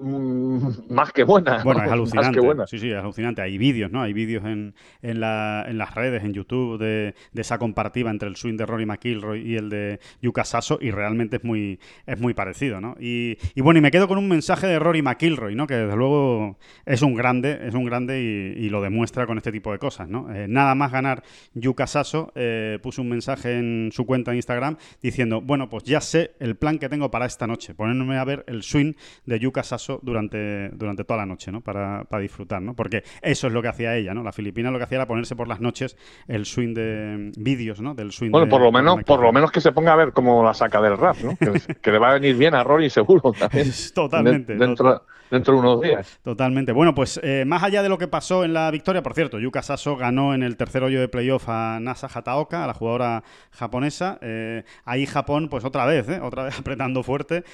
más 0.00 1.12
que 1.12 1.24
buena. 1.24 1.62
Bueno, 1.64 1.82
es 1.84 1.90
alucinante. 1.90 2.40
Sí, 2.66 2.78
sí, 2.78 2.90
es 2.90 2.96
alucinante. 2.96 3.42
Hay 3.42 3.58
vídeos, 3.58 3.90
¿no? 3.90 4.02
Hay 4.02 4.12
vídeos 4.12 4.44
en, 4.44 4.74
en, 5.02 5.20
la, 5.20 5.64
en, 5.66 5.78
las 5.78 5.94
redes, 5.94 6.22
en 6.24 6.32
YouTube, 6.32 6.78
de, 6.78 7.14
de, 7.32 7.40
esa 7.40 7.58
comparativa 7.58 8.10
entre 8.10 8.28
el 8.28 8.36
swing 8.36 8.56
de 8.56 8.66
Rory 8.66 8.86
McIlroy 8.86 9.40
y 9.40 9.56
el 9.56 9.68
de 9.70 9.98
Yuka 10.22 10.44
Sasso, 10.44 10.78
y 10.80 10.90
realmente 10.90 11.36
es 11.36 11.44
muy, 11.44 11.80
es 12.06 12.20
muy 12.20 12.34
parecido, 12.34 12.80
¿no? 12.80 12.96
Y, 13.00 13.38
y, 13.54 13.60
bueno, 13.60 13.78
y 13.78 13.80
me 13.82 13.90
quedo 13.90 14.06
con 14.06 14.18
un 14.18 14.28
mensaje 14.28 14.66
de 14.66 14.78
Rory 14.78 15.02
McIlroy, 15.02 15.54
¿no? 15.54 15.66
Que 15.66 15.74
desde 15.74 15.96
luego 15.96 16.58
es 16.86 17.02
un 17.02 17.14
grande, 17.14 17.58
es 17.66 17.74
un 17.74 17.84
grande 17.84 18.20
y, 18.56 18.68
lo 18.68 18.82
demuestra 18.82 19.26
con 19.26 19.38
este 19.38 19.50
tipo 19.50 19.72
de 19.72 19.78
cosas, 19.78 20.10
¿no? 20.10 20.30
Eh, 20.30 20.46
nada 20.46 20.74
más 20.74 20.92
ganar 20.92 21.22
Yuka 21.54 21.86
Sasso, 21.86 22.32
eh, 22.34 22.78
puso 22.82 23.00
un 23.00 23.08
mensaje 23.08 23.58
en 23.58 23.88
su 23.92 24.04
cuenta 24.04 24.32
de 24.32 24.36
Instagram 24.36 24.76
diciendo, 25.00 25.40
bueno, 25.40 25.70
pues 25.70 25.84
ya 25.84 26.02
sé 26.02 26.32
el 26.38 26.56
plan 26.56 26.78
que 26.78 26.90
tengo 26.90 27.10
para 27.10 27.24
esta 27.24 27.46
noche, 27.46 27.74
ponerme 27.74 28.18
a 28.18 28.24
ver 28.24 28.44
el 28.46 28.62
swing 28.62 28.92
de 29.24 29.38
Yuka 29.38 29.62
Sasso 29.62 29.87
durante, 30.02 30.68
durante 30.70 31.04
toda 31.04 31.18
la 31.18 31.26
noche, 31.26 31.50
¿no? 31.50 31.60
Para, 31.60 32.04
para, 32.04 32.22
disfrutar, 32.22 32.60
¿no? 32.60 32.74
Porque 32.74 33.02
eso 33.22 33.46
es 33.46 33.52
lo 33.52 33.62
que 33.62 33.68
hacía 33.68 33.96
ella, 33.96 34.12
¿no? 34.12 34.22
La 34.22 34.32
filipina 34.32 34.70
lo 34.70 34.78
que 34.78 34.84
hacía 34.84 34.98
era 34.98 35.06
ponerse 35.06 35.34
por 35.34 35.48
las 35.48 35.60
noches 35.60 35.96
el 36.26 36.44
swing 36.44 36.74
de 36.74 37.32
vídeos, 37.38 37.80
¿no? 37.80 37.94
Del 37.94 38.12
swing 38.12 38.30
Bueno, 38.30 38.48
por 38.48 38.60
lo 38.60 38.70
menos, 38.70 39.02
por 39.04 39.20
lo 39.20 39.32
menos 39.32 39.50
que 39.50 39.60
se 39.60 39.72
ponga 39.72 39.92
a 39.92 39.96
ver 39.96 40.12
cómo 40.12 40.44
la 40.44 40.52
saca 40.52 40.80
del 40.82 40.98
rap, 40.98 41.16
¿no? 41.22 41.36
Que, 41.82 41.92
le 41.92 41.98
va 41.98 42.10
a 42.10 42.14
venir 42.14 42.36
bien 42.36 42.54
a 42.54 42.62
Rory 42.62 42.90
seguro 42.90 43.32
también. 43.32 43.70
Totalmente. 43.94 44.54
dentro, 44.56 45.02
dentro 45.30 45.54
de 45.54 45.60
unos 45.60 45.80
días. 45.80 46.18
Totalmente. 46.22 46.72
Bueno, 46.72 46.94
pues 46.94 47.20
eh, 47.22 47.44
más 47.46 47.62
allá 47.62 47.82
de 47.82 47.88
lo 47.88 47.98
que 47.98 48.08
pasó 48.08 48.44
en 48.44 48.52
la 48.52 48.70
victoria, 48.70 49.02
por 49.02 49.14
cierto, 49.14 49.38
Yuka 49.38 49.62
Saso 49.62 49.96
ganó 49.96 50.34
en 50.34 50.42
el 50.42 50.56
tercer 50.56 50.82
hoyo 50.82 51.00
de 51.00 51.08
playoff 51.08 51.48
a 51.48 51.78
Nasa 51.80 52.08
Hataoka, 52.12 52.64
a 52.64 52.66
la 52.66 52.74
jugadora 52.74 53.22
japonesa. 53.50 54.18
Eh, 54.22 54.64
ahí 54.84 55.06
Japón, 55.06 55.48
pues 55.48 55.64
otra 55.64 55.86
vez, 55.86 56.08
¿eh? 56.08 56.20
otra 56.20 56.44
vez 56.44 56.58
apretando 56.58 57.02
fuerte, 57.02 57.44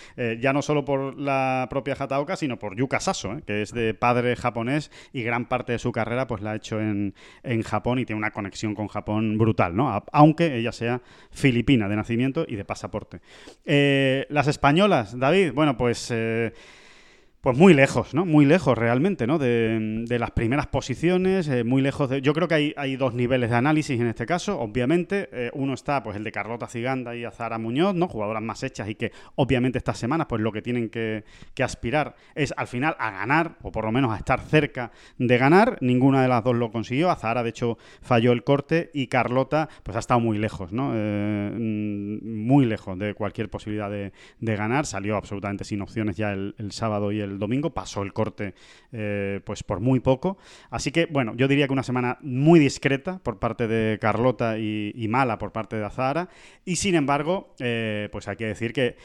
ya 0.41 0.53
no 0.53 0.62
solo 0.62 0.85
por 0.85 1.18
la 1.18 1.66
propia 1.70 1.97
Hataoka, 1.99 2.37
sino 2.37 2.59
por 2.59 2.77
Yuka 2.77 3.01
Saso, 3.01 3.37
que 3.47 3.62
es 3.62 3.72
de 3.72 3.95
padre 3.95 4.37
japonés 4.37 4.91
y 5.12 5.22
gran 5.22 5.47
parte 5.47 5.72
de 5.72 5.79
su 5.79 5.93
carrera 5.93 6.27
pues 6.27 6.43
la 6.43 6.53
ha 6.53 6.57
hecho 6.57 6.81
en, 6.81 7.14
en 7.43 7.62
Japón 7.62 7.99
y 7.99 8.05
tiene 8.05 8.18
una 8.18 8.31
conexión 8.31 8.75
con 8.75 8.89
Japón 8.89 9.39
brutal, 9.39 9.77
¿no? 9.77 10.05
Aunque 10.12 10.57
ella 10.57 10.72
sea 10.72 11.03
filipina 11.31 11.89
de 11.89 11.97
nacimiento 11.97 12.45
y 12.47 12.57
de 12.57 12.64
pasaporte. 12.64 13.20
las 13.64 14.49
españolas, 14.49 15.18
David, 15.18 15.53
bueno, 15.53 15.77
pues... 15.77 16.12
Pues 17.45 17.59
muy 17.59 17.74
lejos, 17.74 18.14
¿no? 18.14 18.24
Muy 18.24 18.47
lejos 18.47 18.78
realmente, 18.78 19.26
¿no? 19.26 19.38
De, 19.38 20.07
las 20.18 20.30
primeras 20.30 20.66
posiciones, 20.66 21.47
eh, 21.49 21.62
muy 21.62 21.82
lejos 21.82 22.09
de... 22.09 22.22
Yo 22.22 22.32
creo 22.32 22.49
que 22.49 22.55
hay, 22.55 22.74
hay, 22.78 22.97
dos 22.97 23.12
niveles 23.12 23.51
de 23.51 23.57
análisis 23.57 24.01
en 24.01 24.07
este 24.07 24.24
caso, 24.24 24.59
obviamente. 24.59 25.28
Eh, 25.30 25.51
uno 25.53 25.74
está, 25.74 26.03
pues, 26.03 26.16
el 26.16 26.24
de 26.24 26.32
Carlota 26.32 26.68
Ciganda 26.68 27.14
y 27.14 27.26
Azara 27.26 27.59
Muñoz, 27.59 27.95
¿no? 27.95 28.09
Jugadoras 28.09 28.42
más 28.42 28.62
hechas 28.62 28.88
y 28.88 28.95
que, 28.95 29.12
obviamente, 29.34 29.76
estas 29.76 29.99
semanas, 29.99 30.26
pues, 30.26 30.40
lo 30.40 30.53
que 30.53 30.62
tienen 30.62 30.88
que, 30.88 31.22
aspirar 31.62 32.14
es, 32.34 32.55
al 32.57 32.66
final, 32.66 32.97
a 32.99 33.11
ganar, 33.11 33.59
o 33.61 33.70
por 33.70 33.84
lo 33.84 33.92
menos 33.92 34.14
a 34.14 34.16
estar 34.16 34.40
cerca 34.40 34.90
de 35.18 35.36
ganar. 35.36 35.76
Ninguna 35.82 36.22
de 36.22 36.28
las 36.28 36.42
dos 36.42 36.57
lo 36.57 36.70
consiguió. 36.70 37.11
Azara, 37.11 37.42
de 37.42 37.51
hecho, 37.51 37.76
falló 38.01 38.32
el 38.32 38.42
corte 38.42 38.90
y 38.95 39.09
Carlota, 39.09 39.68
pues, 39.82 39.97
ha 39.99 40.01
estado 40.01 40.18
muy 40.18 40.38
lejos, 40.38 40.72
¿no? 40.72 40.92
Eh, 40.95 41.51
mm, 41.53 42.47
muy 42.47 42.64
lejos 42.64 42.99
de 42.99 43.12
cualquier 43.12 43.51
posibilidad 43.51 43.90
de, 43.90 44.12
ganar. 44.40 44.86
Salió 44.86 45.16
absolutamente 45.16 45.64
sin 45.64 45.82
opciones 45.82 46.16
ya 46.16 46.32
el 46.32 46.55
sábado 46.70 47.12
y 47.12 47.20
el 47.20 47.34
domingo, 47.39 47.70
pasó 47.70 48.03
el 48.03 48.12
corte 48.12 48.55
eh, 48.93 49.41
pues 49.45 49.62
por 49.62 49.80
muy 49.80 50.01
poco. 50.01 50.39
Así 50.70 50.91
que, 50.91 51.07
bueno, 51.07 51.35
yo 51.37 51.49
diría 51.49 51.66
que 51.66 51.72
una 51.72 51.82
semana 51.82 52.18
muy 52.22 52.59
discreta 52.59 53.18
por 53.22 53.39
parte 53.39 53.66
de 53.68 53.99
Carlota 53.99 54.59
y, 54.59 55.07
mala 55.09 55.39
por 55.39 55.53
parte 55.53 55.76
de 55.76 55.85
Azahara. 55.85 56.28
Y 56.64 56.76
sin 56.76 56.95
embargo, 56.95 57.55
eh, 57.59 58.09
pues 58.11 58.26
hay 58.26 58.37
que 58.37 58.47
decir 58.47 58.72
que 58.72 58.97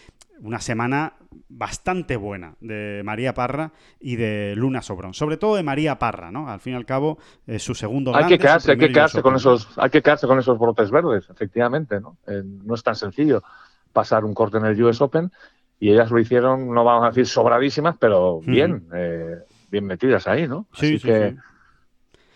una 0.41 0.59
semana 0.59 1.13
bastante 1.49 2.15
buena 2.15 2.55
de 2.61 3.01
María 3.03 3.33
Parra 3.33 3.71
y 3.99 4.15
de 4.15 4.53
Luna 4.55 4.81
Sobrón, 4.81 5.13
sobre 5.13 5.37
todo 5.37 5.55
de 5.55 5.63
María 5.63 5.99
Parra, 5.99 6.31
¿no? 6.31 6.49
Al 6.49 6.59
fin 6.59 6.73
y 6.73 6.75
al 6.77 6.85
cabo, 6.85 7.17
su 7.57 7.75
segundo 7.75 8.15
Hay 8.15 8.25
que 8.25 8.39
quedarse, 8.39 8.71
hay 8.71 8.77
que 8.77 8.91
quedarse 8.91 9.21
con 9.21 9.35
esos, 9.35 9.67
hay 9.77 9.89
que 9.89 10.01
quedarse 10.01 10.27
con 10.27 10.39
esos 10.39 10.57
brotes 10.57 10.91
verdes, 10.91 11.29
efectivamente, 11.29 11.99
¿no? 11.99 12.17
Eh, 12.27 12.41
no 12.45 12.75
es 12.75 12.83
tan 12.83 12.95
sencillo 12.95 13.43
pasar 13.91 14.23
un 14.23 14.33
corte 14.33 14.57
en 14.57 14.65
el 14.65 14.81
US 14.83 15.01
Open 15.01 15.31
y 15.79 15.91
ellas 15.91 16.11
lo 16.11 16.19
hicieron, 16.19 16.73
no 16.73 16.83
vamos 16.83 17.05
a 17.05 17.07
decir 17.09 17.25
sobradísimas, 17.25 17.95
pero 17.99 18.41
bien, 18.41 18.87
eh, 18.93 19.37
bien 19.71 19.85
metidas 19.85 20.27
ahí, 20.27 20.47
¿no? 20.47 20.67
Sí, 20.73 20.95
Así 20.95 20.99
que, 20.99 21.35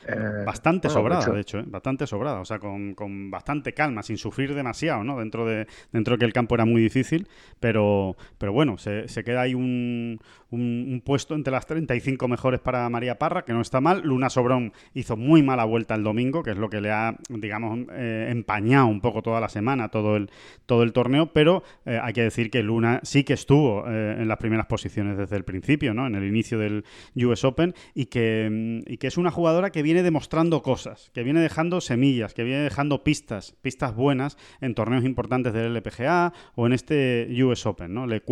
eh, 0.08 0.44
bastante 0.46 0.90
sobrada, 0.90 1.26
de 1.26 1.42
hecho, 1.42 1.60
¿eh? 1.60 1.64
bastante 1.66 2.08
sobrada, 2.08 2.42
o 2.42 2.46
sea, 2.46 2.60
con, 2.60 2.94
con, 2.94 3.32
bastante 3.32 3.74
calma, 3.74 4.04
sin 4.04 4.18
sufrir 4.18 4.54
demasiado, 4.54 5.04
¿no? 5.04 5.20
Dentro 5.20 5.46
de, 5.46 5.68
dentro 5.92 6.16
de 6.16 6.20
que 6.20 6.26
el 6.26 6.34
campo 6.34 6.56
era 6.56 6.66
muy 6.66 6.82
difícil, 6.82 7.28
pero, 7.60 8.16
pero 8.38 8.54
bueno, 8.54 8.78
se, 8.78 9.08
se 9.08 9.24
queda 9.24 9.42
ahí 9.42 9.54
un, 9.54 10.20
un, 10.50 11.02
puesto 11.06 11.36
entre 11.36 11.52
las 11.52 11.66
35 11.66 12.28
mejores 12.28 12.60
para 12.60 12.90
María 12.90 13.18
Parra, 13.18 13.46
que 13.46 13.54
no 13.54 13.62
está 13.62 13.82
mal. 13.82 14.02
Luna 14.04 14.30
Sobrón 14.30 14.74
hizo 14.94 15.18
muy 15.18 15.42
mala 15.42 15.66
vuelta 15.66 15.96
el 15.96 16.04
domingo, 16.04 16.44
que 16.44 16.52
es 16.52 16.58
lo 16.58 16.70
que 16.70 16.82
le 16.82 16.92
ha, 16.92 17.16
digamos, 17.30 17.80
eh, 17.92 18.28
empañado 18.30 18.88
un 18.88 19.02
poco 19.02 19.22
toda 19.22 19.40
la 19.40 19.50
semana, 19.50 19.90
todo 19.90 20.16
el, 20.16 20.30
todo 20.66 20.84
el 20.84 20.94
torneo, 20.94 21.32
pero 21.34 21.64
hay 21.86 22.14
que 22.14 22.24
decir 22.24 22.50
que 22.50 22.64
Luna 22.64 23.00
sí 23.04 23.24
que 23.24 23.34
estuvo 23.34 23.88
en 23.88 24.28
las 24.28 24.38
primeras 24.38 24.66
posiciones 24.68 25.18
desde 25.18 25.36
el 25.36 25.44
principio, 25.44 25.94
¿no? 25.94 26.08
En 26.08 26.16
el 26.16 26.24
inicio 26.24 26.58
del 26.60 26.84
US 27.16 27.44
Open, 27.44 27.74
y 27.94 28.06
que, 28.08 28.82
y 28.88 28.98
que 28.98 29.08
es 29.08 29.18
una 29.18 29.32
jugadora 29.32 29.72
que 29.72 29.82
viene 29.82 29.93
viene 29.94 30.04
demostrando 30.04 30.62
cosas, 30.62 31.12
que 31.14 31.24
viene 31.24 31.40
dejando 31.40 31.80
semillas, 31.80 32.34
que 32.34 32.44
viene 32.44 32.62
dejando 32.62 33.04
pistas, 33.04 33.56
pistas 33.62 33.96
buenas 33.96 34.38
en 34.60 34.74
torneos 34.74 35.06
importantes 35.06 35.54
del 35.54 35.76
LPGA 35.76 36.34
o 36.56 36.66
en 36.66 36.74
este 36.74 37.28
US 37.44 37.66
Open. 37.66 37.94
¿no? 37.94 38.08
Le, 38.08 38.24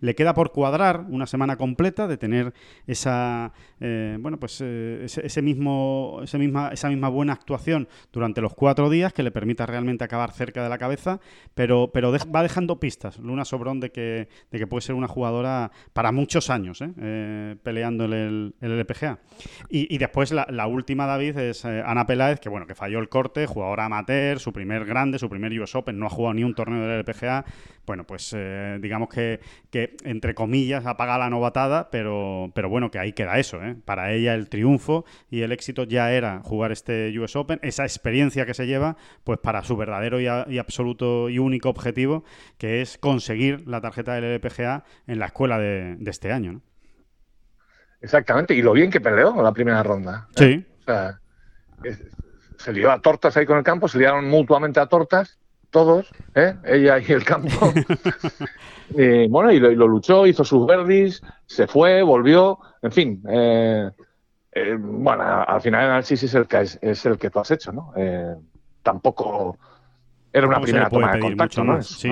le, 0.00 0.14
queda 0.14 0.34
por 0.34 0.52
cuadrar 0.52 1.06
una 1.08 1.26
semana 1.26 1.56
completa 1.56 2.08
de 2.08 2.16
tener 2.16 2.52
esa, 2.86 3.52
eh, 3.80 4.18
bueno, 4.20 4.38
pues, 4.40 4.60
eh, 4.62 5.04
ese, 5.04 5.42
mismo, 5.42 6.20
esa, 6.22 6.38
misma, 6.38 6.70
esa 6.72 6.88
misma 6.88 7.08
buena 7.08 7.34
actuación 7.34 7.88
durante 8.12 8.40
los 8.40 8.54
cuatro 8.54 8.90
días 8.90 9.12
que 9.12 9.22
le 9.22 9.30
permita 9.30 9.66
realmente 9.66 10.04
acabar 10.04 10.32
cerca 10.32 10.62
de 10.62 10.68
la 10.68 10.78
cabeza, 10.78 11.20
pero, 11.54 11.90
pero 11.92 12.12
va 12.34 12.42
dejando 12.42 12.80
pistas 12.80 13.18
Luna 13.18 13.44
Sobrón 13.44 13.78
de 13.78 13.92
que, 13.92 14.28
de 14.50 14.58
que 14.58 14.66
puede 14.66 14.82
ser 14.82 14.96
una 14.96 15.08
jugadora 15.08 15.70
para 15.92 16.10
muchos 16.10 16.50
años 16.50 16.82
¿eh? 16.82 17.56
peleando 17.62 18.04
en 18.06 18.12
el, 18.12 18.54
el 18.60 18.72
LPGA. 18.80 19.20
Y, 19.68 19.98
después 19.98 20.32
la, 20.32 20.66
última, 20.80 21.06
David, 21.06 21.38
es 21.38 21.64
Ana 21.64 22.06
Peláez, 22.06 22.40
que 22.40 22.48
bueno, 22.48 22.66
que 22.66 22.74
falló 22.74 22.98
el 22.98 23.08
corte, 23.08 23.46
jugadora 23.46 23.84
amateur, 23.84 24.38
su 24.40 24.52
primer 24.52 24.84
grande, 24.84 25.18
su 25.18 25.28
primer 25.28 25.52
US 25.60 25.74
Open, 25.74 25.98
no 25.98 26.06
ha 26.06 26.10
jugado 26.10 26.34
ni 26.34 26.44
un 26.44 26.54
torneo 26.54 26.80
del 26.80 27.00
LPGA, 27.00 27.44
bueno, 27.90 28.04
pues 28.04 28.32
eh, 28.36 28.78
digamos 28.80 29.08
que, 29.08 29.40
que, 29.70 29.96
entre 30.04 30.32
comillas, 30.32 30.86
apaga 30.86 31.18
la 31.18 31.28
novatada, 31.28 31.90
pero, 31.90 32.52
pero 32.54 32.68
bueno, 32.68 32.90
que 32.90 33.00
ahí 33.00 33.12
queda 33.12 33.38
eso. 33.38 33.60
¿eh? 33.64 33.74
Para 33.84 34.12
ella 34.12 34.34
el 34.34 34.48
triunfo 34.48 35.04
y 35.28 35.42
el 35.42 35.50
éxito 35.50 35.82
ya 35.82 36.12
era 36.12 36.40
jugar 36.44 36.70
este 36.70 37.12
US 37.18 37.34
Open, 37.34 37.58
esa 37.62 37.82
experiencia 37.82 38.46
que 38.46 38.54
se 38.54 38.68
lleva, 38.68 38.96
pues 39.24 39.40
para 39.40 39.64
su 39.64 39.76
verdadero 39.76 40.20
y, 40.20 40.28
absoluto 40.58 41.28
y 41.28 41.40
único 41.40 41.68
objetivo, 41.68 42.22
que 42.58 42.80
es 42.80 42.96
conseguir 42.96 43.66
la 43.66 43.80
tarjeta 43.80 44.14
del 44.14 44.36
LPGA 44.36 44.84
en 45.08 45.18
la 45.18 45.26
escuela 45.26 45.58
de, 45.58 45.98
este 46.06 46.30
año. 46.30 46.60
Exactamente, 48.00 48.54
y 48.54 48.62
lo 48.62 48.72
bien 48.72 48.90
que 48.90 49.00
peleó 49.00 49.42
la 49.42 49.52
primera 49.52 49.82
ronda. 49.82 50.28
¿eh? 50.36 50.64
Sí. 50.64 50.69
Sea, 50.90 51.20
se 52.58 52.72
lió 52.72 52.90
a 52.90 53.00
tortas 53.00 53.36
ahí 53.36 53.46
con 53.46 53.58
el 53.58 53.64
campo, 53.64 53.88
se 53.88 53.98
liaron 53.98 54.28
mutuamente 54.28 54.80
a 54.80 54.86
tortas 54.86 55.38
todos, 55.70 56.10
¿eh? 56.34 56.56
ella 56.64 56.98
y 56.98 57.12
el 57.12 57.24
campo. 57.24 57.72
y, 58.90 59.28
bueno, 59.28 59.52
y 59.52 59.60
lo, 59.60 59.86
luchó, 59.86 60.26
hizo 60.26 60.44
sus 60.44 60.66
verdis, 60.66 61.22
se 61.46 61.66
fue, 61.68 62.02
volvió, 62.02 62.58
en 62.82 62.92
fin. 62.92 63.22
Eh, 63.28 63.88
eh, 64.52 64.76
bueno, 64.78 65.22
al 65.46 65.60
final 65.60 65.84
el 65.84 65.90
análisis 65.90 66.24
es 66.24 66.34
el 66.34 66.48
que, 66.48 66.60
es, 66.60 67.06
el 67.06 67.18
que 67.18 67.30
tú 67.30 67.38
has 67.38 67.50
hecho, 67.52 67.72
¿no? 67.72 67.92
tampoco 68.82 69.58
era 70.32 70.46
una 70.46 70.60
primera 70.60 70.88
toma 70.88 71.12
de 71.12 71.20
contacto, 71.20 71.64
¿no? 71.64 71.78
Es 71.78 72.04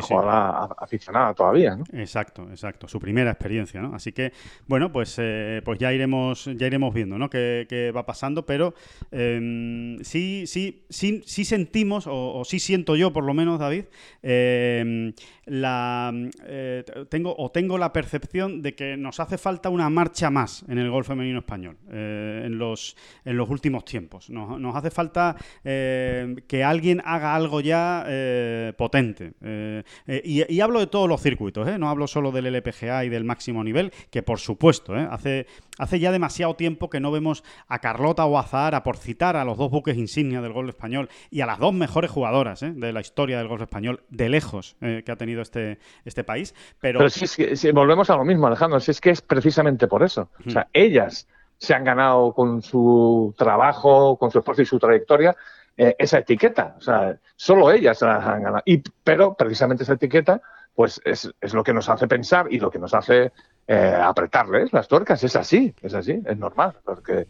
aficionada 0.79 1.35
todavía, 1.35 1.77
¿no? 1.77 1.85
Exacto, 1.93 2.49
exacto. 2.51 2.89
Su 2.89 2.99
primera 2.99 3.31
experiencia, 3.31 3.81
¿no? 3.81 3.95
Así 3.95 4.13
que, 4.13 4.33
bueno, 4.67 4.91
pues, 4.91 5.17
eh, 5.19 5.63
pues 5.65 5.79
ya 5.79 5.93
iremos, 5.93 6.51
ya 6.57 6.67
iremos 6.67 6.93
viendo, 6.93 7.17
¿no? 7.17 7.31
Qué, 7.31 7.93
va 7.95 8.05
pasando, 8.05 8.45
pero 8.45 8.75
em, 9.13 9.99
sí, 10.01 10.45
sí, 10.47 10.85
sí, 10.89 11.23
sí 11.25 11.45
sentimos, 11.45 12.07
o, 12.09 12.43
sí 12.45 12.59
siento 12.59 12.97
yo, 12.97 13.13
por 13.13 13.25
lo 13.25 13.35
menos, 13.35 13.61
David, 13.61 13.85
em, 14.23 15.13
la 15.47 16.13
eh, 16.45 16.85
tengo 17.09 17.35
o 17.39 17.51
tengo 17.51 17.79
la 17.79 17.93
percepción 17.93 18.61
de 18.61 18.75
que 18.75 18.97
nos 18.99 19.19
hace 19.19 19.39
falta 19.39 19.71
una 19.71 19.89
marcha 19.89 20.29
más 20.29 20.63
en 20.69 20.79
el 20.79 20.91
golf 20.91 21.09
femenino 21.09 21.39
español 21.39 21.79
eh, 21.91 22.43
en 22.45 22.59
los 22.59 22.97
en 23.25 23.37
los 23.37 23.49
últimos 23.49 23.87
tiempos. 23.87 24.29
Nos, 24.29 24.61
nos 24.61 24.77
hace 24.77 24.91
falta 24.91 25.37
que 25.63 26.65
alguien 26.65 27.01
haga 27.05 27.35
algo 27.35 27.61
ya 27.61 28.08
eh, 28.09 28.73
potente. 28.77 29.33
Eh, 29.43 29.83
eh, 30.07 30.23
y, 30.25 30.61
hablo 30.61 30.81
de 30.81 30.87
todos 30.87 31.09
los 31.09 31.21
circuitos, 31.21 31.67
no 31.79 31.89
hablo 31.89 32.07
solo 32.07 32.33
del 32.33 32.47
LPGA 32.47 33.05
y 33.05 33.09
del 33.09 33.25
máximo 33.25 33.63
nivel, 33.63 33.93
que 34.11 34.23
por 34.23 34.39
supuesto, 34.39 34.95
hace, 34.95 35.47
hace 35.79 36.01
ya 36.01 36.11
demasiado 36.11 36.55
tiempo 36.55 36.91
que 36.91 37.01
no 37.01 37.11
vemos 37.11 37.45
a 37.69 37.79
Carlota 37.81 38.25
o 38.27 38.39
a 38.39 38.43
Zahara, 38.45 38.83
por 38.83 38.97
citar 38.97 39.37
a 39.37 39.45
los 39.45 39.59
dos 39.59 39.71
buques 39.71 39.97
insignia 39.97 40.41
del 40.41 40.53
golf 40.53 40.71
español 40.71 41.09
y 41.31 41.41
a 41.41 41.47
las 41.47 41.59
dos 41.59 41.75
mejores 41.75 42.11
jugadoras 42.11 42.61
de 42.61 42.93
la 42.93 43.01
historia 43.01 43.39
del 43.39 43.49
golf 43.49 43.63
español, 43.63 44.03
de 44.09 44.29
lejos, 44.29 44.77
que 44.81 45.11
ha 45.11 45.17
tenido 45.17 45.43
este, 45.43 45.79
este 46.05 46.25
país. 46.25 46.55
Pero, 46.81 47.09
si, 47.11 47.71
volvemos 47.73 48.11
a 48.11 48.17
lo 48.17 48.25
mismo, 48.25 48.47
Alejandro, 48.47 48.81
si 48.81 48.91
es 48.91 49.01
que 49.01 49.11
es 49.11 49.21
precisamente 49.21 49.87
por 49.87 50.03
eso. 50.03 50.29
O 50.47 50.51
sea, 50.51 50.69
ellas 50.73 51.29
se 51.59 51.75
han 51.75 51.85
ganado 51.85 52.33
con 52.33 52.63
su 52.63 53.35
trabajo, 53.37 54.17
con 54.17 54.31
su 54.31 54.39
esfuerzo 54.39 54.63
y 54.63 54.67
su 54.67 54.79
trayectoria 54.79 55.37
eh, 55.81 55.95
esa 55.97 56.19
etiqueta. 56.19 56.75
O 56.77 56.81
sea, 56.81 57.17
solo 57.37 57.71
ellas 57.71 58.03
la 58.03 58.17
han 58.17 58.43
ganado. 58.43 58.63
Y, 58.67 58.83
pero 59.05 59.35
precisamente 59.35 59.85
esa 59.85 59.93
etiqueta 59.93 60.43
pues 60.75 61.01
es, 61.05 61.33
es, 61.41 61.55
lo 61.55 61.63
que 61.63 61.73
nos 61.73 61.89
hace 61.89 62.09
pensar 62.09 62.49
y 62.51 62.59
lo 62.59 62.69
que 62.69 62.81
nos 62.81 62.95
hace 62.95 63.31
eh, 63.67 63.99
apretarles 64.01 64.73
las 64.73 64.89
tuercas. 64.89 65.23
Es 65.23 65.37
así, 65.37 65.73
es 65.81 65.95
así, 65.95 66.21
es 66.25 66.37
normal. 66.37 66.75
Porque, 66.85 67.29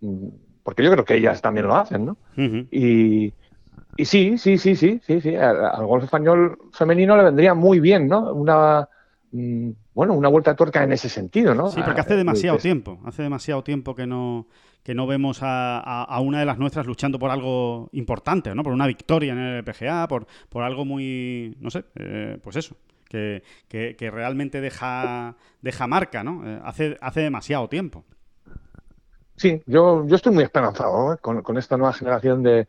mm, 0.00 0.28
porque 0.64 0.82
yo 0.82 0.90
creo 0.90 1.04
que 1.04 1.14
ellas 1.14 1.40
también 1.40 1.68
lo 1.68 1.76
hacen, 1.76 2.04
¿no? 2.04 2.16
y, 2.36 3.32
y 3.96 4.04
sí, 4.04 4.38
sí, 4.38 4.58
sí, 4.58 4.74
sí, 4.74 5.00
sí, 5.04 5.20
sí. 5.20 5.36
Al, 5.36 5.86
golf 5.86 6.02
español 6.02 6.58
femenino 6.72 7.16
le 7.16 7.22
vendría 7.22 7.54
muy 7.54 7.78
bien, 7.78 8.08
¿no? 8.08 8.32
Una 8.32 8.88
mm, 9.30 9.70
bueno, 9.94 10.14
una 10.14 10.28
vuelta 10.28 10.50
de 10.50 10.56
tuerca 10.56 10.82
en 10.82 10.92
ese 10.92 11.08
sentido, 11.08 11.54
¿no? 11.54 11.70
Sí, 11.70 11.80
porque 11.84 12.00
hace 12.00 12.14
ah, 12.14 12.16
demasiado 12.16 12.58
tiempo, 12.58 12.98
hace 13.04 13.22
demasiado 13.22 13.62
tiempo 13.62 13.94
que 13.94 14.06
no, 14.06 14.48
que 14.84 14.94
no 14.94 15.06
vemos 15.06 15.38
a, 15.40 16.20
una 16.20 16.40
de 16.40 16.44
las 16.44 16.58
nuestras 16.58 16.86
luchando 16.86 17.18
por 17.18 17.30
algo 17.30 17.88
importante, 17.92 18.54
¿no? 18.54 18.62
Por 18.62 18.74
una 18.74 18.86
victoria 18.86 19.32
en 19.32 19.38
el 19.38 19.64
PGA, 19.64 20.06
por, 20.06 20.26
por 20.50 20.62
algo 20.62 20.84
muy, 20.84 21.56
no 21.58 21.70
sé, 21.70 21.86
eh, 21.94 22.38
pues 22.42 22.56
eso, 22.56 22.76
que, 23.08 23.42
que, 23.66 24.10
realmente 24.10 24.60
deja, 24.60 25.36
deja 25.62 25.86
marca, 25.86 26.22
¿no? 26.22 26.46
Eh, 26.46 26.60
hace, 26.62 26.98
hace 27.00 27.22
demasiado 27.22 27.66
tiempo. 27.66 28.04
Sí, 29.36 29.62
yo, 29.66 30.06
yo 30.06 30.16
estoy 30.16 30.34
muy 30.34 30.44
esperanzado 30.44 31.14
¿eh? 31.14 31.16
con, 31.18 31.56
esta 31.56 31.78
nueva 31.78 31.94
generación 31.94 32.42
de 32.42 32.68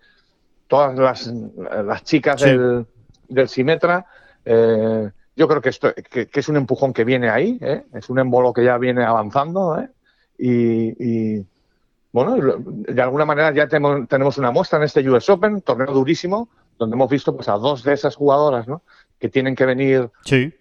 todas 0.70 0.98
las, 0.98 1.28
las 1.28 2.04
chicas 2.06 2.42
del, 2.42 2.86
del 3.28 3.50
Simetra. 3.50 4.06
yo 4.46 5.48
creo 5.50 5.62
que, 5.62 5.70
esto, 5.70 5.94
que, 5.94 6.30
es 6.34 6.48
un 6.48 6.56
empujón 6.56 6.94
que 6.94 7.04
viene 7.04 7.30
ahí, 7.30 7.60
es 7.94 8.10
un 8.10 8.20
embolo 8.20 8.54
que 8.54 8.64
ya 8.64 8.78
viene 8.78 9.04
avanzando 9.04 9.86
y, 10.38 11.46
bueno, 12.16 12.38
de 12.58 13.02
alguna 13.02 13.26
manera 13.26 13.54
ya 13.54 13.68
tenemos, 13.68 14.38
una 14.38 14.50
muestra 14.50 14.78
en 14.78 14.86
este 14.86 15.08
US 15.10 15.30
Open, 15.30 15.60
torneo 15.62 15.94
durísimo, 15.94 16.48
donde 16.78 16.96
hemos 16.96 17.10
visto 17.10 17.36
pues, 17.36 17.50
a 17.50 17.58
dos 17.58 17.84
de 17.84 17.92
esas 17.92 18.16
jugadoras 18.16 18.70
¿no? 18.70 18.84
que 19.20 19.28
tienen 19.28 19.54
que 19.54 19.66
venir 19.66 20.10
sí. 20.24 20.54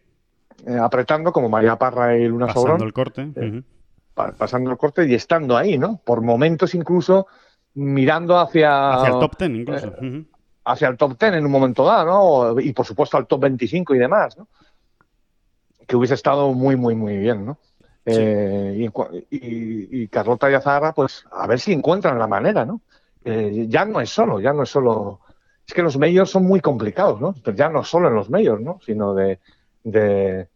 Eh, 0.67 0.77
apretando, 0.77 1.33
como 1.33 1.49
María 1.49 1.77
Parra 1.77 2.17
y 2.19 2.27
Luna 2.27 2.49
Pasando 2.49 2.85
el 2.85 2.93
corte. 2.93 3.31
Eh, 3.37 3.63
pasando 4.37 4.73
el 4.73 4.77
corte 4.77 5.07
y 5.07 5.15
estando 5.15 5.57
ahí, 5.57 5.79
¿no? 5.79 6.01
Por 6.05 6.23
momentos 6.23 6.75
incluso 6.75 7.29
mirando 7.75 8.37
hacia... 8.37 8.95
Hacia 8.95 9.15
el 9.15 9.21
top 9.21 9.37
ten 9.37 9.55
incluso. 9.55 9.93
Eh, 10.03 10.25
hacia 10.65 10.89
el 10.89 10.97
top 10.97 11.17
ten 11.17 11.35
en 11.35 11.47
un 11.47 11.53
momento 11.53 11.85
dado, 11.85 12.55
¿no? 12.55 12.61
Y 12.61 12.73
por 12.73 12.85
supuesto 12.85 13.17
al 13.17 13.29
top 13.29 13.43
25 13.43 13.95
y 13.95 13.99
demás, 13.99 14.37
¿no? 14.37 14.49
Que 15.87 15.95
hubiese 15.95 16.15
estado 16.15 16.53
muy, 16.53 16.75
muy, 16.75 16.97
muy 16.97 17.17
bien, 17.17 17.47
¿no? 17.47 17.59
Eh, 18.07 18.91
y, 19.31 20.09
Carlota 20.09 20.51
y 20.51 20.55
Azahara, 20.55 20.93
pues 20.93 21.25
a 21.31 21.47
ver 21.47 21.59
si 21.59 21.73
encuentran 21.73 22.19
la 22.19 22.27
manera, 22.27 22.65
¿no? 22.65 22.81
Eh, 23.25 23.67
ya 23.69 23.85
no 23.85 24.01
es 24.01 24.11
solo, 24.11 24.41
ya 24.41 24.53
no 24.53 24.65
es 24.65 24.69
solo. 24.69 25.21
Es 25.67 25.73
que 25.73 25.83
los 25.83 25.97
medios 25.97 26.31
son 26.31 26.45
muy 26.45 26.61
complicados, 26.61 27.21
¿no? 27.21 27.35
Pero 27.43 27.57
ya 27.57 27.71
no 27.71 27.83
solo 27.83 28.09
en 28.09 28.15
los 28.15 28.29
medios, 28.29 28.61
¿no? 28.61 28.79
Sino 28.85 29.15
de, 29.15 29.39
de 29.83 30.49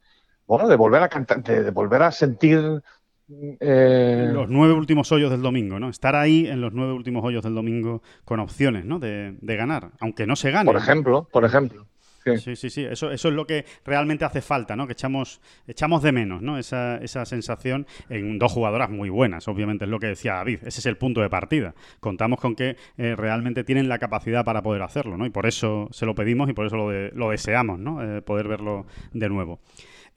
bueno, 0.47 0.69
de 0.69 0.77
volver 0.77 1.03
a 1.03 1.09
cantar, 1.09 1.43
de, 1.43 1.71
volver 1.71 2.03
a 2.03 2.11
sentir. 2.11 2.83
Eh, 3.31 4.31
los 4.33 4.49
nueve 4.49 4.73
últimos 4.73 5.13
hoyos 5.13 5.31
del 5.31 5.43
domingo, 5.43 5.79
¿no? 5.79 5.91
Estar 5.91 6.17
ahí 6.17 6.47
en 6.47 6.61
los 6.61 6.73
nueve 6.73 6.93
últimos 6.93 7.23
hoyos 7.25 7.43
del 7.43 7.55
domingo 7.55 8.03
con 8.25 8.41
opciones, 8.41 8.85
¿no? 8.85 8.99
De, 8.99 9.37
de 9.41 9.57
ganar, 9.57 9.91
aunque 10.01 10.27
no 10.27 10.37
se 10.37 10.51
gane. 10.51 10.67
Por 10.67 10.81
ejemplo, 10.81 11.29
por 11.31 11.45
ejemplo. 11.45 11.87
Sí, 12.25 12.57
sí, 12.57 12.69
sí. 12.69 12.85
Eso, 12.85 13.11
eso 13.11 13.29
es 13.29 13.35
lo 13.35 13.47
que 13.47 13.65
realmente 13.85 14.25
hace 14.25 14.43
falta, 14.43 14.77
¿no? 14.77 14.87
Que 14.87 14.93
echamos, 14.93 15.41
echamos 15.67 16.03
de 16.03 16.13
menos, 16.13 16.43
¿no? 16.43 16.59
Esa, 16.59 16.99
esa 16.99 17.25
sensación 17.25 17.87
en 18.11 18.39
dos 18.39 18.53
jugadoras 18.53 18.91
muy 18.91 19.09
buenas, 19.09 19.49
obviamente, 19.49 19.85
es 19.85 19.91
lo 19.91 19.99
que 19.99 20.09
decía 20.09 20.35
David. 20.35 20.59
Ese 20.65 20.81
es 20.81 20.87
el 20.87 20.97
punto 20.97 21.23
de 21.23 21.31
partida. 21.31 21.75
Contamos 22.01 22.39
con 22.41 22.55
que 22.55 22.77
eh, 22.99 23.17
realmente 23.17 23.65
tienen 23.65 23.89
la 23.89 23.99
capacidad 23.99 24.45
para 24.45 24.63
poder 24.63 24.83
hacerlo, 24.83 25.17
¿no? 25.17 25.27
Y 25.27 25.31
por 25.31 25.47
eso 25.47 25.89
se 25.91 26.07
lo 26.07 26.15
pedimos 26.15 26.51
y 26.51 26.53
por 26.53 26.67
eso 26.67 26.77
lo, 26.77 26.91
lo 26.93 27.31
deseamos, 27.31 27.79
¿no? 27.79 28.03
Eh, 28.03 28.21
poder 28.23 28.49
verlo 28.49 28.87
de 29.13 29.29
nuevo. 29.29 29.61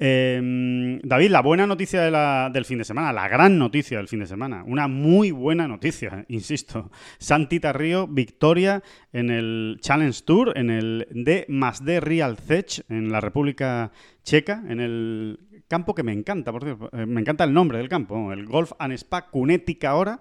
Em, 0.04 1.00
David, 1.04 1.30
la 1.30 1.44
buena 1.44 1.68
noticia 1.68 2.50
del 2.50 2.66
fin 2.66 2.80
de 2.80 2.84
semana, 2.84 3.14
la 3.14 3.28
gran 3.28 3.60
noticia 3.60 4.00
del 4.00 4.08
fin 4.08 4.22
de 4.22 4.26
semana, 4.26 4.64
una 4.66 4.88
muy 4.88 5.30
buena 5.30 5.68
noticia, 5.68 6.26
insisto. 6.28 6.90
Santita 7.20 7.72
Río, 7.72 8.08
victoria 8.08 8.82
en 9.14 9.30
el 9.30 9.78
Challenge 9.80 10.20
Tour, 10.26 10.58
en 10.58 10.72
el 10.72 11.08
D 11.12 11.46
más 11.50 11.86
D 11.86 12.00
Real 12.00 12.36
Zech, 12.36 12.84
en 12.90 13.12
la 13.12 13.22
República 13.22 13.92
Checa, 14.24 14.64
en 14.68 14.80
el 14.80 15.40
campo 15.68 15.94
que 15.94 16.02
me 16.02 16.14
encanta, 16.14 16.52
por 16.52 16.64
cierto, 16.64 16.90
eh, 16.94 17.06
me 17.06 17.22
encanta 17.22 17.44
el 17.44 17.54
nombre 17.54 17.78
del 17.78 17.88
campo, 17.88 18.34
el 18.34 18.48
Golf 18.48 18.72
and 18.80 18.94
Spa 18.94 19.30
Cunética 19.30 19.92
ahora. 19.92 20.20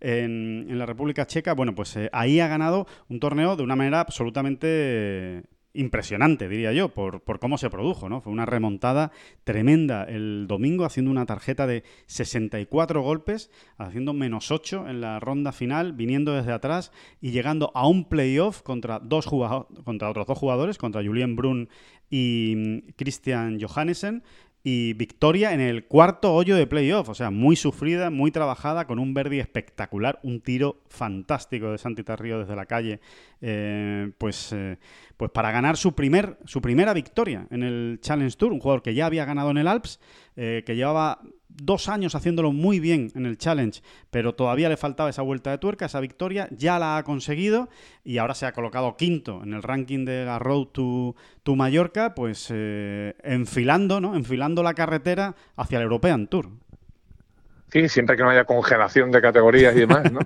En, 0.00 0.78
la 0.78 0.86
República 0.86 1.26
Checa, 1.26 1.52
bueno, 1.52 1.74
pues 1.74 1.94
eh, 1.96 2.08
ahí 2.14 2.40
ha 2.40 2.48
ganado 2.48 2.86
un 3.10 3.20
torneo 3.20 3.56
de 3.56 3.62
una 3.62 3.76
manera 3.76 4.00
absolutamente 4.00 5.42
impresionante, 5.78 6.48
diría 6.48 6.72
yo, 6.72 6.88
por, 6.88 7.20
por, 7.20 7.38
cómo 7.38 7.56
se 7.56 7.70
produjo, 7.70 8.08
¿no? 8.08 8.20
Fue 8.20 8.32
una 8.32 8.46
remontada 8.46 9.12
tremenda 9.44 10.04
el 10.04 10.46
domingo, 10.48 10.84
haciendo 10.84 11.10
una 11.10 11.24
tarjeta 11.24 11.66
de 11.66 11.84
64 12.06 13.00
golpes, 13.00 13.50
haciendo 13.78 14.12
menos 14.12 14.50
8 14.50 14.88
en 14.88 15.00
la 15.00 15.20
ronda 15.20 15.52
final, 15.52 15.92
viniendo 15.92 16.34
desde 16.34 16.52
atrás 16.52 16.90
y 17.20 17.30
llegando 17.30 17.70
a 17.74 17.86
un 17.86 18.08
playoff 18.08 18.62
contra, 18.62 18.98
dos 18.98 19.26
contra 19.26 20.10
otros 20.10 20.26
dos 20.26 20.38
jugadores, 20.38 20.78
contra 20.78 21.02
Julien 21.02 21.36
Brun 21.36 21.68
y 22.10 22.54
mm, 22.56 22.92
Christian 22.96 23.60
Johannessen, 23.60 24.24
y 24.62 24.92
victoria 24.94 25.52
en 25.52 25.60
el 25.60 25.86
cuarto 25.86 26.34
hoyo 26.34 26.56
de 26.56 26.66
playoff. 26.66 27.08
O 27.08 27.14
sea, 27.14 27.30
muy 27.30 27.56
sufrida, 27.56 28.10
muy 28.10 28.30
trabajada, 28.30 28.86
con 28.86 28.98
un 28.98 29.14
Verdi 29.14 29.40
espectacular, 29.40 30.18
un 30.22 30.40
tiro 30.40 30.82
fantástico 30.88 31.72
de 31.72 31.78
Santi 31.78 32.02
Tarrío 32.02 32.38
desde 32.40 32.56
la 32.56 32.66
calle, 32.66 33.00
eh, 33.40 34.10
pues, 34.18 34.52
eh, 34.52 34.78
pues 35.16 35.30
para 35.30 35.52
ganar 35.52 35.76
su, 35.76 35.94
primer, 35.94 36.38
su 36.44 36.60
primera 36.60 36.92
victoria 36.92 37.46
en 37.50 37.62
el 37.62 37.98
Challenge 38.00 38.36
Tour. 38.36 38.52
Un 38.52 38.60
jugador 38.60 38.82
que 38.82 38.94
ya 38.94 39.06
había 39.06 39.24
ganado 39.24 39.50
en 39.50 39.58
el 39.58 39.68
Alps, 39.68 40.00
eh, 40.36 40.62
que 40.66 40.76
llevaba 40.76 41.20
dos 41.62 41.88
años 41.88 42.14
haciéndolo 42.14 42.52
muy 42.52 42.80
bien 42.80 43.10
en 43.14 43.26
el 43.26 43.38
Challenge, 43.38 43.80
pero 44.10 44.34
todavía 44.34 44.68
le 44.68 44.76
faltaba 44.76 45.10
esa 45.10 45.22
vuelta 45.22 45.50
de 45.50 45.58
tuerca, 45.58 45.86
esa 45.86 46.00
victoria, 46.00 46.48
ya 46.50 46.78
la 46.78 46.96
ha 46.96 47.04
conseguido 47.04 47.68
y 48.04 48.18
ahora 48.18 48.34
se 48.34 48.46
ha 48.46 48.52
colocado 48.52 48.96
quinto 48.96 49.42
en 49.42 49.54
el 49.54 49.62
ranking 49.62 50.04
de 50.04 50.24
la 50.24 50.38
Road 50.38 50.68
to, 50.68 51.14
Mallorca, 51.56 52.14
pues 52.14 52.48
eh, 52.50 53.14
enfilando, 53.22 54.00
¿no? 54.00 54.14
Enfilando 54.14 54.62
la 54.62 54.74
carretera 54.74 55.34
hacia 55.56 55.78
el 55.78 55.84
European 55.84 56.26
Tour. 56.26 56.50
Sí, 57.70 57.88
siempre 57.88 58.16
que 58.16 58.22
no 58.22 58.30
haya 58.30 58.44
congelación 58.44 59.10
de 59.10 59.20
categorías 59.20 59.76
y 59.76 59.80
demás, 59.80 60.10
¿no? 60.10 60.20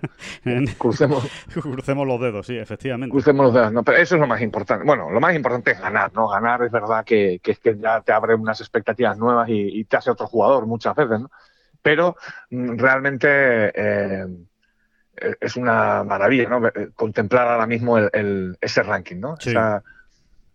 crucemos. 0.79 1.27
crucemos 1.53 2.07
los 2.07 2.21
dedos, 2.21 2.47
sí, 2.47 2.57
efectivamente. 2.57 3.13
Crucemos 3.13 3.47
los 3.47 3.55
dedos, 3.55 3.73
no, 3.73 3.83
pero 3.83 3.99
eso 3.99 4.15
es 4.15 4.21
lo 4.21 4.29
más 4.29 4.41
importante. 4.41 4.85
Bueno, 4.85 5.11
lo 5.11 5.21
más 5.21 5.35
importante 5.35 5.73
es 5.73 5.81
ganar, 5.81 6.13
¿no? 6.15 6.29
Ganar 6.29 6.63
es 6.63 6.71
verdad 6.71 7.05
que, 7.05 7.41
es 7.43 7.59
que 7.59 7.77
ya 7.77 8.01
te 8.01 8.13
abre 8.13 8.35
unas 8.35 8.61
expectativas 8.61 9.19
nuevas 9.19 9.49
y, 9.49 9.85
te 9.85 9.97
hace 9.97 10.11
otro 10.11 10.29
jugador 10.29 10.67
muchas 10.67 10.95
veces, 10.95 11.21
¿no? 11.21 11.31
Pero 11.83 12.17
mm, 12.51 12.79
realmente 12.79 13.73
eh, 13.75 14.27
es 15.41 15.57
una 15.57 16.05
maravilla, 16.05 16.49
¿no? 16.49 16.63
Contemplar 16.95 17.49
ahora 17.49 17.67
mismo 17.67 17.99
el, 17.99 18.57
ese 18.61 18.85
ranking, 18.85 19.17
¿no? 19.17 19.35
Esa, 19.39 19.83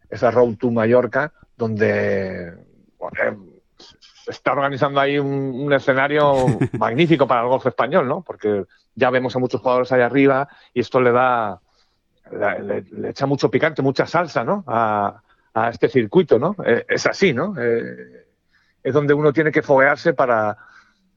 esa 0.10 0.32
Road 0.32 0.56
to 0.56 0.72
Mallorca, 0.72 1.34
donde 1.58 2.54
está 4.28 4.52
organizando 4.52 5.00
ahí 5.00 5.18
un, 5.20 5.72
escenario 5.74 6.46
magnífico 6.78 7.28
para 7.28 7.42
el 7.42 7.48
golf 7.48 7.66
español, 7.66 8.08
¿no? 8.08 8.22
Porque 8.22 8.66
ya 8.96 9.10
vemos 9.10 9.36
a 9.36 9.40
muchos 9.40 9.62
jugadores 9.62 9.92
ahí 9.92 10.02
arriba 10.02 10.48
y 10.74 10.82
esto 10.82 11.02
le 11.02 11.12
da, 11.12 11.60
le, 12.32 13.10
echa 13.10 13.26
mucho 13.26 13.50
picante, 13.50 13.82
mucha 13.82 14.06
salsa, 14.06 14.44
¿no? 14.44 14.64
A, 14.68 15.22
este 15.72 15.90
circuito, 15.90 16.38
¿no? 16.38 16.56
Eh, 16.64 16.86
es 16.88 17.08
así, 17.08 17.34
¿no? 17.34 17.56
Eh, 17.58 18.28
es 18.84 18.94
donde 18.94 19.16
uno 19.16 19.34
tiene 19.34 19.52
que 19.52 19.64
foguearse 19.64 20.14
para, 20.14 20.56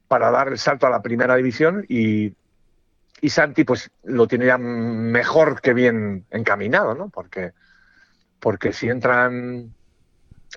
para 0.09 0.31
dar 0.31 0.49
el 0.49 0.57
salto 0.57 0.87
a 0.87 0.91
la 0.91 1.03
primera 1.03 1.37
división 1.37 1.85
y, 1.87 2.33
y 3.21 3.29
Santi 3.29 3.65
pues 3.65 3.91
lo 4.05 4.27
tiene 4.27 4.47
ya 4.47 4.57
mejor 4.57 5.61
que 5.61 5.75
bien 5.75 6.25
encaminado, 6.31 6.95
¿no? 6.95 7.11
Porque, 7.11 7.53
porque 8.39 8.73
si 8.73 8.89
entran 8.89 9.75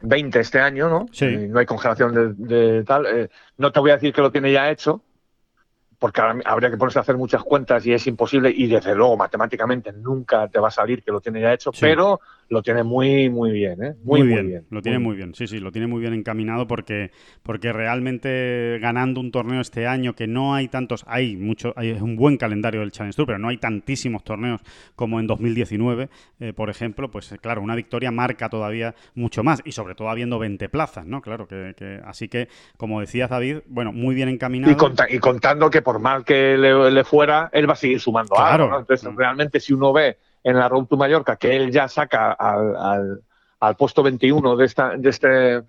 20 0.02 0.40
este 0.40 0.60
año, 0.60 0.90
¿no? 0.90 1.06
Sí. 1.12 1.48
no 1.50 1.60
hay 1.60 1.66
congelación 1.66 2.36
de, 2.38 2.84
tal. 2.84 3.06
Eh, 3.06 3.30
no 3.58 3.72
te 3.72 3.80
voy 3.80 3.92
a 3.92 3.96
decir 3.96 4.14
que 4.14 4.22
lo 4.22 4.32
tiene 4.32 4.52
ya 4.52 4.70
hecho, 4.70 5.04
porque 6.00 6.22
habría 6.44 6.70
que 6.70 6.78
ponerse 6.78 7.00
a 7.00 7.04
hacer 7.04 7.16
muchas 7.16 7.44
cuentas 7.44 7.86
y 7.86 7.94
es 7.94 8.06
imposible 8.08 8.52
y 8.54 8.68
desde 8.68 8.96
luego 8.96 9.16
matemáticamente 9.16 9.94
nunca 9.94 10.48
te 10.50 10.60
va 10.60 10.68
a 10.68 10.72
salir 10.72 11.02
que 11.04 11.12
lo 11.12 11.22
tiene 11.22 11.40
ya 11.40 11.54
hecho, 11.54 11.72
pero 11.80 12.20
lo 12.54 12.62
tiene 12.62 12.84
muy 12.84 13.30
muy 13.30 13.52
bien, 13.52 13.84
¿eh? 13.84 13.96
Muy, 14.04 14.22
bien, 14.24 14.66
Lo 14.70 14.82
tiene 14.82 15.00
muy 15.00 15.16
bien, 15.16 15.34
sí, 15.36 15.48
sí, 15.48 15.60
lo 15.60 15.72
tiene 15.72 15.88
muy 15.88 16.00
bien 16.00 16.14
encaminado 16.14 16.68
porque, 16.68 17.12
porque 17.42 17.74
realmente 17.74 18.80
ganando 18.80 19.20
un 19.20 19.32
torneo 19.32 19.60
este 19.62 19.88
año 19.88 20.14
que 20.16 20.28
no 20.28 20.56
hay 20.56 20.68
tantos, 20.68 21.04
hay 21.08 21.36
mucho, 21.36 21.74
hay 21.76 21.92
un 21.92 22.16
buen 22.16 22.38
calendario 22.38 22.82
del 22.82 22.92
Challenge 22.92 23.16
Tour, 23.16 23.28
pero 23.28 23.40
no 23.40 23.50
hay 23.50 23.58
tantísimos 23.58 24.24
torneos 24.24 24.62
como 24.96 25.20
en 25.20 25.28
2019, 25.28 26.10
eh, 26.40 26.54
por 26.54 26.70
ejemplo, 26.70 27.10
pues 27.10 27.34
claro, 27.42 27.62
una 27.62 27.76
victoria 27.76 28.12
marca 28.12 28.50
todavía 28.50 28.96
mucho 29.16 29.44
más 29.44 29.62
y 29.66 29.72
sobre 29.72 29.96
todo 29.96 30.10
habiendo 30.10 30.40
20 30.40 30.70
plazas, 30.70 31.06
¿no? 31.06 31.22
Claro, 31.22 31.48
que, 31.48 32.02
así 32.06 32.28
que, 32.28 32.48
como 32.78 33.02
decías 33.02 33.30
David, 33.30 33.60
bueno, 33.68 33.92
muy 33.92 34.16
bien 34.16 34.30
encaminado. 34.30 34.72
Y, 34.72 35.16
y 35.16 35.20
contando 35.20 35.70
que 35.70 35.82
por 35.82 36.00
mal 36.00 36.24
que 36.24 36.58
le, 36.58 37.04
fuera, 37.04 37.50
él 37.54 37.68
va 37.68 37.74
a 37.74 37.78
seguir 37.78 38.00
sumando 38.00 38.36
claro. 38.36 38.66
algo. 38.66 38.80
Entonces, 38.80 39.12
mm. 39.12 39.18
realmente, 39.18 39.60
si 39.60 39.74
uno 39.74 39.94
ve 39.94 40.18
en 40.44 40.58
la 40.58 40.70
Road 40.70 40.86
to 40.86 40.98
Mallorca 40.98 41.36
que 41.38 41.56
él 41.56 41.72
ya 41.72 41.88
saca 41.88 42.32
al, 42.34 43.22
al, 43.60 43.76
puesto 43.76 44.04
21 44.04 44.56
de, 44.56 44.66
esta, 44.66 44.98
de, 44.98 45.10
este, 45.10 45.28
de 45.28 45.64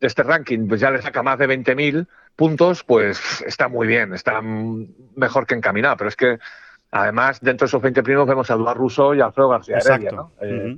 este 0.00 0.22
ranking, 0.22 0.68
pues 0.68 0.80
ya 0.80 0.90
le 0.90 1.00
saca 1.00 1.22
más 1.22 1.38
de 1.38 1.48
20.000 1.48 2.06
puntos, 2.36 2.84
pues 2.84 3.42
está 3.46 3.68
muy 3.68 3.86
bien, 3.86 4.14
está 4.14 4.40
mejor 4.42 5.46
que 5.46 5.54
encaminado. 5.54 5.96
Pero 5.96 6.08
es 6.08 6.16
que, 6.16 6.38
además, 6.90 7.40
dentro 7.40 7.64
de 7.64 7.68
esos 7.68 7.82
20 7.82 8.02
primeros 8.02 8.28
vemos 8.28 8.50
a 8.50 8.54
Eduardo 8.54 8.80
Russo 8.80 9.14
y 9.14 9.20
a 9.20 9.26
Alfredo 9.26 9.48
García 9.48 9.78
Heredia. 9.78 10.12
¿no? 10.12 10.32
Eh, 10.40 10.76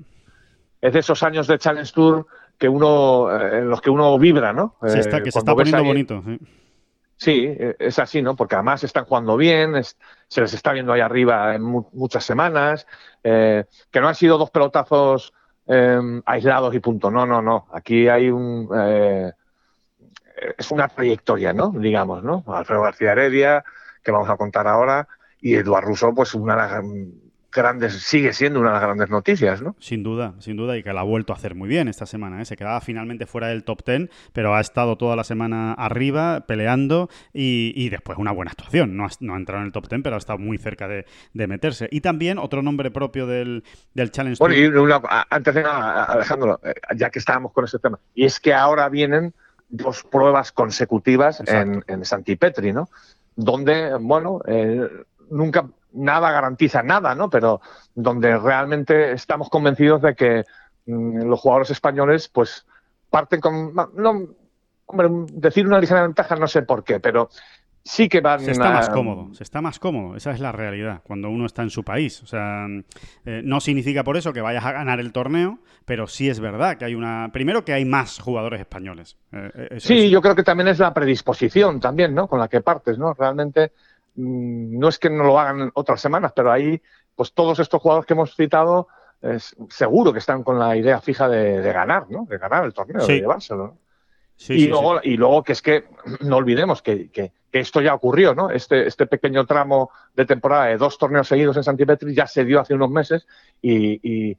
es 0.81 0.93
de 0.93 0.99
esos 0.99 1.23
años 1.23 1.47
de 1.47 1.59
Challenge 1.59 1.93
Tour 1.93 2.27
que 2.59 2.69
uno, 2.69 3.29
eh, 3.31 3.59
en 3.59 3.69
los 3.69 3.81
que 3.81 3.91
uno 3.91 4.19
vibra, 4.19 4.53
¿no? 4.53 4.77
Sí, 4.87 4.99
está, 4.99 5.23
que 5.23 5.33
se 5.33 5.39
está 5.39 5.55
poniendo 5.55 5.83
bonito. 5.83 6.23
Sí, 7.25 7.47
e, 7.47 7.77
es 7.79 7.99
así, 7.99 8.21
¿no? 8.21 8.37
Porque 8.37 8.55
además 8.55 8.85
están 8.85 9.07
jugando 9.07 9.39
bien, 9.39 9.83
se 10.29 10.41
les 10.43 10.53
está 10.53 10.73
viendo 10.75 10.93
ahí 10.93 11.01
arriba 11.01 11.55
en 11.55 11.63
muchas 11.63 12.23
semanas, 12.23 12.87
eh, 13.23 13.65
que 13.91 14.01
no 14.03 14.09
han 14.09 14.15
sido 14.15 14.37
dos 14.37 14.51
pelotazos 14.51 15.33
em, 15.67 16.21
aislados 16.27 16.75
y 16.75 16.81
punto. 16.81 17.11
No, 17.11 17.25
no, 17.25 17.41
no. 17.41 17.67
Aquí 17.73 18.09
hay 18.09 18.29
un. 18.29 18.69
Eh, 18.77 19.33
es 20.59 20.71
una 20.71 20.89
trayectoria, 20.89 21.55
¿no? 21.55 21.71
Digamos, 21.71 22.23
¿no? 22.23 22.45
Alfredo 22.47 22.83
García 22.83 23.13
Heredia, 23.13 23.65
que 24.03 24.13
vamos 24.13 24.29
a 24.29 24.37
contar 24.37 24.69
ahora, 24.69 25.09
y 25.41 25.55
Eduardo 25.55 25.89
Russo, 25.89 26.15
pues 26.15 26.35
una 26.35 26.83
grandes, 27.55 27.95
sigue 28.03 28.33
siendo 28.33 28.61
una 28.61 28.71
de 28.71 28.75
las 28.75 28.83
grandes 28.83 29.11
noticias, 29.11 29.63
¿no? 29.63 29.75
Sin 29.79 30.03
duda, 30.03 30.35
sin 30.41 30.57
duda, 30.57 30.77
y 30.77 30.83
que 30.83 30.93
la 30.93 31.01
ha 31.01 31.05
vuelto 31.05 31.33
a 31.33 31.37
hacer 31.37 31.55
muy 31.55 31.69
bien 31.69 31.89
esta 31.89 32.07
semana. 32.07 32.43
¿eh? 32.43 32.45
Se 32.45 32.57
quedaba 32.57 32.81
finalmente 32.81 33.27
fuera 33.27 33.49
del 33.49 33.65
top 33.65 33.85
10, 33.87 34.11
pero 34.33 34.55
ha 34.55 34.61
estado 34.61 34.97
toda 34.99 35.17
la 35.17 35.25
semana 35.25 35.73
arriba, 35.73 36.45
peleando, 36.47 37.09
y, 37.33 37.89
después 37.89 38.19
una 38.19 38.33
buena 38.33 38.51
actuación. 38.51 38.97
No 38.97 39.07
ha, 39.07 39.09
no 39.21 39.35
ha, 39.35 39.37
entrado 39.37 39.63
en 39.63 39.67
el 39.67 39.73
top 39.73 39.89
10, 39.89 40.03
pero 40.03 40.17
ha 40.17 40.19
estado 40.19 40.39
muy 40.39 40.59
cerca 40.59 40.89
de, 40.89 41.07
meterse. 41.33 41.89
Y 41.91 42.01
también 42.01 42.39
otro 42.39 42.63
nombre 42.63 42.91
propio 42.91 43.27
del, 43.27 43.65
del 43.95 44.11
Challenge 44.11 44.39
Bueno, 44.39 44.55
y 44.55 44.93
antes 45.31 45.55
de 45.55 45.63
nada, 45.63 46.05
Alejandro, 46.05 46.61
eh, 46.63 46.75
ya 46.97 47.11
que 47.11 47.19
estábamos 47.19 47.53
con 47.53 47.65
ese 47.65 47.79
tema, 47.79 47.99
y 48.15 48.25
es 48.25 48.41
que 48.41 48.53
ahora 48.53 48.89
vienen 48.89 49.33
dos 49.69 50.05
pruebas 50.05 50.53
consecutivas 50.53 51.43
en, 51.47 51.85
en 51.87 52.05
Santipetri, 52.05 52.73
¿no? 52.73 52.89
Donde, 53.37 53.95
bueno, 53.97 54.41
eh, 54.47 54.89
nunca 55.31 55.67
nada 55.95 56.31
garantiza 56.31 56.83
nada, 56.83 57.15
¿no? 57.15 57.31
Pero 57.31 57.61
donde 57.95 58.37
realmente 58.37 59.13
estamos 59.13 59.49
convencidos 59.49 60.03
de 60.03 60.15
que 60.15 60.45
mm, 60.87 61.23
los 61.23 61.41
jugadores 61.41 61.71
españoles, 61.71 62.29
pues, 62.29 62.67
parten 63.11 63.41
con. 63.41 63.75
No, 63.75 64.29
hombre, 64.87 65.09
decir 65.33 65.67
una 65.67 65.81
ligera 65.81 66.03
ventaja, 66.03 66.37
no 66.37 66.49
sé 66.49 66.63
por 66.63 66.85
qué, 66.85 67.01
pero 67.01 67.31
sí 67.85 68.09
que 68.09 68.23
van 68.23 68.41
se 68.41 68.53
está 68.53 68.71
más 68.71 68.89
cómodo 68.89 69.35
se 69.35 69.43
está 69.43 69.61
más 69.61 69.79
cómodo 69.79 70.17
esa 70.17 70.31
es 70.31 70.41
la 70.41 70.53
realidad 70.53 71.03
cuando 71.05 71.29
uno 71.29 71.45
está 71.45 71.61
en 71.61 71.69
su 71.69 71.85
país 71.85 72.23
o 72.23 72.27
sea 72.27 72.67
eh, 73.27 73.43
no 73.45 73.61
significa 73.61 74.03
por 74.03 74.17
eso 74.17 74.33
que 74.33 74.41
vayas 74.41 74.65
a 74.65 74.73
ganar 74.73 75.01
el 75.01 75.13
torneo 75.13 75.59
pero 75.85 76.07
sí 76.07 76.31
es 76.31 76.41
verdad 76.41 76.79
que 76.79 76.87
hay 76.87 76.95
una 76.95 77.29
primero 77.31 77.63
que 77.63 77.75
hay 77.75 77.85
más 77.85 78.19
jugadores 78.19 78.61
españoles 78.61 79.19
eh, 79.33 79.77
sí 79.81 80.09
yo 80.09 80.23
creo 80.23 80.35
que 80.35 80.43
también 80.43 80.69
es 80.69 80.79
la 80.79 80.95
predisposición 80.95 81.79
también 81.79 82.15
no 82.15 82.27
con 82.27 82.39
la 82.39 82.49
que 82.49 82.63
partes 82.63 82.97
no 82.97 83.13
realmente 83.13 83.73
Mm, 83.73 83.94
no 84.17 84.89
es 84.89 84.99
que 84.99 85.11
no 85.11 85.25
lo 85.25 85.39
hagan 85.39 85.71
otras 85.75 86.01
semanas, 86.01 86.33
pero 86.35 86.53
ahí, 86.53 86.81
pues 87.15 87.33
todos 87.33 87.59
estos 87.59 87.81
jugadores 87.81 88.07
que 88.07 88.15
hemos 88.15 88.35
citado, 88.35 88.89
es, 89.21 89.57
seguro 89.71 90.13
que 90.13 90.19
están 90.19 90.43
con 90.43 90.59
la 90.59 90.77
idea 90.77 91.01
fija 91.01 91.29
de, 91.29 91.61
ganar, 91.73 92.11
¿no? 92.11 92.27
De 92.29 92.39
ganar 92.39 92.65
el 92.65 92.75
torneo, 92.75 93.07
de 93.07 93.21
llevárselo. 93.21 93.79
y, 94.49 94.67
luego, 94.69 95.01
y 95.03 95.17
luego 95.17 95.43
que 95.43 95.53
es 95.53 95.63
que 95.63 95.85
no 96.21 96.37
olvidemos 96.37 96.83
que, 96.83 97.33
esto 97.53 97.81
ya 97.81 97.95
ocurrió, 97.95 98.35
¿no? 98.35 98.51
Este, 98.51 98.87
este 98.87 99.07
pequeño 99.07 99.47
tramo 99.47 99.91
de 100.15 100.27
temporada 100.27 100.67
de 100.67 100.77
dos 100.77 100.99
torneos 100.99 101.29
seguidos 101.29 101.57
en 101.57 101.63
Santipetri 101.63 102.13
ya 102.13 102.27
se 102.27 102.45
dio 102.45 102.61
hace 102.61 102.75
unos 102.75 102.91
meses 102.91 103.27
y, 103.63 104.37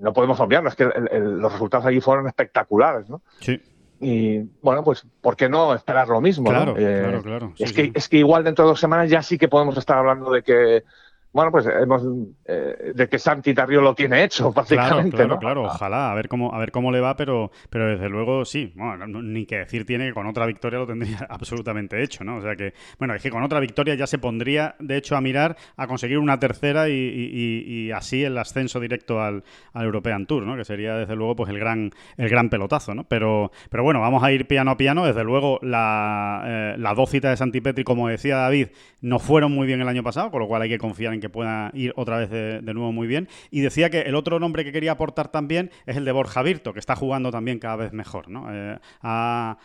no 0.00 0.12
podemos 0.12 0.38
olvidarlo, 0.40 0.68
es 0.68 0.74
que 0.74 0.84
los 0.84 1.52
resultados 1.52 1.86
allí 1.86 2.00
fueron 2.00 2.26
espectaculares, 2.26 3.08
¿no? 3.08 3.22
Sí. 3.40 3.60
Y 4.00 4.38
bueno, 4.62 4.82
pues, 4.82 5.06
¿por 5.20 5.36
qué 5.36 5.48
no 5.48 5.74
esperar 5.74 6.08
lo 6.08 6.22
mismo? 6.22 6.48
Claro, 6.48 6.74
eh, 6.78 7.00
claro, 7.02 7.22
claro. 7.22 7.52
es, 7.58 7.72
que, 7.72 7.92
es 7.94 8.08
que 8.08 8.16
igual 8.16 8.42
dentro 8.44 8.64
de 8.64 8.70
dos 8.70 8.80
semanas 8.80 9.10
ya 9.10 9.22
sí 9.22 9.36
que 9.36 9.48
podemos 9.48 9.76
estar 9.76 9.98
hablando 9.98 10.30
de 10.30 10.42
que 10.42 10.84
bueno, 11.32 11.52
pues 11.52 11.66
hemos 11.66 12.02
eh, 12.44 12.92
de 12.94 13.08
que 13.08 13.18
Santi 13.18 13.54
Tarrio 13.54 13.80
lo 13.80 13.94
tiene 13.94 14.24
hecho, 14.24 14.52
básicamente. 14.54 15.16
Claro, 15.16 15.34
¿no? 15.34 15.38
claro, 15.38 15.62
ojalá, 15.64 16.10
a 16.10 16.14
ver 16.14 16.28
cómo, 16.28 16.52
a 16.52 16.58
ver 16.58 16.72
cómo 16.72 16.90
le 16.90 17.00
va, 17.00 17.16
pero, 17.16 17.52
pero 17.70 17.86
desde 17.86 18.08
luego 18.08 18.44
sí, 18.44 18.72
bueno, 18.74 19.06
ni 19.06 19.46
que 19.46 19.58
decir 19.58 19.86
tiene 19.86 20.08
que 20.08 20.12
con 20.12 20.26
otra 20.26 20.46
victoria 20.46 20.80
lo 20.80 20.86
tendría 20.86 21.18
absolutamente 21.30 22.02
hecho, 22.02 22.24
¿no? 22.24 22.38
O 22.38 22.42
sea 22.42 22.56
que, 22.56 22.74
bueno, 22.98 23.14
es 23.14 23.22
que 23.22 23.30
con 23.30 23.42
otra 23.44 23.60
victoria 23.60 23.94
ya 23.94 24.06
se 24.06 24.18
pondría, 24.18 24.74
de 24.80 24.96
hecho, 24.96 25.16
a 25.16 25.20
mirar 25.20 25.56
a 25.76 25.86
conseguir 25.86 26.18
una 26.18 26.38
tercera 26.38 26.88
y, 26.88 27.90
así 27.94 28.24
el 28.24 28.36
ascenso 28.36 28.80
directo 28.80 29.20
al, 29.20 29.44
European 29.74 30.26
Tour, 30.26 30.42
¿no? 30.42 30.56
Que 30.56 30.64
sería 30.64 30.96
desde 30.96 31.14
luego 31.14 31.36
pues 31.36 31.50
el 31.50 31.58
gran, 31.58 31.90
el 32.16 32.28
gran 32.28 32.50
pelotazo, 32.50 32.94
¿no? 32.94 33.04
Pero, 33.04 33.50
pero 33.70 33.82
bueno, 33.82 34.00
vamos 34.00 34.22
a 34.22 34.32
ir 34.32 34.46
piano 34.46 34.72
a 34.72 34.76
piano. 34.76 35.06
Desde 35.06 35.24
luego, 35.24 35.58
la, 35.62 36.42
eh, 36.46 36.74
la 36.78 36.94
dos 36.94 37.10
citas 37.10 37.30
de 37.30 37.36
Santi 37.36 37.60
Petri, 37.60 37.84
como 37.84 38.08
decía 38.08 38.36
David, 38.36 38.68
no 39.00 39.18
fueron 39.18 39.52
muy 39.52 39.66
bien 39.66 39.80
el 39.80 39.88
año 39.88 40.02
pasado, 40.02 40.30
con 40.30 40.40
lo 40.40 40.48
cual 40.48 40.62
hay 40.62 40.68
que 40.68 40.78
confiar 40.78 41.14
en 41.14 41.19
que 41.20 41.28
pueda 41.28 41.70
ir 41.74 41.92
otra 41.96 42.18
vez 42.18 42.30
de, 42.30 42.60
nuevo 42.74 42.92
muy 42.92 43.06
bien. 43.06 43.28
Y 43.50 43.60
decía 43.60 43.90
que 43.90 44.00
el 44.00 44.14
otro 44.14 44.38
nombre 44.38 44.64
que 44.64 44.72
quería 44.72 44.92
aportar 44.92 45.28
también 45.28 45.70
es 45.86 45.96
el 45.96 46.04
de 46.04 46.12
Borja 46.12 46.42
Virto, 46.42 46.72
que 46.72 46.78
está 46.78 46.96
jugando 46.96 47.30
también 47.30 47.58
cada 47.58 47.76
vez 47.76 47.92
mejor. 47.92 48.28
¿no? 48.28 48.46
Eh, 48.50 48.78
ha, 49.02 49.58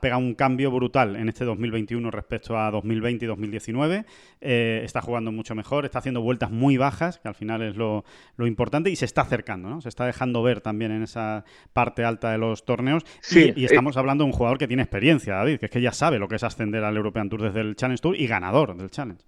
pegado 0.00 0.20
un 0.20 0.34
cambio 0.34 0.70
brutal 0.70 1.16
en 1.16 1.28
este 1.28 1.44
2021 1.44 2.10
respecto 2.10 2.58
a 2.58 2.70
2020 2.70 3.24
y 3.24 3.28
2019. 3.28 4.04
Eh, 4.40 4.80
está 4.84 5.00
jugando 5.00 5.32
mucho 5.32 5.54
mejor, 5.54 5.84
está 5.84 5.98
haciendo 5.98 6.22
vueltas 6.22 6.50
muy 6.50 6.76
bajas, 6.76 7.18
que 7.18 7.28
al 7.28 7.34
final 7.34 7.62
es 7.62 7.76
lo, 7.76 8.04
importante, 8.38 8.90
y 8.90 8.96
se 8.96 9.04
está 9.04 9.22
acercando, 9.22 9.68
¿no? 9.68 9.80
se 9.80 9.88
está 9.88 10.06
dejando 10.06 10.42
ver 10.42 10.60
también 10.60 10.92
en 10.92 11.02
esa 11.02 11.44
parte 11.72 12.04
alta 12.04 12.32
de 12.32 12.38
los 12.38 12.64
torneos. 12.64 13.04
Sí, 13.20 13.52
y, 13.54 13.64
estamos 13.64 13.96
hablando 13.96 14.24
de 14.24 14.30
un 14.30 14.32
jugador 14.32 14.58
que 14.58 14.66
tiene 14.66 14.82
experiencia, 14.82 15.34
David, 15.34 15.58
que 15.58 15.66
es 15.66 15.70
que 15.70 15.80
ya 15.80 15.92
sabe 15.92 16.18
lo 16.18 16.28
que 16.28 16.36
es 16.36 16.42
ascender 16.42 16.84
al 16.84 16.96
European 16.96 17.28
Tour 17.28 17.42
desde 17.42 17.60
el 17.60 17.76
Challenge 17.76 18.00
Tour 18.00 18.16
y 18.18 18.26
ganador 18.26 18.76
del 18.76 18.90
Challenge. 18.90 19.22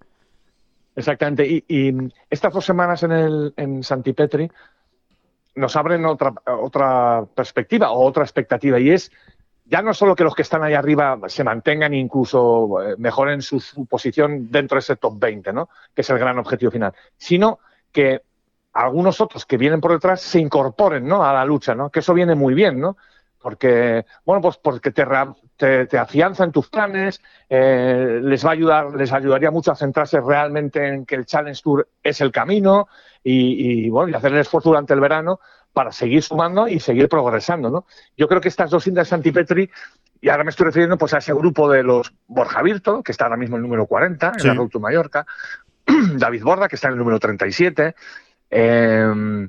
Exactamente. 0.94 1.64
Y, 1.68 1.94
estas 2.28 2.52
dos 2.52 2.64
semanas 2.64 3.02
en, 3.02 3.12
el, 3.12 3.54
en 3.56 3.82
Santipetri 3.82 4.50
nos 5.54 5.76
abren 5.76 6.04
otra, 6.06 6.32
otra 6.46 7.24
perspectiva 7.34 7.90
o 7.90 8.06
otra 8.06 8.22
expectativa 8.22 8.78
y 8.78 8.90
es 8.90 9.10
ya 9.64 9.80
no 9.80 9.94
solo 9.94 10.14
que 10.14 10.24
los 10.24 10.34
que 10.34 10.42
están 10.42 10.62
ahí 10.62 10.74
arriba 10.74 11.18
se 11.28 11.44
mantengan 11.44 11.94
incluso 11.94 12.82
eh, 12.82 12.94
mejoren 12.98 13.42
su, 13.42 13.62
posición 13.88 14.50
dentro 14.50 14.76
de 14.76 14.80
ese 14.80 14.96
top 14.96 15.18
20, 15.18 15.52
¿no? 15.52 15.68
que 15.94 16.02
es 16.02 16.10
el 16.10 16.18
gran 16.18 16.38
objetivo 16.38 16.70
final, 16.70 16.92
sino 17.16 17.58
que 17.90 18.22
algunos 18.72 19.20
otros 19.20 19.46
que 19.46 19.56
vienen 19.56 19.80
por 19.80 19.92
detrás 19.92 20.20
se 20.20 20.40
incorporen 20.40 21.06
¿no? 21.06 21.24
a 21.24 21.32
la 21.32 21.44
lucha, 21.44 21.74
¿no? 21.74 21.90
que 21.90 22.00
eso 22.00 22.12
viene 22.14 22.34
muy 22.34 22.54
bien, 22.54 22.80
¿no? 22.80 22.96
Porque, 23.42 24.06
bueno, 24.24 24.40
pues 24.40 24.56
porque 24.56 24.90
te, 24.90 25.04
te, 25.56 25.86
te 25.86 25.98
afianza 25.98 26.44
en 26.44 26.52
tus 26.52 26.68
planes, 26.68 27.20
eh, 27.48 28.20
les 28.22 28.44
va 28.44 28.50
a 28.50 28.52
ayudar, 28.52 28.94
les 28.94 29.12
ayudaría 29.12 29.50
mucho 29.50 29.72
a 29.72 29.76
centrarse 29.76 30.20
realmente 30.20 30.86
en 30.86 31.04
que 31.04 31.16
el 31.16 31.26
Challenge 31.26 31.60
Tour 31.62 31.88
es 32.02 32.20
el 32.20 32.30
camino 32.30 32.88
y, 33.22 33.88
bueno, 33.90 34.10
y 34.10 34.14
hacer 34.14 34.32
el 34.32 34.38
esfuerzo 34.38 34.70
durante 34.70 34.94
el 34.94 35.00
verano 35.00 35.40
para 35.72 35.92
seguir 35.92 36.22
sumando 36.22 36.68
y 36.68 36.80
seguir 36.80 37.08
progresando, 37.08 37.70
¿no? 37.70 37.86
Yo 38.16 38.28
creo 38.28 38.40
que 38.40 38.48
estas 38.48 38.70
dos 38.70 38.84
cintas 38.84 39.12
Antipetri, 39.12 39.70
y 40.20 40.28
ahora 40.28 40.44
me 40.44 40.50
estoy 40.50 40.66
refiriendo 40.66 40.98
pues 40.98 41.14
a 41.14 41.18
ese 41.18 41.32
grupo 41.32 41.70
de 41.70 41.82
los 41.82 42.12
Borja 42.26 42.62
Virto, 42.62 43.02
que 43.02 43.12
está 43.12 43.24
ahora 43.24 43.36
mismo 43.36 43.56
en 43.56 43.62
el 43.62 43.68
número 43.68 43.86
40, 43.86 44.32
en 44.38 44.46
la 44.46 44.54
Road 44.54 44.68
to 44.68 44.80
Mallorca, 44.80 45.26
David 46.16 46.42
Borda, 46.42 46.68
que 46.68 46.76
está 46.76 46.88
en 46.88 46.94
el 46.94 46.98
número 46.98 47.18
37, 47.18 47.94
eh, 48.50 49.48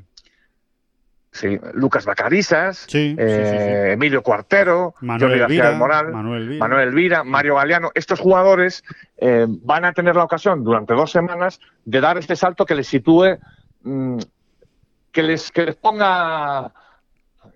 Sí, 1.33 1.59
Lucas 1.73 2.05
Bacarisas, 2.05 2.85
eh, 2.93 3.93
Emilio 3.93 4.21
Cuartero, 4.21 4.93
Manuel 5.01 5.41
Elvira, 5.41 5.71
Moral, 5.71 6.11
Manuel 6.11 6.43
Elvira. 6.89 7.23
Mario 7.23 7.55
Galeano. 7.55 7.89
Estos 7.95 8.19
jugadores 8.19 8.83
eh, 9.17 9.47
van 9.49 9.83
a 9.83 9.93
tener 9.93 10.15
la 10.15 10.25
ocasión 10.25 10.63
durante 10.63 10.93
dos 10.93 11.09
semanas 11.09 11.59
de 11.85 12.01
dar 12.01 12.19
este 12.19 12.35
salto 12.35 12.67
que 12.67 12.75
les 12.75 12.87
sitúe, 12.87 13.39
mm, 13.81 14.19
que, 15.11 15.23
les, 15.23 15.51
que 15.51 15.65
les 15.65 15.75
ponga 15.75 16.71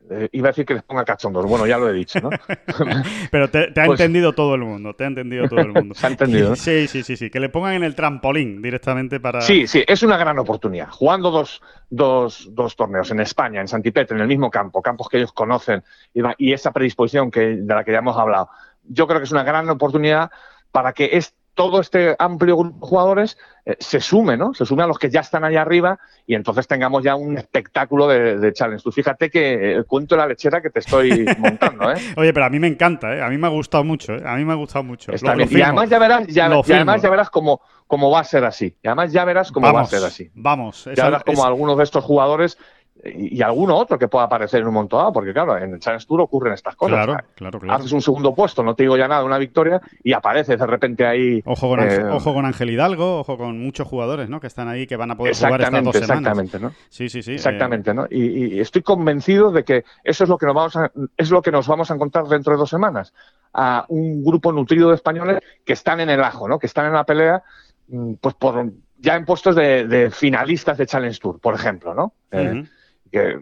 eh, 0.10 0.30
iba 0.32 0.48
a 0.48 0.52
decir 0.52 0.66
que 0.66 0.74
les 0.74 0.84
ponga 0.84 1.04
cachondos. 1.04 1.46
Bueno, 1.46 1.68
ya 1.68 1.78
lo 1.78 1.90
he 1.90 1.94
dicho, 1.94 2.20
¿no? 2.20 2.30
Pero 3.32 3.50
te, 3.50 3.70
ha 3.70 3.86
pues 3.86 4.00
entendido 4.00 4.34
todo 4.34 4.56
el 4.56 4.62
mundo, 4.62 4.94
te 4.94 5.04
ha 5.04 5.08
entendido 5.08 5.48
todo 5.48 5.60
el 5.60 5.74
mundo. 5.74 5.94
Se 5.96 6.08
ha 6.08 6.10
entendido. 6.10 6.56
Sí, 6.56 6.88
sí, 6.88 7.04
sí, 7.04 7.18
sí. 7.18 7.30
Que 7.30 7.40
le 7.40 7.50
pongan 7.50 7.74
en 7.74 7.84
el 7.84 7.96
trampolín 7.96 8.62
directamente 8.62 9.20
para. 9.20 9.42
Sí, 9.42 9.68
sí, 9.68 9.84
es 9.86 10.04
una 10.04 10.18
gran 10.18 10.40
oportunidad. 10.40 10.90
Jugando 10.90 11.32
dos, 11.32 11.62
dos, 11.90 12.50
dos 12.52 12.76
torneos 12.76 13.12
en 13.12 13.20
España, 13.20 13.62
en 13.62 13.68
Santipet, 13.68 14.12
en 14.12 14.20
el 14.20 14.28
mismo 14.28 14.50
campo, 14.50 14.82
campos 14.82 15.10
que 15.10 15.18
ellos 15.18 15.34
conocen 15.34 15.84
y, 16.14 16.54
esa 16.54 16.72
predisposición 16.72 17.30
que, 17.30 17.58
de 17.58 17.76
la 17.76 17.84
que 17.84 17.92
ya 17.92 18.00
hemos 18.00 18.18
hablado. 18.18 18.50
Yo 18.84 19.08
creo 19.08 19.20
que 19.20 19.26
es 19.26 19.32
una 19.32 19.44
gran 19.44 19.70
oportunidad 19.70 20.32
para 20.72 20.94
que 20.94 21.10
este 21.14 21.37
todo 21.58 21.82
este 21.82 22.16
amplio 22.20 22.56
grupo 22.56 22.80
de 22.80 22.88
jugadores 22.88 23.38
eh, 23.66 23.76
se 23.80 24.00
sume, 24.00 24.38
¿no? 24.38 24.54
Se 24.54 24.64
sume 24.64 24.84
a 24.84 24.88
los 24.88 25.00
que 25.00 25.10
ya 25.10 25.22
están 25.22 25.44
allá 25.44 25.64
arriba 25.64 25.98
y 26.28 26.36
entonces 26.36 26.68
tengamos 26.68 27.04
ya 27.04 27.16
un 27.16 27.36
espectáculo 27.36 28.08
de, 28.08 28.54
challenge. 28.54 28.84
Tú 28.84 28.92
fíjate 28.92 29.32
que 29.32 29.74
el 29.74 29.86
cuento 29.88 30.14
de 30.14 30.22
la 30.22 30.28
lechera 30.28 30.62
que 30.62 30.70
te 30.70 30.80
estoy 30.80 31.26
montando, 31.40 31.92
¿eh? 31.92 31.96
Oye, 32.16 32.32
pero 32.32 32.46
a 32.46 32.50
mí 32.52 32.60
me 32.60 32.68
encanta, 32.68 33.16
¿eh? 33.16 33.24
A 33.24 33.30
mí 33.30 33.40
me 33.40 33.48
ha 33.48 33.50
gustado 33.50 33.84
mucho, 33.84 34.14
¿eh? 34.14 34.22
A 34.24 34.36
mí 34.36 34.46
me 34.46 34.54
ha 34.54 34.56
gustado 34.56 34.84
mucho. 34.84 35.12
y 35.12 35.62
además 35.62 35.90
ya 35.90 35.98
verás, 35.98 36.28
ya, 36.28 36.46
además 36.46 37.02
ya 37.02 37.10
verás 37.10 37.32
cómo, 37.32 37.62
cómo 37.88 38.12
va 38.12 38.20
a 38.20 38.24
ser 38.24 38.46
así. 38.46 38.78
Y 38.84 38.88
además 38.88 39.12
ya 39.12 39.26
verás 39.26 39.52
cómo 39.52 39.74
va 39.74 39.82
a 39.82 39.86
ser 39.86 40.04
así. 40.04 40.30
Vamos. 40.36 40.88
Ya 40.96 41.06
verás 41.06 41.24
como 41.24 41.44
algunos 41.44 41.76
de 41.78 41.86
estos 41.86 42.04
jugadores 42.04 42.60
y, 43.04 43.42
alguno 43.42 43.76
otro 43.76 43.98
que 43.98 44.08
pueda 44.08 44.26
aparecer 44.26 44.62
en 44.62 44.68
un 44.68 44.74
momento 44.74 44.98
dado, 44.98 45.14
porque 45.14 45.34
claro, 45.34 45.58
en 45.58 45.74
el 45.74 45.80
Challenge 45.80 46.06
Tour 46.06 46.22
ocurren 46.22 46.54
estas 46.54 46.76
cosas. 46.76 47.06
Claro, 47.06 47.24
claro, 47.36 47.60
claro. 47.60 47.80
Haces 47.80 47.92
un 47.92 48.02
segundo 48.02 48.34
puesto, 48.34 48.64
no 48.64 48.76
te 48.76 48.84
digo 48.84 48.98
ya 48.98 49.08
nada, 49.08 49.24
una 49.24 49.38
victoria, 49.38 49.82
y 50.04 50.14
apareces 50.14 50.60
de 50.60 50.66
repente 50.66 51.06
ahí. 51.06 51.42
Ojo 51.46 51.70
con, 51.70 51.80
Ángel, 51.80 52.02
eh, 52.02 52.10
ojo 52.10 52.34
con 52.34 52.46
Ángel 52.46 52.70
Hidalgo, 52.70 53.20
ojo 53.20 53.38
con 53.38 53.60
muchos 53.60 53.88
jugadores, 53.88 54.30
¿no? 54.30 54.40
Que 54.40 54.48
están 54.48 54.68
ahí, 54.68 54.88
que 54.88 54.96
van 54.96 55.12
a 55.12 55.16
poder 55.16 55.36
jugar 55.36 55.62
estas 55.62 55.84
dos 55.84 55.96
semanas. 55.96 56.10
Exactamente, 56.10 56.60
¿no? 56.60 56.72
Sí, 56.90 57.10
sí, 57.10 57.22
sí. 57.22 57.34
Exactamente, 57.34 57.94
¿no? 57.94 58.08
Y, 58.10 58.60
estoy 58.60 58.82
convencido 58.82 59.52
de 59.52 59.64
que 59.64 59.84
eso 60.04 60.24
es 60.24 60.30
lo 60.30 60.38
que 60.38 60.46
nos 60.46 60.56
vamos 60.56 60.76
a, 60.76 60.92
es 61.16 61.30
lo 61.30 61.42
que 61.42 61.52
nos 61.52 61.68
vamos 61.68 61.92
a 61.92 61.94
encontrar 61.94 62.26
dentro 62.26 62.54
de 62.54 62.60
dos 62.60 62.70
semanas. 62.70 63.14
A 63.54 63.86
un 63.90 64.24
grupo 64.24 64.52
nutrido 64.52 64.90
de 64.90 64.96
españoles 64.96 65.40
que 65.64 65.74
están 65.74 66.00
en 66.00 66.10
el 66.10 66.24
ajo, 66.24 66.48
¿no? 66.48 66.60
Que 66.60 66.68
están 66.68 66.88
en 66.88 66.94
la 66.94 67.04
pelea, 67.04 67.44
mm, 67.88 68.14
pues 68.16 68.36
por 68.36 68.72
ya 69.00 69.16
en 69.16 69.26
puestos 69.26 69.56
de, 69.56 70.10
finalistas 70.12 70.78
de 70.78 70.88
Challenge 70.88 71.20
Tour, 71.20 71.40
por 71.40 71.54
ejemplo, 71.54 71.94
¿no? 71.94 72.14
Eh, 72.32 72.64
que, 73.10 73.40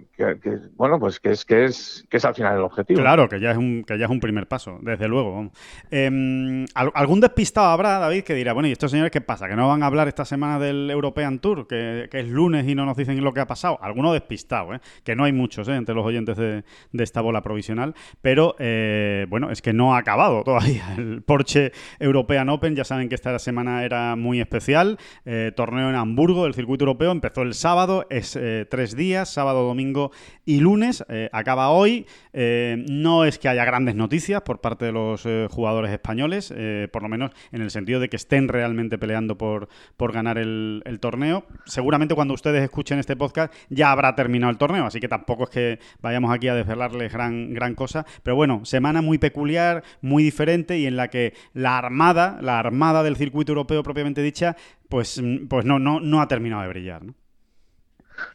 bueno 0.75 0.99
pues 0.99 1.19
que 1.19 1.31
es 1.31 1.45
que 1.45 1.65
es 1.65 2.05
que 2.09 2.17
es 2.17 2.25
al 2.25 2.35
final 2.35 2.55
el 2.57 2.63
objetivo. 2.63 2.99
Claro 2.99 3.27
que 3.27 3.39
ya 3.39 3.51
es 3.51 3.57
un 3.57 3.83
que 3.83 3.97
ya 3.97 4.05
es 4.05 4.11
un 4.11 4.19
primer 4.19 4.47
paso 4.47 4.79
desde 4.81 5.07
luego 5.07 5.51
em, 5.91 6.65
algún 6.73 7.19
despistado 7.19 7.67
habrá 7.67 7.99
David 7.99 8.23
que 8.23 8.33
dirá 8.33 8.53
bueno 8.53 8.67
y 8.67 8.71
estos 8.71 8.91
señores 8.91 9.11
qué 9.11 9.21
pasa 9.21 9.47
que 9.47 9.55
no 9.55 9.67
van 9.67 9.83
a 9.83 9.87
hablar 9.87 10.07
esta 10.07 10.25
semana 10.25 10.59
del 10.59 10.89
European 10.89 11.39
Tour 11.39 11.67
que, 11.67 12.09
es 12.11 12.27
lunes 12.29 12.67
y 12.67 12.75
no 12.75 12.85
nos 12.85 12.97
dicen 12.97 13.21
lo 13.23 13.33
que 13.33 13.39
ha 13.39 13.47
pasado 13.47 13.77
alguno 13.81 14.13
despistado 14.13 14.73
¿eh? 14.73 14.79
que 15.03 15.15
no 15.15 15.23
hay 15.23 15.33
muchos 15.33 15.67
¿eh? 15.67 15.75
entre 15.75 15.95
los 15.95 16.05
oyentes 16.05 16.37
de, 16.37 16.63
esta 16.93 17.21
bola 17.21 17.41
provisional 17.41 17.93
pero 18.21 18.55
eh, 18.59 19.25
bueno 19.29 19.51
es 19.51 19.61
que 19.61 19.73
no 19.73 19.95
ha 19.95 19.99
acabado 19.99 20.43
todavía 20.43 20.93
el 20.97 21.21
Porsche 21.21 21.71
European 21.99 22.49
Open. 22.49 22.75
Ya 22.75 22.83
saben 22.83 23.09
que 23.09 23.15
esta 23.15 23.37
semana 23.39 23.83
era 23.83 24.15
muy 24.15 24.39
especial 24.39 24.97
eh, 25.25 25.51
torneo 25.55 25.89
en 25.89 25.95
Hamburgo 25.95 26.45
el 26.45 26.53
circuito 26.53 26.83
europeo. 26.83 27.11
Empezó 27.11 27.41
el 27.41 27.53
sábado 27.53 28.05
es 28.09 28.37
tres 28.69 28.95
días 28.95 29.29
sábado 29.29 29.64
domingo 29.65 30.11
y 30.45 30.59
lunes. 30.59 31.03
Eh, 31.09 31.29
acaba 31.31 31.69
hoy. 31.69 32.05
Eh, 32.33 32.83
no 32.89 33.25
es 33.25 33.39
que 33.39 33.49
haya 33.49 33.65
grandes 33.65 33.95
noticias 33.95 34.41
por 34.41 34.61
parte 34.61 34.85
de 34.85 34.91
los 34.91 35.25
eh, 35.25 35.47
jugadores 35.49 35.91
españoles, 35.91 36.53
por 36.91 37.01
lo 37.01 37.09
menos 37.09 37.31
en 37.51 37.61
el 37.61 37.71
sentido 37.71 37.99
de 37.99 38.09
que 38.09 38.15
estén 38.15 38.47
realmente 38.47 38.97
peleando 38.97 39.37
por, 39.37 39.67
por 39.97 40.11
ganar 40.11 40.37
el, 40.37 40.81
torneo. 40.99 41.45
Seguramente 41.65 42.15
cuando 42.15 42.33
ustedes 42.33 42.63
escuchen 42.63 42.99
este 42.99 43.15
podcast 43.15 43.53
ya 43.69 43.91
habrá 43.91 44.15
terminado 44.15 44.51
el 44.51 44.57
torneo, 44.57 44.85
así 44.85 44.99
que 44.99 45.07
tampoco 45.07 45.43
es 45.43 45.49
que 45.49 45.79
vayamos 46.01 46.33
aquí 46.33 46.47
a 46.47 46.55
desvelarles 46.55 47.11
gran, 47.11 47.53
gran 47.53 47.75
cosa. 47.75 48.05
Pero 48.23 48.35
bueno, 48.35 48.63
semana 48.65 49.01
muy 49.01 49.17
peculiar, 49.17 49.83
muy 50.01 50.23
diferente 50.23 50.77
y 50.79 50.85
en 50.85 50.95
la 50.95 51.09
que 51.09 51.33
la 51.53 51.77
armada, 51.77 52.39
la 52.41 52.59
armada 52.59 53.03
del 53.03 53.15
circuito 53.15 53.51
europeo 53.51 53.83
propiamente 53.83 54.21
dicha, 54.21 54.55
pues, 54.89 55.21
pues 55.49 55.65
no, 55.65 55.79
no, 55.79 55.99
no 55.99 56.21
ha 56.21 56.27
terminado 56.27 56.61
de 56.61 56.69
brillar. 56.69 57.03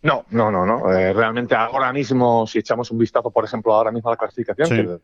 No, 0.03 0.25
no, 0.31 0.51
no, 0.51 0.67
no. 0.67 0.93
Eh, 0.93 1.13
realmente 1.13 1.55
ahora 1.55 1.93
mismo, 1.93 2.47
si 2.47 2.59
echamos 2.59 2.91
un 2.91 2.99
vistazo, 2.99 3.31
por 3.31 3.45
ejemplo, 3.45 3.75
ahora 3.75 3.91
mismo 3.91 4.09
a 4.11 4.13
la 4.13 4.17
clasificación, 4.17 5.01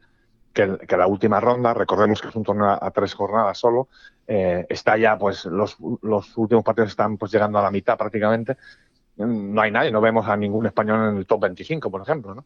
que, 0.53 0.97
la 0.97 1.07
última 1.07 1.39
ronda, 1.39 1.75
recordemos 1.75 2.23
que 2.23 2.29
es 2.29 2.35
un 2.35 2.43
torneo 2.43 2.67
a, 2.67 2.91
tres 2.91 3.13
jornadas 3.13 3.59
solo, 3.59 3.89
eh, 4.27 4.65
está 4.69 4.97
ya, 4.97 5.19
pues 5.19 5.45
los, 5.45 5.77
últimos 6.37 6.65
partidos 6.65 6.91
están 6.91 7.19
pues 7.19 7.31
llegando 7.31 7.59
a 7.59 7.63
la 7.63 7.71
mitad 7.71 7.99
prácticamente. 7.99 8.57
No 9.17 9.61
hay 9.63 9.71
nadie, 9.71 9.91
no 9.91 10.01
vemos 10.01 10.27
a 10.29 10.37
ningún 10.37 10.67
español 10.67 11.11
en 11.11 11.17
el 11.19 11.27
top 11.27 11.43
25, 11.43 11.91
por 11.91 12.03
ejemplo. 12.03 12.35
¿no? 12.35 12.45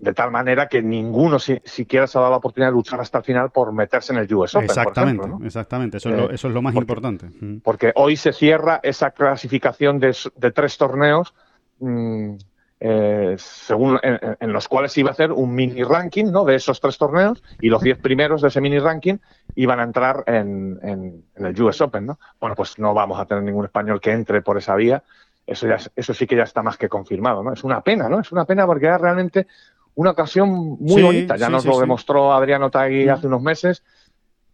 De 0.00 0.14
tal 0.14 0.30
manera 0.30 0.66
que 0.66 0.82
ninguno 0.82 1.38
si, 1.38 1.60
siquiera 1.64 2.06
se 2.06 2.16
ha 2.16 2.22
dado 2.22 2.32
la 2.32 2.38
oportunidad 2.38 2.70
de 2.70 2.74
luchar 2.74 3.00
hasta 3.00 3.18
el 3.18 3.24
final 3.24 3.50
por 3.50 3.72
meterse 3.72 4.12
en 4.12 4.20
el 4.20 4.34
US 4.34 4.54
Open. 4.54 4.64
Exactamente, 4.64 5.28
exactamente, 5.44 5.96
eso, 5.98 6.08
es 6.08 6.16
lo, 6.16 6.30
eh, 6.30 6.34
eso, 6.34 6.48
es 6.48 6.54
lo, 6.54 6.62
más 6.62 6.74
importante. 6.74 7.26
Porque 7.62 7.92
hoy 7.94 8.16
se 8.16 8.32
cierra 8.32 8.80
esa 8.82 9.10
clasificación 9.10 9.98
de, 9.98 10.14
tres 10.52 10.78
torneos. 10.78 11.34
Mm, 11.80 12.36
eh, 12.82 13.34
según 13.36 13.98
en, 14.02 14.52
los 14.54 14.66
cuales 14.66 14.96
iba 14.96 15.10
a 15.10 15.12
hacer 15.12 15.32
un 15.32 15.54
mini 15.54 15.82
ranking 15.82 16.32
¿no? 16.32 16.46
de 16.46 16.54
esos 16.54 16.80
tres 16.80 16.96
torneos 16.96 17.42
y 17.60 17.68
los 17.68 17.82
diez 17.82 17.98
primeros 17.98 18.40
de 18.40 18.48
ese 18.48 18.62
mini 18.62 18.78
ranking 18.78 19.18
iban 19.54 19.80
a 19.80 19.82
entrar 19.82 20.24
en, 20.26 20.78
en, 20.82 21.24
el 21.34 21.62
US 21.62 21.82
Open, 21.82 22.06
¿no? 22.06 22.18
Bueno, 22.40 22.56
pues 22.56 22.78
no 22.78 22.94
vamos 22.94 23.20
a 23.20 23.26
tener 23.26 23.44
ningún 23.44 23.66
español 23.66 24.00
que 24.00 24.12
entre 24.12 24.40
por 24.40 24.56
esa 24.56 24.76
vía. 24.76 25.02
Eso, 25.46 25.68
ya, 25.68 25.76
eso 25.94 26.14
sí 26.14 26.26
que 26.26 26.36
ya 26.36 26.44
está 26.44 26.62
más 26.62 26.78
que 26.78 26.88
confirmado, 26.88 27.42
¿no? 27.42 27.52
Es 27.52 27.64
una 27.64 27.82
pena, 27.82 28.08
¿no? 28.08 28.20
Es 28.20 28.32
una 28.32 28.46
pena 28.46 28.64
porque 28.64 28.86
era 28.86 28.96
realmente 28.96 29.46
una 29.94 30.10
ocasión 30.10 30.76
muy 30.80 31.02
bonita. 31.02 31.36
Ya 31.36 31.48
nos 31.48 31.64
lo 31.64 31.78
demostró 31.78 32.32
Adriano 32.32 32.70
Tagui 32.70 33.08
hace 33.08 33.26
unos 33.26 33.42
meses. 33.42 33.82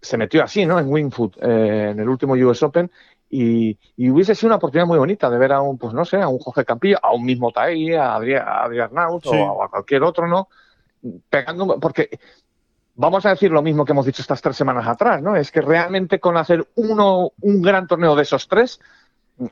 Se 0.00 0.16
metió 0.16 0.42
así, 0.42 0.66
¿no? 0.66 0.78
En 0.78 0.88
Wingfoot, 0.88 1.36
eh, 1.40 1.90
en 1.92 2.00
el 2.00 2.08
último 2.08 2.34
US 2.34 2.62
Open. 2.62 2.90
Y, 3.28 3.76
hubiese 3.98 4.34
sido 4.34 4.48
una 4.48 4.56
oportunidad 4.56 4.86
muy 4.86 4.98
bonita 4.98 5.28
de 5.28 5.38
ver 5.38 5.52
a 5.52 5.60
un, 5.60 5.78
pues 5.78 5.92
no 5.92 6.04
sé, 6.04 6.18
a 6.18 6.28
un 6.28 6.38
Jorge 6.38 6.64
Campillo, 6.64 6.98
a 7.02 7.12
un 7.12 7.24
mismo 7.24 7.50
Tagui, 7.50 7.94
a 7.94 8.14
Adrián, 8.14 8.44
a 8.46 9.08
o 9.08 9.62
a 9.62 9.68
cualquier 9.68 10.02
otro, 10.04 10.28
¿no? 10.28 10.48
Pegando, 11.28 11.78
porque 11.80 12.08
vamos 12.94 13.26
a 13.26 13.30
decir 13.30 13.50
lo 13.50 13.62
mismo 13.62 13.84
que 13.84 13.92
hemos 13.92 14.06
dicho 14.06 14.22
estas 14.22 14.42
tres 14.42 14.56
semanas 14.56 14.86
atrás, 14.86 15.22
¿no? 15.22 15.36
Es 15.36 15.50
que 15.50 15.60
realmente 15.60 16.18
con 16.18 16.36
hacer 16.36 16.66
uno, 16.76 17.32
un 17.40 17.62
gran 17.62 17.86
torneo 17.86 18.14
de 18.14 18.22
esos 18.22 18.48
tres, 18.48 18.80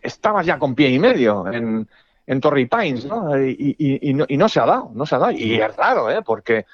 estabas 0.03 0.47
ya 0.47 0.59
con 0.59 0.75
pie 0.75 0.91
y 0.91 0.99
medio 0.99 1.47
en, 1.53 1.89
en 2.27 2.41
Torrey 2.41 2.67
Pines, 2.67 3.05
¿no? 3.05 3.39
Y, 3.39 4.15
no, 4.15 4.49
se 4.49 4.61
ha 4.61 4.67
dado, 4.67 4.91
no 4.95 5.07
se 5.07 5.15
ha 5.15 5.19
dado. 5.19 5.33
Y 5.33 5.61
es 5.61 5.77
raro, 5.77 6.11
¿eh? 6.11 6.23
Porque, 6.25 6.67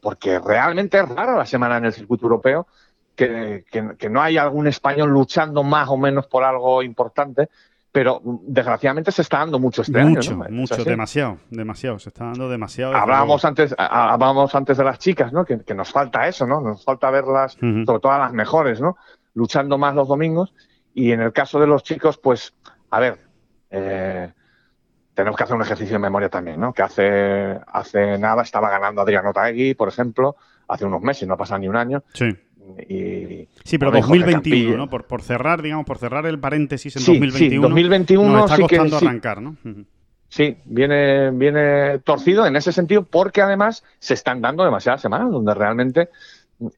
porque 0.00 0.38
realmente 0.38 0.98
es 0.98 1.08
raro 1.08 1.36
la 1.36 1.46
semana 1.46 1.78
en 1.78 1.86
el 1.86 1.92
circuito 1.92 2.24
europeo 2.24 2.66
que, 3.14 3.64
que, 3.70 4.10
no 4.10 4.20
hay 4.20 4.36
algún 4.36 4.66
español 4.66 5.10
luchando 5.10 5.62
más 5.62 5.88
o 5.88 5.96
menos 5.96 6.26
por 6.26 6.44
algo 6.44 6.82
importante 6.82 7.48
pero 7.96 8.20
desgraciadamente 8.22 9.10
se 9.10 9.22
está 9.22 9.38
dando 9.38 9.58
mucho 9.58 9.80
este 9.80 10.04
mucho, 10.04 10.32
año. 10.32 10.44
Mucho, 10.50 10.84
demasiado, 10.84 11.38
demasiado, 11.48 11.98
se 11.98 12.10
está 12.10 12.26
dando 12.26 12.46
demasiado. 12.50 12.94
Hablábamos 12.94 13.42
antes, 13.46 13.74
hablábamos 13.78 14.54
antes 14.54 14.76
de 14.76 14.84
las 14.84 14.98
chicas, 14.98 15.32
¿no? 15.32 15.46
Que, 15.46 15.74
nos 15.74 15.92
falta 15.92 16.28
eso, 16.28 16.46
¿no? 16.46 16.60
Nos 16.60 16.84
falta 16.84 17.10
verlas, 17.10 17.54
sobre 17.54 17.98
todo 17.98 18.12
a 18.12 18.18
las 18.18 18.34
mejores, 18.34 18.82
¿no? 18.82 18.98
Luchando 19.32 19.78
más 19.78 19.94
los 19.94 20.08
domingos. 20.08 20.52
Y 20.92 21.12
en 21.12 21.22
el 21.22 21.32
caso 21.32 21.58
de 21.58 21.68
los 21.68 21.82
chicos, 21.84 22.18
pues, 22.18 22.52
a 22.90 23.00
ver, 23.00 23.18
eh, 23.70 24.30
tenemos 25.16 25.38
que 25.38 25.44
hacer 25.44 25.56
un 25.56 25.62
ejercicio 25.62 25.94
de 25.94 25.98
memoria 25.98 26.28
también, 26.28 26.60
¿no? 26.60 26.74
Que 26.74 26.82
hace, 26.82 27.58
hace 27.68 28.18
nada 28.18 28.42
estaba 28.42 28.68
ganando 28.68 29.00
Adriano 29.00 29.32
Taegui, 29.32 29.72
por 29.72 29.88
ejemplo, 29.88 30.36
hace 30.68 30.84
unos 30.84 31.00
meses, 31.00 31.26
no 31.26 31.34
ha 31.34 31.36
pasado 31.38 31.58
ni 31.58 31.68
un 31.68 31.76
año. 31.76 32.04
Sí. 32.12 32.28
sí, 33.64 33.78
pero 33.78 33.92
2021, 33.92 34.76
¿no? 34.76 34.90
Por, 34.90 35.06
por, 35.06 35.22
cerrar, 35.22 35.62
digamos, 35.62 35.86
por 35.86 35.96
cerrar 35.96 36.26
el 36.26 36.38
paréntesis 36.38 36.96
en 36.96 37.04
2021. 37.04 37.50
Sí, 37.50 37.56
2021 37.56 38.30
nos 38.30 38.50
está 38.50 38.62
costando 38.62 38.98
arrancar, 38.98 39.40
¿no? 39.40 39.56
Sí, 40.28 40.58
viene, 40.66 41.30
viene 41.30 41.98
torcido 42.00 42.46
en 42.46 42.56
ese 42.56 42.70
sentido 42.70 43.02
porque 43.02 43.40
además 43.40 43.84
se 43.98 44.12
están 44.12 44.42
dando 44.42 44.64
demasiadas 44.64 45.00
semanas 45.00 45.30
donde 45.30 45.54
realmente 45.54 46.10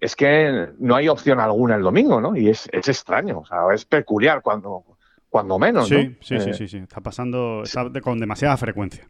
es 0.01 0.15
que 0.15 0.69
no 0.79 0.95
hay 0.95 1.09
opción 1.09 1.41
alguna 1.41 1.75
el 1.75 1.83
domingo, 1.83 2.21
¿no? 2.21 2.37
Y 2.37 2.51
es, 2.51 2.69
es 2.71 2.89
extraño, 2.89 3.41
o 3.41 3.47
sea, 3.47 3.63
es 3.75 3.85
peculiar 3.85 4.43
cuando, 4.43 4.85
cuando 5.29 5.59
menos, 5.59 5.89
sí, 5.89 6.17
Sí, 6.21 6.39
sí, 6.41 6.51
eh, 6.51 6.55
sí, 6.55 6.69
sí, 6.69 6.77
está 6.79 7.01
pasando 7.01 7.63
con 8.03 8.19
demasiada 8.19 8.57
frecuencia. 8.57 9.07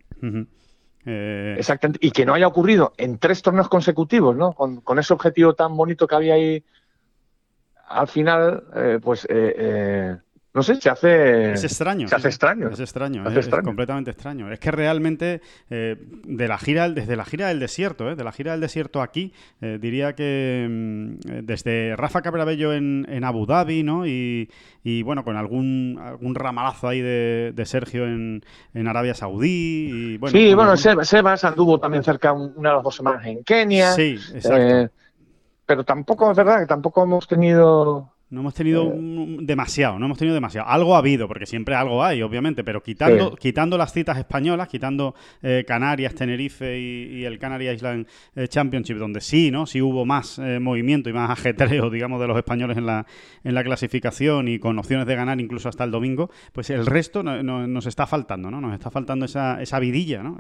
Eh, 1.07 1.55
Exactamente, 1.59 2.05
y 2.05 2.11
que 2.11 2.27
no 2.27 2.35
haya 2.35 2.47
ocurrido 2.47 2.93
en 2.97 3.19
tres 3.19 3.41
torneos 3.41 3.69
consecutivos, 3.69 4.37
¿no? 4.37 4.53
Con, 4.53 4.81
con 4.81 4.99
ese 4.99 5.15
objetivo 5.15 5.55
tan 5.55 5.77
bonito 5.77 6.07
que 6.07 6.15
había 6.15 6.35
ahí 6.35 6.65
al 7.89 8.09
final, 8.09 8.65
eh, 8.75 8.99
pues 9.03 9.27
no 10.59 10.65
sé, 10.65 10.75
se 10.75 10.91
hace. 10.91 11.53
Es 11.53 11.63
extraño. 11.63 12.09
Se 12.09 12.17
hace 12.17 12.27
extraño. 12.27 12.69
Es 12.69 12.81
extraño, 12.81 13.25
es, 13.29 13.49
completamente 13.49 14.11
extraño. 14.11 14.51
Es 14.51 14.59
que 14.59 14.73
realmente, 14.73 15.41
eh, 15.71 15.95
de 16.25 16.49
la 16.49 16.59
gira, 16.59 16.89
desde 16.89 17.15
la 17.15 17.25
gira 17.25 17.47
del 17.47 17.61
desierto, 17.61 18.11
eh, 18.11 18.17
de 18.17 18.25
la 18.25 18.33
gira 18.33 18.51
del 18.51 18.61
desierto 18.61 19.01
aquí, 19.01 19.33
eh, 19.61 19.79
diría 19.81 20.15
que 20.17 20.67
mm, 20.69 21.45
desde 21.45 21.95
Rafa 21.95 22.23
Cabrabello 22.23 22.73
en, 22.73 23.07
en 23.09 23.23
Abu 23.23 23.47
Dhabi, 23.47 23.85
¿no? 23.85 24.05
Y, 24.05 24.49
bueno, 25.05 25.23
con 25.23 25.37
algún, 25.37 26.01
algún 26.03 26.35
ramalazo 26.35 26.89
ahí 26.89 27.01
de, 27.01 27.63
Sergio 27.65 28.05
en, 28.05 28.43
en, 28.75 28.89
Arabia 28.89 29.15
Saudí. 29.15 29.91
Y, 29.93 30.19
bueno, 30.19 30.37
sí, 30.37 30.55
bueno, 30.55 30.77
Sebas 30.77 31.45
anduvo 31.45 31.79
también 31.79 32.03
cerca 32.03 32.33
una 32.33 32.73
o 32.73 32.75
las 32.75 32.83
dos 32.83 32.97
semanas 32.97 33.25
en 33.27 33.45
Kenia. 33.45 33.93
Sí, 33.93 34.19
exacto. 34.35 34.93
pero 35.67 35.85
tampoco, 35.85 36.33
es 36.33 36.37
verdad, 36.37 36.61
que 36.61 36.67
tampoco 36.67 37.05
hemos 37.05 37.29
tenido 37.29 38.18
no 38.31 38.41
hemos 38.41 38.55
tenido 38.55 38.93
eh. 38.93 39.39
demasiado, 39.41 39.99
no 39.99 40.05
hemos 40.05 40.19
tenido 40.19 40.35
demasiado. 40.35 40.69
Algo 40.69 40.95
ha 40.95 40.99
habido, 40.99 41.27
porque 41.27 41.47
siempre 41.47 41.75
algo 41.75 42.05
hay, 42.05 42.21
obviamente, 42.21 42.63
pero 42.63 42.83
quitando, 42.83 43.35
quitando 43.37 43.79
las 43.79 43.93
citas 43.93 44.19
españolas, 44.19 44.69
quitando 44.69 45.15
eh, 45.43 45.65
Canarias, 45.67 46.15
Tenerife 46.15 46.79
y, 46.79 47.25
el 47.25 47.39
Canary 47.39 47.71
Island 47.71 48.07
eh, 48.37 48.47
Championship, 48.49 48.97
donde 48.97 49.21
sí, 49.21 49.51
¿no? 49.51 49.67
Sí 49.67 49.81
hubo 49.81 50.05
más 50.05 50.39
movimiento 50.61 51.09
y 51.09 51.13
más 51.13 51.31
ajetreo, 51.39 51.91
digamos, 51.91 52.21
de 52.21 52.27
los 52.27 52.37
españoles 52.37 52.77
en 52.77 52.87
la, 52.87 53.07
en 53.45 53.55
la 53.55 53.65
clasificación 53.65 54.49
y 54.49 54.59
con 54.59 54.79
opciones 54.79 55.07
de 55.07 55.15
ganar 55.15 55.41
incluso 55.41 55.69
hasta 55.69 55.85
el 55.85 55.91
domingo, 55.91 56.31
pues 56.53 56.71
el 56.71 56.87
resto 56.87 57.23
nos 57.23 57.87
está 57.87 58.07
faltando, 58.07 58.51
¿no? 58.51 58.61
Nos 58.61 58.75
está 58.75 58.91
faltando 58.91 59.25
esa, 59.25 59.63
esa 59.63 59.79
vidilla, 59.79 60.23
¿no? 60.23 60.39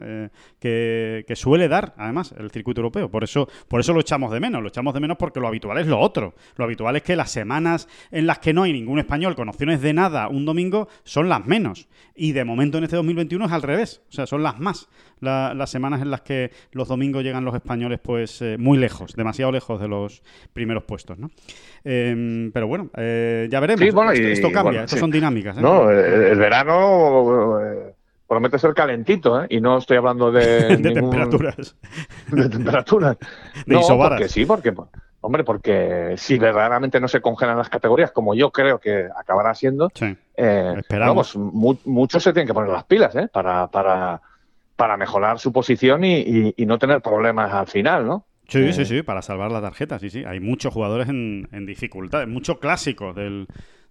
Que, 0.59 1.24
que, 1.27 1.36
suele 1.36 1.69
dar, 1.69 1.94
además, 1.97 2.35
el 2.39 2.51
circuito 2.51 2.81
europeo. 2.81 3.10
Por 3.10 3.24
eso, 3.24 3.48
por 3.69 3.81
eso 3.81 3.93
lo 3.93 4.01
echamos 4.01 4.32
de 4.32 4.40
menos. 4.40 4.62
Lo 4.62 4.69
echamos 4.69 4.93
de 4.93 5.01
menos 5.01 5.16
porque 5.16 5.40
lo 5.40 5.48
habitual 5.48 5.78
es 5.78 5.86
lo 5.86 5.98
otro. 5.98 6.35
Lo 6.56 6.65
habitual 6.65 6.97
es 6.97 7.02
que 7.02 7.16
las 7.16 7.31
semanas 7.31 7.78
en 8.11 8.27
las 8.27 8.39
que 8.39 8.53
no 8.53 8.63
hay 8.65 8.73
ningún 8.73 8.99
español 8.99 9.37
con 9.37 9.49
opciones 9.49 9.81
de 9.83 9.93
nada 9.93 10.29
un 10.29 10.45
domingo 10.45 10.89
son 11.05 11.29
las 11.29 11.47
menos. 11.47 11.89
Y 12.15 12.33
de 12.33 12.45
momento 12.45 12.79
en 12.79 12.85
este 12.85 12.97
2021 12.97 13.45
es 13.45 13.53
al 13.53 13.63
revés. 13.63 14.03
O 14.09 14.13
sea, 14.13 14.27
son 14.27 14.43
las 14.43 14.59
más 14.59 14.89
las 15.21 15.71
semanas 15.71 16.03
en 16.03 16.11
las 16.11 16.23
que 16.23 16.51
los 16.73 16.89
domingos 16.89 17.23
llegan 17.23 17.45
los 17.45 17.55
españoles 17.55 17.99
pues 18.03 18.41
eh, 18.43 18.57
muy 18.59 18.79
lejos, 18.79 19.15
demasiado 19.15 19.53
lejos 19.53 19.81
de 19.81 19.89
los 19.89 20.23
primeros 20.53 20.85
puestos. 20.85 21.19
¿no? 21.19 21.31
Em, 21.85 22.51
pero 22.53 22.67
bueno, 22.67 22.91
eh, 22.97 23.49
ya 23.51 23.61
veremos. 23.61 23.83
esto, 24.15 24.51
cambia, 24.53 24.85
esto 24.85 24.97
son 24.97 25.11
dinámicas. 25.11 25.59
¿eh? 25.59 25.61
No, 25.61 25.91
el, 25.91 26.39
verano 26.39 27.59
promete 28.27 28.59
ser 28.59 28.75
calentito, 28.75 29.43
¿eh? 29.43 29.47
Y 29.51 29.61
no 29.61 29.79
estoy 29.79 29.97
hablando 29.97 30.31
de, 30.31 30.77
de 30.77 30.91
temperaturas. 30.93 31.77
De 32.31 32.49
temperaturas. 32.49 33.17
De 33.67 33.75
no, 33.75 33.81
porque 33.81 34.29
sí, 34.29 34.45
porque 34.45 34.73
Hombre, 35.29 35.45
porque 35.45 36.15
si 36.17 36.39
verdaderamente 36.39 36.99
no 37.01 37.07
se 37.07 37.21
congelan 37.21 37.59
las 37.59 37.69
categorías, 37.69 38.13
como 38.13 38.35
yo 38.35 38.51
creo 38.51 38.81
que 38.81 39.09
acabará 39.15 39.55
siendo, 39.55 39.93
eh, 40.35 40.75
esperamos. 40.79 41.37
muchos 41.37 42.23
se 42.23 42.33
tienen 42.33 42.47
que 42.47 42.55
poner 42.55 42.71
las 42.71 42.85
pilas 42.85 43.15
¿eh? 43.15 43.29
para, 43.31 43.67
para, 43.67 44.23
para 44.75 44.97
mejorar 44.97 45.39
su 45.39 45.53
posición 45.53 46.03
y, 46.03 46.55
no 46.57 46.79
tener 46.79 47.03
problemas 47.03 47.53
al 47.53 47.67
final, 47.67 48.07
¿no? 48.07 48.25
Sí, 48.49 48.73
sí, 48.73 48.81
eh, 48.81 48.87
sí, 48.87 49.03
para 49.03 49.21
salvar 49.21 49.53
la 49.53 49.61
tarjeta, 49.61 49.99
sí, 49.99 50.09
sí. 50.09 50.25
Hay 50.25 50.41
muchos 50.41 50.73
jugadores 50.73 51.11
en, 51.11 51.47
en 51.53 51.67
dificultades, 51.67 52.27
muchos 52.27 52.57
clásicos 52.57 53.15
del, 53.15 53.49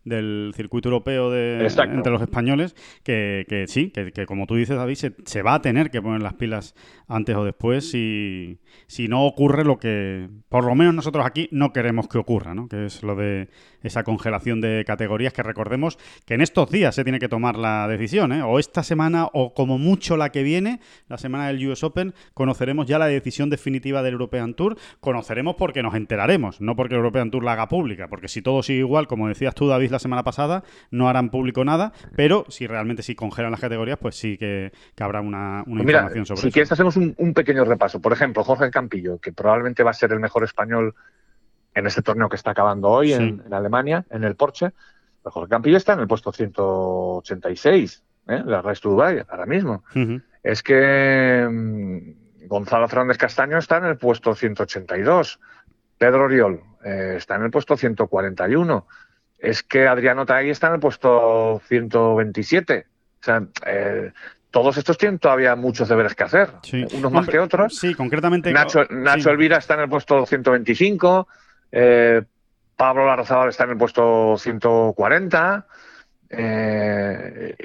del 0.07 0.51
circuito 0.55 0.89
europeo 0.89 1.29
de, 1.31 1.65
entre 1.65 2.11
los 2.11 2.21
españoles, 2.21 2.75
que, 3.03 3.45
que 3.47 3.67
sí, 3.67 3.91
que, 3.91 4.25
como 4.25 4.47
tú 4.47 4.55
dices, 4.55 4.77
David, 4.77 4.95
se, 4.95 5.13
se, 5.25 5.41
va 5.41 5.55
a 5.55 5.61
tener 5.61 5.89
que 5.89 6.01
poner 6.01 6.21
las 6.21 6.33
pilas 6.33 6.75
antes 7.07 7.35
o 7.35 7.43
después 7.43 7.89
si, 7.89 8.59
si 8.87 9.07
no 9.07 9.25
ocurre 9.25 9.63
lo 9.63 9.77
que, 9.77 10.29
por 10.49 10.65
lo 10.65 10.75
menos 10.75 10.93
nosotros 10.93 11.25
aquí, 11.25 11.47
no 11.51 11.73
queremos 11.73 12.07
que 12.07 12.17
ocurra, 12.17 12.53
¿no? 12.53 12.67
que 12.67 12.85
es 12.85 13.03
lo 13.03 13.15
de 13.15 13.49
esa 13.83 14.03
congelación 14.03 14.61
de 14.61 14.83
categorías 14.85 15.33
que 15.33 15.43
recordemos 15.43 15.97
que 16.25 16.33
en 16.33 16.41
estos 16.41 16.69
días 16.69 16.95
se 16.95 17.03
tiene 17.03 17.19
que 17.19 17.29
tomar 17.29 17.57
la 17.57 17.87
decisión, 17.87 18.31
¿eh? 18.31 18.43
o 18.43 18.59
esta 18.59 18.83
semana 18.83 19.27
o 19.33 19.53
como 19.53 19.77
mucho 19.77 20.17
la 20.17 20.29
que 20.31 20.43
viene, 20.43 20.79
la 21.07 21.17
semana 21.17 21.47
del 21.47 21.65
US 21.67 21.83
Open, 21.83 22.13
conoceremos 22.33 22.87
ya 22.87 22.99
la 22.99 23.07
decisión 23.07 23.49
definitiva 23.49 24.03
del 24.03 24.13
European 24.13 24.53
Tour, 24.53 24.77
conoceremos 24.99 25.55
porque 25.55 25.83
nos 25.83 25.95
enteraremos, 25.95 26.61
no 26.61 26.75
porque 26.75 26.95
el 26.95 26.99
European 26.99 27.31
Tour 27.31 27.43
la 27.43 27.53
haga 27.53 27.67
pública, 27.67 28.07
porque 28.09 28.27
si 28.27 28.41
todo 28.41 28.63
sigue 28.63 28.79
igual, 28.79 29.07
como 29.07 29.27
decías 29.27 29.55
tú, 29.55 29.67
David, 29.67 29.91
la 29.97 29.99
semana 29.99 30.23
pasada, 30.23 30.63
no 30.91 31.09
harán 31.09 31.29
público 31.29 31.65
nada, 31.65 31.91
pero 32.15 32.45
si 32.49 32.67
realmente 32.67 33.03
si 33.03 33.15
congelan 33.15 33.51
las 33.51 33.59
categorías, 33.59 33.97
pues 33.99 34.15
sí 34.15 34.37
que, 34.37 34.71
habrá 34.99 35.21
una, 35.21 35.63
una 35.67 35.83
pues 35.83 35.93
información 35.93 36.25
sobre 36.25 36.39
eso. 36.39 36.47
Si 36.47 36.51
quieres, 36.51 36.71
hacemos 36.71 36.95
un, 36.95 37.13
un 37.17 37.33
pequeño 37.33 37.65
repaso. 37.65 37.99
Por 37.99 38.13
ejemplo, 38.13 38.43
Jorge 38.43 38.71
Campillo, 38.71 39.19
que 39.19 39.33
probablemente 39.33 39.83
va 39.83 39.91
a 39.91 39.93
ser 39.93 40.11
el 40.11 40.19
mejor 40.19 40.43
español 40.43 40.95
en 41.77 41.85
este 41.85 42.01
torneo 42.01 42.27
que 42.27 42.35
está 42.35 42.51
acabando 42.51 42.89
hoy 42.89 43.13
en, 43.13 43.43
Alemania, 43.51 44.03
en 44.09 44.23
el 44.23 44.35
Porsche. 44.35 44.71
Jorge 45.23 45.49
Campillo 45.49 45.77
está 45.77 45.93
en 45.93 45.99
el 45.99 46.07
puesto 46.07 46.31
186, 46.31 48.03
¿eh? 48.29 48.41
la 48.45 48.63
Race 48.63 48.81
to 48.81 48.89
Dubai, 48.89 49.23
ahora 49.27 49.45
mismo. 49.45 49.83
Es 50.41 50.63
que 50.63 51.47
mm, 51.47 52.47
Gonzalo 52.47 52.87
Fernández 52.87 53.17
Castaño 53.17 53.59
está 53.59 53.77
en 53.77 53.85
el 53.85 53.97
puesto 53.97 54.33
182. 54.33 55.39
Pedro 55.99 56.23
Oriol 56.23 56.61
eh, 56.83 57.15
está 57.17 57.35
en 57.35 57.43
el 57.43 57.51
puesto 57.51 57.77
141. 57.77 58.87
Es 59.39 59.63
que 59.63 59.87
Adriano 59.87 60.25
Taegui 60.25 60.49
está 60.49 60.67
en 60.67 60.73
el 60.75 60.79
puesto 60.79 61.61
127. 61.67 62.87
O 63.19 63.23
sea, 63.23 63.43
eh, 63.65 64.11
todos 64.51 64.77
estos 64.77 64.97
tienen 64.97 65.19
todavía 65.19 65.55
muchos 65.55 65.87
deberes 65.89 66.15
que 66.15 66.23
hacer, 66.23 66.49
unos 66.93 67.11
más 67.11 67.27
que 67.27 67.39
otros. 67.39 67.75
Sí, 67.75 67.93
concretamente. 67.93 68.51
Nacho, 68.51 68.85
Nacho 68.89 69.29
Elvira 69.29 69.57
está 69.57 69.75
en 69.75 69.81
el 69.81 69.89
puesto 69.89 70.25
125, 70.25 71.27
eh, 71.71 72.23
Pablo 72.75 73.05
Larrazabal 73.05 73.49
está 73.49 73.65
en 73.65 73.71
el 73.71 73.77
puesto 73.77 74.37
140. 74.37 75.67
Eh, 76.29 77.55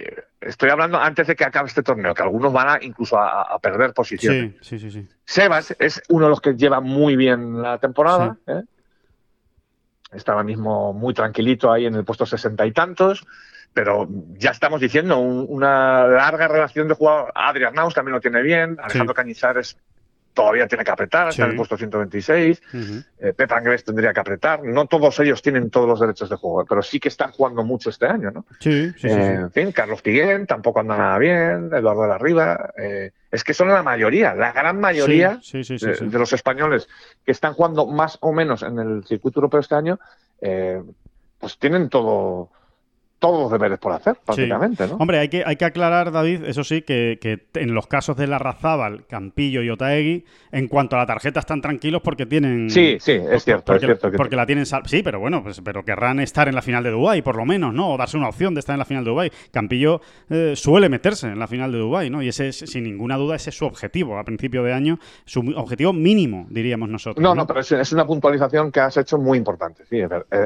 estoy 0.40 0.70
hablando 0.70 0.98
antes 0.98 1.26
de 1.26 1.36
que 1.36 1.44
acabe 1.44 1.68
este 1.68 1.82
torneo, 1.82 2.14
que 2.14 2.22
algunos 2.22 2.52
van 2.52 2.68
a 2.68 2.78
incluso 2.82 3.18
a, 3.18 3.58
perder 3.58 3.92
posiciones. 3.92 4.54
Sí, 4.60 4.78
sí, 4.78 4.90
sí, 4.90 5.08
Sebas 5.24 5.74
es 5.78 6.02
uno 6.08 6.26
de 6.26 6.30
los 6.30 6.40
que 6.40 6.54
lleva 6.54 6.80
muy 6.80 7.16
bien 7.16 7.60
la 7.60 7.78
temporada. 7.78 8.36
¿eh? 8.46 8.62
Está 10.12 10.32
ahora 10.32 10.44
mismo 10.44 10.92
muy 10.92 11.14
tranquilito 11.14 11.72
ahí 11.72 11.86
en 11.86 11.94
el 11.94 12.04
puesto 12.04 12.26
sesenta 12.26 12.66
y 12.66 12.72
tantos, 12.72 13.26
pero 13.72 14.06
ya 14.38 14.50
estamos 14.50 14.80
diciendo 14.80 15.18
una 15.18 16.06
larga 16.06 16.48
relación 16.48 16.88
de 16.88 16.94
jugador. 16.94 17.32
Adrián 17.34 17.74
Naus 17.74 17.94
también 17.94 18.14
lo 18.14 18.20
tiene 18.20 18.42
bien, 18.42 18.78
Alejandro 18.82 19.14
Cañizares 19.14 19.78
todavía 20.34 20.66
tiene 20.66 20.84
que 20.84 20.90
apretar, 20.90 21.28
está 21.28 21.44
en 21.44 21.50
el 21.50 21.56
puesto 21.56 21.76
126, 21.76 22.62
uh 22.72 22.76
-huh. 22.76 23.84
tendría 23.84 24.12
que 24.12 24.20
apretar, 24.20 24.62
no 24.64 24.86
todos 24.86 25.18
ellos 25.20 25.42
tienen 25.42 25.70
todos 25.70 25.88
los 25.88 26.00
derechos 26.00 26.30
de 26.30 26.36
juego, 26.36 26.64
pero 26.66 26.82
sí 26.82 26.98
que 26.98 27.08
están 27.08 27.32
jugando 27.32 27.62
mucho 27.64 27.90
este 27.90 28.06
año, 28.06 28.30
¿no? 28.30 28.46
Sí, 28.60 28.92
sí, 28.98 29.08
eh, 29.08 29.34
En 29.34 29.50
fin, 29.52 29.72
Carlos 29.72 30.02
Tiguén 30.02 30.46
tampoco 30.46 30.80
anda 30.80 30.96
nada 30.96 31.18
bien, 31.18 31.70
Eduardo 31.72 32.02
de 32.02 32.08
la 32.08 32.18
Riva, 32.18 32.72
eh, 32.76 33.10
es 33.30 33.44
que 33.44 33.54
son 33.54 33.68
la 33.68 33.82
mayoría, 33.82 34.34
la 34.34 34.52
gran 34.52 34.80
mayoría 34.80 35.40
de, 35.52 35.96
de, 36.00 36.18
los 36.18 36.32
españoles 36.32 36.88
que 37.24 37.32
están 37.32 37.54
jugando 37.54 37.86
más 37.86 38.18
o 38.20 38.32
menos 38.32 38.62
en 38.62 38.78
el 38.78 39.04
circuito 39.04 39.40
europeo 39.40 39.60
este 39.60 39.74
año, 39.74 39.98
eh, 40.40 40.82
pues 41.38 41.58
tienen 41.58 41.88
todo 41.88 42.50
todos 43.22 43.40
los 43.40 43.52
deberes 43.52 43.78
por 43.78 43.92
hacer, 43.92 44.16
prácticamente, 44.26 44.84
sí. 44.84 44.90
¿no? 44.90 44.96
Hombre, 44.96 45.20
hay 45.20 45.28
que, 45.28 45.44
hay 45.46 45.54
que 45.54 45.64
aclarar, 45.64 46.10
David, 46.10 46.42
eso 46.44 46.64
sí, 46.64 46.82
que, 46.82 47.18
que, 47.20 47.46
en 47.54 47.72
los 47.72 47.86
casos 47.86 48.16
de 48.16 48.26
la 48.26 48.40
Razábal, 48.40 49.06
Campillo 49.06 49.62
y 49.62 49.70
Otaegui, 49.70 50.24
en 50.50 50.66
cuanto 50.66 50.96
a 50.96 50.98
la 50.98 51.06
tarjeta 51.06 51.38
están 51.38 51.60
tranquilos 51.60 52.02
porque 52.02 52.26
tienen... 52.26 52.68
Sí, 52.68 52.96
sí, 52.98 53.12
es 53.12 53.44
cierto, 53.44 53.66
porque, 53.66 53.86
es 53.86 53.88
cierto. 53.90 54.10
Que 54.10 54.16
porque 54.16 54.34
la 54.34 54.44
tienen... 54.44 54.66
Sal... 54.66 54.82
Sí, 54.86 55.04
pero 55.04 55.20
bueno, 55.20 55.40
pues, 55.40 55.60
pero 55.60 55.84
querrán 55.84 56.18
estar 56.18 56.48
en 56.48 56.56
la 56.56 56.62
final 56.62 56.82
de 56.82 56.90
Dubái, 56.90 57.22
por 57.22 57.36
lo 57.36 57.44
menos, 57.44 57.72
¿no? 57.72 57.94
O 57.94 57.96
darse 57.96 58.16
una 58.16 58.28
opción 58.28 58.54
de 58.54 58.58
estar 58.58 58.74
en 58.74 58.80
la 58.80 58.84
final 58.86 59.04
de 59.04 59.10
Dubái. 59.10 59.30
Campillo 59.52 60.00
eh, 60.28 60.54
suele 60.56 60.88
meterse 60.88 61.28
en 61.28 61.38
la 61.38 61.46
final 61.46 61.70
de 61.70 61.78
Dubái, 61.78 62.10
¿no? 62.10 62.24
Y 62.24 62.28
ese 62.28 62.48
es, 62.48 62.56
sin 62.56 62.82
ninguna 62.82 63.16
duda, 63.16 63.36
ese 63.36 63.50
es 63.50 63.56
su 63.56 63.66
objetivo 63.66 64.18
a 64.18 64.24
principio 64.24 64.64
de 64.64 64.72
año, 64.72 64.98
su 65.24 65.48
objetivo 65.54 65.92
mínimo, 65.92 66.48
diríamos 66.50 66.88
nosotros. 66.88 67.22
No, 67.22 67.36
no, 67.36 67.42
no 67.42 67.46
pero 67.46 67.60
es, 67.60 67.70
es 67.70 67.92
una 67.92 68.04
puntualización 68.04 68.72
que 68.72 68.80
has 68.80 68.96
hecho 68.96 69.16
muy 69.16 69.38
importante, 69.38 69.84
sí, 69.88 70.00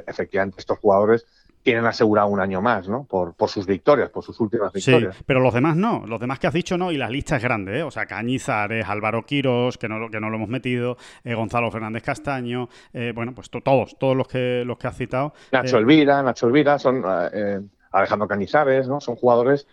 efectivamente, 0.07 0.57
estos 0.59 0.79
jugadores 0.79 1.25
tienen 1.67 1.85
asegurado 1.85 2.29
un 2.29 2.39
año 2.39 2.63
más, 2.63 2.89
¿no? 2.89 3.03
Por, 3.03 3.35
por, 3.35 3.51
sus 3.51 3.67
victorias, 3.67 4.09
por 4.11 4.23
sus 4.23 4.39
últimas 4.39 4.73
victorias. 4.73 5.17
Sí, 5.17 5.25
pero 5.27 5.41
los 5.41 5.53
demás 5.53 5.75
no. 5.75 6.05
Los 6.07 6.21
demás 6.21 6.39
que 6.39 6.47
has 6.47 6.55
dicho 6.55 6.79
no, 6.79 6.93
y 6.93 6.97
la 6.97 7.11
lista 7.11 7.39
es 7.39 7.43
grande, 7.43 7.81
¿eh? 7.81 7.83
O 7.83 7.91
sea, 7.91 8.07
Cañizares, 8.07 8.89
Álvaro 8.89 9.27
Quirós, 9.27 9.77
que 9.77 9.89
no, 9.89 10.09
que 10.09 10.21
no 10.21 10.31
lo 10.31 10.37
hemos 10.37 10.49
metido, 10.49 10.97
eh, 11.25 11.35
Gonzalo 11.35 11.69
Fernández 11.73 12.05
Castaño, 12.05 12.69
eh, 12.93 13.11
bueno, 13.13 13.35
pues 13.35 13.51
todos, 13.51 13.99
todos 13.99 14.17
los 14.17 14.29
que 14.29 14.63
los 14.65 14.79
que 14.79 14.87
has 14.87 14.97
citado. 14.97 15.33
Nacho 15.51 15.79
Elvira, 15.79 16.23
Nacho 16.23 16.47
Elvira, 16.47 16.79
son 16.79 17.03
eh, 17.33 17.61
Alejandro 17.91 18.29
Cañizares, 18.29 18.87
¿no? 18.87 19.01
Son 19.01 19.17
jugadores 19.17 19.67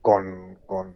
con, 0.00 0.56
con 0.64 0.94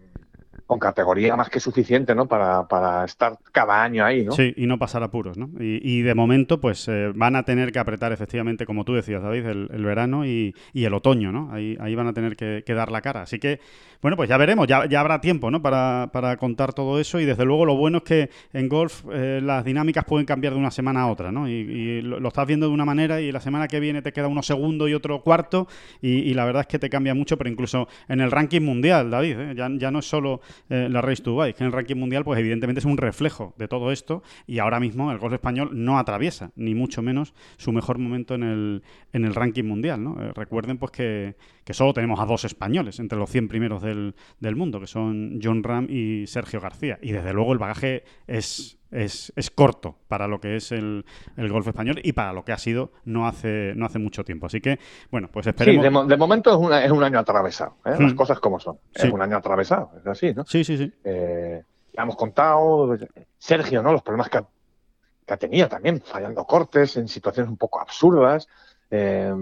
con 0.72 0.78
categoría 0.78 1.36
más 1.36 1.50
que 1.50 1.60
suficiente, 1.60 2.14
¿no? 2.14 2.24
Para, 2.24 2.66
para, 2.66 3.04
estar 3.04 3.38
cada 3.52 3.82
año 3.82 4.06
ahí, 4.06 4.24
¿no? 4.24 4.32
Sí, 4.32 4.54
y 4.56 4.66
no 4.66 4.78
pasar 4.78 5.02
apuros, 5.02 5.36
¿no? 5.36 5.50
Y, 5.60 5.80
y 5.82 6.00
de 6.00 6.14
momento, 6.14 6.62
pues 6.62 6.88
eh, 6.88 7.12
van 7.14 7.36
a 7.36 7.42
tener 7.42 7.72
que 7.72 7.78
apretar 7.78 8.10
efectivamente, 8.10 8.64
como 8.64 8.86
tú 8.86 8.94
decías, 8.94 9.22
David, 9.22 9.44
el, 9.44 9.68
el 9.70 9.84
verano 9.84 10.24
y, 10.24 10.54
y, 10.72 10.84
el 10.86 10.94
otoño, 10.94 11.30
¿no? 11.30 11.52
Ahí, 11.52 11.76
ahí 11.78 11.94
van 11.94 12.06
a 12.06 12.14
tener 12.14 12.36
que, 12.36 12.62
que, 12.64 12.72
dar 12.72 12.90
la 12.90 13.02
cara. 13.02 13.20
Así 13.20 13.38
que, 13.38 13.60
bueno, 14.00 14.16
pues 14.16 14.30
ya 14.30 14.38
veremos, 14.38 14.66
ya, 14.66 14.86
ya 14.86 15.00
habrá 15.00 15.20
tiempo, 15.20 15.50
¿no? 15.50 15.60
Para, 15.60 16.08
para, 16.10 16.38
contar 16.38 16.72
todo 16.72 16.98
eso 16.98 17.20
y 17.20 17.26
desde 17.26 17.44
luego 17.44 17.66
lo 17.66 17.76
bueno 17.76 17.98
es 17.98 18.04
que 18.04 18.30
en 18.54 18.68
golf 18.70 19.04
eh, 19.12 19.40
las 19.42 19.62
dinámicas 19.62 20.06
pueden 20.06 20.24
cambiar 20.24 20.54
de 20.54 20.58
una 20.58 20.70
semana 20.70 21.02
a 21.02 21.08
otra, 21.08 21.30
¿no? 21.30 21.48
Y, 21.48 22.00
lo, 22.00 22.26
estás 22.26 22.46
viendo 22.46 22.66
de 22.66 22.72
una 22.72 22.86
manera 22.86 23.20
y 23.20 23.30
la 23.30 23.40
semana 23.40 23.68
que 23.68 23.78
viene 23.78 24.00
te 24.00 24.12
queda 24.14 24.26
uno 24.26 24.42
segundo 24.42 24.88
y 24.88 24.94
otro 24.94 25.20
cuarto 25.20 25.68
y, 26.00 26.32
la 26.32 26.46
verdad 26.46 26.62
es 26.62 26.66
que 26.66 26.78
te 26.78 26.88
cambia 26.88 27.14
mucho, 27.14 27.36
pero 27.36 27.50
incluso 27.50 27.88
en 28.08 28.20
el 28.20 28.30
ranking 28.30 28.62
mundial, 28.62 29.10
David, 29.10 29.38
¿eh? 29.38 29.54
ya, 29.54 29.68
ya 29.76 29.90
no 29.90 29.98
es 29.98 30.06
solo 30.06 30.40
eh, 30.70 30.88
la 30.90 31.00
Race 31.00 31.22
to 31.22 31.38
que 31.38 31.54
en 31.58 31.66
el 31.66 31.72
ranking 31.72 31.96
mundial, 31.96 32.24
pues 32.24 32.38
evidentemente 32.38 32.80
es 32.80 32.84
un 32.84 32.96
reflejo 32.96 33.54
de 33.58 33.68
todo 33.68 33.92
esto 33.92 34.22
y 34.46 34.58
ahora 34.58 34.80
mismo 34.80 35.10
el 35.12 35.18
golf 35.18 35.34
español 35.34 35.70
no 35.72 35.98
atraviesa, 35.98 36.52
ni 36.56 36.74
mucho 36.74 37.02
menos, 37.02 37.34
su 37.56 37.72
mejor 37.72 37.98
momento 37.98 38.34
en 38.34 38.42
el, 38.42 38.82
en 39.12 39.24
el 39.24 39.34
ranking 39.34 39.64
mundial, 39.64 40.02
¿no? 40.02 40.22
Eh, 40.22 40.32
recuerden 40.34 40.78
pues 40.78 40.92
que, 40.92 41.34
que, 41.64 41.74
solo 41.74 41.92
tenemos 41.92 42.20
a 42.20 42.26
dos 42.26 42.44
españoles 42.44 42.98
entre 42.98 43.18
los 43.18 43.30
100 43.30 43.48
primeros 43.48 43.82
del, 43.82 44.14
del 44.40 44.56
mundo, 44.56 44.80
que 44.80 44.86
son 44.86 45.40
John 45.42 45.62
Ram 45.62 45.86
y 45.88 46.26
Sergio 46.26 46.60
García. 46.60 46.98
Y 47.02 47.12
desde 47.12 47.32
luego 47.32 47.52
el 47.52 47.58
bagaje 47.58 48.04
es 48.26 48.78
es, 48.92 49.32
es, 49.36 49.50
corto 49.50 49.96
para 50.06 50.28
lo 50.28 50.38
que 50.40 50.56
es 50.56 50.70
el, 50.70 51.04
el, 51.36 51.50
golf 51.50 51.66
español 51.66 51.98
y 52.04 52.12
para 52.12 52.32
lo 52.32 52.44
que 52.44 52.52
ha 52.52 52.58
sido 52.58 52.92
no 53.04 53.26
hace, 53.26 53.72
no 53.74 53.86
hace 53.86 53.98
mucho 53.98 54.22
tiempo. 54.22 54.46
Así 54.46 54.60
que, 54.60 54.78
bueno, 55.10 55.28
pues 55.32 55.46
esperemos. 55.46 55.84
Sí, 55.84 55.90
de, 55.90 56.06
de 56.06 56.16
momento 56.16 56.50
es, 56.50 56.56
una, 56.56 56.84
es, 56.84 56.90
un 56.90 57.02
año 57.02 57.18
atravesado, 57.18 57.76
¿eh? 57.86 57.96
mm. 57.98 58.02
las 58.02 58.14
cosas 58.14 58.38
como 58.38 58.60
son. 58.60 58.76
Sí. 58.94 59.06
Es 59.06 59.12
un 59.12 59.22
año 59.22 59.38
atravesado, 59.38 59.92
es 59.98 60.06
así, 60.06 60.34
¿no? 60.34 60.44
Sí, 60.44 60.62
sí, 60.62 60.76
sí. 60.76 60.92
Eh, 61.04 61.62
ya 61.94 62.02
hemos 62.02 62.16
contado, 62.16 62.96
Sergio, 63.38 63.82
¿no? 63.82 63.92
Los 63.92 64.02
problemas 64.02 64.28
que 64.28 64.38
ha, 64.38 64.46
que 65.26 65.34
ha, 65.34 65.38
tenido 65.38 65.68
también, 65.68 66.02
fallando 66.02 66.44
cortes 66.44 66.96
en 66.96 67.08
situaciones 67.08 67.50
un 67.50 67.56
poco 67.56 67.80
absurdas. 67.80 68.46
Eh, 68.90 69.34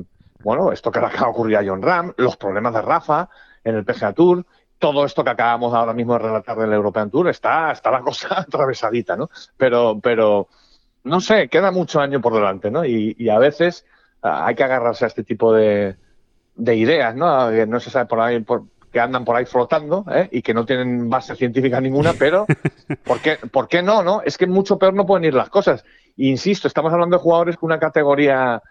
bueno, 0.42 0.72
esto 0.72 0.90
que 0.90 1.00
le 1.00 1.06
acaba 1.06 1.26
de 1.26 1.30
ocurrir 1.30 1.56
a 1.56 1.64
John 1.64 1.82
Ram, 1.82 2.12
los 2.16 2.36
problemas 2.36 2.74
de 2.74 2.82
Rafa 2.82 3.28
en 3.64 3.76
el 3.76 3.84
PGA 3.84 4.12
Tour 4.12 4.44
todo 4.80 5.04
esto 5.04 5.22
que 5.22 5.30
acabamos 5.30 5.74
ahora 5.74 5.92
mismo 5.92 6.14
de 6.14 6.20
relatar 6.20 6.58
del 6.58 6.72
European 6.72 7.10
Tour 7.10 7.28
está, 7.28 7.70
está 7.70 7.92
la 7.92 8.00
cosa 8.00 8.28
atravesadita, 8.40 9.14
¿no? 9.14 9.30
Pero, 9.56 10.00
pero 10.02 10.48
no 11.04 11.20
sé, 11.20 11.48
queda 11.48 11.70
mucho 11.70 12.00
año 12.00 12.20
por 12.20 12.34
delante, 12.34 12.70
¿no? 12.70 12.84
Y, 12.84 13.14
y 13.16 13.28
a 13.28 13.38
veces 13.38 13.84
uh, 14.24 14.28
hay 14.28 14.54
que 14.54 14.64
agarrarse 14.64 15.04
a 15.04 15.08
este 15.08 15.22
tipo 15.22 15.52
de, 15.52 15.96
de 16.56 16.76
ideas, 16.76 17.14
¿no? 17.14 17.50
Que 17.50 17.66
no 17.66 17.78
se 17.78 17.90
sabe 17.90 18.06
por 18.06 18.20
ahí, 18.20 18.40
por, 18.40 18.64
que 18.90 18.98
andan 18.98 19.24
por 19.24 19.36
ahí 19.36 19.44
flotando 19.44 20.04
¿eh? 20.10 20.28
y 20.32 20.42
que 20.42 20.54
no 20.54 20.64
tienen 20.64 21.10
base 21.10 21.36
científica 21.36 21.78
ninguna, 21.80 22.14
pero 22.18 22.46
¿por 23.04 23.20
qué, 23.20 23.36
¿por 23.36 23.68
qué 23.68 23.82
no, 23.82 24.02
no? 24.02 24.22
Es 24.24 24.38
que 24.38 24.46
mucho 24.46 24.78
peor 24.78 24.94
no 24.94 25.06
pueden 25.06 25.26
ir 25.26 25.34
las 25.34 25.50
cosas. 25.50 25.84
Insisto, 26.16 26.66
estamos 26.66 26.90
hablando 26.90 27.18
de 27.18 27.22
jugadores 27.22 27.58
con 27.58 27.66
una 27.68 27.78
categoría 27.78 28.62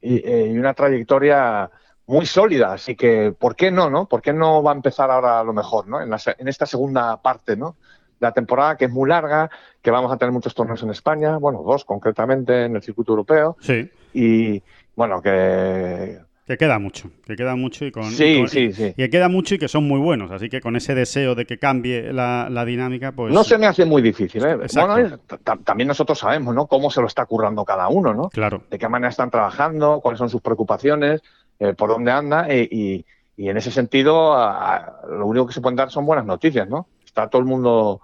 y, 0.00 0.28
y 0.28 0.58
una 0.58 0.74
trayectoria 0.74 1.70
muy 2.06 2.26
sólida, 2.26 2.72
así 2.72 2.96
que 2.96 3.32
¿por 3.38 3.54
qué 3.54 3.70
no, 3.70 3.88
no? 3.88 4.06
¿Por 4.06 4.20
qué 4.20 4.32
no 4.32 4.62
va 4.62 4.72
a 4.72 4.74
empezar 4.74 5.10
ahora 5.10 5.40
a 5.40 5.44
lo 5.44 5.52
mejor, 5.52 5.86
¿no? 5.86 6.00
En, 6.00 6.10
la, 6.10 6.18
en 6.38 6.48
esta 6.48 6.66
segunda 6.66 7.22
parte, 7.22 7.56
¿no? 7.56 7.76
La 8.18 8.32
temporada 8.32 8.76
que 8.76 8.86
es 8.86 8.90
muy 8.90 9.08
larga, 9.08 9.48
que 9.80 9.90
vamos 9.90 10.12
a 10.12 10.16
tener 10.16 10.32
muchos 10.32 10.54
torneos 10.54 10.82
en 10.82 10.90
España, 10.90 11.38
bueno, 11.38 11.62
dos 11.62 11.84
concretamente 11.84 12.64
en 12.64 12.76
el 12.76 12.82
circuito 12.82 13.12
europeo. 13.12 13.56
Sí. 13.60 13.88
Y 14.12 14.62
bueno, 14.96 15.22
que 15.22 16.18
que 16.46 16.56
queda 16.56 16.78
mucho, 16.78 17.10
que 17.24 17.36
queda 17.36 17.54
mucho 17.54 17.84
y 17.84 17.92
con, 17.92 18.04
sí, 18.04 18.24
y 18.24 18.38
con, 18.40 18.48
sí, 18.48 18.72
sí. 18.72 18.86
Y 18.88 18.94
que 18.94 19.10
queda 19.10 19.28
mucho 19.28 19.54
y 19.54 19.58
que 19.58 19.68
son 19.68 19.86
muy 19.86 20.00
buenos, 20.00 20.30
así 20.30 20.48
que 20.48 20.60
con 20.60 20.74
ese 20.76 20.94
deseo 20.94 21.34
de 21.34 21.46
que 21.46 21.58
cambie 21.58 22.12
la, 22.12 22.48
la 22.50 22.64
dinámica, 22.64 23.12
pues 23.12 23.32
no 23.32 23.44
se 23.44 23.56
me 23.58 23.66
hace 23.66 23.84
muy 23.84 24.02
difícil, 24.02 24.44
¿eh? 24.44 24.56
Bueno, 24.74 25.18
también 25.64 25.88
nosotros 25.88 26.18
sabemos, 26.18 26.54
¿no? 26.54 26.66
Cómo 26.66 26.90
se 26.90 27.00
lo 27.00 27.06
está 27.06 27.26
currando 27.26 27.64
cada 27.64 27.88
uno, 27.88 28.14
¿no? 28.14 28.28
Claro. 28.30 28.64
De 28.68 28.78
qué 28.78 28.88
manera 28.88 29.10
están 29.10 29.30
trabajando, 29.30 30.00
cuáles 30.00 30.18
son 30.18 30.28
sus 30.28 30.40
preocupaciones, 30.40 31.22
eh, 31.60 31.74
por 31.74 31.90
dónde 31.90 32.10
anda 32.10 32.48
eh, 32.48 32.68
y, 32.70 33.04
y, 33.36 33.48
en 33.48 33.56
ese 33.56 33.70
sentido 33.70 34.32
a, 34.32 34.76
a, 34.76 35.06
lo 35.06 35.26
único 35.26 35.46
que 35.46 35.52
se 35.52 35.60
pueden 35.60 35.76
dar 35.76 35.90
son 35.90 36.06
buenas 36.06 36.26
noticias, 36.26 36.68
¿no? 36.68 36.88
Está 37.04 37.28
todo 37.28 37.40
el 37.40 37.46
mundo 37.46 38.00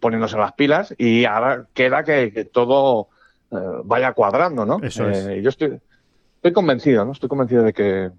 poniéndose 0.00 0.36
las 0.36 0.52
pilas 0.52 0.94
y 0.98 1.24
ahora 1.24 1.66
queda 1.72 2.02
que, 2.02 2.32
que 2.32 2.44
todo 2.44 3.08
eh, 3.50 3.56
vaya 3.84 4.12
cuadrando, 4.12 4.66
¿no? 4.66 4.80
Eso 4.82 5.08
es. 5.08 5.42
yo 5.42 5.48
estoy 5.48 5.78
estoy 6.46 6.52
convencido, 6.52 7.04
¿no? 7.04 7.12
Estoy 7.12 7.28
convencido 7.28 7.64
de 7.64 7.72
que, 7.72 8.10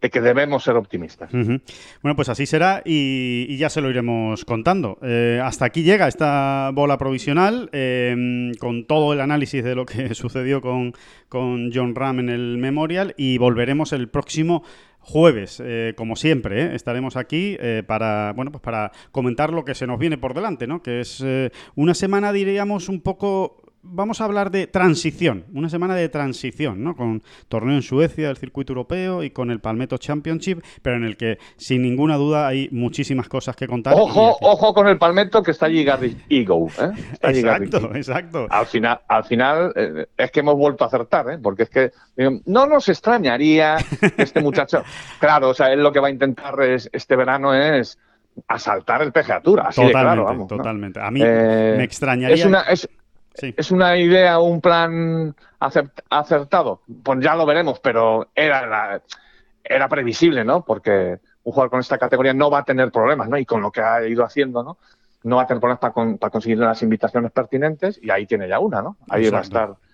de 0.00 0.10
que 0.10 0.20
debemos 0.22 0.64
ser 0.64 0.76
optimistas. 0.76 1.30
Bueno, 1.32 2.16
pues 2.16 2.30
así 2.30 2.46
será 2.46 2.80
y, 2.82 3.56
ya 3.58 3.68
se 3.68 3.82
lo 3.82 3.90
iremos 3.90 4.46
contando. 4.46 4.98
Eh, 5.02 5.38
hasta 5.44 5.66
aquí 5.66 5.82
llega 5.82 6.08
esta 6.08 6.70
bola 6.72 6.96
provisional 6.96 7.68
eh, 7.72 8.52
con 8.58 8.86
todo 8.86 9.12
el 9.12 9.20
análisis 9.20 9.62
de 9.62 9.74
lo 9.74 9.84
que 9.84 10.14
sucedió 10.14 10.62
con, 10.62 10.94
con 11.28 11.70
John 11.74 11.94
Ram 11.94 12.20
en 12.20 12.30
el 12.30 12.56
Memorial 12.56 13.14
y 13.18 13.36
volveremos 13.36 13.92
el 13.92 14.08
próximo 14.08 14.62
jueves, 15.00 15.62
eh, 15.62 15.92
como 15.94 16.16
siempre, 16.16 16.62
¿eh? 16.62 16.74
estaremos 16.74 17.16
aquí 17.16 17.56
para, 17.86 18.32
bueno, 18.34 18.50
pues 18.50 18.62
para 18.62 18.92
comentar 19.10 19.52
lo 19.52 19.64
que 19.64 19.74
se 19.74 19.86
nos 19.86 19.98
viene 19.98 20.18
por 20.18 20.34
delante, 20.34 20.66
¿no? 20.66 20.82
Que 20.82 21.00
es 21.00 21.24
una 21.76 21.94
semana, 21.94 22.32
diríamos, 22.32 22.88
un 22.88 23.00
poco 23.00 23.67
vamos 23.82 24.20
a 24.20 24.24
hablar 24.24 24.50
de 24.50 24.66
transición, 24.66 25.44
una 25.52 25.68
semana 25.68 25.94
de 25.94 26.08
transición, 26.08 26.82
¿no? 26.82 26.96
Con 26.96 27.22
torneo 27.48 27.76
en 27.76 27.82
Suecia, 27.82 28.30
el 28.30 28.36
circuito 28.36 28.72
europeo 28.72 29.22
y 29.22 29.30
con 29.30 29.50
el 29.50 29.60
Palmetto 29.60 29.98
Championship, 29.98 30.62
pero 30.82 30.96
en 30.96 31.04
el 31.04 31.16
que 31.16 31.38
sin 31.56 31.82
ninguna 31.82 32.16
duda 32.16 32.46
hay 32.46 32.68
muchísimas 32.70 33.28
cosas 33.28 33.56
que 33.56 33.66
contar. 33.66 33.94
Ojo, 33.94 34.36
ojo 34.40 34.74
con 34.74 34.86
el 34.88 34.98
Palmetto 34.98 35.42
que 35.42 35.52
está 35.52 35.66
allí 35.66 35.84
Gary 35.84 36.16
Ego, 36.28 36.68
¿eh? 36.78 36.90
Está 37.12 37.28
allí 37.28 37.38
exacto, 37.40 37.94
exacto. 37.94 38.46
Al 38.50 38.66
final, 38.66 39.00
al 39.08 39.24
final 39.24 39.72
eh, 39.76 40.06
es 40.16 40.30
que 40.30 40.40
hemos 40.40 40.56
vuelto 40.56 40.84
a 40.84 40.88
acertar, 40.88 41.30
¿eh? 41.30 41.38
Porque 41.38 41.64
es 41.64 41.70
que 41.70 41.92
eh, 42.16 42.40
no 42.46 42.66
nos 42.66 42.88
extrañaría 42.88 43.76
que 44.00 44.22
este 44.22 44.40
muchacho, 44.40 44.82
claro, 45.20 45.50
o 45.50 45.54
sea, 45.54 45.72
él 45.72 45.82
lo 45.82 45.92
que 45.92 46.00
va 46.00 46.08
a 46.08 46.10
intentar 46.10 46.60
es, 46.62 46.88
este 46.92 47.16
verano 47.16 47.54
es 47.54 47.98
asaltar 48.46 49.02
el 49.02 49.12
PGA 49.12 49.40
Tour, 49.40 49.60
así 49.60 49.80
totalmente, 49.80 49.98
de 49.98 50.04
claro, 50.04 50.24
vamos, 50.24 50.48
totalmente. 50.48 51.00
¿no? 51.00 51.06
A 51.06 51.10
mí 51.10 51.20
me 51.20 51.82
extrañaría. 51.82 52.36
Es 52.36 52.44
una, 52.44 52.60
es, 52.62 52.88
Sí. 53.38 53.54
¿Es 53.56 53.70
una 53.70 53.96
idea, 53.96 54.40
un 54.40 54.60
plan 54.60 55.34
acertado? 56.10 56.82
Pues 57.04 57.20
ya 57.20 57.36
lo 57.36 57.46
veremos, 57.46 57.78
pero 57.78 58.28
era, 58.34 58.66
la, 58.66 59.02
era 59.62 59.88
previsible, 59.88 60.44
¿no? 60.44 60.64
Porque 60.64 61.20
un 61.44 61.52
jugador 61.52 61.70
con 61.70 61.80
esta 61.80 61.98
categoría 61.98 62.34
no 62.34 62.50
va 62.50 62.58
a 62.58 62.64
tener 62.64 62.90
problemas, 62.90 63.28
¿no? 63.28 63.38
Y 63.38 63.46
con 63.46 63.62
lo 63.62 63.70
que 63.70 63.80
ha 63.80 64.04
ido 64.06 64.24
haciendo, 64.24 64.64
¿no? 64.64 64.78
No 65.22 65.36
va 65.36 65.42
a 65.42 65.46
tener 65.46 65.60
problemas 65.60 65.80
para, 65.80 65.92
con, 65.92 66.18
para 66.18 66.30
conseguir 66.30 66.58
las 66.58 66.82
invitaciones 66.82 67.30
pertinentes 67.30 68.00
y 68.02 68.10
ahí 68.10 68.26
tiene 68.26 68.48
ya 68.48 68.58
una, 68.58 68.82
¿no? 68.82 68.96
Ahí 69.08 69.26
Exacto. 69.26 69.34
va 69.34 69.38
a 69.38 69.64
estar 69.64 69.87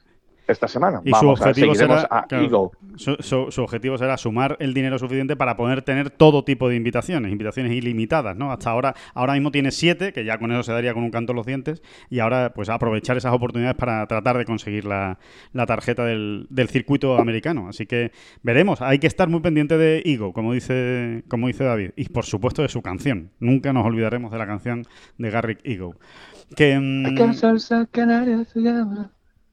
esta 0.47 0.69
semana. 0.69 1.01
Y 1.05 1.13
su 1.13 1.29
objetivo 1.29 1.75
será, 1.75 2.07
a 2.11 2.27
Eagle. 2.31 2.71
Su, 2.97 3.63
objetivo 3.63 3.99
será 3.99 4.17
sumar 4.17 4.57
el 4.61 4.75
dinero 4.75 4.99
suficiente 4.99 5.37
para 5.37 5.57
poder 5.57 5.83
tener 5.83 6.11
todo 6.11 6.45
tipo 6.45 6.69
de 6.69 6.77
invitaciones, 6.77 7.33
invitaciones 7.33 7.73
ilimitadas, 7.73 8.37
¿no? 8.37 8.53
Hasta 8.53 8.71
ahora, 8.71 8.95
ahora 9.15 9.35
mismo 9.35 9.51
tiene 9.51 9.71
siete, 9.71 10.13
que 10.13 10.25
ya 10.25 10.39
con 10.39 10.53
eso 10.53 10.63
se 10.63 10.73
daría 10.73 10.95
con 10.95 11.03
un 11.03 11.11
canto 11.11 11.33
los 11.33 11.47
dientes, 11.47 11.83
y 12.11 12.19
ahora 12.19 12.53
pues 12.55 12.69
aprovechar 12.69 13.17
esas 13.17 13.33
oportunidades 13.33 13.77
para 13.77 14.07
tratar 14.07 14.39
de 14.39 14.45
conseguir 14.45 14.85
la, 14.85 15.19
tarjeta 15.67 16.05
del, 16.05 16.49
circuito 16.69 17.19
americano. 17.19 17.69
Así 17.69 17.87
que 17.87 18.13
veremos, 18.43 18.83
hay 18.83 18.99
que 18.99 19.07
estar 19.07 19.29
muy 19.29 19.41
pendiente 19.41 19.79
de 19.79 20.03
Ego, 20.05 20.33
como 20.33 20.53
dice, 20.53 21.25
como 21.29 21.47
dice 21.47 21.65
David, 21.65 21.91
y 21.97 22.09
por 22.09 22.25
supuesto 22.25 22.63
de 22.63 22.69
su 22.69 22.83
canción. 22.83 23.31
Nunca 23.39 23.73
nos 23.73 23.85
olvidaremos 23.85 24.31
de 24.33 24.39
la 24.39 24.47
canción 24.47 24.85
de 25.19 25.31
Garrick 25.31 25.61
Ego. 25.65 25.95
Que, 26.57 26.79
mm, 26.79 27.17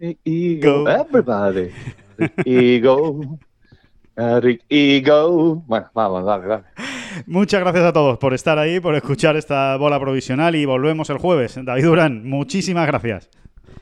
llama 0.01 0.17
Ego. 0.23 0.89
Everybody. 0.89 1.71
Ego. 2.45 3.39
Eric 4.15 4.63
Ego. 4.69 5.55
Bueno, 5.67 5.89
vamos, 5.93 6.25
dale, 6.25 6.47
dale. 6.47 6.63
Muchas 7.25 7.59
gracias 7.61 7.85
a 7.85 7.93
todos 7.93 8.17
por 8.17 8.33
estar 8.33 8.57
ahí, 8.57 8.79
por 8.79 8.95
escuchar 8.95 9.35
esta 9.35 9.75
bola 9.77 9.99
provisional 9.99 10.55
y 10.55 10.65
volvemos 10.65 11.09
el 11.09 11.17
jueves. 11.17 11.59
David 11.61 11.83
Durán, 11.83 12.27
muchísimas 12.27 12.87
gracias. 12.87 13.29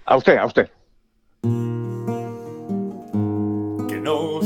A 0.06 0.18
usted, 0.18 0.38
a 0.38 0.46
usted. 0.46 0.70